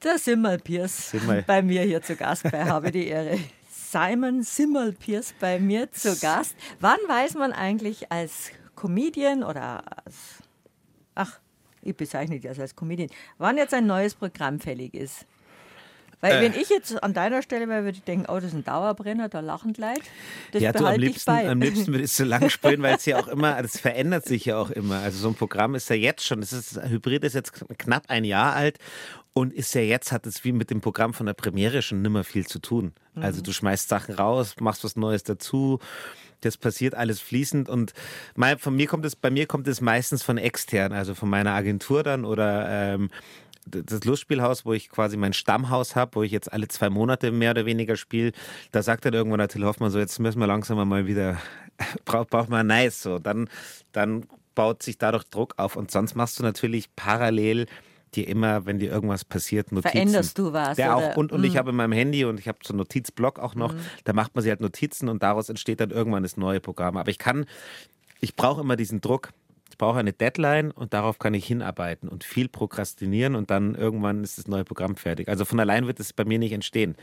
Der 0.03 0.17
Simmerl 0.17 0.59
Pierce 0.59 1.11
Simmerl. 1.11 1.43
bei 1.45 1.61
mir 1.61 1.81
hier 1.81 2.01
zu 2.01 2.15
Gast 2.15 2.43
bei 2.43 2.63
Habe 2.63 2.91
die 2.91 3.07
Ehre. 3.07 3.37
Simon 3.69 4.43
Simmerl 4.43 4.93
Pierce 4.93 5.33
bei 5.39 5.59
mir 5.59 5.91
zu 5.91 6.15
Gast. 6.15 6.55
Wann 6.79 6.99
weiß 7.07 7.33
man 7.33 7.51
eigentlich 7.51 8.11
als 8.11 8.51
Comedian 8.75 9.43
oder 9.43 9.83
als, 10.05 10.15
ach, 11.15 11.39
ich 11.81 11.95
bezeichne 11.95 12.39
dich 12.39 12.49
als, 12.49 12.59
als 12.59 12.75
Comedian, 12.75 13.09
wann 13.37 13.57
jetzt 13.57 13.73
ein 13.73 13.85
neues 13.87 14.15
Programm 14.15 14.59
fällig 14.59 14.93
ist? 14.93 15.25
Weil 16.21 16.33
Äh. 16.33 16.41
wenn 16.41 16.59
ich 16.59 16.69
jetzt 16.69 17.01
an 17.01 17.13
deiner 17.13 17.41
Stelle 17.41 17.69
wäre, 17.69 17.83
würde 17.83 17.97
ich 17.97 18.03
denken, 18.03 18.25
oh, 18.27 18.35
das 18.35 18.45
ist 18.45 18.53
ein 18.53 18.65
Dauerbrenner, 18.65 19.29
da 19.29 19.39
lachen 19.39 19.73
Leute. 19.77 20.01
Das 20.51 20.61
ja, 20.61 20.73
du 20.73 20.85
am 20.85 20.99
liebsten, 20.99 21.31
bei. 21.31 21.49
am 21.49 21.61
liebsten 21.61 21.87
würde 21.87 22.03
ich 22.03 22.11
so 22.11 22.25
lang 22.25 22.49
spielen, 22.49 22.81
weil 22.81 22.95
es 22.95 23.05
ja 23.05 23.19
auch 23.19 23.27
immer, 23.27 23.61
das 23.61 23.79
verändert 23.79 24.25
sich 24.25 24.45
ja 24.45 24.57
auch 24.57 24.69
immer. 24.69 24.99
Also 24.99 25.19
so 25.19 25.29
ein 25.29 25.35
Programm 25.35 25.75
ist 25.75 25.89
ja 25.89 25.95
jetzt 25.95 26.25
schon, 26.25 26.41
das 26.41 26.51
ist, 26.51 26.81
Hybrid 26.81 27.23
ist 27.23 27.35
jetzt 27.35 27.53
knapp 27.77 28.03
ein 28.09 28.25
Jahr 28.25 28.53
alt 28.53 28.79
und 29.33 29.53
ist 29.53 29.73
ja 29.75 29.81
jetzt, 29.81 30.11
hat 30.11 30.25
es 30.27 30.43
wie 30.43 30.51
mit 30.51 30.69
dem 30.69 30.81
Programm 30.81 31.13
von 31.13 31.25
der 31.25 31.33
Premiere 31.33 31.81
schon 31.81 32.01
nimmer 32.01 32.25
viel 32.25 32.45
zu 32.45 32.59
tun. 32.59 32.93
Also 33.15 33.41
du 33.41 33.51
schmeißt 33.51 33.89
Sachen 33.89 34.15
raus, 34.15 34.55
machst 34.59 34.83
was 34.83 34.95
Neues 34.95 35.23
dazu. 35.23 35.79
Das 36.41 36.57
passiert 36.57 36.95
alles 36.95 37.19
fließend 37.19 37.69
und 37.69 37.93
mein, 38.35 38.57
von 38.57 38.75
mir 38.75 38.87
kommt 38.87 39.05
es, 39.05 39.15
bei 39.15 39.29
mir 39.29 39.45
kommt 39.45 39.67
es 39.67 39.81
meistens 39.81 40.23
von 40.23 40.37
extern, 40.37 40.93
also 40.93 41.15
von 41.15 41.29
meiner 41.29 41.51
Agentur 41.51 42.03
dann 42.03 42.25
oder 42.25 42.67
ähm, 42.69 43.09
das 43.65 44.03
Lustspielhaus, 44.03 44.65
wo 44.65 44.73
ich 44.73 44.89
quasi 44.89 45.17
mein 45.17 45.33
Stammhaus 45.33 45.95
habe, 45.95 46.15
wo 46.15 46.23
ich 46.23 46.31
jetzt 46.31 46.51
alle 46.51 46.67
zwei 46.67 46.89
Monate 46.89 47.31
mehr 47.31 47.51
oder 47.51 47.65
weniger 47.65 47.95
spiele, 47.95 48.31
da 48.71 48.81
sagt 48.81 49.05
dann 49.05 49.13
irgendwann 49.13 49.39
der 49.39 49.47
Till 49.47 49.63
Hoffmann 49.63 49.91
so, 49.91 49.99
jetzt 49.99 50.19
müssen 50.19 50.39
wir 50.39 50.47
langsam 50.47 50.87
mal 50.87 51.07
wieder, 51.07 51.37
braucht 52.05 52.29
braucht 52.29 52.49
man 52.49 52.67
nice 52.67 53.01
so. 53.01 53.19
Dann, 53.19 53.49
dann 53.91 54.25
baut 54.55 54.83
sich 54.83 54.97
dadurch 54.97 55.23
Druck 55.25 55.53
auf 55.57 55.75
und 55.75 55.91
sonst 55.91 56.15
machst 56.15 56.39
du 56.39 56.43
natürlich 56.43 56.93
parallel 56.95 57.67
dir 58.15 58.27
immer, 58.27 58.65
wenn 58.65 58.79
dir 58.79 58.91
irgendwas 58.91 59.23
passiert, 59.25 59.71
Notizen. 59.71 59.91
Veränderst 59.91 60.37
du 60.37 60.53
was, 60.53 60.77
Der 60.77 60.95
oder? 60.97 61.11
auch, 61.11 61.17
und, 61.17 61.31
und 61.31 61.43
ich 61.43 61.53
Mm. 61.53 61.57
habe 61.57 61.69
in 61.71 61.75
meinem 61.75 61.91
Handy 61.93 62.25
und 62.25 62.39
ich 62.39 62.47
habe 62.47 62.59
so 62.63 62.73
einen 62.73 62.77
Notizblock 62.79 63.39
auch 63.39 63.55
noch, 63.55 63.73
da 64.03 64.13
macht 64.13 64.35
man 64.35 64.41
sich 64.43 64.49
halt 64.49 64.61
Notizen 64.61 65.09
und 65.09 65.23
daraus 65.23 65.49
entsteht 65.49 65.79
dann 65.79 65.91
irgendwann 65.91 66.23
das 66.23 66.37
neue 66.37 66.59
Programm. 66.59 66.97
Aber 66.97 67.09
ich 67.09 67.17
kann, 67.19 67.45
ich 68.21 68.35
brauche 68.35 68.61
immer 68.61 68.75
diesen 68.75 69.01
Druck. 69.01 69.29
Ich 69.71 69.77
brauche 69.77 69.99
eine 69.99 70.11
Deadline 70.13 70.71
und 70.71 70.93
darauf 70.93 71.19
kann 71.19 71.33
ich 71.33 71.45
hinarbeiten 71.45 72.09
und 72.09 72.23
viel 72.23 72.49
prokrastinieren 72.49 73.35
und 73.35 73.49
dann 73.49 73.75
irgendwann 73.75 74.23
ist 74.23 74.37
das 74.37 74.47
neue 74.47 74.65
Programm 74.65 74.95
fertig. 74.97 75.29
Also 75.29 75.45
von 75.45 75.59
allein 75.59 75.87
wird 75.87 75.99
es 75.99 76.11
bei 76.11 76.25
mir 76.25 76.39
nicht 76.39 76.51
entstehen, 76.51 76.95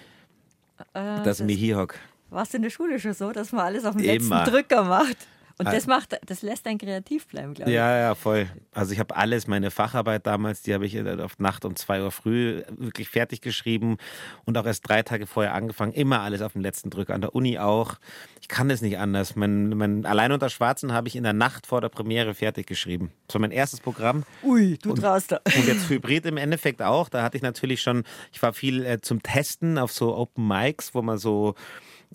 Äh, 0.93 1.23
dass 1.23 1.41
ich 1.41 1.47
mir 1.47 1.55
hier 1.57 1.79
hock. 1.79 1.95
Warst 2.29 2.53
du 2.53 2.57
in 2.59 2.65
der 2.65 2.71
Schule 2.71 2.99
schon 3.01 3.15
so, 3.15 3.31
dass 3.33 3.53
man 3.53 3.65
alles 3.65 3.85
auf 3.87 3.97
den 3.97 4.05
Immer. 4.05 4.41
letzten 4.45 4.51
Drücker 4.51 4.85
macht? 4.85 5.17
Und 5.59 5.67
Ah. 5.69 5.73
das 5.73 5.87
macht, 5.87 6.19
das 6.27 6.43
lässt 6.43 6.67
einen 6.67 6.77
kreativ 6.79 7.27
bleiben, 7.29 7.55
glaube 7.55 7.71
ich. 7.71 7.75
Ja, 7.77 7.97
ja, 7.99 8.15
voll. 8.15 8.47
Also 8.73 8.93
ich 8.93 8.99
habe 8.99 9.17
alles, 9.17 9.47
meine 9.47 9.71
Facharbeit 9.71 10.27
damals, 10.27 10.61
die 10.61 10.75
habe 10.75 10.85
ich 10.85 10.95
äh, 10.95 11.19
auf 11.23 11.39
Nacht 11.39 11.65
um 11.65 11.77
zwei 11.77 12.03
Uhr 12.03 12.11
früh 12.11 12.63
wirklich 12.77 13.09
fertig 13.09 13.41
geschrieben 13.41 13.97
und 14.45 14.59
auch 14.59 14.67
erst 14.67 14.87
drei 14.87 15.03
Tage 15.03 15.27
vorher 15.27 15.55
angefangen. 15.55 15.93
Immer 15.95 16.21
alles 16.21 16.43
auf 16.43 16.53
den 16.53 16.61
letzten 16.61 16.91
Drücker. 16.91 17.15
An 17.15 17.23
der 17.23 17.35
Uni 17.35 17.59
auch. 17.59 17.95
Ich 18.43 18.49
kann 18.49 18.69
das 18.69 18.83
nicht 18.83 18.99
anders. 18.99 19.35
Mein, 19.35 19.71
mein 19.71 20.05
Allein 20.05 20.31
unter 20.33 20.51
Schwarzen 20.51 20.93
habe 20.93 21.09
ich 21.09 21.17
in 21.17 21.23
der 21.23 21.33
Nacht 21.33 21.67
vor 21.67 21.81
der 21.81 21.89
Premiere 21.89 22.35
fertig 22.35 22.67
geschrieben. 22.67 23.11
Das 23.27 23.35
war 23.37 23.41
mein 23.41 23.51
erstes 23.51 23.81
Programm. 23.81 24.25
Ui, 24.43 24.77
du 24.83 24.91
Und- 24.91 25.01
traust 25.01 25.33
da. 25.33 25.41
Und 25.57 25.67
jetzt 25.67 25.89
Hybrid 25.89 26.27
im 26.27 26.37
Endeffekt 26.37 26.83
auch. 26.83 27.09
Da 27.09 27.23
hatte 27.23 27.39
ich 27.39 27.43
natürlich 27.43 27.81
schon, 27.81 28.05
ich 28.31 28.43
war 28.43 28.53
viel 28.53 28.85
äh, 28.85 29.01
zum 29.01 29.23
Testen 29.23 29.79
auf 29.79 29.91
so 29.91 30.15
Open 30.15 30.47
Mics, 30.47 30.95
wo 30.95 31.01
man 31.01 31.17
so. 31.17 31.55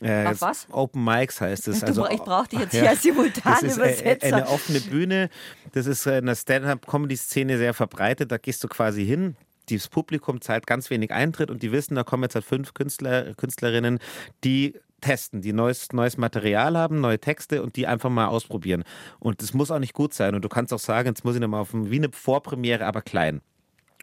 Äh, 0.02 0.26
Auf 0.28 0.42
was? 0.42 0.68
Open 0.72 1.04
Mics 1.04 1.42
heißt 1.42 1.68
es. 1.68 1.84
Also, 1.84 2.08
ich 2.10 2.22
brauch 2.22 2.48
dich 2.48 2.60
jetzt 2.60 2.74
ja, 2.74 2.82
hier 2.82 2.90
als 2.92 3.02
Simultanübersetzer. 3.02 3.80
Das 3.80 3.90
ist 3.90 4.24
äh, 4.24 4.30
äh, 4.30 4.34
eine 4.34 4.48
offene 4.48 4.80
Bühne. 4.82 5.30
Das 5.74 5.86
ist 5.86 6.06
in 6.08 6.26
der 6.26 6.36
Stand-up-Comedy-Szene 6.36 7.58
sehr 7.58 7.74
verbreitet. 7.74 8.32
Da 8.32 8.38
gehst 8.38 8.64
du 8.64 8.68
quasi 8.68 9.06
hin. 9.06 9.36
Das 9.70 9.88
Publikum 9.88 10.42
zahlt 10.42 10.68
ganz 10.68 10.90
wenig 10.90 11.12
Eintritt 11.12 11.50
und 11.50 11.62
die 11.64 11.72
wissen, 11.72 11.96
da 11.96 12.04
kommen 12.04 12.24
jetzt 12.24 12.36
halt 12.36 12.46
fünf 12.46 12.74
Künstler, 12.74 13.34
Künstlerinnen, 13.36 14.00
die 14.44 14.74
testen, 15.02 15.42
die 15.42 15.54
neues, 15.54 15.92
neues 15.94 16.18
Material 16.18 16.78
haben, 16.78 17.02
neue 17.02 17.20
Texte 17.20 17.62
und 17.64 17.76
die 17.76 17.88
einfach 17.88 18.10
mal 18.10 18.28
ausprobieren. 18.28 18.84
Und 19.20 19.42
das 19.42 19.54
muss 19.54 19.72
auch 19.72 19.80
nicht 19.80 19.94
gut 19.94 20.14
sein. 20.14 20.36
Und 20.36 20.44
du 20.44 20.50
kannst 20.50 20.74
auch 20.74 20.80
sagen, 20.80 21.10
jetzt 21.10 21.26
muss 21.26 21.36
ich 21.36 21.42
nochmal 21.42 21.62
auf 21.62 21.70
wie 21.74 21.98
eine 21.98 22.10
Vorpremiere, 22.12 22.86
aber 22.86 23.02
klein. 23.02 23.42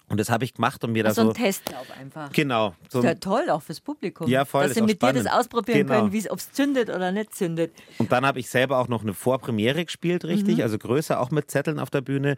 Und 0.08 0.18
das 0.18 0.30
habe 0.30 0.44
ich 0.44 0.54
gemacht 0.54 0.82
und 0.84 0.92
mir 0.92 1.02
da 1.02 1.10
Also 1.10 1.22
so. 1.22 1.28
ein 1.28 1.34
Testlauf 1.34 1.86
einfach. 2.00 2.32
Genau. 2.32 2.74
So 2.88 3.00
ist 3.00 3.04
ja 3.04 3.14
toll, 3.14 3.50
auch 3.50 3.62
fürs 3.62 3.80
Publikum. 3.80 4.26
Ja, 4.28 4.44
voll, 4.44 4.64
Dass 4.64 4.74
sie 4.74 4.80
mit 4.82 5.02
dir 5.02 5.12
das 5.12 5.22
spannend. 5.24 5.32
ausprobieren 5.40 5.86
Genau. 5.86 6.08
können, 6.08 6.26
ob 6.30 6.38
es 6.38 6.52
zündet 6.52 6.88
oder 6.88 7.12
nicht 7.12 7.34
zündet. 7.34 7.72
Und 7.98 8.10
dann 8.12 8.24
habe 8.26 8.40
ich 8.40 8.48
selber 8.48 8.78
auch 8.78 8.88
noch 8.88 9.02
eine 9.02 9.14
Vorpremiere 9.14 9.84
gespielt, 9.84 10.24
richtig, 10.24 10.56
Mhm. 10.56 10.62
also 10.62 10.78
größer, 10.78 11.20
auch 11.20 11.30
mit 11.30 11.50
Zetteln 11.50 11.78
auf 11.78 11.90
der 11.90 12.00
Bühne. 12.00 12.36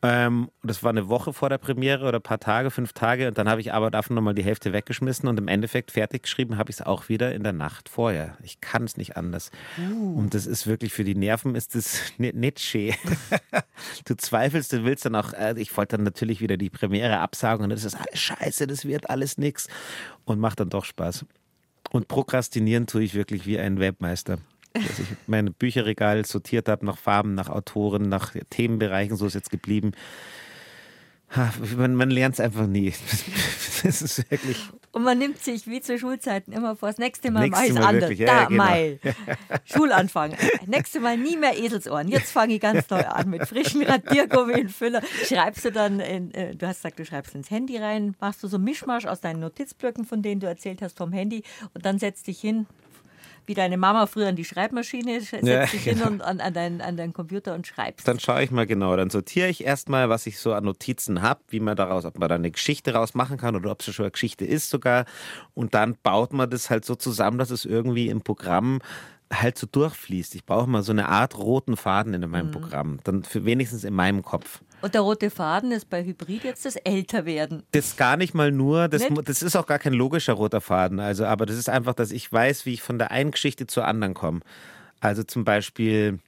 Ähm, 0.00 0.48
das 0.62 0.84
war 0.84 0.90
eine 0.90 1.08
Woche 1.08 1.32
vor 1.32 1.48
der 1.48 1.58
Premiere 1.58 2.06
oder 2.06 2.20
ein 2.20 2.22
paar 2.22 2.38
Tage, 2.38 2.70
fünf 2.70 2.92
Tage. 2.92 3.26
Und 3.26 3.36
dann 3.36 3.48
habe 3.48 3.60
ich 3.60 3.72
aber 3.72 3.90
davon 3.90 4.14
nochmal 4.14 4.34
die 4.34 4.44
Hälfte 4.44 4.72
weggeschmissen 4.72 5.28
und 5.28 5.38
im 5.40 5.48
Endeffekt 5.48 5.90
fertig 5.90 6.22
geschrieben 6.22 6.56
habe 6.56 6.70
ich 6.70 6.76
es 6.78 6.86
auch 6.86 7.08
wieder 7.08 7.34
in 7.34 7.42
der 7.42 7.52
Nacht 7.52 7.88
vorher. 7.88 8.36
Ich 8.44 8.60
kann 8.60 8.84
es 8.84 8.96
nicht 8.96 9.16
anders. 9.16 9.50
Uh. 9.76 10.16
Und 10.18 10.34
das 10.34 10.46
ist 10.46 10.68
wirklich 10.68 10.92
für 10.92 11.02
die 11.02 11.16
Nerven 11.16 11.56
ist 11.56 11.74
das 11.74 12.00
ni- 12.18 12.32
nicht 12.32 12.60
schön. 12.60 12.94
du 14.04 14.16
zweifelst, 14.16 14.72
du 14.72 14.84
willst 14.84 15.04
dann 15.04 15.16
auch, 15.16 15.32
äh, 15.32 15.54
ich 15.58 15.76
wollte 15.76 15.96
dann 15.96 16.04
natürlich 16.04 16.40
wieder 16.40 16.56
die 16.56 16.70
Premiere 16.70 17.07
absagen 17.16 17.64
und 17.64 17.70
das 17.70 17.84
ist 17.84 17.94
alles 17.94 18.18
scheiße, 18.18 18.66
das 18.66 18.84
wird 18.84 19.10
alles 19.10 19.38
nix. 19.38 19.68
Und 20.24 20.38
macht 20.40 20.60
dann 20.60 20.70
doch 20.70 20.84
Spaß. 20.84 21.24
Und 21.90 22.08
prokrastinieren 22.08 22.86
tue 22.86 23.02
ich 23.02 23.14
wirklich 23.14 23.46
wie 23.46 23.58
ein 23.58 23.80
Webmeister. 23.80 24.38
Dass 24.74 24.98
ich 24.98 25.08
mein 25.26 25.54
Bücherregal 25.54 26.24
sortiert 26.26 26.68
habe 26.68 26.84
nach 26.84 26.98
Farben, 26.98 27.34
nach 27.34 27.48
Autoren, 27.48 28.08
nach 28.08 28.34
Themenbereichen, 28.50 29.16
so 29.16 29.26
ist 29.26 29.34
jetzt 29.34 29.50
geblieben. 29.50 29.92
Man, 31.76 31.94
man 31.94 32.10
lernt 32.10 32.34
es 32.34 32.40
einfach 32.40 32.66
nie. 32.66 32.92
Das 33.84 34.02
ist 34.02 34.28
wirklich. 34.28 34.58
Und 34.90 35.04
man 35.04 35.18
nimmt 35.18 35.38
sich 35.38 35.68
wie 35.68 35.80
zu 35.80 35.98
Schulzeiten 36.00 36.52
immer 36.52 36.74
vor, 36.74 36.88
das 36.88 36.98
nächste 36.98 37.30
Mal 37.30 37.48
mache 37.48 37.66
ich 37.66 37.70
es 37.70 37.74
Mal 37.76 37.84
anders. 37.84 38.18
ja, 38.18 38.26
da, 38.26 38.32
ja, 38.32 38.44
genau. 38.46 38.64
Mai. 38.64 38.98
Schulanfang. 39.64 40.34
Nächste 40.66 40.98
Mal 40.98 41.16
nie 41.16 41.36
mehr 41.36 41.56
Eselsohren. 41.56 42.08
Jetzt 42.08 42.32
fange 42.32 42.54
ich 42.54 42.60
ganz 42.60 42.90
neu 42.90 43.04
an 43.04 43.30
mit 43.30 43.46
frischen 43.46 43.82
Radiergummi 43.82 44.62
und 44.62 44.72
Füller. 44.72 45.00
Schreibst 45.24 45.64
du 45.64 45.70
dann, 45.70 46.00
in, 46.00 46.34
äh, 46.34 46.56
du 46.56 46.66
hast 46.66 46.78
gesagt, 46.78 46.98
du 46.98 47.04
schreibst 47.04 47.36
ins 47.36 47.52
Handy 47.52 47.76
rein, 47.76 48.16
machst 48.18 48.42
du 48.42 48.48
so 48.48 48.56
einen 48.56 48.64
Mischmasch 48.64 49.06
aus 49.06 49.20
deinen 49.20 49.38
Notizblöcken, 49.38 50.04
von 50.04 50.22
denen 50.22 50.40
du 50.40 50.48
erzählt 50.48 50.82
hast 50.82 50.98
vom 50.98 51.12
Handy 51.12 51.44
und 51.74 51.86
dann 51.86 52.00
setzt 52.00 52.26
dich 52.26 52.40
hin, 52.40 52.66
wie 53.48 53.54
deine 53.54 53.78
Mama 53.78 54.06
früher 54.06 54.28
an 54.28 54.36
die 54.36 54.44
Schreibmaschine, 54.44 55.20
setzt 55.20 55.46
Ja, 55.46 55.64
dich 55.66 55.82
hin 55.82 55.94
genau. 55.98 56.10
und 56.10 56.22
an, 56.22 56.40
an, 56.40 56.52
deinen, 56.52 56.80
an 56.80 56.96
deinen 56.96 57.12
Computer 57.12 57.54
und 57.54 57.66
schreibst. 57.66 58.06
Dann 58.06 58.20
schaue 58.20 58.42
ich 58.42 58.50
mal 58.50 58.66
genau. 58.66 58.94
Dann 58.94 59.10
sortiere 59.10 59.48
ich 59.48 59.64
erstmal, 59.64 60.08
was 60.08 60.26
ich 60.26 60.38
so 60.38 60.52
an 60.52 60.64
Notizen 60.64 61.22
habe, 61.22 61.40
wie 61.48 61.60
man 61.60 61.76
daraus, 61.76 62.04
ob 62.04 62.18
man 62.18 62.28
da 62.28 62.34
eine 62.34 62.50
Geschichte 62.50 62.94
raus 62.94 63.14
machen 63.14 63.38
kann 63.38 63.56
oder 63.56 63.70
ob 63.70 63.80
es 63.80 63.94
schon 63.94 64.04
eine 64.04 64.10
Geschichte 64.12 64.44
ist 64.44 64.70
sogar. 64.70 65.06
Und 65.54 65.74
dann 65.74 65.96
baut 66.02 66.32
man 66.32 66.48
das 66.50 66.70
halt 66.70 66.84
so 66.84 66.94
zusammen, 66.94 67.38
dass 67.38 67.50
es 67.50 67.64
irgendwie 67.64 68.08
im 68.08 68.20
Programm 68.20 68.80
halt 69.32 69.58
so 69.58 69.66
durchfließt. 69.66 70.34
Ich 70.34 70.44
brauche 70.44 70.68
mal 70.68 70.82
so 70.82 70.92
eine 70.92 71.08
Art 71.08 71.36
roten 71.38 71.76
Faden 71.76 72.14
in 72.14 72.28
meinem 72.30 72.50
Programm. 72.50 72.98
Dann 73.04 73.24
für 73.24 73.44
wenigstens 73.44 73.84
in 73.84 73.94
meinem 73.94 74.22
Kopf. 74.22 74.60
Und 74.80 74.94
der 74.94 75.00
rote 75.00 75.30
Faden 75.30 75.72
ist 75.72 75.90
bei 75.90 76.04
Hybrid 76.04 76.44
jetzt 76.44 76.64
das 76.64 76.76
Älterwerden. 76.76 77.64
Das 77.72 77.96
gar 77.96 78.16
nicht 78.16 78.34
mal 78.34 78.52
nur, 78.52 78.88
das, 78.88 79.02
das 79.24 79.42
ist 79.42 79.56
auch 79.56 79.66
gar 79.66 79.78
kein 79.78 79.92
logischer 79.92 80.34
roter 80.34 80.60
Faden. 80.60 81.00
Also, 81.00 81.24
aber 81.24 81.46
das 81.46 81.56
ist 81.56 81.68
einfach, 81.68 81.94
dass 81.94 82.12
ich 82.12 82.32
weiß, 82.32 82.64
wie 82.66 82.74
ich 82.74 82.82
von 82.82 82.98
der 82.98 83.10
einen 83.10 83.32
Geschichte 83.32 83.66
zur 83.66 83.86
anderen 83.86 84.14
komme. 84.14 84.40
Also 85.00 85.22
zum 85.22 85.44
Beispiel 85.44 86.18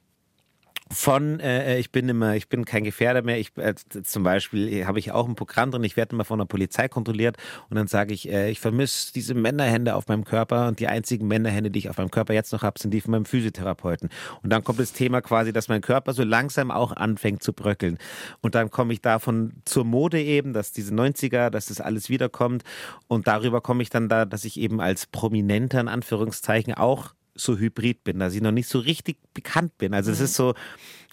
von 0.93 1.39
äh, 1.39 1.79
ich 1.79 1.93
bin 1.93 2.09
immer, 2.09 2.35
ich 2.35 2.49
bin 2.49 2.65
kein 2.65 2.83
Gefährder 2.83 3.23
mehr. 3.23 3.39
Ich 3.39 3.57
äh, 3.57 3.75
zum 3.77 4.25
Beispiel 4.25 4.87
habe 4.87 4.99
ich 4.99 5.13
auch 5.13 5.29
ein 5.29 5.37
Programm 5.37 5.71
drin. 5.71 5.85
Ich 5.85 5.97
werde 5.97 6.15
immer 6.15 6.25
von 6.25 6.39
der 6.41 6.47
Polizei 6.47 6.89
kontrolliert 6.89 7.37
und 7.69 7.77
dann 7.77 7.87
sage 7.87 8.13
ich, 8.13 8.29
äh, 8.29 8.51
ich 8.51 8.59
vermisse 8.59 9.13
diese 9.13 9.35
Männerhände 9.35 9.95
auf 9.95 10.09
meinem 10.09 10.25
Körper 10.25 10.67
und 10.67 10.81
die 10.81 10.89
einzigen 10.89 11.29
Männerhände, 11.29 11.71
die 11.71 11.79
ich 11.79 11.91
auf 11.91 11.99
meinem 11.99 12.11
Körper 12.11 12.35
jetzt 12.35 12.53
noch 12.53 12.63
habe, 12.63 12.81
sind 12.81 12.93
die 12.93 13.01
von 13.01 13.13
meinem 13.13 13.25
Physiotherapeuten. 13.25 14.09
Und 14.43 14.51
dann 14.51 14.65
kommt 14.65 14.81
das 14.81 14.93
Thema 14.93 15.21
quasi, 15.21 15.53
dass 15.53 15.69
mein 15.69 15.81
Körper 15.81 16.13
so 16.13 16.25
langsam 16.25 16.73
auch 16.73 16.93
anfängt 16.93 17.43
zu 17.43 17.53
bröckeln. 17.53 17.99
Und 18.41 18.57
dann 18.57 18.71
komme 18.71 18.93
ich 18.93 19.01
davon 19.01 19.53
zur 19.65 19.85
Mode 19.85 20.21
eben, 20.21 20.53
dass 20.53 20.73
diese 20.73 20.93
90er, 20.93 21.51
dass 21.51 21.67
das 21.67 21.81
alles 21.81 22.09
wiederkommt. 22.09 22.65
Und 23.07 23.29
darüber 23.29 23.61
komme 23.61 23.85
ich 23.85 23.91
dann 23.91 24.09
da, 24.09 24.25
dass 24.25 24.45
ich 24.45 24.59
eben 24.59 24.81
als 24.81 25.07
Prominenter 25.07 25.81
in 25.81 25.89
Anführungszeichen 25.89 26.75
auch 26.75 27.15
so 27.41 27.59
hybrid 27.59 28.05
bin, 28.05 28.19
dass 28.19 28.35
ich 28.35 28.43
noch 28.43 28.53
nicht 28.53 28.69
so 28.69 28.79
richtig 28.79 29.19
bekannt 29.35 29.77
bin. 29.79 29.95
Also 29.95 30.11
es 30.11 30.19
mhm. 30.19 30.25
ist 30.25 30.35
so, 30.35 30.55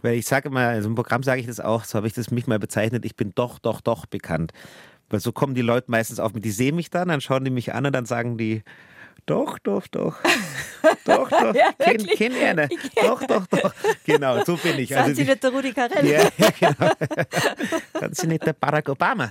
weil 0.01 0.15
ich 0.15 0.25
sage 0.25 0.49
immer, 0.49 0.61
also 0.61 0.89
im 0.89 0.95
Programm 0.95 1.23
sage 1.23 1.41
ich 1.41 1.47
das 1.47 1.59
auch, 1.59 1.83
so 1.83 1.95
habe 1.95 2.07
ich 2.07 2.13
das 2.13 2.31
mich 2.31 2.47
mal 2.47 2.59
bezeichnet, 2.59 3.05
ich 3.05 3.15
bin 3.15 3.31
doch, 3.35 3.59
doch, 3.59 3.81
doch 3.81 4.05
bekannt. 4.05 4.51
Weil 5.09 5.19
so 5.19 5.31
kommen 5.31 5.55
die 5.55 5.61
Leute 5.61 5.89
meistens 5.89 6.19
auf 6.19 6.33
mich, 6.33 6.43
die 6.43 6.51
sehen 6.51 6.75
mich 6.75 6.89
dann, 6.89 7.07
dann 7.07 7.21
schauen 7.21 7.45
die 7.45 7.51
mich 7.51 7.73
an 7.73 7.85
und 7.85 7.93
dann 7.93 8.05
sagen 8.05 8.37
die, 8.37 8.63
doch, 9.25 9.59
doch, 9.59 9.87
doch. 9.87 10.17
Doch, 11.03 11.29
doch. 11.29 11.53
ja, 11.53 11.73
kenn, 11.77 12.05
kenn 12.05 12.33
einer. 12.33 12.67
Doch, 12.95 13.21
doch, 13.23 13.45
doch. 13.47 13.73
Genau, 14.05 14.43
so 14.45 14.55
bin 14.55 14.79
ich. 14.79 14.89
Sind 14.89 14.97
also, 14.99 15.15
Sie 15.15 15.25
nicht 15.25 15.43
der 15.43 15.49
Rudi 15.51 15.73
Carell? 15.73 16.05
Ja, 16.05 16.29
ja 16.37 16.49
genau. 16.59 16.91
Sind 17.99 18.15
Sie 18.15 18.27
nicht 18.27 18.45
der 18.45 18.53
Barack 18.53 18.87
Obama? 18.87 19.29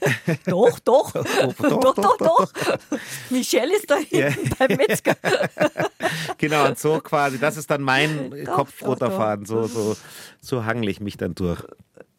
doch, 0.46 0.78
doch. 0.80 1.12
Doch, 1.12 1.94
doch, 1.94 2.16
doch. 2.18 2.52
Michelle 3.30 3.76
ist 3.76 3.90
da 3.90 3.96
hinten 4.08 4.50
beim 4.58 4.76
Metzger. 4.76 5.16
genau, 6.38 6.66
und 6.66 6.78
so 6.78 7.00
quasi, 7.00 7.38
das 7.38 7.56
ist 7.56 7.70
dann 7.70 7.82
mein 7.82 8.44
doch, 8.44 8.54
Kopfroter 8.54 9.10
Faden. 9.10 9.46
So, 9.46 9.64
so, 9.64 9.96
so 10.40 10.64
hangle 10.64 10.90
ich 10.90 11.00
mich 11.00 11.16
dann 11.16 11.34
durch. 11.34 11.62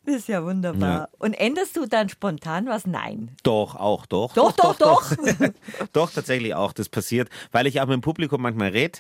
Das 0.06 0.16
ist 0.16 0.28
ja 0.28 0.44
wunderbar. 0.44 1.10
Und 1.20 1.34
änderst 1.34 1.78
du 1.78 1.86
dann 1.86 2.10
spontan 2.10 2.66
was? 2.66 2.88
Nein. 2.88 3.36
Doch, 3.44 3.76
auch, 3.76 4.08
doch. 4.08 4.34
Doch, 4.34 4.54
doch, 4.54 4.76
doch. 4.76 5.16
Doch, 5.16 5.26
doch. 5.26 5.88
doch 5.94 6.12
tatsächlich 6.12 6.56
auch. 6.56 6.74
Das 6.74 6.90
passiert, 6.90 7.30
weil 7.52 7.68
ich 7.68 7.80
auch 7.80 7.86
mit 7.86 7.94
dem 7.94 8.02
Publikum 8.02 8.42
manchmal 8.42 8.70
rede. 8.70 9.00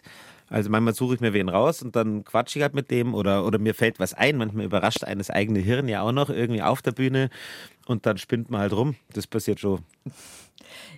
Also 0.49 0.69
manchmal 0.69 0.95
suche 0.95 1.15
ich 1.15 1.21
mir 1.21 1.33
wen 1.33 1.47
raus 1.47 1.81
und 1.81 1.95
dann 1.95 2.25
quatsche 2.25 2.59
ich 2.59 2.63
halt 2.63 2.73
mit 2.73 2.89
dem 2.89 3.13
oder, 3.13 3.45
oder 3.45 3.59
mir 3.59 3.75
fällt 3.75 3.99
was 3.99 4.13
ein. 4.13 4.37
Manchmal 4.37 4.65
überrascht 4.65 5.03
eines 5.03 5.29
eigene 5.29 5.59
Hirn 5.59 5.87
ja 5.87 6.01
auch 6.01 6.11
noch 6.11 6.29
irgendwie 6.29 6.61
auf 6.61 6.81
der 6.81 6.91
Bühne 6.91 7.29
und 7.89 8.05
dann 8.05 8.17
spinnt 8.17 8.51
man 8.51 8.61
halt 8.61 8.73
rum. 8.73 8.95
Das 9.13 9.25
passiert 9.25 9.59
schon. 9.59 9.83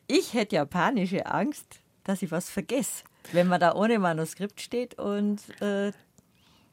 Ich 0.07 0.33
hätte 0.33 0.57
ja 0.57 0.65
panische 0.65 1.25
Angst, 1.25 1.79
dass 2.03 2.21
ich 2.21 2.31
was 2.31 2.49
vergesse, 2.49 3.05
wenn 3.31 3.47
man 3.47 3.61
da 3.61 3.73
ohne 3.73 3.97
Manuskript 3.97 4.59
steht 4.59 4.99
und 4.99 5.39
äh, 5.61 5.91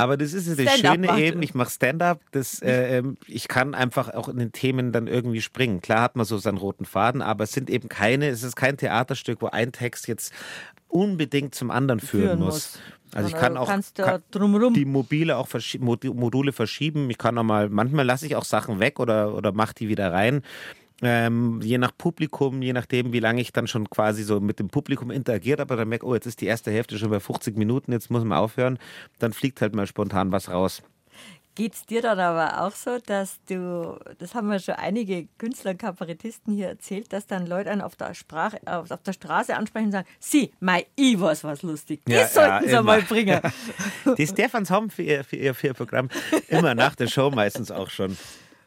aber 0.01 0.17
das 0.17 0.33
ist 0.33 0.49
das 0.49 0.79
Schöne 0.79 1.19
eben, 1.19 1.43
ich 1.43 1.55
mache 1.55 1.71
Stand-up, 1.71 2.21
äh, 2.33 2.43
ähm, 2.99 3.17
ich 3.27 3.49
kann 3.49 3.75
einfach 3.75 4.15
auch 4.15 4.29
in 4.29 4.39
den 4.39 4.53
Themen 4.53 4.93
dann 4.93 5.09
irgendwie 5.09 5.41
springen. 5.41 5.81
Klar 5.81 6.03
hat 6.03 6.15
man 6.15 6.25
so 6.25 6.39
seinen 6.39 6.59
roten 6.59 6.85
Faden, 6.85 7.21
aber 7.21 7.45
es 7.45 7.53
sind 7.53 7.69
eben 7.69 7.89
keine, 7.89 8.29
es 8.29 8.45
ist 8.45 8.55
kein 8.55 8.77
Theaterstück, 8.77 9.43
wo 9.43 9.49
ein 9.49 9.73
Text 9.73 10.07
jetzt 10.07 10.33
unbedingt 10.89 11.55
zum 11.55 11.71
anderen 11.71 12.01
führen, 12.01 12.25
führen 12.25 12.39
muss. 12.41 12.55
muss. 12.55 12.79
Also 13.15 13.29
ich 13.29 13.35
kann 13.35 13.57
auch 13.57 13.69
kann 13.69 14.23
die 14.75 14.85
Mobile 14.85 15.37
auch 15.37 15.49
verschi 15.49 15.79
Module 15.79 16.53
verschieben. 16.53 17.09
Ich 17.11 17.19
kann 17.19 17.39
auch 17.39 17.43
mal, 17.43 17.69
manchmal 17.69 18.05
lasse 18.05 18.27
ich 18.27 18.37
auch 18.37 18.45
Sachen 18.45 18.81
weg 18.81 19.01
oder, 19.01 19.35
oder 19.35 19.53
mache 19.53 19.75
die 19.75 19.89
wieder 19.89 20.13
rein. 20.13 20.43
Ähm, 21.01 21.61
je 21.63 21.79
nach 21.79 21.93
Publikum, 21.97 22.61
je 22.61 22.73
nachdem, 22.73 23.13
wie 23.13 23.21
lange 23.21 23.41
ich 23.41 23.53
dann 23.53 23.69
schon 23.69 23.89
quasi 23.89 24.25
so 24.25 24.41
mit 24.41 24.59
dem 24.59 24.69
Publikum 24.69 25.13
interagiert 25.13 25.61
habe, 25.61 25.77
dann 25.77 25.89
merke, 25.89 26.05
oh, 26.05 26.15
jetzt 26.15 26.27
ist 26.27 26.41
die 26.41 26.47
erste 26.47 26.73
Hälfte 26.73 26.99
schon 26.99 27.11
bei 27.11 27.21
50 27.21 27.57
Minuten, 27.57 27.93
jetzt 27.93 28.11
muss 28.11 28.25
man 28.25 28.37
aufhören, 28.37 28.79
dann 29.21 29.33
fliegt 29.33 29.61
halt 29.61 29.77
mal 29.77 29.87
spontan 29.87 30.33
was 30.33 30.51
raus. 30.51 30.83
Geht 31.59 31.75
es 31.75 31.87
dir 31.87 32.03
dann 32.03 32.21
aber 32.21 32.63
auch 32.63 32.71
so, 32.71 33.01
dass 33.05 33.41
du, 33.49 33.99
das 34.21 34.37
haben 34.37 34.49
wir 34.49 34.61
schon 34.61 34.77
einige 34.77 35.27
Künstler 35.39 35.73
und 35.73 35.79
Kabarettisten 35.79 36.55
hier 36.55 36.69
erzählt, 36.69 37.13
dass 37.13 37.27
dann 37.27 37.49
Leute 37.49 37.69
einen 37.73 37.81
auf 37.81 37.97
der, 37.97 38.15
Sprache, 38.15 38.61
auf 38.65 38.87
der 39.03 39.13
Straße 39.13 39.57
ansprechen 39.57 39.87
und 39.87 39.91
sagen, 39.91 40.09
sie, 40.21 40.53
mein, 40.61 40.85
ich 40.95 41.19
weiß 41.19 41.43
was 41.43 41.63
lustig, 41.63 42.03
das 42.05 42.15
ja, 42.15 42.29
sollten 42.29 42.71
ja, 42.71 42.79
sie 42.79 42.85
mal 42.85 43.03
bringen. 43.03 43.41
Die 44.19 44.27
Stefans 44.29 44.71
haben 44.71 44.89
für 44.89 45.03
ihr, 45.03 45.25
für, 45.25 45.35
ihr, 45.35 45.53
für 45.53 45.67
ihr 45.67 45.75
Programm 45.75 46.11
immer 46.47 46.77
nach 46.77 46.95
der 46.95 47.09
Show 47.09 47.29
meistens 47.33 47.73
auch 47.73 47.91
schon. 47.91 48.17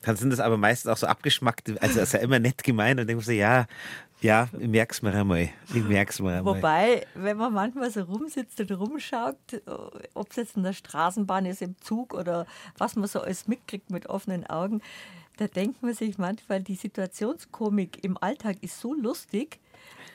Dann 0.02 0.18
sind 0.18 0.32
das 0.32 0.42
aber 0.42 0.58
meistens 0.58 0.92
auch 0.92 0.98
so 0.98 1.08
abgeschmackt, 1.08 1.70
also 1.82 1.98
das 1.98 2.10
ist 2.10 2.14
ja 2.14 2.20
immer 2.20 2.40
nett 2.40 2.62
gemeint 2.62 3.00
und 3.00 3.08
denke 3.08 3.24
so, 3.24 3.32
ja, 3.32 3.68
ja, 4.22 4.48
ich 4.58 4.68
merk's 4.68 5.02
mir 5.02 5.14
einmal. 5.14 5.50
Ich 5.74 5.84
merk's 5.84 6.20
mir 6.20 6.38
einmal. 6.38 6.56
Wobei, 6.56 7.06
wenn 7.16 7.38
man 7.38 7.54
manchmal 7.54 7.92
so 7.92 8.02
rumsitzt 8.04 8.60
und 8.60 8.72
rumschaut, 8.72 9.36
ob 10.14 10.30
es 10.30 10.36
jetzt 10.36 10.56
in 10.56 10.64
der 10.64 10.74
Straßenbahn 10.74 11.46
ist, 11.46 11.62
im 11.62 11.76
Zug 11.82 12.14
oder 12.14 12.46
was 12.78 12.96
man 12.96 13.08
so 13.08 13.22
alles 13.22 13.48
mitkriegt 13.48 13.90
mit 13.90 14.08
offenen 14.08 14.46
Augen, 14.46 14.82
da 15.38 15.48
denkt 15.48 15.82
man 15.82 15.94
sich 15.94 16.18
manchmal, 16.18 16.62
die 16.62 16.76
Situationskomik 16.76 18.04
im 18.04 18.18
Alltag 18.22 18.58
ist 18.62 18.80
so 18.80 18.94
lustig, 18.94 19.60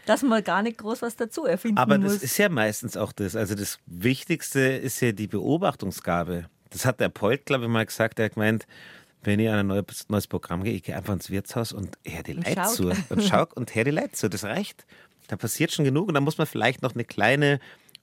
dass 0.04 0.22
man 0.22 0.44
gar 0.44 0.62
nicht 0.62 0.78
groß 0.78 1.02
was 1.02 1.16
dazu 1.16 1.44
erfinden 1.44 1.78
Aber 1.78 1.98
muss. 1.98 2.04
Aber 2.04 2.14
das 2.14 2.22
ist 2.22 2.38
ja 2.38 2.48
meistens 2.48 2.96
auch 2.96 3.12
das. 3.12 3.34
Also 3.34 3.56
das 3.56 3.80
Wichtigste 3.86 4.60
ist 4.60 5.00
ja 5.00 5.10
die 5.10 5.26
Beobachtungsgabe. 5.26 6.48
Das 6.70 6.84
hat 6.84 7.00
der 7.00 7.08
Polt, 7.08 7.46
glaube 7.46 7.64
ich, 7.64 7.70
mal 7.70 7.86
gesagt. 7.86 8.20
Er 8.20 8.26
hat 8.26 8.34
gemeint, 8.34 8.66
wenn 9.22 9.40
ich 9.40 9.48
an 9.48 9.58
ein 9.58 9.66
neues, 9.66 10.08
neues 10.08 10.26
Programm 10.26 10.62
gehe, 10.62 10.74
ich 10.74 10.82
gehe 10.82 10.96
einfach 10.96 11.12
ins 11.12 11.30
Wirtshaus 11.30 11.72
und 11.72 11.98
her 12.04 12.22
die 12.22 12.34
Leute 12.34 12.62
zu. 12.64 12.92
Und 13.08 13.22
schau 13.22 13.46
und 13.54 13.74
her 13.74 13.84
die 13.84 13.90
Leute 13.90 14.12
zu. 14.12 14.28
Das 14.28 14.44
reicht. 14.44 14.86
Da 15.28 15.36
passiert 15.36 15.72
schon 15.72 15.84
genug 15.84 16.08
und 16.08 16.14
da 16.14 16.20
muss 16.20 16.38
man 16.38 16.46
vielleicht 16.46 16.82
noch 16.82 16.94
eine 16.94 17.04
kleine 17.04 17.58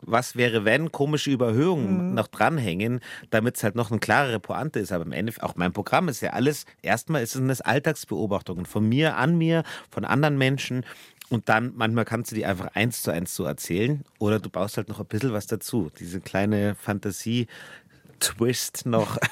was 0.05 0.35
wäre 0.35 0.65
wenn, 0.65 0.91
komische 0.91 1.31
Überhöhungen 1.31 2.09
mhm. 2.09 2.15
noch 2.15 2.27
dranhängen, 2.27 2.99
damit 3.29 3.55
es 3.57 3.63
halt 3.63 3.75
noch 3.75 3.91
eine 3.91 3.99
klarere 3.99 4.39
Pointe 4.39 4.79
ist. 4.79 4.91
Aber 4.91 5.05
im 5.05 5.11
Endeffekt, 5.11 5.43
auch 5.43 5.55
mein 5.55 5.73
Programm 5.73 6.09
ist 6.09 6.21
ja 6.21 6.31
alles, 6.31 6.65
erstmal 6.81 7.21
ist 7.23 7.35
es 7.35 7.61
Alltagsbeobachtungen 7.61 8.65
von 8.65 8.87
mir, 8.87 9.17
an 9.17 9.37
mir, 9.37 9.63
von 9.89 10.05
anderen 10.05 10.37
Menschen. 10.37 10.85
Und 11.29 11.49
dann, 11.49 11.73
manchmal 11.75 12.05
kannst 12.05 12.31
du 12.31 12.35
die 12.35 12.45
einfach 12.45 12.67
eins 12.75 13.01
zu 13.01 13.11
eins 13.11 13.35
so 13.35 13.43
erzählen 13.45 14.03
oder 14.19 14.39
du 14.39 14.49
baust 14.49 14.77
halt 14.77 14.89
noch 14.89 14.99
ein 14.99 15.05
bisschen 15.05 15.33
was 15.33 15.47
dazu. 15.47 15.89
Diese 15.99 16.21
kleine 16.21 16.75
Fantasie-Twist 16.75 18.85
noch. 18.85 19.17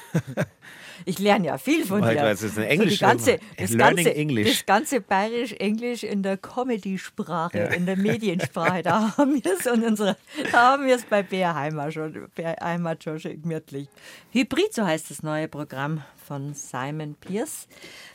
Ich 1.04 1.18
lerne 1.18 1.46
ja 1.46 1.58
viel 1.58 1.84
von 1.84 2.02
dir. 2.02 2.14
Das 2.14 2.42
ist 2.42 2.58
ein 2.58 2.64
Englisch. 2.64 2.98
So 2.98 3.06
ganze, 3.06 3.38
das, 3.56 3.70
Learning 3.70 4.04
ganze, 4.04 4.14
English. 4.14 4.48
das 4.48 4.66
ganze 4.66 5.00
Bayerisch-Englisch 5.00 6.02
in 6.04 6.22
der 6.22 6.36
Comedy-Sprache, 6.36 7.58
ja. 7.58 7.64
in 7.66 7.86
der 7.86 7.96
Mediensprache, 7.96 8.82
da 8.82 9.14
haben 9.16 9.42
wir 9.42 9.52
es 9.52 9.66
und 9.66 9.84
unsere, 9.84 10.16
da 10.50 10.72
haben 10.72 10.86
wir 10.86 10.96
es 10.96 11.04
bei 11.04 11.22
Bär 11.22 11.54
Heimat 11.54 11.94
schon, 11.94 12.28
Bär 12.34 12.56
Heimat 12.60 13.04
schon 13.04 13.18
gemütlich. 13.18 13.88
Hybrid, 14.30 14.74
so 14.74 14.84
heißt 14.84 15.10
das 15.10 15.22
neue 15.22 15.48
Programm 15.48 16.02
von 16.26 16.54
Simon 16.54 17.14
Pierce. 17.16 17.68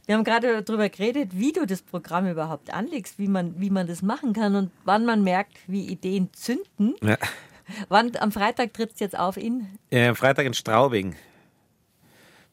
Wir 0.06 0.16
haben 0.16 0.24
gerade 0.24 0.64
darüber 0.64 0.90
geredet, 0.90 1.32
wie 1.34 1.52
du 1.52 1.66
das 1.66 1.82
Programm 1.82 2.28
überhaupt 2.28 2.74
anlegst, 2.74 3.20
wie 3.20 3.28
man, 3.28 3.60
wie 3.60 3.70
man 3.70 3.88
das 3.88 4.02
machen 4.02 4.34
kann 4.34 4.56
und 4.56 4.72
wann 4.86 5.06
man 5.06 5.24
merkt, 5.24 5.58
wie 5.68 5.86
Ideen 5.86 6.30
zünden. 6.34 6.96
Ja. 7.02 7.18
Wann, 7.90 8.16
am 8.18 8.32
Freitag 8.32 8.74
tritt 8.74 8.94
es 8.94 9.00
jetzt 9.00 9.18
auf 9.18 9.38
in? 9.38 9.68
Ja, 9.92 10.10
am 10.10 10.16
Freitag 10.16 10.46
in 10.46 10.54
Straubing. 10.54 11.16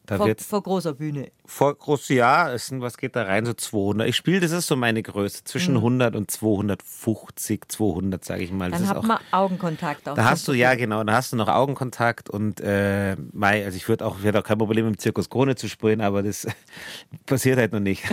Da 0.07 0.19
vor, 0.19 0.29
vor, 0.37 0.63
großer 0.63 0.93
Bühne. 0.93 1.33
Vor 1.47 1.75
groß, 1.75 2.11
ja, 2.11 2.59
sind, 2.59 2.83
was 2.83 2.99
geht 2.99 3.17
da 3.17 3.23
rein? 3.23 3.47
So 3.47 3.55
200. 3.55 4.07
Ich 4.07 4.17
spiele, 4.17 4.41
das 4.41 4.53
ist 4.53 4.67
so 4.67 4.77
meine 4.77 5.03
Größe. 5.03 5.45
Zwischen 5.45 5.73
mhm. 5.73 5.79
100 5.79 6.17
und 6.17 6.31
250, 6.31 7.63
200, 7.69 8.23
sage 8.23 8.43
ich 8.43 8.53
mal. 8.53 8.71
Das 8.71 8.81
Dann 8.81 8.89
hat 8.91 9.03
man 9.03 9.19
Augenkontakt 9.31 10.07
auch. 10.07 10.15
Da 10.15 10.27
hast 10.27 10.47
du, 10.47 10.53
ja, 10.53 10.75
genau, 10.75 11.03
da 11.05 11.15
hast 11.15 11.33
du 11.33 11.37
noch 11.37 11.49
Augenkontakt 11.49 12.29
und, 12.29 12.61
äh, 12.61 13.17
Mai, 13.33 13.65
also 13.65 13.77
ich 13.77 13.89
würde 13.89 14.05
auch, 14.05 14.17
ich 14.23 14.37
auch 14.37 14.43
kein 14.43 14.59
Problem 14.59 14.87
im 14.87 14.99
Zirkus 14.99 15.31
Krone 15.31 15.55
zu 15.57 15.71
spielen, 15.71 16.03
aber 16.03 16.23
das 16.23 16.47
passiert 17.27 17.59
halt 17.59 17.73
noch 17.73 17.81
nicht. 17.81 18.05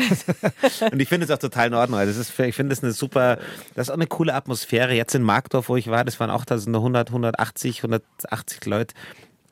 und 0.92 1.00
ich 1.00 1.10
finde 1.10 1.26
es 1.26 1.32
auch 1.32 1.39
total 1.39 1.68
in 1.68 1.74
Ordnung. 1.74 2.00
Also 2.00 2.22
ist, 2.22 2.39
ich 2.39 2.56
finde 2.56 2.72
es 2.72 2.82
eine 2.82 2.94
super, 2.94 3.38
das 3.76 3.88
ist 3.88 3.92
auch 3.92 3.96
eine 3.96 4.08
coole 4.08 4.34
Atmosphäre. 4.34 4.94
Jetzt 4.94 5.14
in 5.14 5.24
Markdorf, 5.24 5.68
wo 5.68 5.76
ich 5.76 5.89
war, 5.89 6.06
das 6.06 6.22
waren 6.22 6.30
auch 6.30 6.46
da 6.46 6.58
sind 6.58 6.74
100, 6.74 7.10
180, 7.10 7.80
180 7.80 8.66
Leute 8.66 8.94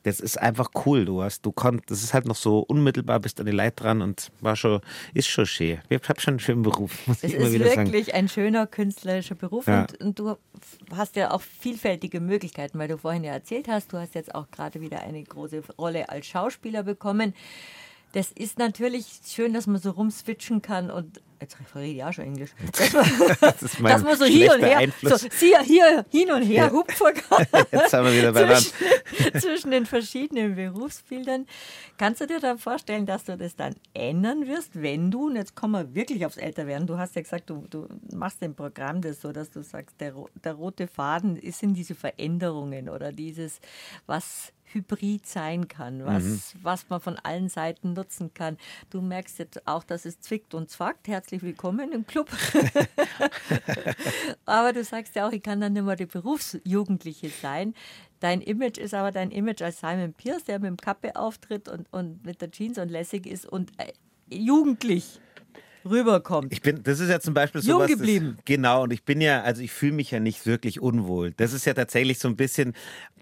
das 0.02 0.20
ist 0.20 0.40
einfach 0.40 0.70
cool. 0.86 1.04
Du 1.04 1.22
hast, 1.22 1.44
du 1.44 1.52
konntest, 1.52 1.90
das 1.90 2.02
ist 2.02 2.14
halt 2.14 2.26
noch 2.26 2.36
so 2.36 2.60
unmittelbar, 2.60 3.20
bist 3.20 3.40
an 3.40 3.46
die 3.46 3.52
Leute 3.52 3.82
dran 3.82 4.02
und 4.02 4.30
war 4.40 4.56
schon, 4.56 4.80
ist 5.14 5.28
schon 5.28 5.46
schön. 5.46 5.80
Ich 5.88 6.08
habe 6.08 6.20
schon 6.20 6.32
einen 6.32 6.40
schönen 6.40 6.62
Beruf. 6.62 7.06
Muss 7.06 7.18
es 7.22 7.34
ist 7.34 7.52
wirklich 7.52 8.06
sagen. 8.06 8.16
ein 8.16 8.28
schöner 8.28 8.66
künstlerischer 8.66 9.34
Beruf 9.34 9.66
ja. 9.66 9.82
und, 9.82 10.00
und, 10.00 10.18
du 10.18 10.36
hast 10.94 11.16
ja 11.16 11.30
auch 11.30 11.40
vielfältige 11.40 12.20
Möglichkeiten, 12.20 12.78
weil 12.78 12.88
du 12.88 12.98
vorhin 12.98 13.24
ja 13.24 13.32
erzählt 13.32 13.68
hast, 13.68 13.92
du 13.92 13.98
hast 13.98 14.14
jetzt 14.14 14.34
auch 14.34 14.50
gerade 14.50 14.80
wieder 14.80 15.00
eine 15.00 15.22
große 15.22 15.62
Rolle 15.78 16.08
als 16.08 16.26
Schauspieler 16.26 16.82
bekommen. 16.82 17.34
Das 18.12 18.32
ist 18.32 18.58
natürlich 18.58 19.06
schön, 19.26 19.52
dass 19.52 19.66
man 19.66 19.80
so 19.80 19.90
rumswitchen 19.90 20.62
kann 20.62 20.90
und 20.90 21.20
jetzt 21.40 21.56
rede 21.74 21.86
ich 21.86 22.04
auch 22.04 22.12
schon 22.12 22.24
Englisch. 22.24 22.50
Das 23.40 23.62
ist 23.62 23.80
mein 23.80 23.92
dass 23.92 24.02
man 24.02 24.18
so 24.18 24.24
hier 24.24 24.52
und 24.52 24.62
her, 24.62 24.78
Einfluss. 24.78 25.22
so 25.22 25.28
hier, 25.38 25.60
hier, 25.60 26.04
hin 26.10 26.30
und 26.30 26.42
her 26.42 26.64
Ja. 26.66 26.70
hupfen 26.72 27.14
kann. 27.14 27.46
Jetzt 27.70 27.90
sind 27.90 28.04
wir 28.04 28.12
wieder 28.12 28.32
bei 28.32 28.54
zwischen, 28.54 29.40
zwischen 29.40 29.70
den 29.70 29.86
verschiedenen 29.86 30.54
Berufsbildern. 30.56 31.46
Kannst 31.98 32.20
du 32.20 32.26
dir 32.26 32.40
dann 32.40 32.58
vorstellen, 32.58 33.06
dass 33.06 33.24
du 33.24 33.36
das 33.36 33.54
dann 33.56 33.74
ändern 33.94 34.46
wirst, 34.48 34.80
wenn 34.80 35.10
du, 35.10 35.26
und 35.28 35.36
jetzt 35.36 35.54
kommen 35.54 35.72
wir 35.72 35.94
wirklich 35.94 36.26
aufs 36.26 36.36
Älterwerden, 36.36 36.86
du 36.86 36.98
hast 36.98 37.14
ja 37.14 37.22
gesagt, 37.22 37.48
du, 37.48 37.64
du 37.70 37.88
machst 38.12 38.42
im 38.42 38.54
Programm 38.54 39.00
das 39.00 39.20
so, 39.20 39.32
dass 39.32 39.50
du 39.50 39.62
sagst, 39.62 40.00
der, 40.00 40.14
der 40.44 40.54
rote 40.54 40.88
Faden 40.88 41.36
ist 41.36 41.62
in 41.62 41.74
diese 41.74 41.94
Veränderungen 41.94 42.88
oder 42.88 43.12
dieses, 43.12 43.60
was 44.06 44.52
hybrid 44.72 45.26
sein 45.26 45.68
kann, 45.68 46.04
was, 46.04 46.24
Mhm. 46.24 46.40
was 46.62 46.88
man 46.88 47.00
von 47.00 47.16
allen 47.16 47.48
Seiten 47.48 47.92
nutzen 47.92 48.32
kann. 48.34 48.56
Du 48.90 49.00
merkst 49.00 49.38
jetzt 49.38 49.66
auch, 49.66 49.84
dass 49.84 50.04
es 50.04 50.20
zwickt 50.20 50.54
und 50.54 50.70
zwackt. 50.70 51.08
Herzlich 51.08 51.42
willkommen 51.42 51.92
im 51.92 52.06
Club. 52.06 52.30
aber 54.46 54.72
du 54.72 54.84
sagst 54.84 55.14
ja 55.16 55.26
auch, 55.26 55.32
ich 55.32 55.42
kann 55.42 55.60
dann 55.60 55.72
nicht 55.72 55.84
mehr 55.84 55.96
die 55.96 56.06
Berufsjugendliche 56.06 57.30
sein. 57.30 57.74
Dein 58.20 58.40
Image 58.40 58.78
ist 58.78 58.94
aber 58.94 59.12
dein 59.12 59.30
Image 59.30 59.62
als 59.62 59.80
Simon 59.80 60.12
Pierce, 60.12 60.44
der 60.44 60.58
mit 60.58 60.68
dem 60.68 60.76
Kappe 60.76 61.16
auftritt 61.16 61.68
und, 61.68 61.90
und 61.92 62.24
mit 62.24 62.40
der 62.40 62.50
Jeans 62.50 62.78
und 62.78 62.90
lässig 62.90 63.26
ist 63.26 63.46
und 63.46 63.72
äh, 63.78 63.92
jugendlich 64.28 65.20
rüberkommt. 65.84 66.52
Ich 66.52 66.62
bin, 66.62 66.82
das 66.82 67.00
ist 67.00 67.08
ja 67.08 67.20
zum 67.20 67.34
Beispiel 67.34 67.60
so 67.60 67.70
Jung 67.70 67.80
was, 67.80 67.90
geblieben. 67.90 68.34
Das, 68.36 68.44
genau, 68.44 68.82
und 68.84 68.92
ich 68.92 69.04
bin 69.04 69.20
ja, 69.20 69.42
also 69.42 69.62
ich 69.62 69.72
fühle 69.72 69.92
mich 69.92 70.10
ja 70.10 70.20
nicht 70.20 70.46
wirklich 70.46 70.80
unwohl. 70.80 71.32
Das 71.32 71.52
ist 71.52 71.64
ja 71.64 71.74
tatsächlich 71.74 72.18
so 72.18 72.28
ein 72.28 72.36
bisschen, 72.36 72.74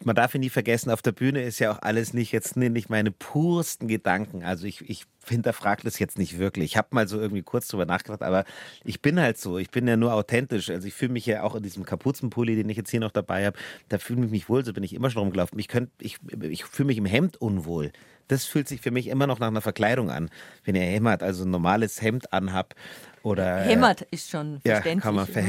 man 0.02 0.16
darf 0.16 0.34
ja 0.34 0.40
nie 0.40 0.50
vergessen, 0.50 0.90
auf 0.90 1.02
der 1.02 1.12
Bühne 1.12 1.42
ist 1.42 1.58
ja 1.58 1.72
auch 1.72 1.82
alles 1.82 2.14
nicht 2.14 2.32
jetzt 2.32 2.56
nicht 2.56 2.88
meine 2.88 3.10
pursten 3.10 3.88
Gedanken. 3.88 4.44
Also 4.44 4.66
ich, 4.66 4.88
ich 4.88 5.04
hinterfrage 5.26 5.82
das 5.84 5.98
jetzt 5.98 6.18
nicht 6.18 6.38
wirklich. 6.38 6.64
Ich 6.66 6.76
habe 6.76 6.88
mal 6.92 7.06
so 7.08 7.20
irgendwie 7.20 7.42
kurz 7.42 7.68
drüber 7.68 7.86
nachgedacht, 7.86 8.22
aber 8.22 8.44
ich 8.84 9.02
bin 9.02 9.20
halt 9.20 9.38
so, 9.38 9.58
ich 9.58 9.70
bin 9.70 9.86
ja 9.86 9.96
nur 9.96 10.14
authentisch. 10.14 10.70
Also 10.70 10.86
ich 10.86 10.94
fühle 10.94 11.12
mich 11.12 11.26
ja 11.26 11.42
auch 11.42 11.54
in 11.54 11.62
diesem 11.62 11.84
Kapuzenpulli, 11.84 12.56
den 12.56 12.68
ich 12.68 12.76
jetzt 12.76 12.90
hier 12.90 13.00
noch 13.00 13.12
dabei 13.12 13.46
habe, 13.46 13.58
da 13.88 13.98
fühle 13.98 14.24
ich 14.24 14.30
mich 14.30 14.48
wohl, 14.48 14.64
so 14.64 14.72
bin 14.72 14.84
ich 14.84 14.94
immer 14.94 15.10
schon 15.10 15.22
rumgelaufen. 15.22 15.58
Ich, 15.58 15.68
könnt, 15.68 15.90
ich, 16.00 16.18
ich 16.42 16.64
fühle 16.64 16.88
mich 16.88 16.98
im 16.98 17.06
Hemd 17.06 17.40
unwohl. 17.40 17.92
Das 18.28 18.44
fühlt 18.44 18.68
sich 18.68 18.80
für 18.80 18.90
mich 18.90 19.08
immer 19.08 19.26
noch 19.26 19.38
nach 19.38 19.48
einer 19.48 19.60
Verkleidung 19.60 20.10
an. 20.10 20.30
Wenn 20.64 20.74
ihr 20.74 20.82
hämmert, 20.82 21.22
also 21.22 21.44
ein 21.44 21.50
normales 21.50 22.00
Hemd 22.00 22.32
anhabt 22.32 22.74
oder... 23.22 23.64
äh, 23.64 23.70
Hämmert 23.70 24.02
ist 24.10 24.30
schon 24.30 24.60
ja, 24.64 24.74
verständlich. 24.74 25.02
kann 25.02 25.14
man 25.14 25.26
ein 25.26 25.44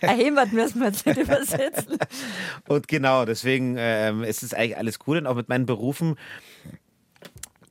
Hämmert 0.00 0.52
müssen 0.52 0.80
wir 0.80 0.88
jetzt 0.88 1.06
nicht 1.06 1.18
übersetzen. 1.22 1.98
Und 2.68 2.88
genau, 2.88 3.24
deswegen 3.24 3.76
ähm, 3.78 4.22
ist 4.22 4.42
es 4.42 4.54
eigentlich 4.54 4.76
alles 4.76 4.98
cool. 5.06 5.18
Und 5.18 5.26
auch 5.26 5.34
mit 5.34 5.48
meinen 5.48 5.66
Berufen, 5.66 6.16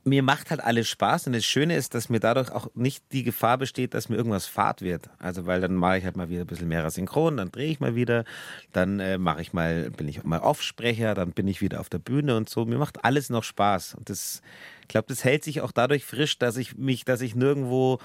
mir 0.04 0.22
macht 0.22 0.50
halt 0.50 0.60
alles 0.62 0.88
Spaß. 0.88 1.26
Und 1.26 1.34
das 1.34 1.44
Schöne 1.44 1.76
ist, 1.76 1.94
dass 1.94 2.08
mir 2.08 2.20
dadurch 2.20 2.50
auch 2.50 2.68
nicht 2.74 3.04
die 3.12 3.22
Gefahr 3.22 3.58
besteht, 3.58 3.94
dass 3.94 4.08
mir 4.08 4.16
irgendwas 4.16 4.46
fad 4.46 4.82
wird. 4.82 5.08
Also, 5.18 5.46
weil 5.46 5.60
dann 5.60 5.74
mache 5.74 5.98
ich 5.98 6.04
halt 6.04 6.16
mal 6.16 6.28
wieder 6.28 6.42
ein 6.42 6.46
bisschen 6.46 6.68
mehr 6.68 6.88
synchron, 6.90 7.36
dann 7.36 7.52
drehe 7.52 7.70
ich 7.70 7.80
mal 7.80 7.94
wieder, 7.94 8.24
dann 8.72 9.00
äh, 9.00 9.18
mache 9.18 9.42
ich 9.42 9.52
mal, 9.52 9.90
bin 9.90 10.08
ich 10.08 10.22
mal 10.24 10.40
Aufsprecher, 10.40 11.14
dann 11.14 11.32
bin 11.32 11.46
ich 11.46 11.60
wieder 11.60 11.80
auf 11.80 11.88
der 11.88 11.98
Bühne 11.98 12.36
und 12.36 12.48
so. 12.48 12.64
Mir 12.64 12.78
macht 12.78 13.04
alles 13.04 13.30
noch 13.30 13.44
Spaß. 13.44 13.94
Und 13.94 14.10
das, 14.10 14.42
ich 14.82 14.88
glaube, 14.88 15.06
das 15.08 15.24
hält 15.24 15.44
sich 15.44 15.60
auch 15.60 15.72
dadurch 15.72 16.04
frisch, 16.04 16.38
dass 16.38 16.56
ich 16.56 16.76
mich, 16.76 17.04
dass 17.04 17.20
ich 17.20 17.34
nirgendwo 17.34 17.98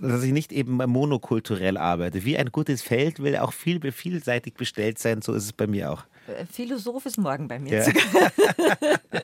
dass 0.00 0.22
ich 0.22 0.32
nicht 0.32 0.52
eben 0.52 0.76
monokulturell 0.76 1.76
arbeite. 1.76 2.24
Wie 2.24 2.38
ein 2.38 2.52
gutes 2.52 2.80
Feld 2.80 3.20
will 3.20 3.36
auch 3.38 3.52
viel 3.52 3.80
vielseitig 3.90 4.54
bestellt 4.54 5.00
sein, 5.00 5.20
so 5.20 5.32
ist 5.32 5.44
es 5.44 5.52
bei 5.52 5.66
mir 5.66 5.90
auch. 5.90 6.04
Äh, 6.28 6.46
Philosoph 6.46 7.06
ist 7.06 7.18
morgen 7.18 7.48
bei 7.48 7.58
mir. 7.58 7.84
Ja. 7.84 7.92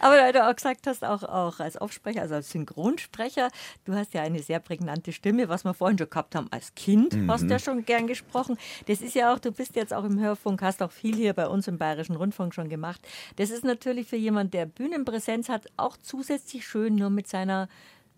Aber 0.00 0.16
weil 0.16 0.32
du 0.32 0.46
auch 0.48 0.54
gesagt 0.54 0.86
hast, 0.86 1.04
auch, 1.04 1.22
auch 1.22 1.60
als 1.60 1.76
Aufsprecher, 1.76 2.22
also 2.22 2.34
als 2.34 2.50
Synchronsprecher, 2.50 3.50
du 3.84 3.94
hast 3.94 4.14
ja 4.14 4.22
eine 4.22 4.42
sehr 4.42 4.60
prägnante 4.60 5.12
Stimme, 5.12 5.48
was 5.48 5.64
wir 5.64 5.74
vorhin 5.74 5.98
schon 5.98 6.10
gehabt 6.10 6.34
haben 6.34 6.48
als 6.50 6.74
Kind, 6.74 7.14
Mhm. 7.14 7.30
hast 7.30 7.42
du 7.44 7.48
ja 7.48 7.58
schon 7.58 7.84
gern 7.84 8.06
gesprochen. 8.06 8.58
Das 8.86 9.00
ist 9.00 9.14
ja 9.14 9.32
auch, 9.32 9.38
du 9.38 9.52
bist 9.52 9.76
jetzt 9.76 9.92
auch 9.94 10.04
im 10.04 10.20
Hörfunk, 10.20 10.62
hast 10.62 10.82
auch 10.82 10.92
viel 10.92 11.14
hier 11.16 11.32
bei 11.32 11.46
uns 11.46 11.68
im 11.68 11.78
Bayerischen 11.78 12.16
Rundfunk 12.16 12.54
schon 12.54 12.68
gemacht. 12.68 13.00
Das 13.36 13.50
ist 13.50 13.64
natürlich 13.64 14.06
für 14.08 14.16
jemanden, 14.16 14.50
der 14.52 14.66
Bühnenpräsenz 14.66 15.48
hat, 15.48 15.66
auch 15.76 15.96
zusätzlich 15.96 16.66
schön, 16.66 16.94
nur 16.96 17.10
mit 17.10 17.28
seiner 17.28 17.68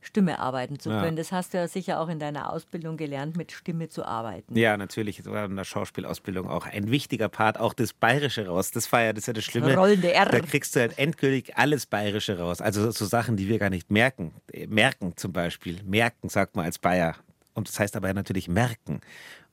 Stimme 0.01 0.39
arbeiten 0.39 0.79
zu 0.79 0.91
Ja. 0.91 1.03
können. 1.03 1.17
Das 1.17 1.33
hast 1.33 1.53
du 1.55 1.59
ja 1.59 1.67
sicher 1.69 2.01
auch 2.01 2.09
in 2.09 2.19
deiner 2.19 2.53
Ausbildung 2.53 2.97
gelernt, 2.97 3.37
mit 3.37 3.53
Stimme 3.53 3.89
zu 3.89 4.05
arbeiten. 4.05 4.57
Ja, 4.57 4.77
natürlich. 4.77 5.17
Das 5.19 5.27
war 5.27 5.45
in 5.45 5.57
der 5.57 5.65
Schauspielausbildung 5.65 6.49
auch 6.49 6.67
ein 6.67 6.91
wichtiger 6.91 7.29
Part, 7.29 7.59
auch 7.59 7.75
das 7.75 7.93
Bayerische 7.93 8.47
raus. 8.47 8.71
Das 8.71 8.91
war 8.93 9.03
ja, 9.03 9.13
das 9.13 9.23
ist 9.25 9.27
ja 9.27 9.33
das 9.33 9.45
Schlimme. 9.45 9.75
rollende 9.77 10.13
R. 10.13 10.27
Da 10.27 10.41
kriegst 10.41 10.75
du 10.77 10.81
halt 10.81 10.99
endgültig 10.99 11.57
alles 11.57 11.87
Bayerische 11.87 12.39
raus. 12.39 12.61
Also 12.61 12.91
so 12.91 13.05
Sachen, 13.07 13.37
die 13.37 13.49
wir 13.49 13.59
gar 13.59 13.71
nicht 13.71 13.91
merken. 13.91 14.33
Äh, 14.53 14.67
Merken 14.69 15.17
zum 15.17 15.33
Beispiel. 15.33 15.83
Merken 15.85 16.29
sagt 16.29 16.55
man 16.57 16.65
als 16.65 16.79
Bayer. 16.79 17.17
Und 17.55 17.69
das 17.69 17.79
heißt 17.81 17.97
aber 17.97 18.13
natürlich 18.15 18.47
merken. 18.49 19.01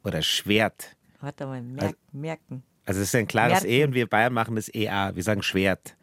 Oder 0.03 0.21
Schwert. 0.21 0.95
Warte 1.21 1.47
mal, 1.47 1.61
merk, 1.61 1.83
Also- 1.83 1.95
merken. 2.11 2.63
Also 2.85 3.01
es 3.01 3.07
ist 3.07 3.15
ein 3.15 3.27
klares 3.27 3.63
Merken. 3.63 3.67
E 3.69 3.83
und 3.83 3.93
wir 3.95 4.07
Bayern 4.07 4.31
machen 4.33 4.55
das 4.55 4.71
EA. 4.73 5.15
Wir 5.15 5.23
sagen 5.23 5.41
Schwert. 5.41 5.95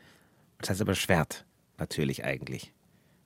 Das 0.59 0.71
heißt 0.71 0.81
aber 0.81 0.97
Schwert. 0.97 1.45
Natürlich 1.79 2.25
eigentlich. 2.25 2.73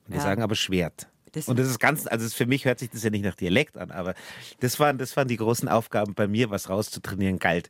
Und 0.07 0.13
wir 0.13 0.17
Ja. 0.17 0.23
sagen 0.23 0.41
aber 0.41 0.55
Schwert. 0.55 1.07
Das- 1.33 1.47
und 1.47 1.59
das 1.59 1.67
ist 1.67 1.79
ganz, 1.79 2.07
also 2.07 2.27
für 2.29 2.45
mich 2.45 2.65
hört 2.65 2.79
sich 2.79 2.89
das 2.89 3.03
ja 3.03 3.09
nicht 3.09 3.23
nach 3.23 3.35
Dialekt 3.35 3.77
an, 3.77 3.91
aber 3.91 4.15
das 4.61 4.79
waren, 4.79 4.97
das 4.97 5.15
waren 5.17 5.27
die 5.27 5.37
großen 5.37 5.67
Aufgaben 5.67 6.13
bei 6.15 6.27
mir, 6.27 6.49
was 6.49 6.69
rauszutrainieren 6.69 7.37
galt 7.37 7.69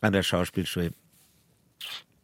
an 0.00 0.12
der 0.12 0.22
Schauspielschule. 0.22 0.92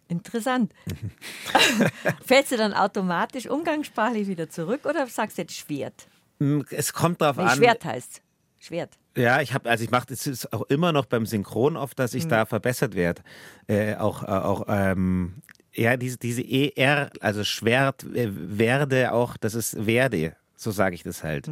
Interessant. 0.08 0.72
Fällst 2.26 2.52
du 2.52 2.56
dann 2.56 2.74
automatisch 2.74 3.48
umgangssprachlich 3.48 4.28
wieder 4.28 4.50
zurück 4.50 4.84
oder 4.84 5.06
sagst 5.06 5.38
du 5.38 5.42
jetzt 5.42 5.56
Schwert? 5.56 6.06
Hm, 6.38 6.64
Es 6.70 6.92
kommt 6.92 7.20
drauf 7.22 7.38
Wenn 7.38 7.46
an. 7.48 7.56
Schwert 7.56 7.84
heißt. 7.84 8.20
Schwert. 8.60 8.98
Ja, 9.16 9.40
ich 9.40 9.54
habe, 9.54 9.68
also 9.70 9.84
ich 9.84 9.90
mache 9.90 10.06
das 10.08 10.26
ist 10.26 10.52
auch 10.52 10.62
immer 10.62 10.92
noch 10.92 11.06
beim 11.06 11.26
Synchron 11.26 11.76
oft, 11.76 11.98
dass 11.98 12.14
ich 12.14 12.24
Mhm. 12.24 12.28
da 12.30 12.46
verbessert 12.46 12.94
werde. 12.94 13.22
Äh, 13.66 13.94
auch, 13.96 14.22
äh, 14.22 14.26
auch, 14.26 14.64
ähm, 14.68 15.36
ja, 15.74 15.96
diese, 15.96 16.18
diese 16.18 16.42
ER, 16.42 17.10
also 17.20 17.44
Schwert, 17.44 18.04
äh, 18.14 18.28
werde 18.32 19.12
auch, 19.12 19.36
das 19.36 19.54
ist 19.54 19.86
werde, 19.86 20.36
so 20.56 20.70
sage 20.70 20.94
ich 20.94 21.02
das 21.02 21.22
halt. 21.24 21.50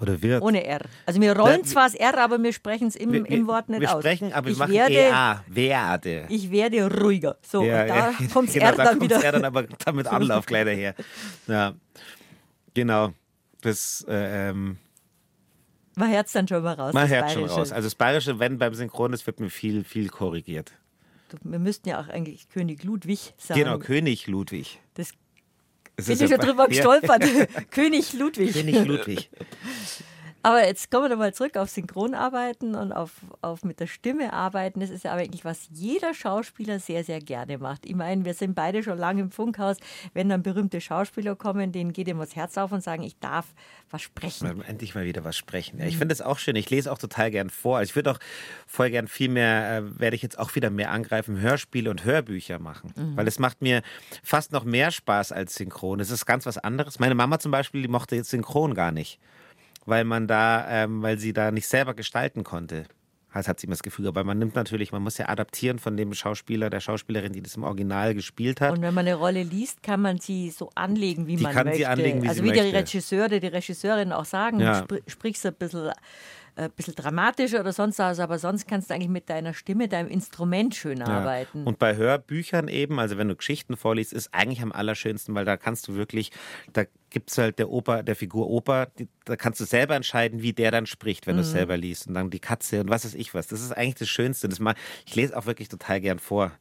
Oder 0.00 0.22
wird. 0.22 0.40
Mhm. 0.40 0.46
Ohne 0.46 0.64
R. 0.64 0.80
Also 1.06 1.20
wir 1.20 1.36
rollen 1.36 1.62
Ja, 1.62 1.66
zwar 1.66 1.84
das 1.84 1.94
R, 1.94 2.16
aber 2.18 2.40
wir 2.40 2.52
sprechen 2.52 2.86
es 2.86 2.94
im, 2.96 3.12
wir, 3.12 3.26
im 3.26 3.46
Wort 3.48 3.68
nicht 3.68 3.80
wir 3.80 3.94
aus. 3.96 4.00
sprechen, 4.02 4.32
aber 4.32 4.46
wir 4.46 4.52
ich 4.52 4.58
machen 4.58 4.72
werde, 4.72 4.94
EA, 4.94 5.44
werde. 5.48 6.26
Ich 6.28 6.50
werde 6.50 7.00
ruhiger. 7.00 7.36
So, 7.42 7.64
ja, 7.64 7.82
und 7.82 7.88
da 7.88 7.96
ja, 7.96 8.12
kommt 8.32 8.52
genau, 8.52 8.66
R 8.66 8.72
da 8.76 8.84
dann 8.84 9.00
wieder. 9.00 9.22
R 9.24 9.32
dann 9.32 9.44
aber 9.44 9.64
dann 9.64 9.96
mit 9.96 10.06
Anlauf 10.12 10.46
gleich 10.46 10.64
daher. 10.66 10.94
Ja, 11.48 11.74
genau. 12.74 13.12
Das, 13.60 14.06
äh, 14.08 14.50
ähm, 14.50 14.78
Man 15.96 16.12
hört 16.12 16.26
es 16.28 16.32
dann 16.32 16.46
schon 16.46 16.62
mal 16.62 16.74
raus. 16.74 16.94
man 16.94 17.08
hört 17.08 17.32
schon 17.32 17.44
raus. 17.46 17.72
Also 17.72 17.86
das 17.86 17.96
Bayerische, 17.96 18.38
wenn 18.38 18.56
beim 18.56 18.74
Synchron, 18.74 19.10
das 19.10 19.26
wird 19.26 19.40
mir 19.40 19.50
viel, 19.50 19.82
viel 19.82 20.08
korrigiert. 20.10 20.72
Wir 21.42 21.58
müssten 21.58 21.88
ja 21.88 22.00
auch 22.00 22.08
eigentlich 22.08 22.48
König 22.48 22.82
Ludwig 22.84 23.34
sagen. 23.38 23.60
Genau, 23.60 23.78
König 23.78 24.26
Ludwig. 24.26 24.80
Das 24.94 25.10
bin 25.12 25.18
ist 25.96 26.08
ich 26.10 26.18
schon 26.18 26.30
ja- 26.30 26.36
drüber 26.38 26.62
Ja. 26.62 26.68
gestolpert. 26.68 27.70
König 27.70 28.12
Ludwig. 28.12 28.52
König 28.52 28.84
Ludwig. 28.86 29.30
Aber 30.48 30.66
jetzt 30.66 30.90
kommen 30.90 31.04
wir 31.04 31.08
nochmal 31.10 31.34
zurück 31.34 31.58
auf 31.58 31.68
Synchronarbeiten 31.68 32.74
und 32.74 32.90
auf, 32.90 33.10
auf 33.42 33.64
mit 33.64 33.80
der 33.80 33.86
Stimme 33.86 34.32
arbeiten. 34.32 34.80
Das 34.80 34.88
ist 34.88 35.04
ja 35.04 35.12
eigentlich, 35.12 35.44
was 35.44 35.68
jeder 35.70 36.14
Schauspieler 36.14 36.78
sehr, 36.80 37.04
sehr 37.04 37.20
gerne 37.20 37.58
macht. 37.58 37.84
Ich 37.84 37.94
meine, 37.94 38.24
wir 38.24 38.32
sind 38.32 38.54
beide 38.54 38.82
schon 38.82 38.96
lange 38.96 39.20
im 39.20 39.30
Funkhaus. 39.30 39.76
Wenn 40.14 40.30
dann 40.30 40.42
berühmte 40.42 40.80
Schauspieler 40.80 41.36
kommen, 41.36 41.70
denen 41.70 41.92
geht 41.92 42.08
ihm 42.08 42.16
das 42.18 42.34
Herz 42.34 42.56
auf 42.56 42.72
und 42.72 42.82
sagen, 42.82 43.02
ich 43.02 43.18
darf 43.18 43.44
was 43.90 44.00
sprechen. 44.00 44.56
Mal 44.56 44.64
Endlich 44.64 44.94
mal 44.94 45.04
wieder 45.04 45.22
was 45.22 45.36
sprechen. 45.36 45.80
Ja, 45.80 45.84
ich 45.84 45.96
Mhm. 45.96 45.98
finde 45.98 46.14
das 46.14 46.22
auch 46.22 46.38
schön. 46.38 46.56
Ich 46.56 46.70
lese 46.70 46.90
auch 46.90 46.98
total 46.98 47.30
gern 47.30 47.50
vor. 47.50 47.82
Ich 47.82 47.94
würde 47.94 48.12
auch 48.12 48.18
voll 48.66 48.88
gern 48.88 49.06
viel 49.06 49.28
mehr, 49.28 49.76
äh, 49.76 50.00
werde 50.00 50.16
ich 50.16 50.22
jetzt 50.22 50.38
auch 50.38 50.54
wieder 50.54 50.70
mehr 50.70 50.92
angreifen, 50.92 51.40
Hörspiele 51.42 51.90
und 51.90 52.04
Hörbücher 52.06 52.58
machen. 52.58 52.94
Mhm. 52.96 53.18
Weil 53.18 53.28
es 53.28 53.38
macht 53.38 53.60
mir 53.60 53.82
fast 54.22 54.52
noch 54.52 54.64
mehr 54.64 54.92
Spaß 54.92 55.30
als 55.30 55.56
Synchron. 55.56 56.00
Es 56.00 56.10
ist 56.10 56.24
ganz 56.24 56.46
was 56.46 56.56
anderes. 56.56 56.98
Meine 56.98 57.14
Mama 57.14 57.38
zum 57.38 57.50
Beispiel, 57.52 57.82
die 57.82 57.88
mochte 57.88 58.16
jetzt 58.16 58.30
Synchron 58.30 58.72
gar 58.72 58.92
nicht. 58.92 59.18
Weil 59.88 60.04
man 60.04 60.26
da, 60.26 60.66
ähm, 60.68 61.02
weil 61.02 61.18
sie 61.18 61.32
da 61.32 61.50
nicht 61.50 61.66
selber 61.66 61.94
gestalten 61.94 62.44
konnte. 62.44 62.84
Das 63.32 63.46
hat 63.46 63.60
sie 63.60 63.66
immer 63.66 63.74
das 63.74 63.82
Gefühl. 63.84 64.08
Aber 64.08 64.24
man 64.24 64.38
nimmt 64.38 64.54
natürlich, 64.56 64.90
man 64.90 65.02
muss 65.02 65.16
ja 65.18 65.28
adaptieren 65.28 65.78
von 65.78 65.96
dem 65.96 66.12
Schauspieler, 66.12 66.70
der 66.70 66.80
Schauspielerin, 66.80 67.32
die 67.32 67.40
das 67.42 67.54
im 67.56 67.62
Original 67.62 68.14
gespielt 68.14 68.60
hat. 68.60 68.72
Und 68.72 68.82
wenn 68.82 68.92
man 68.94 69.06
eine 69.06 69.14
Rolle 69.14 69.44
liest, 69.44 69.82
kann 69.82 70.00
man 70.02 70.18
sie 70.18 70.50
so 70.50 70.70
anlegen, 70.74 71.26
wie 71.28 71.36
Die 71.36 71.42
man 71.44 71.52
kann 71.52 71.66
sie 71.66 71.70
möchte. 71.70 71.88
anlegen, 71.88 72.22
wie 72.22 72.28
also 72.28 72.42
sie 72.42 72.48
wie 72.48 72.52
der 72.52 72.64
möchte. 72.64 72.78
Regisseur 72.78 73.26
oder 73.26 73.38
die 73.38 73.46
Regisseurin 73.46 74.12
auch 74.12 74.24
sagen, 74.24 74.58
Ja. 74.60 74.74
spr 74.82 74.96
sprichst 75.06 75.44
du 75.44 75.48
ein 75.48 75.54
bisschen, 75.54 75.92
ein 76.64 76.70
bisschen 76.72 76.94
dramatischer 76.94 77.60
oder 77.60 77.72
sonst 77.72 77.98
was, 77.98 78.18
aber 78.18 78.38
sonst 78.38 78.66
kannst 78.66 78.90
du 78.90 78.94
eigentlich 78.94 79.08
mit 79.08 79.30
deiner 79.30 79.54
Stimme, 79.54 79.88
deinem 79.88 80.08
Instrument 80.08 80.74
schön 80.74 80.98
Ja. 80.98 81.06
arbeiten. 81.06 81.64
Und 81.64 81.78
bei 81.78 81.96
Hörbüchern 81.96 82.68
eben, 82.68 82.98
also 82.98 83.16
wenn 83.16 83.28
du 83.28 83.36
Geschichten 83.36 83.76
vorliest, 83.76 84.12
ist 84.12 84.34
eigentlich 84.34 84.60
am 84.62 84.72
allerschönsten, 84.72 85.34
weil 85.34 85.44
da 85.44 85.56
kannst 85.56 85.86
du 85.88 85.94
wirklich, 85.94 86.32
da 86.72 86.84
gibt 87.10 87.30
es 87.30 87.38
halt 87.38 87.58
der 87.58 87.70
Opa, 87.70 88.02
der 88.02 88.16
Figur 88.16 88.50
Opa, 88.50 88.86
die, 88.98 89.08
da 89.24 89.36
kannst 89.36 89.60
du 89.60 89.64
selber 89.64 89.94
entscheiden, 89.94 90.42
wie 90.42 90.52
der 90.52 90.70
dann 90.70 90.86
spricht, 90.86 91.26
wenn 91.26 91.36
du 91.36 91.42
es 91.42 91.48
Mhm. 91.48 91.52
selber 91.52 91.76
liest. 91.76 92.08
Und 92.08 92.14
dann 92.14 92.30
die 92.30 92.40
Katze 92.40 92.80
und 92.80 92.90
was 92.90 93.04
weiß 93.04 93.14
ich 93.14 93.34
was. 93.34 93.46
Das 93.46 93.60
ist 93.60 93.72
eigentlich 93.72 93.94
das 93.96 94.08
Schönste. 94.08 94.48
Das 94.48 94.58
mal, 94.58 94.74
ich 95.06 95.14
lese 95.14 95.36
auch 95.36 95.46
wirklich 95.46 95.68
total 95.68 96.00
gern 96.00 96.18
vor. 96.18 96.52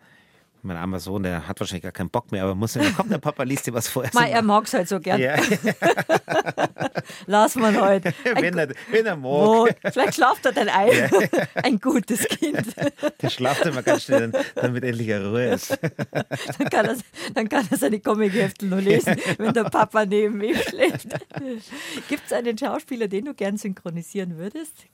Mein 0.63 0.77
armer 0.77 0.99
Sohn, 0.99 1.23
der 1.23 1.47
hat 1.47 1.59
wahrscheinlich 1.59 1.83
gar 1.83 1.91
keinen 1.91 2.09
Bock 2.09 2.31
mehr, 2.31 2.43
aber 2.43 2.55
muss 2.55 2.75
ja, 2.75 2.81
komm, 2.95 3.09
der 3.09 3.17
Papa 3.17 3.43
liest 3.43 3.67
dir 3.67 3.73
was 3.73 3.87
vor. 3.87 4.03
Mal, 4.13 4.27
er 4.27 4.41
mag 4.41 4.65
es 4.65 4.73
halt 4.73 4.87
so 4.87 4.99
gern. 4.99 5.19
Ja. 5.19 5.35
Lass 7.25 7.55
mal 7.55 7.79
heute. 7.79 8.13
wenn, 8.35 8.57
er, 8.57 8.69
wenn 8.91 9.05
er 9.05 9.15
mag. 9.15 9.75
Vielleicht 9.91 10.15
schlaft 10.15 10.45
er 10.45 10.51
dann 10.51 10.69
ein. 10.69 10.89
Ja. 10.91 11.09
Ein 11.63 11.79
gutes 11.79 12.27
Kind. 12.27 12.65
Der 13.21 13.29
schlaft 13.29 13.65
immer 13.65 13.83
ganz 13.83 14.03
schnell, 14.03 14.31
damit 14.55 14.83
endlich 14.83 15.07
er 15.07 15.25
Ruhe 15.25 15.45
ist. 15.47 15.77
Dann 16.11 16.69
kann 16.69 16.85
er, 16.85 16.97
dann 17.33 17.49
kann 17.49 17.67
er 17.69 17.77
seine 17.77 17.99
Comichefte 17.99 18.65
nur 18.65 18.81
lesen, 18.81 19.15
wenn 19.37 19.53
der 19.53 19.65
Papa 19.65 20.05
neben 20.05 20.41
ihm 20.41 20.55
schläft. 20.55 21.07
Gibt 22.07 22.25
es 22.25 22.33
einen 22.33 22.57
Schauspieler, 22.57 23.07
den 23.07 23.25
du 23.25 23.33
gern 23.33 23.57
synchronisieren 23.57 24.37
würdest? 24.37 24.87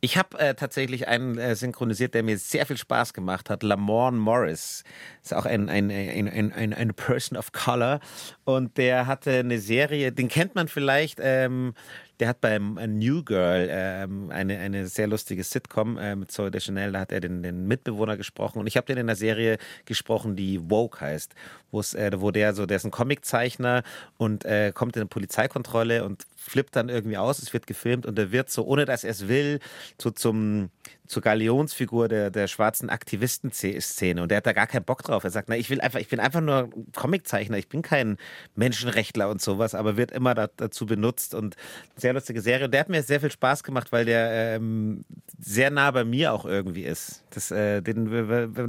Ich 0.00 0.16
habe 0.16 0.38
äh, 0.38 0.54
tatsächlich 0.54 1.08
einen 1.08 1.38
äh, 1.38 1.54
synchronisiert, 1.54 2.14
der 2.14 2.22
mir 2.22 2.38
sehr 2.38 2.66
viel 2.66 2.76
Spaß 2.76 3.14
gemacht 3.14 3.50
hat. 3.50 3.62
Lamorne 3.62 4.18
Morris 4.18 4.84
ist 5.22 5.34
auch 5.34 5.46
ein, 5.46 5.68
ein, 5.68 5.90
ein, 5.90 6.28
ein, 6.28 6.52
ein, 6.52 6.74
ein 6.74 6.94
Person 6.94 7.36
of 7.38 7.52
Color 7.52 8.00
und 8.44 8.76
der 8.76 9.06
hatte 9.06 9.38
eine 9.38 9.58
Serie, 9.58 10.12
den 10.12 10.28
kennt 10.28 10.54
man 10.54 10.68
vielleicht. 10.68 11.18
Ähm, 11.20 11.74
der 12.20 12.28
hat 12.28 12.40
beim 12.40 12.74
New 12.98 13.22
Girl 13.22 13.68
ähm, 13.70 14.30
eine, 14.30 14.58
eine 14.58 14.86
sehr 14.86 15.06
lustige 15.06 15.44
Sitcom 15.44 15.98
äh, 15.98 16.16
mit 16.16 16.30
Zoe 16.30 16.50
Deschanel, 16.50 16.92
da 16.92 17.00
hat 17.00 17.12
er 17.12 17.20
den, 17.20 17.42
den 17.42 17.66
Mitbewohner 17.66 18.16
gesprochen 18.16 18.58
und 18.58 18.66
ich 18.66 18.76
habe 18.76 18.86
den 18.86 18.96
in 18.96 19.06
einer 19.06 19.16
Serie 19.16 19.58
gesprochen, 19.84 20.36
die 20.36 20.70
Woke 20.70 21.00
heißt, 21.00 21.34
äh, 21.72 22.10
wo 22.16 22.30
der 22.30 22.54
so, 22.54 22.64
der 22.64 22.78
ist 22.78 22.84
ein 22.84 22.90
Comiczeichner 22.90 23.82
und 24.16 24.44
äh, 24.44 24.72
kommt 24.74 24.96
in 24.96 25.02
eine 25.02 25.08
Polizeikontrolle 25.08 26.04
und 26.04 26.26
flippt 26.46 26.76
dann 26.76 26.88
irgendwie 26.88 27.16
aus, 27.16 27.38
es 27.38 27.52
wird 27.52 27.66
gefilmt 27.66 28.06
und 28.06 28.18
er 28.18 28.32
wird 28.32 28.50
so, 28.50 28.64
ohne 28.64 28.84
dass 28.84 29.04
er 29.04 29.10
es 29.10 29.28
will, 29.28 29.60
so 30.00 30.10
zum, 30.10 30.70
zur 31.06 31.22
Galionsfigur 31.22 32.08
der, 32.08 32.30
der 32.30 32.48
schwarzen 32.48 32.90
Aktivisten-Szene. 32.90 34.22
Und 34.22 34.30
der 34.30 34.38
hat 34.38 34.46
da 34.46 34.52
gar 34.52 34.66
keinen 34.66 34.84
Bock 34.84 35.02
drauf. 35.02 35.24
Er 35.24 35.30
sagt, 35.30 35.48
na, 35.48 35.56
ich 35.56 35.70
will 35.70 35.80
einfach, 35.80 36.00
ich 36.00 36.08
bin 36.08 36.20
einfach 36.20 36.40
nur 36.40 36.70
Comiczeichner, 36.94 37.58
ich 37.58 37.68
bin 37.68 37.82
kein 37.82 38.16
Menschenrechtler 38.54 39.28
und 39.28 39.40
sowas, 39.40 39.74
aber 39.74 39.96
wird 39.96 40.10
immer 40.10 40.34
da, 40.34 40.48
dazu 40.56 40.86
benutzt 40.86 41.34
und 41.34 41.56
sehr 41.96 42.12
lustige 42.12 42.40
Serie. 42.40 42.66
Und 42.66 42.72
der 42.72 42.80
hat 42.80 42.88
mir 42.88 43.02
sehr 43.02 43.20
viel 43.20 43.30
Spaß 43.30 43.64
gemacht, 43.64 43.92
weil 43.92 44.04
der 44.04 44.56
ähm, 44.56 45.04
sehr 45.38 45.70
nah 45.70 45.90
bei 45.90 46.04
mir 46.04 46.32
auch 46.32 46.44
irgendwie 46.44 46.84
ist. 46.84 47.22
Das, 47.30 47.50
äh, 47.50 47.82
den, 47.82 48.06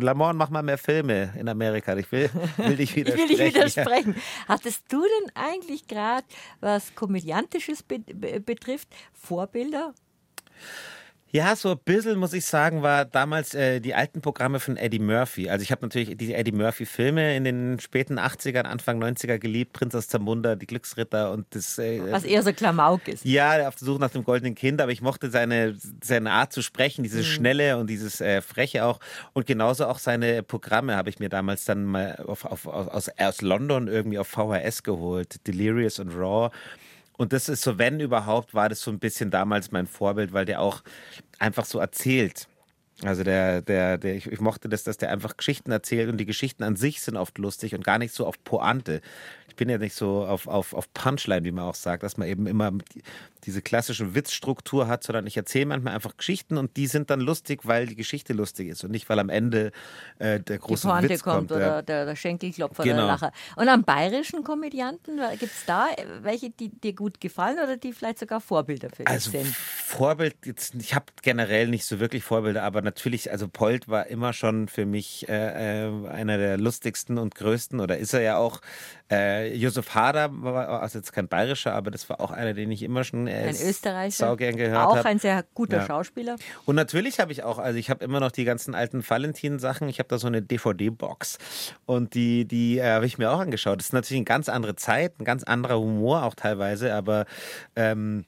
Lamont, 0.01 0.37
mach 0.37 0.49
mal 0.49 0.63
mehr 0.63 0.77
Filme 0.77 1.33
in 1.39 1.47
Amerika. 1.47 1.95
Ich 1.95 2.11
will, 2.11 2.29
will 2.57 2.75
dich 2.75 2.95
widersprechen. 2.95 3.29
ich 3.31 3.39
will 3.39 3.45
dich 3.45 3.55
widersprechen. 3.55 4.15
Hattest 4.47 4.83
du 4.89 5.01
denn 5.01 5.31
eigentlich 5.35 5.87
gerade, 5.87 6.25
was 6.59 6.93
Komödiantisches 6.95 7.66
be 7.87 7.99
betrifft, 8.39 8.89
Vorbilder? 9.13 9.93
Ja, 11.29 11.57
so 11.57 11.71
ein 11.71 11.79
bisschen, 11.83 12.17
muss 12.17 12.31
ich 12.31 12.45
sagen, 12.45 12.83
war 12.83 13.03
damals 13.03 13.53
äh, 13.53 13.81
die 13.81 13.93
alten 13.93 14.21
Programme 14.21 14.61
von 14.61 14.77
Eddie 14.77 14.99
Murphy. 14.99 15.49
Also 15.49 15.61
ich 15.61 15.71
habe 15.71 15.85
natürlich 15.85 16.15
die 16.15 16.33
Eddie 16.33 16.53
Murphy-Filme 16.53 17.35
in 17.35 17.43
den 17.43 17.79
späten 17.81 18.17
80ern, 18.17 18.61
Anfang 18.61 19.03
90er 19.03 19.37
geliebt. 19.37 19.73
Prinz 19.73 19.93
aus 19.93 20.07
Zamunda, 20.07 20.55
die 20.55 20.65
Glücksritter 20.65 21.31
und 21.31 21.45
das... 21.49 21.77
Äh, 21.79 22.01
Was 22.11 22.23
eher 22.23 22.43
so 22.43 22.53
Klamauk 22.53 23.09
ist. 23.09 23.25
Ja, 23.25 23.67
auf 23.67 23.75
der 23.75 23.85
Suche 23.85 23.99
nach 23.99 24.11
dem 24.11 24.23
goldenen 24.23 24.55
Kind. 24.55 24.79
Aber 24.79 24.93
ich 24.93 25.01
mochte 25.01 25.29
seine, 25.29 25.75
seine 26.01 26.31
Art 26.31 26.53
zu 26.53 26.61
sprechen, 26.61 27.03
dieses 27.03 27.27
mhm. 27.27 27.31
Schnelle 27.31 27.77
und 27.77 27.89
dieses 27.89 28.21
äh, 28.21 28.41
Freche 28.41 28.85
auch. 28.85 29.01
Und 29.33 29.45
genauso 29.45 29.85
auch 29.87 29.99
seine 29.99 30.43
Programme 30.43 30.95
habe 30.95 31.09
ich 31.09 31.19
mir 31.19 31.27
damals 31.27 31.65
dann 31.65 31.83
mal 31.83 32.23
auf, 32.25 32.45
auf, 32.45 32.65
aus, 32.67 33.09
aus 33.09 33.41
London 33.41 33.89
irgendwie 33.89 34.17
auf 34.17 34.29
VHS 34.29 34.83
geholt. 34.83 35.45
Delirious 35.45 35.99
und 35.99 36.15
Raw. 36.15 36.51
Und 37.17 37.33
das 37.33 37.49
ist 37.49 37.63
so, 37.63 37.77
wenn 37.79 37.99
überhaupt, 37.99 38.53
war 38.53 38.69
das 38.69 38.81
so 38.81 38.91
ein 38.91 38.99
bisschen 38.99 39.31
damals 39.31 39.71
mein 39.71 39.87
Vorbild, 39.87 40.33
weil 40.33 40.45
der 40.45 40.61
auch 40.61 40.83
einfach 41.39 41.65
so 41.65 41.79
erzählt. 41.79 42.47
Also 43.03 43.23
der, 43.23 43.61
der, 43.61 43.99
der, 43.99 44.15
ich, 44.15 44.25
ich, 44.25 44.39
mochte 44.39 44.69
das, 44.69 44.83
dass 44.83 44.97
der 44.97 45.11
einfach 45.11 45.37
Geschichten 45.37 45.71
erzählt 45.71 46.09
und 46.09 46.17
die 46.17 46.25
Geschichten 46.25 46.63
an 46.63 46.75
sich 46.75 47.01
sind 47.01 47.15
oft 47.15 47.37
lustig 47.37 47.75
und 47.75 47.83
gar 47.83 47.99
nicht 47.99 48.13
so 48.13 48.25
auf 48.25 48.43
Pointe. 48.43 49.01
Ich 49.47 49.55
bin 49.55 49.69
ja 49.69 49.77
nicht 49.77 49.93
so 49.93 50.25
auf, 50.25 50.47
auf, 50.47 50.73
auf 50.73 50.91
Punchline, 50.93 51.43
wie 51.43 51.51
man 51.51 51.65
auch 51.65 51.75
sagt, 51.75 52.01
dass 52.01 52.17
man 52.17 52.27
eben 52.27 52.47
immer 52.47 52.71
diese 53.43 53.61
klassische 53.61 54.13
Witzstruktur 54.13 54.87
hat, 54.87 55.03
sondern 55.03 55.25
ich 55.25 55.37
erzähle 55.37 55.67
manchmal 55.67 55.93
einfach 55.93 56.17
Geschichten 56.17 56.57
und 56.57 56.75
die 56.75 56.87
sind 56.87 57.09
dann 57.09 57.21
lustig, 57.21 57.61
weil 57.63 57.87
die 57.87 57.95
Geschichte 57.95 58.33
lustig 58.33 58.67
ist 58.67 58.83
und 58.83 58.91
nicht, 58.91 59.07
weil 59.09 59.19
am 59.19 59.29
Ende 59.29 59.71
äh, 60.19 60.39
der 60.39 60.57
große 60.57 60.87
die 61.01 61.09
Witz 61.09 61.23
kommt. 61.23 61.51
Oder 61.51 61.61
ja. 61.61 61.81
der, 61.81 62.05
der 62.05 62.15
Schenkelklopfer 62.15 62.83
genau. 62.83 62.97
oder 62.97 63.07
Lacher. 63.07 63.31
Und 63.55 63.69
am 63.69 63.83
bayerischen 63.83 64.43
Komödianten, 64.43 65.19
gibt 65.39 65.53
es 65.53 65.65
da 65.65 65.87
welche, 66.21 66.49
die 66.49 66.69
dir 66.69 66.93
gut 66.93 67.21
gefallen 67.21 67.57
oder 67.63 67.77
die 67.77 67.93
vielleicht 67.93 68.19
sogar 68.19 68.41
Vorbilder 68.41 68.89
für 68.89 69.03
dich 69.03 69.07
also, 69.07 69.31
sind? 69.31 69.47
Vorbild, 69.47 70.35
jetzt, 70.45 70.75
ich 70.75 70.93
habe 70.93 71.05
generell 71.21 71.67
nicht 71.67 71.85
so 71.85 71.99
wirklich 71.99 72.23
Vorbilder, 72.23 72.63
aber 72.63 72.81
natürlich, 72.87 73.31
also 73.31 73.47
Polt 73.47 73.89
war 73.89 74.07
immer 74.07 74.31
schon 74.31 74.69
für 74.69 74.85
mich 74.85 75.27
äh, 75.27 75.87
äh 75.87 76.07
einer 76.07 76.37
der 76.37 76.57
lustigsten 76.57 77.17
und 77.17 77.35
größten 77.35 77.79
oder 77.79 77.97
ist 77.97 78.13
er 78.13 78.21
ja 78.21 78.37
auch. 78.37 78.61
Äh, 79.09 79.55
Josef 79.55 79.95
Hader 79.95 80.29
war 80.31 80.81
also 80.81 80.99
jetzt 80.99 81.13
kein 81.13 81.27
bayerischer, 81.27 81.73
aber 81.73 81.91
das 81.91 82.09
war 82.09 82.19
auch 82.19 82.31
einer, 82.31 82.53
den 82.53 82.71
ich 82.71 82.83
immer 82.83 83.05
schon 83.05 83.27
ein 83.27 83.55
Österreicher, 83.55 84.35
gern 84.35 84.57
gehört 84.57 84.85
auch 84.85 84.97
hab. 84.97 85.05
ein 85.05 85.19
sehr 85.19 85.45
guter 85.53 85.77
ja. 85.77 85.85
Schauspieler. 85.85 86.35
Und 86.65 86.75
natürlich 86.75 87.19
habe 87.19 87.31
ich 87.31 87.43
auch, 87.43 87.57
also 87.57 87.79
ich 87.79 87.89
habe 87.89 88.03
immer 88.03 88.19
noch 88.19 88.31
die 88.31 88.43
ganzen 88.43 88.75
alten 88.75 89.07
Valentin-Sachen. 89.07 89.87
Ich 89.87 89.99
habe 89.99 90.09
da 90.09 90.17
so 90.17 90.27
eine 90.27 90.41
DVD-Box 90.41 91.37
und 91.85 92.15
die, 92.15 92.45
die 92.45 92.79
äh, 92.79 92.91
habe 92.91 93.05
ich 93.05 93.17
mir 93.17 93.31
auch 93.31 93.39
angeschaut. 93.39 93.79
Das 93.79 93.87
ist 93.87 93.93
natürlich 93.93 94.19
eine 94.19 94.25
ganz 94.25 94.49
andere 94.49 94.75
Zeit, 94.75 95.19
ein 95.19 95.25
ganz 95.25 95.43
anderer 95.43 95.79
Humor 95.79 96.23
auch 96.23 96.35
teilweise, 96.35 96.93
aber 96.93 97.25
ähm, 97.75 98.25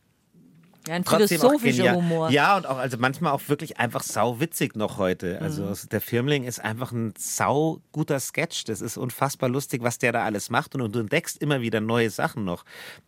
ja, 0.87 0.95
ein 0.95 1.03
philosophischer 1.03 1.93
Humor. 1.93 2.29
Ja, 2.29 2.57
und 2.57 2.65
auch 2.65 2.77
also 2.77 2.97
manchmal 2.97 3.33
auch 3.33 3.41
wirklich 3.47 3.77
einfach 3.77 4.01
sauwitzig 4.01 4.75
noch 4.75 4.97
heute. 4.97 5.41
Also 5.41 5.63
mhm. 5.63 5.89
der 5.91 6.01
Firmling 6.01 6.43
ist 6.45 6.59
einfach 6.59 6.91
ein 6.91 7.13
sau 7.17 7.81
guter 7.91 8.19
Sketch. 8.19 8.63
Das 8.65 8.81
ist 8.81 8.97
unfassbar 8.97 9.49
lustig, 9.49 9.83
was 9.83 9.97
der 9.97 10.13
da 10.13 10.23
alles 10.23 10.49
macht. 10.49 10.75
Und, 10.75 10.95
du 10.95 10.99
entdeckst 10.99 11.41
immer 11.41 11.61
wieder 11.61 11.81
neue 11.81 12.09
Sachen 12.09 12.45
noch, 12.45 12.63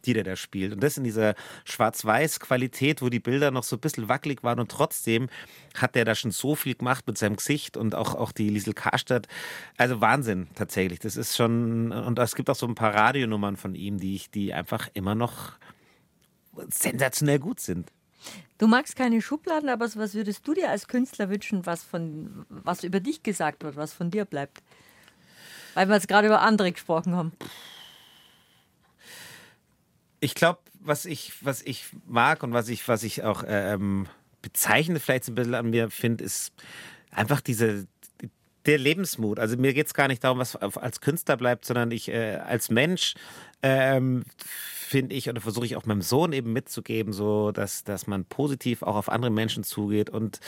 die 0.06 0.14
der 0.14 0.24
da 0.24 0.36
spielt. 0.36 0.74
Und 0.74 0.84
das 0.84 0.98
in 0.98 1.04
dieser 1.04 1.36
Schwarz-Weiß-Qualität, 1.66 3.02
wo 3.02 3.10
die 3.10 3.20
Bilder 3.20 3.52
noch 3.52 3.64
so 3.64 3.78
ein 3.78 3.80
bisschen 3.80 4.10
wackelig 4.10 4.44
waren. 4.44 4.60
Und 4.60 4.70
trotzdem 4.70 5.30
hat 5.76 5.96
der 5.96 6.06
da 6.06 6.14
schon 6.14 6.32
so 6.32 6.56
viel 6.56 6.76
gemacht 6.76 7.08
mit 7.08 7.18
seinem 7.18 7.38
Gesicht 7.38 7.78
und 7.78 7.96
auch, 7.96 8.16
auch 8.16 8.32
die 8.32 8.50
Liesel 8.50 8.74
Karstadt. 8.74 9.28
Also 9.78 10.02
Wahnsinn 10.02 10.48
tatsächlich. 10.56 11.00
Das 11.00 11.16
ist 11.16 11.38
schon, 11.38 11.92
und 11.92 12.20
es 12.20 12.36
gibt 12.36 12.50
auch 12.50 12.56
so 12.56 12.68
ein 12.68 12.76
paar 12.76 12.94
Radionummern 12.94 13.56
von 13.56 13.76
ihm, 13.76 13.98
die 13.98 14.16
ich, 14.16 14.30
die 14.30 14.54
einfach 14.54 14.90
immer 14.94 15.16
noch 15.16 15.54
sensationell 16.70 17.40
gut 17.40 17.60
sind. 17.60 17.92
Du 18.58 18.68
magst 18.68 18.96
keine 18.96 19.22
Schubladen, 19.22 19.70
aber 19.70 19.86
was 19.96 20.14
würdest 20.14 20.48
du 20.48 20.54
dir 20.54 20.70
als 20.70 20.88
Künstler 20.88 21.30
wünschen, 21.30 21.66
was, 21.66 21.84
von, 21.84 22.46
was 22.50 22.84
über 22.84 23.00
dich 23.00 23.24
gesagt 23.24 23.64
wird, 23.64 23.76
was 23.76 23.94
von 23.94 24.12
dir 24.12 24.26
bleibt? 24.26 24.62
Weil 25.74 25.88
wir 25.88 25.96
jetzt 25.96 26.08
gerade 26.08 26.28
über 26.28 26.42
andere 26.42 26.72
gesprochen 26.72 27.16
haben. 27.16 27.32
Ich 30.20 30.36
glaube, 30.36 30.60
was 30.80 31.06
ich, 31.06 31.34
was 31.44 31.64
ich 31.64 31.86
mag 32.06 32.44
und 32.44 32.54
was 32.54 32.70
ich, 32.70 32.88
was 32.88 33.04
ich 33.04 33.24
auch 33.24 33.44
ähm, 33.48 34.08
bezeichnet 34.42 35.02
vielleicht 35.02 35.26
so 35.26 35.32
ein 35.32 35.36
bisschen 35.36 35.56
an 35.56 35.70
mir 35.70 35.90
finde, 35.90 36.24
ist 36.24 36.54
einfach 37.10 37.42
diese, 37.42 37.88
der 38.66 38.78
Lebensmut. 38.78 39.40
Also 39.40 39.58
mir 39.58 39.74
geht 39.74 39.88
es 39.88 39.94
gar 39.94 40.08
nicht 40.08 40.24
darum, 40.24 40.40
was 40.40 40.56
als 40.56 41.02
Künstler 41.02 41.38
bleibt, 41.38 41.66
sondern 41.66 41.92
ich 41.92 42.10
äh, 42.10 42.36
als 42.36 42.70
Mensch 42.70 43.16
ähm, 43.64 44.24
finde 44.92 45.16
ich, 45.16 45.30
oder 45.30 45.42
versuche 45.42 45.66
ich 45.66 45.76
auch 45.76 45.86
meinem 45.86 46.02
Sohn 46.02 46.34
eben 46.34 46.52
mitzugeben, 46.54 47.14
so 47.14 47.52
dass, 47.52 47.84
dass 47.84 48.08
man 48.08 48.26
positiv 48.26 48.84
auch 48.84 48.96
auf 48.96 49.10
andere 49.10 49.32
Menschen 49.32 49.64
zugeht 49.64 50.10
und 50.10 50.40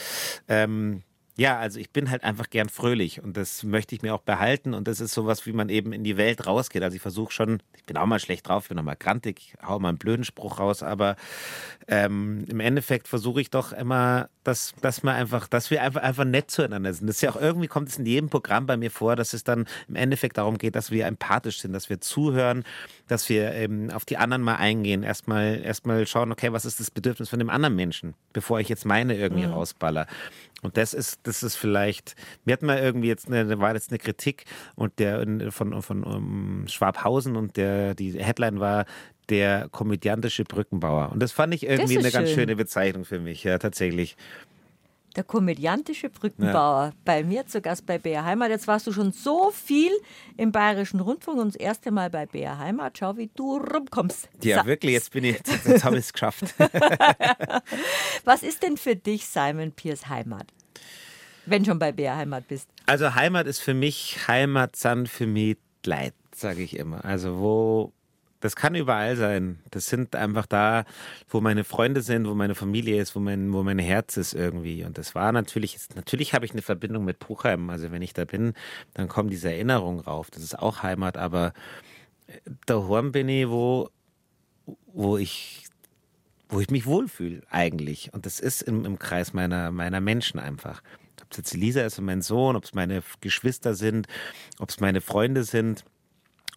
ähm, 0.48 1.02
ja, 1.36 1.58
also 1.58 1.80
ich 1.80 1.90
bin 1.90 2.10
halt 2.10 2.22
einfach 2.22 2.48
gern 2.48 2.68
fröhlich 2.68 3.20
und 3.20 3.36
das 3.36 3.64
möchte 3.64 3.94
ich 3.94 4.02
mir 4.02 4.14
auch 4.14 4.20
behalten 4.20 4.72
und 4.72 4.86
das 4.86 5.00
ist 5.00 5.12
sowas, 5.12 5.46
wie 5.46 5.52
man 5.52 5.68
eben 5.68 5.92
in 5.92 6.04
die 6.04 6.16
Welt 6.16 6.46
rausgeht. 6.46 6.82
Also 6.82 6.94
ich 6.94 7.02
versuche 7.02 7.32
schon, 7.32 7.60
ich 7.76 7.84
bin 7.84 7.96
auch 7.96 8.06
mal 8.06 8.20
schlecht 8.20 8.48
drauf, 8.48 8.68
bin 8.68 8.78
auch 8.78 8.84
mal 8.84 8.94
grantig, 8.94 9.54
hau 9.66 9.80
mal 9.80 9.88
einen 9.88 9.98
blöden 9.98 10.24
Spruch 10.24 10.60
raus, 10.60 10.84
aber 10.84 11.16
ähm, 11.88 12.44
im 12.48 12.60
Endeffekt 12.60 13.08
versuche 13.08 13.40
ich 13.40 13.50
doch 13.50 13.72
immer, 13.72 14.28
dass, 14.44 14.74
dass 14.80 15.02
wir 15.02 15.12
einfach, 15.12 15.48
dass 15.48 15.72
wir 15.72 15.82
einfach, 15.82 16.02
einfach 16.02 16.24
nett 16.24 16.52
zueinander 16.52 16.94
sind. 16.94 17.08
Das 17.08 17.16
ist 17.16 17.22
ja 17.22 17.30
auch 17.30 17.40
irgendwie 17.40 17.66
kommt 17.66 17.88
es 17.88 17.98
in 17.98 18.06
jedem 18.06 18.28
Programm 18.28 18.66
bei 18.66 18.76
mir 18.76 18.92
vor, 18.92 19.16
dass 19.16 19.32
es 19.32 19.42
dann 19.42 19.66
im 19.88 19.96
Endeffekt 19.96 20.38
darum 20.38 20.56
geht, 20.56 20.76
dass 20.76 20.92
wir 20.92 21.06
empathisch 21.06 21.58
sind, 21.58 21.72
dass 21.72 21.90
wir 21.90 22.00
zuhören, 22.00 22.62
dass 23.08 23.28
wir 23.28 23.54
eben 23.54 23.90
auf 23.90 24.04
die 24.04 24.18
anderen 24.18 24.42
mal 24.42 24.56
eingehen, 24.56 25.02
erstmal 25.02 25.60
erstmal 25.64 26.06
schauen, 26.06 26.30
okay, 26.30 26.52
was 26.52 26.64
ist 26.64 26.78
das 26.78 26.92
Bedürfnis 26.92 27.28
von 27.28 27.40
dem 27.40 27.50
anderen 27.50 27.74
Menschen, 27.74 28.14
bevor 28.32 28.60
ich 28.60 28.68
jetzt 28.68 28.84
meine 28.84 29.16
irgendwie 29.16 29.46
mhm. 29.46 29.52
rausballer. 29.52 30.06
Und 30.62 30.76
das 30.76 30.94
ist, 30.94 31.20
das 31.24 31.42
ist 31.42 31.56
vielleicht, 31.56 32.16
mir 32.44 32.54
hat 32.54 32.62
mal 32.62 32.78
irgendwie 32.78 33.08
jetzt 33.08 33.28
eine, 33.28 33.58
war 33.58 33.74
jetzt 33.74 33.90
eine 33.90 33.98
Kritik 33.98 34.44
und 34.76 34.98
der 34.98 35.52
von, 35.52 35.82
von 35.82 36.04
um 36.04 36.64
Schwabhausen 36.68 37.36
und 37.36 37.56
der, 37.56 37.94
die 37.94 38.12
Headline 38.12 38.60
war, 38.60 38.86
der 39.28 39.68
komödiantische 39.70 40.44
Brückenbauer. 40.44 41.12
Und 41.12 41.20
das 41.20 41.32
fand 41.32 41.54
ich 41.54 41.66
irgendwie 41.66 41.98
eine 41.98 42.10
schön. 42.10 42.12
ganz 42.12 42.30
schöne 42.30 42.56
Bezeichnung 42.56 43.04
für 43.04 43.18
mich, 43.18 43.44
ja, 43.44 43.58
tatsächlich. 43.58 44.16
Der 45.16 45.24
komödiantische 45.24 46.10
Brückenbauer. 46.10 46.84
Ja. 46.86 46.92
Bei 47.04 47.22
mir 47.22 47.46
zu 47.46 47.60
Gast 47.60 47.86
bei 47.86 47.98
BR 47.98 48.24
Heimat. 48.24 48.50
Jetzt 48.50 48.66
warst 48.66 48.86
du 48.86 48.92
schon 48.92 49.12
so 49.12 49.50
viel 49.50 49.92
im 50.36 50.50
Bayerischen 50.50 51.00
Rundfunk 51.00 51.38
und 51.38 51.54
das 51.54 51.56
erste 51.56 51.90
Mal 51.90 52.10
bei 52.10 52.26
BR 52.26 52.58
Heimat. 52.58 52.98
Schau, 52.98 53.16
wie 53.16 53.30
du 53.34 53.58
rumkommst. 53.58 54.28
Ja, 54.42 54.62
so. 54.62 54.66
wirklich, 54.66 54.92
jetzt 54.92 55.12
bin 55.12 55.24
ich, 55.24 55.36
jetzt, 55.46 55.66
jetzt 55.66 55.84
habe 55.84 55.96
ich 55.96 56.06
es 56.06 56.12
geschafft. 56.12 56.54
Was 58.24 58.42
ist 58.42 58.62
denn 58.62 58.76
für 58.76 58.96
dich 58.96 59.26
Simon 59.26 59.72
Piers 59.72 60.08
Heimat? 60.08 60.46
wenn 61.46 61.64
schon 61.64 61.78
bei 61.78 61.92
Bär 61.92 62.16
Heimat 62.16 62.48
bist? 62.48 62.68
Also 62.86 63.14
Heimat 63.14 63.46
ist 63.46 63.60
für 63.60 63.74
mich 63.74 64.28
Heimat 64.28 64.76
san 64.76 65.06
für 65.06 65.26
mich 65.26 65.56
Leid, 65.84 66.14
sage 66.34 66.62
ich 66.62 66.78
immer. 66.78 67.04
Also 67.04 67.38
wo 67.38 67.92
das 68.44 68.56
kann 68.56 68.74
überall 68.74 69.16
sein. 69.16 69.58
Das 69.70 69.86
sind 69.86 70.14
einfach 70.14 70.44
da, 70.44 70.84
wo 71.30 71.40
meine 71.40 71.64
Freunde 71.64 72.02
sind, 72.02 72.28
wo 72.28 72.34
meine 72.34 72.54
Familie 72.54 73.00
ist, 73.00 73.16
wo 73.16 73.20
mein, 73.20 73.54
wo 73.54 73.62
mein 73.62 73.78
Herz 73.78 74.18
ist 74.18 74.34
irgendwie. 74.34 74.84
Und 74.84 74.98
das 74.98 75.14
war 75.14 75.32
natürlich, 75.32 75.78
natürlich 75.94 76.34
habe 76.34 76.44
ich 76.44 76.52
eine 76.52 76.60
Verbindung 76.60 77.06
mit 77.06 77.20
Puchheim. 77.20 77.70
Also 77.70 77.90
wenn 77.90 78.02
ich 78.02 78.12
da 78.12 78.26
bin, 78.26 78.52
dann 78.92 79.08
kommen 79.08 79.30
diese 79.30 79.50
Erinnerungen 79.50 80.00
rauf. 80.00 80.30
Das 80.30 80.42
ist 80.42 80.58
auch 80.58 80.82
Heimat, 80.82 81.16
aber 81.16 81.54
daheim 82.66 83.12
bin 83.12 83.30
ich, 83.30 83.48
wo, 83.48 83.88
wo 84.92 85.16
ich, 85.16 85.64
wo 86.50 86.60
ich 86.60 86.68
mich 86.68 86.84
wohlfühle 86.84 87.40
eigentlich. 87.48 88.12
Und 88.12 88.26
das 88.26 88.40
ist 88.40 88.60
im, 88.60 88.84
im 88.84 88.98
Kreis 88.98 89.32
meiner, 89.32 89.70
meiner 89.70 90.02
Menschen 90.02 90.38
einfach. 90.38 90.82
Ob 91.22 91.30
es 91.30 91.38
jetzt 91.38 91.54
Lisa 91.54 91.80
ist 91.80 91.98
und 91.98 92.04
mein 92.04 92.20
Sohn, 92.20 92.56
ob 92.56 92.64
es 92.64 92.74
meine 92.74 93.02
Geschwister 93.22 93.74
sind, 93.74 94.06
ob 94.58 94.68
es 94.68 94.80
meine 94.80 95.00
Freunde 95.00 95.44
sind. 95.44 95.86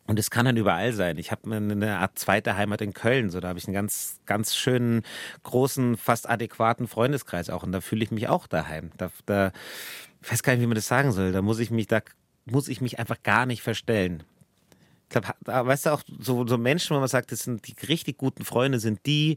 Und 0.07 0.17
es 0.17 0.31
kann 0.31 0.45
dann 0.45 0.55
überall 0.55 0.93
sein. 0.93 1.17
Ich 1.17 1.31
habe 1.31 1.53
eine 1.53 1.97
Art 1.99 2.17
zweite 2.17 2.55
Heimat 2.55 2.81
in 2.81 2.93
Köln. 2.93 3.29
So, 3.29 3.41
da 3.41 3.49
habe 3.49 3.59
ich 3.59 3.67
einen 3.67 3.73
ganz, 3.73 4.21
ganz 4.25 4.55
schönen, 4.55 5.01
großen, 5.43 5.97
fast 5.97 6.29
adäquaten 6.29 6.87
Freundeskreis 6.87 7.49
auch. 7.49 7.63
Und 7.63 7.73
da 7.73 7.81
fühle 7.81 8.05
ich 8.05 8.11
mich 8.11 8.29
auch 8.29 8.47
daheim. 8.47 8.91
Da, 8.95 9.11
da, 9.25 9.51
ich 10.21 10.31
weiß 10.31 10.43
gar 10.43 10.53
nicht, 10.53 10.61
wie 10.61 10.67
man 10.67 10.75
das 10.75 10.87
sagen 10.87 11.11
soll. 11.11 11.33
Da 11.33 11.41
muss 11.41 11.59
ich 11.59 11.71
mich, 11.71 11.87
da 11.87 12.01
muss 12.45 12.69
ich 12.69 12.79
mich 12.79 12.99
einfach 12.99 13.21
gar 13.21 13.45
nicht 13.45 13.61
verstellen. 13.61 14.23
Ich 15.03 15.09
glaube, 15.09 15.33
weißt 15.45 15.85
du 15.85 15.89
auch, 15.91 16.03
so, 16.19 16.47
so 16.47 16.57
Menschen, 16.57 16.95
wo 16.95 16.99
man 16.99 17.09
sagt, 17.09 17.33
das 17.33 17.43
sind 17.43 17.67
die 17.67 17.75
richtig 17.85 18.17
guten 18.17 18.45
Freunde, 18.45 18.79
sind 18.79 19.05
die, 19.05 19.35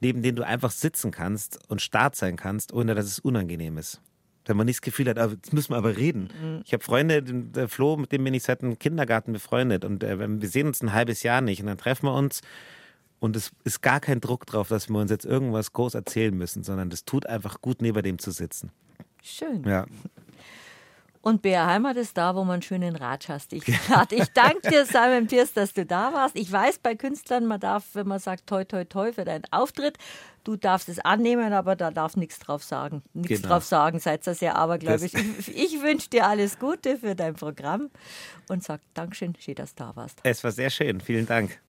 neben 0.00 0.22
denen 0.22 0.36
du 0.36 0.46
einfach 0.46 0.70
sitzen 0.70 1.10
kannst 1.10 1.58
und 1.68 1.82
stark 1.82 2.14
sein 2.14 2.36
kannst, 2.36 2.72
ohne 2.72 2.94
dass 2.94 3.06
es 3.06 3.18
unangenehm 3.18 3.76
ist. 3.76 4.00
Wenn 4.46 4.56
man 4.56 4.66
nicht 4.66 4.78
das 4.78 4.82
Gefühl 4.82 5.08
hat, 5.08 5.18
ah, 5.18 5.26
jetzt 5.26 5.52
müssen 5.52 5.72
wir 5.72 5.76
aber 5.76 5.96
reden. 5.96 6.28
Mhm. 6.40 6.62
Ich 6.64 6.72
habe 6.72 6.82
Freunde, 6.82 7.22
der 7.22 7.68
Flo, 7.68 7.96
mit 7.96 8.12
dem 8.12 8.24
bin 8.24 8.34
ich 8.34 8.44
seit 8.44 8.62
dem 8.62 8.78
Kindergarten 8.78 9.32
befreundet 9.32 9.84
und 9.84 10.02
äh, 10.02 10.18
wir 10.18 10.48
sehen 10.48 10.68
uns 10.68 10.82
ein 10.82 10.92
halbes 10.92 11.22
Jahr 11.22 11.40
nicht 11.40 11.60
und 11.60 11.66
dann 11.66 11.78
treffen 11.78 12.06
wir 12.06 12.14
uns 12.14 12.40
und 13.18 13.36
es 13.36 13.50
ist 13.64 13.82
gar 13.82 14.00
kein 14.00 14.20
Druck 14.20 14.46
drauf, 14.46 14.68
dass 14.68 14.88
wir 14.88 14.98
uns 14.98 15.10
jetzt 15.10 15.24
irgendwas 15.24 15.72
groß 15.72 15.94
erzählen 15.94 16.36
müssen, 16.36 16.62
sondern 16.62 16.90
es 16.90 17.04
tut 17.04 17.26
einfach 17.26 17.60
gut, 17.60 17.82
neben 17.82 18.02
dem 18.02 18.18
zu 18.18 18.30
sitzen. 18.30 18.70
Schön. 19.22 19.64
Ja. 19.64 19.86
Und 21.26 21.42
BR 21.42 21.66
Heimat 21.66 21.96
ist 21.96 22.16
da, 22.16 22.36
wo 22.36 22.44
man 22.44 22.62
schön 22.62 22.82
den 22.82 22.94
Ratsch 22.94 23.28
hast. 23.28 23.52
Ich, 23.52 23.66
ich 23.66 24.28
danke 24.32 24.70
dir, 24.70 24.86
Simon 24.86 25.26
Pierce, 25.26 25.52
dass 25.54 25.72
du 25.72 25.84
da 25.84 26.12
warst. 26.12 26.36
Ich 26.36 26.52
weiß, 26.52 26.78
bei 26.78 26.94
Künstlern, 26.94 27.46
man 27.46 27.58
darf, 27.58 27.82
wenn 27.94 28.06
man 28.06 28.20
sagt, 28.20 28.46
toi, 28.46 28.62
toi, 28.62 28.84
toi 28.84 29.12
für 29.12 29.24
deinen 29.24 29.42
Auftritt, 29.50 29.98
du 30.44 30.54
darfst 30.54 30.88
es 30.88 31.00
annehmen, 31.00 31.52
aber 31.52 31.74
da 31.74 31.90
darf 31.90 32.16
nichts 32.16 32.38
drauf 32.38 32.62
sagen. 32.62 33.02
Nichts 33.12 33.42
genau. 33.42 33.54
drauf 33.54 33.64
sagen, 33.64 33.98
seid 33.98 34.24
ihr 34.24 34.34
sehr 34.36 34.54
abergläubisch. 34.54 35.14
Ich, 35.14 35.56
ich 35.56 35.82
wünsche 35.82 36.08
dir 36.10 36.28
alles 36.28 36.60
Gute 36.60 36.96
für 36.96 37.16
dein 37.16 37.34
Programm 37.34 37.90
und 38.48 38.62
sag 38.62 38.80
Dankeschön, 38.94 39.34
schön, 39.36 39.56
dass 39.56 39.74
du 39.74 39.82
da 39.82 39.96
warst. 39.96 40.20
Es 40.22 40.44
war 40.44 40.52
sehr 40.52 40.70
schön. 40.70 41.00
Vielen 41.00 41.26
Dank. 41.26 41.58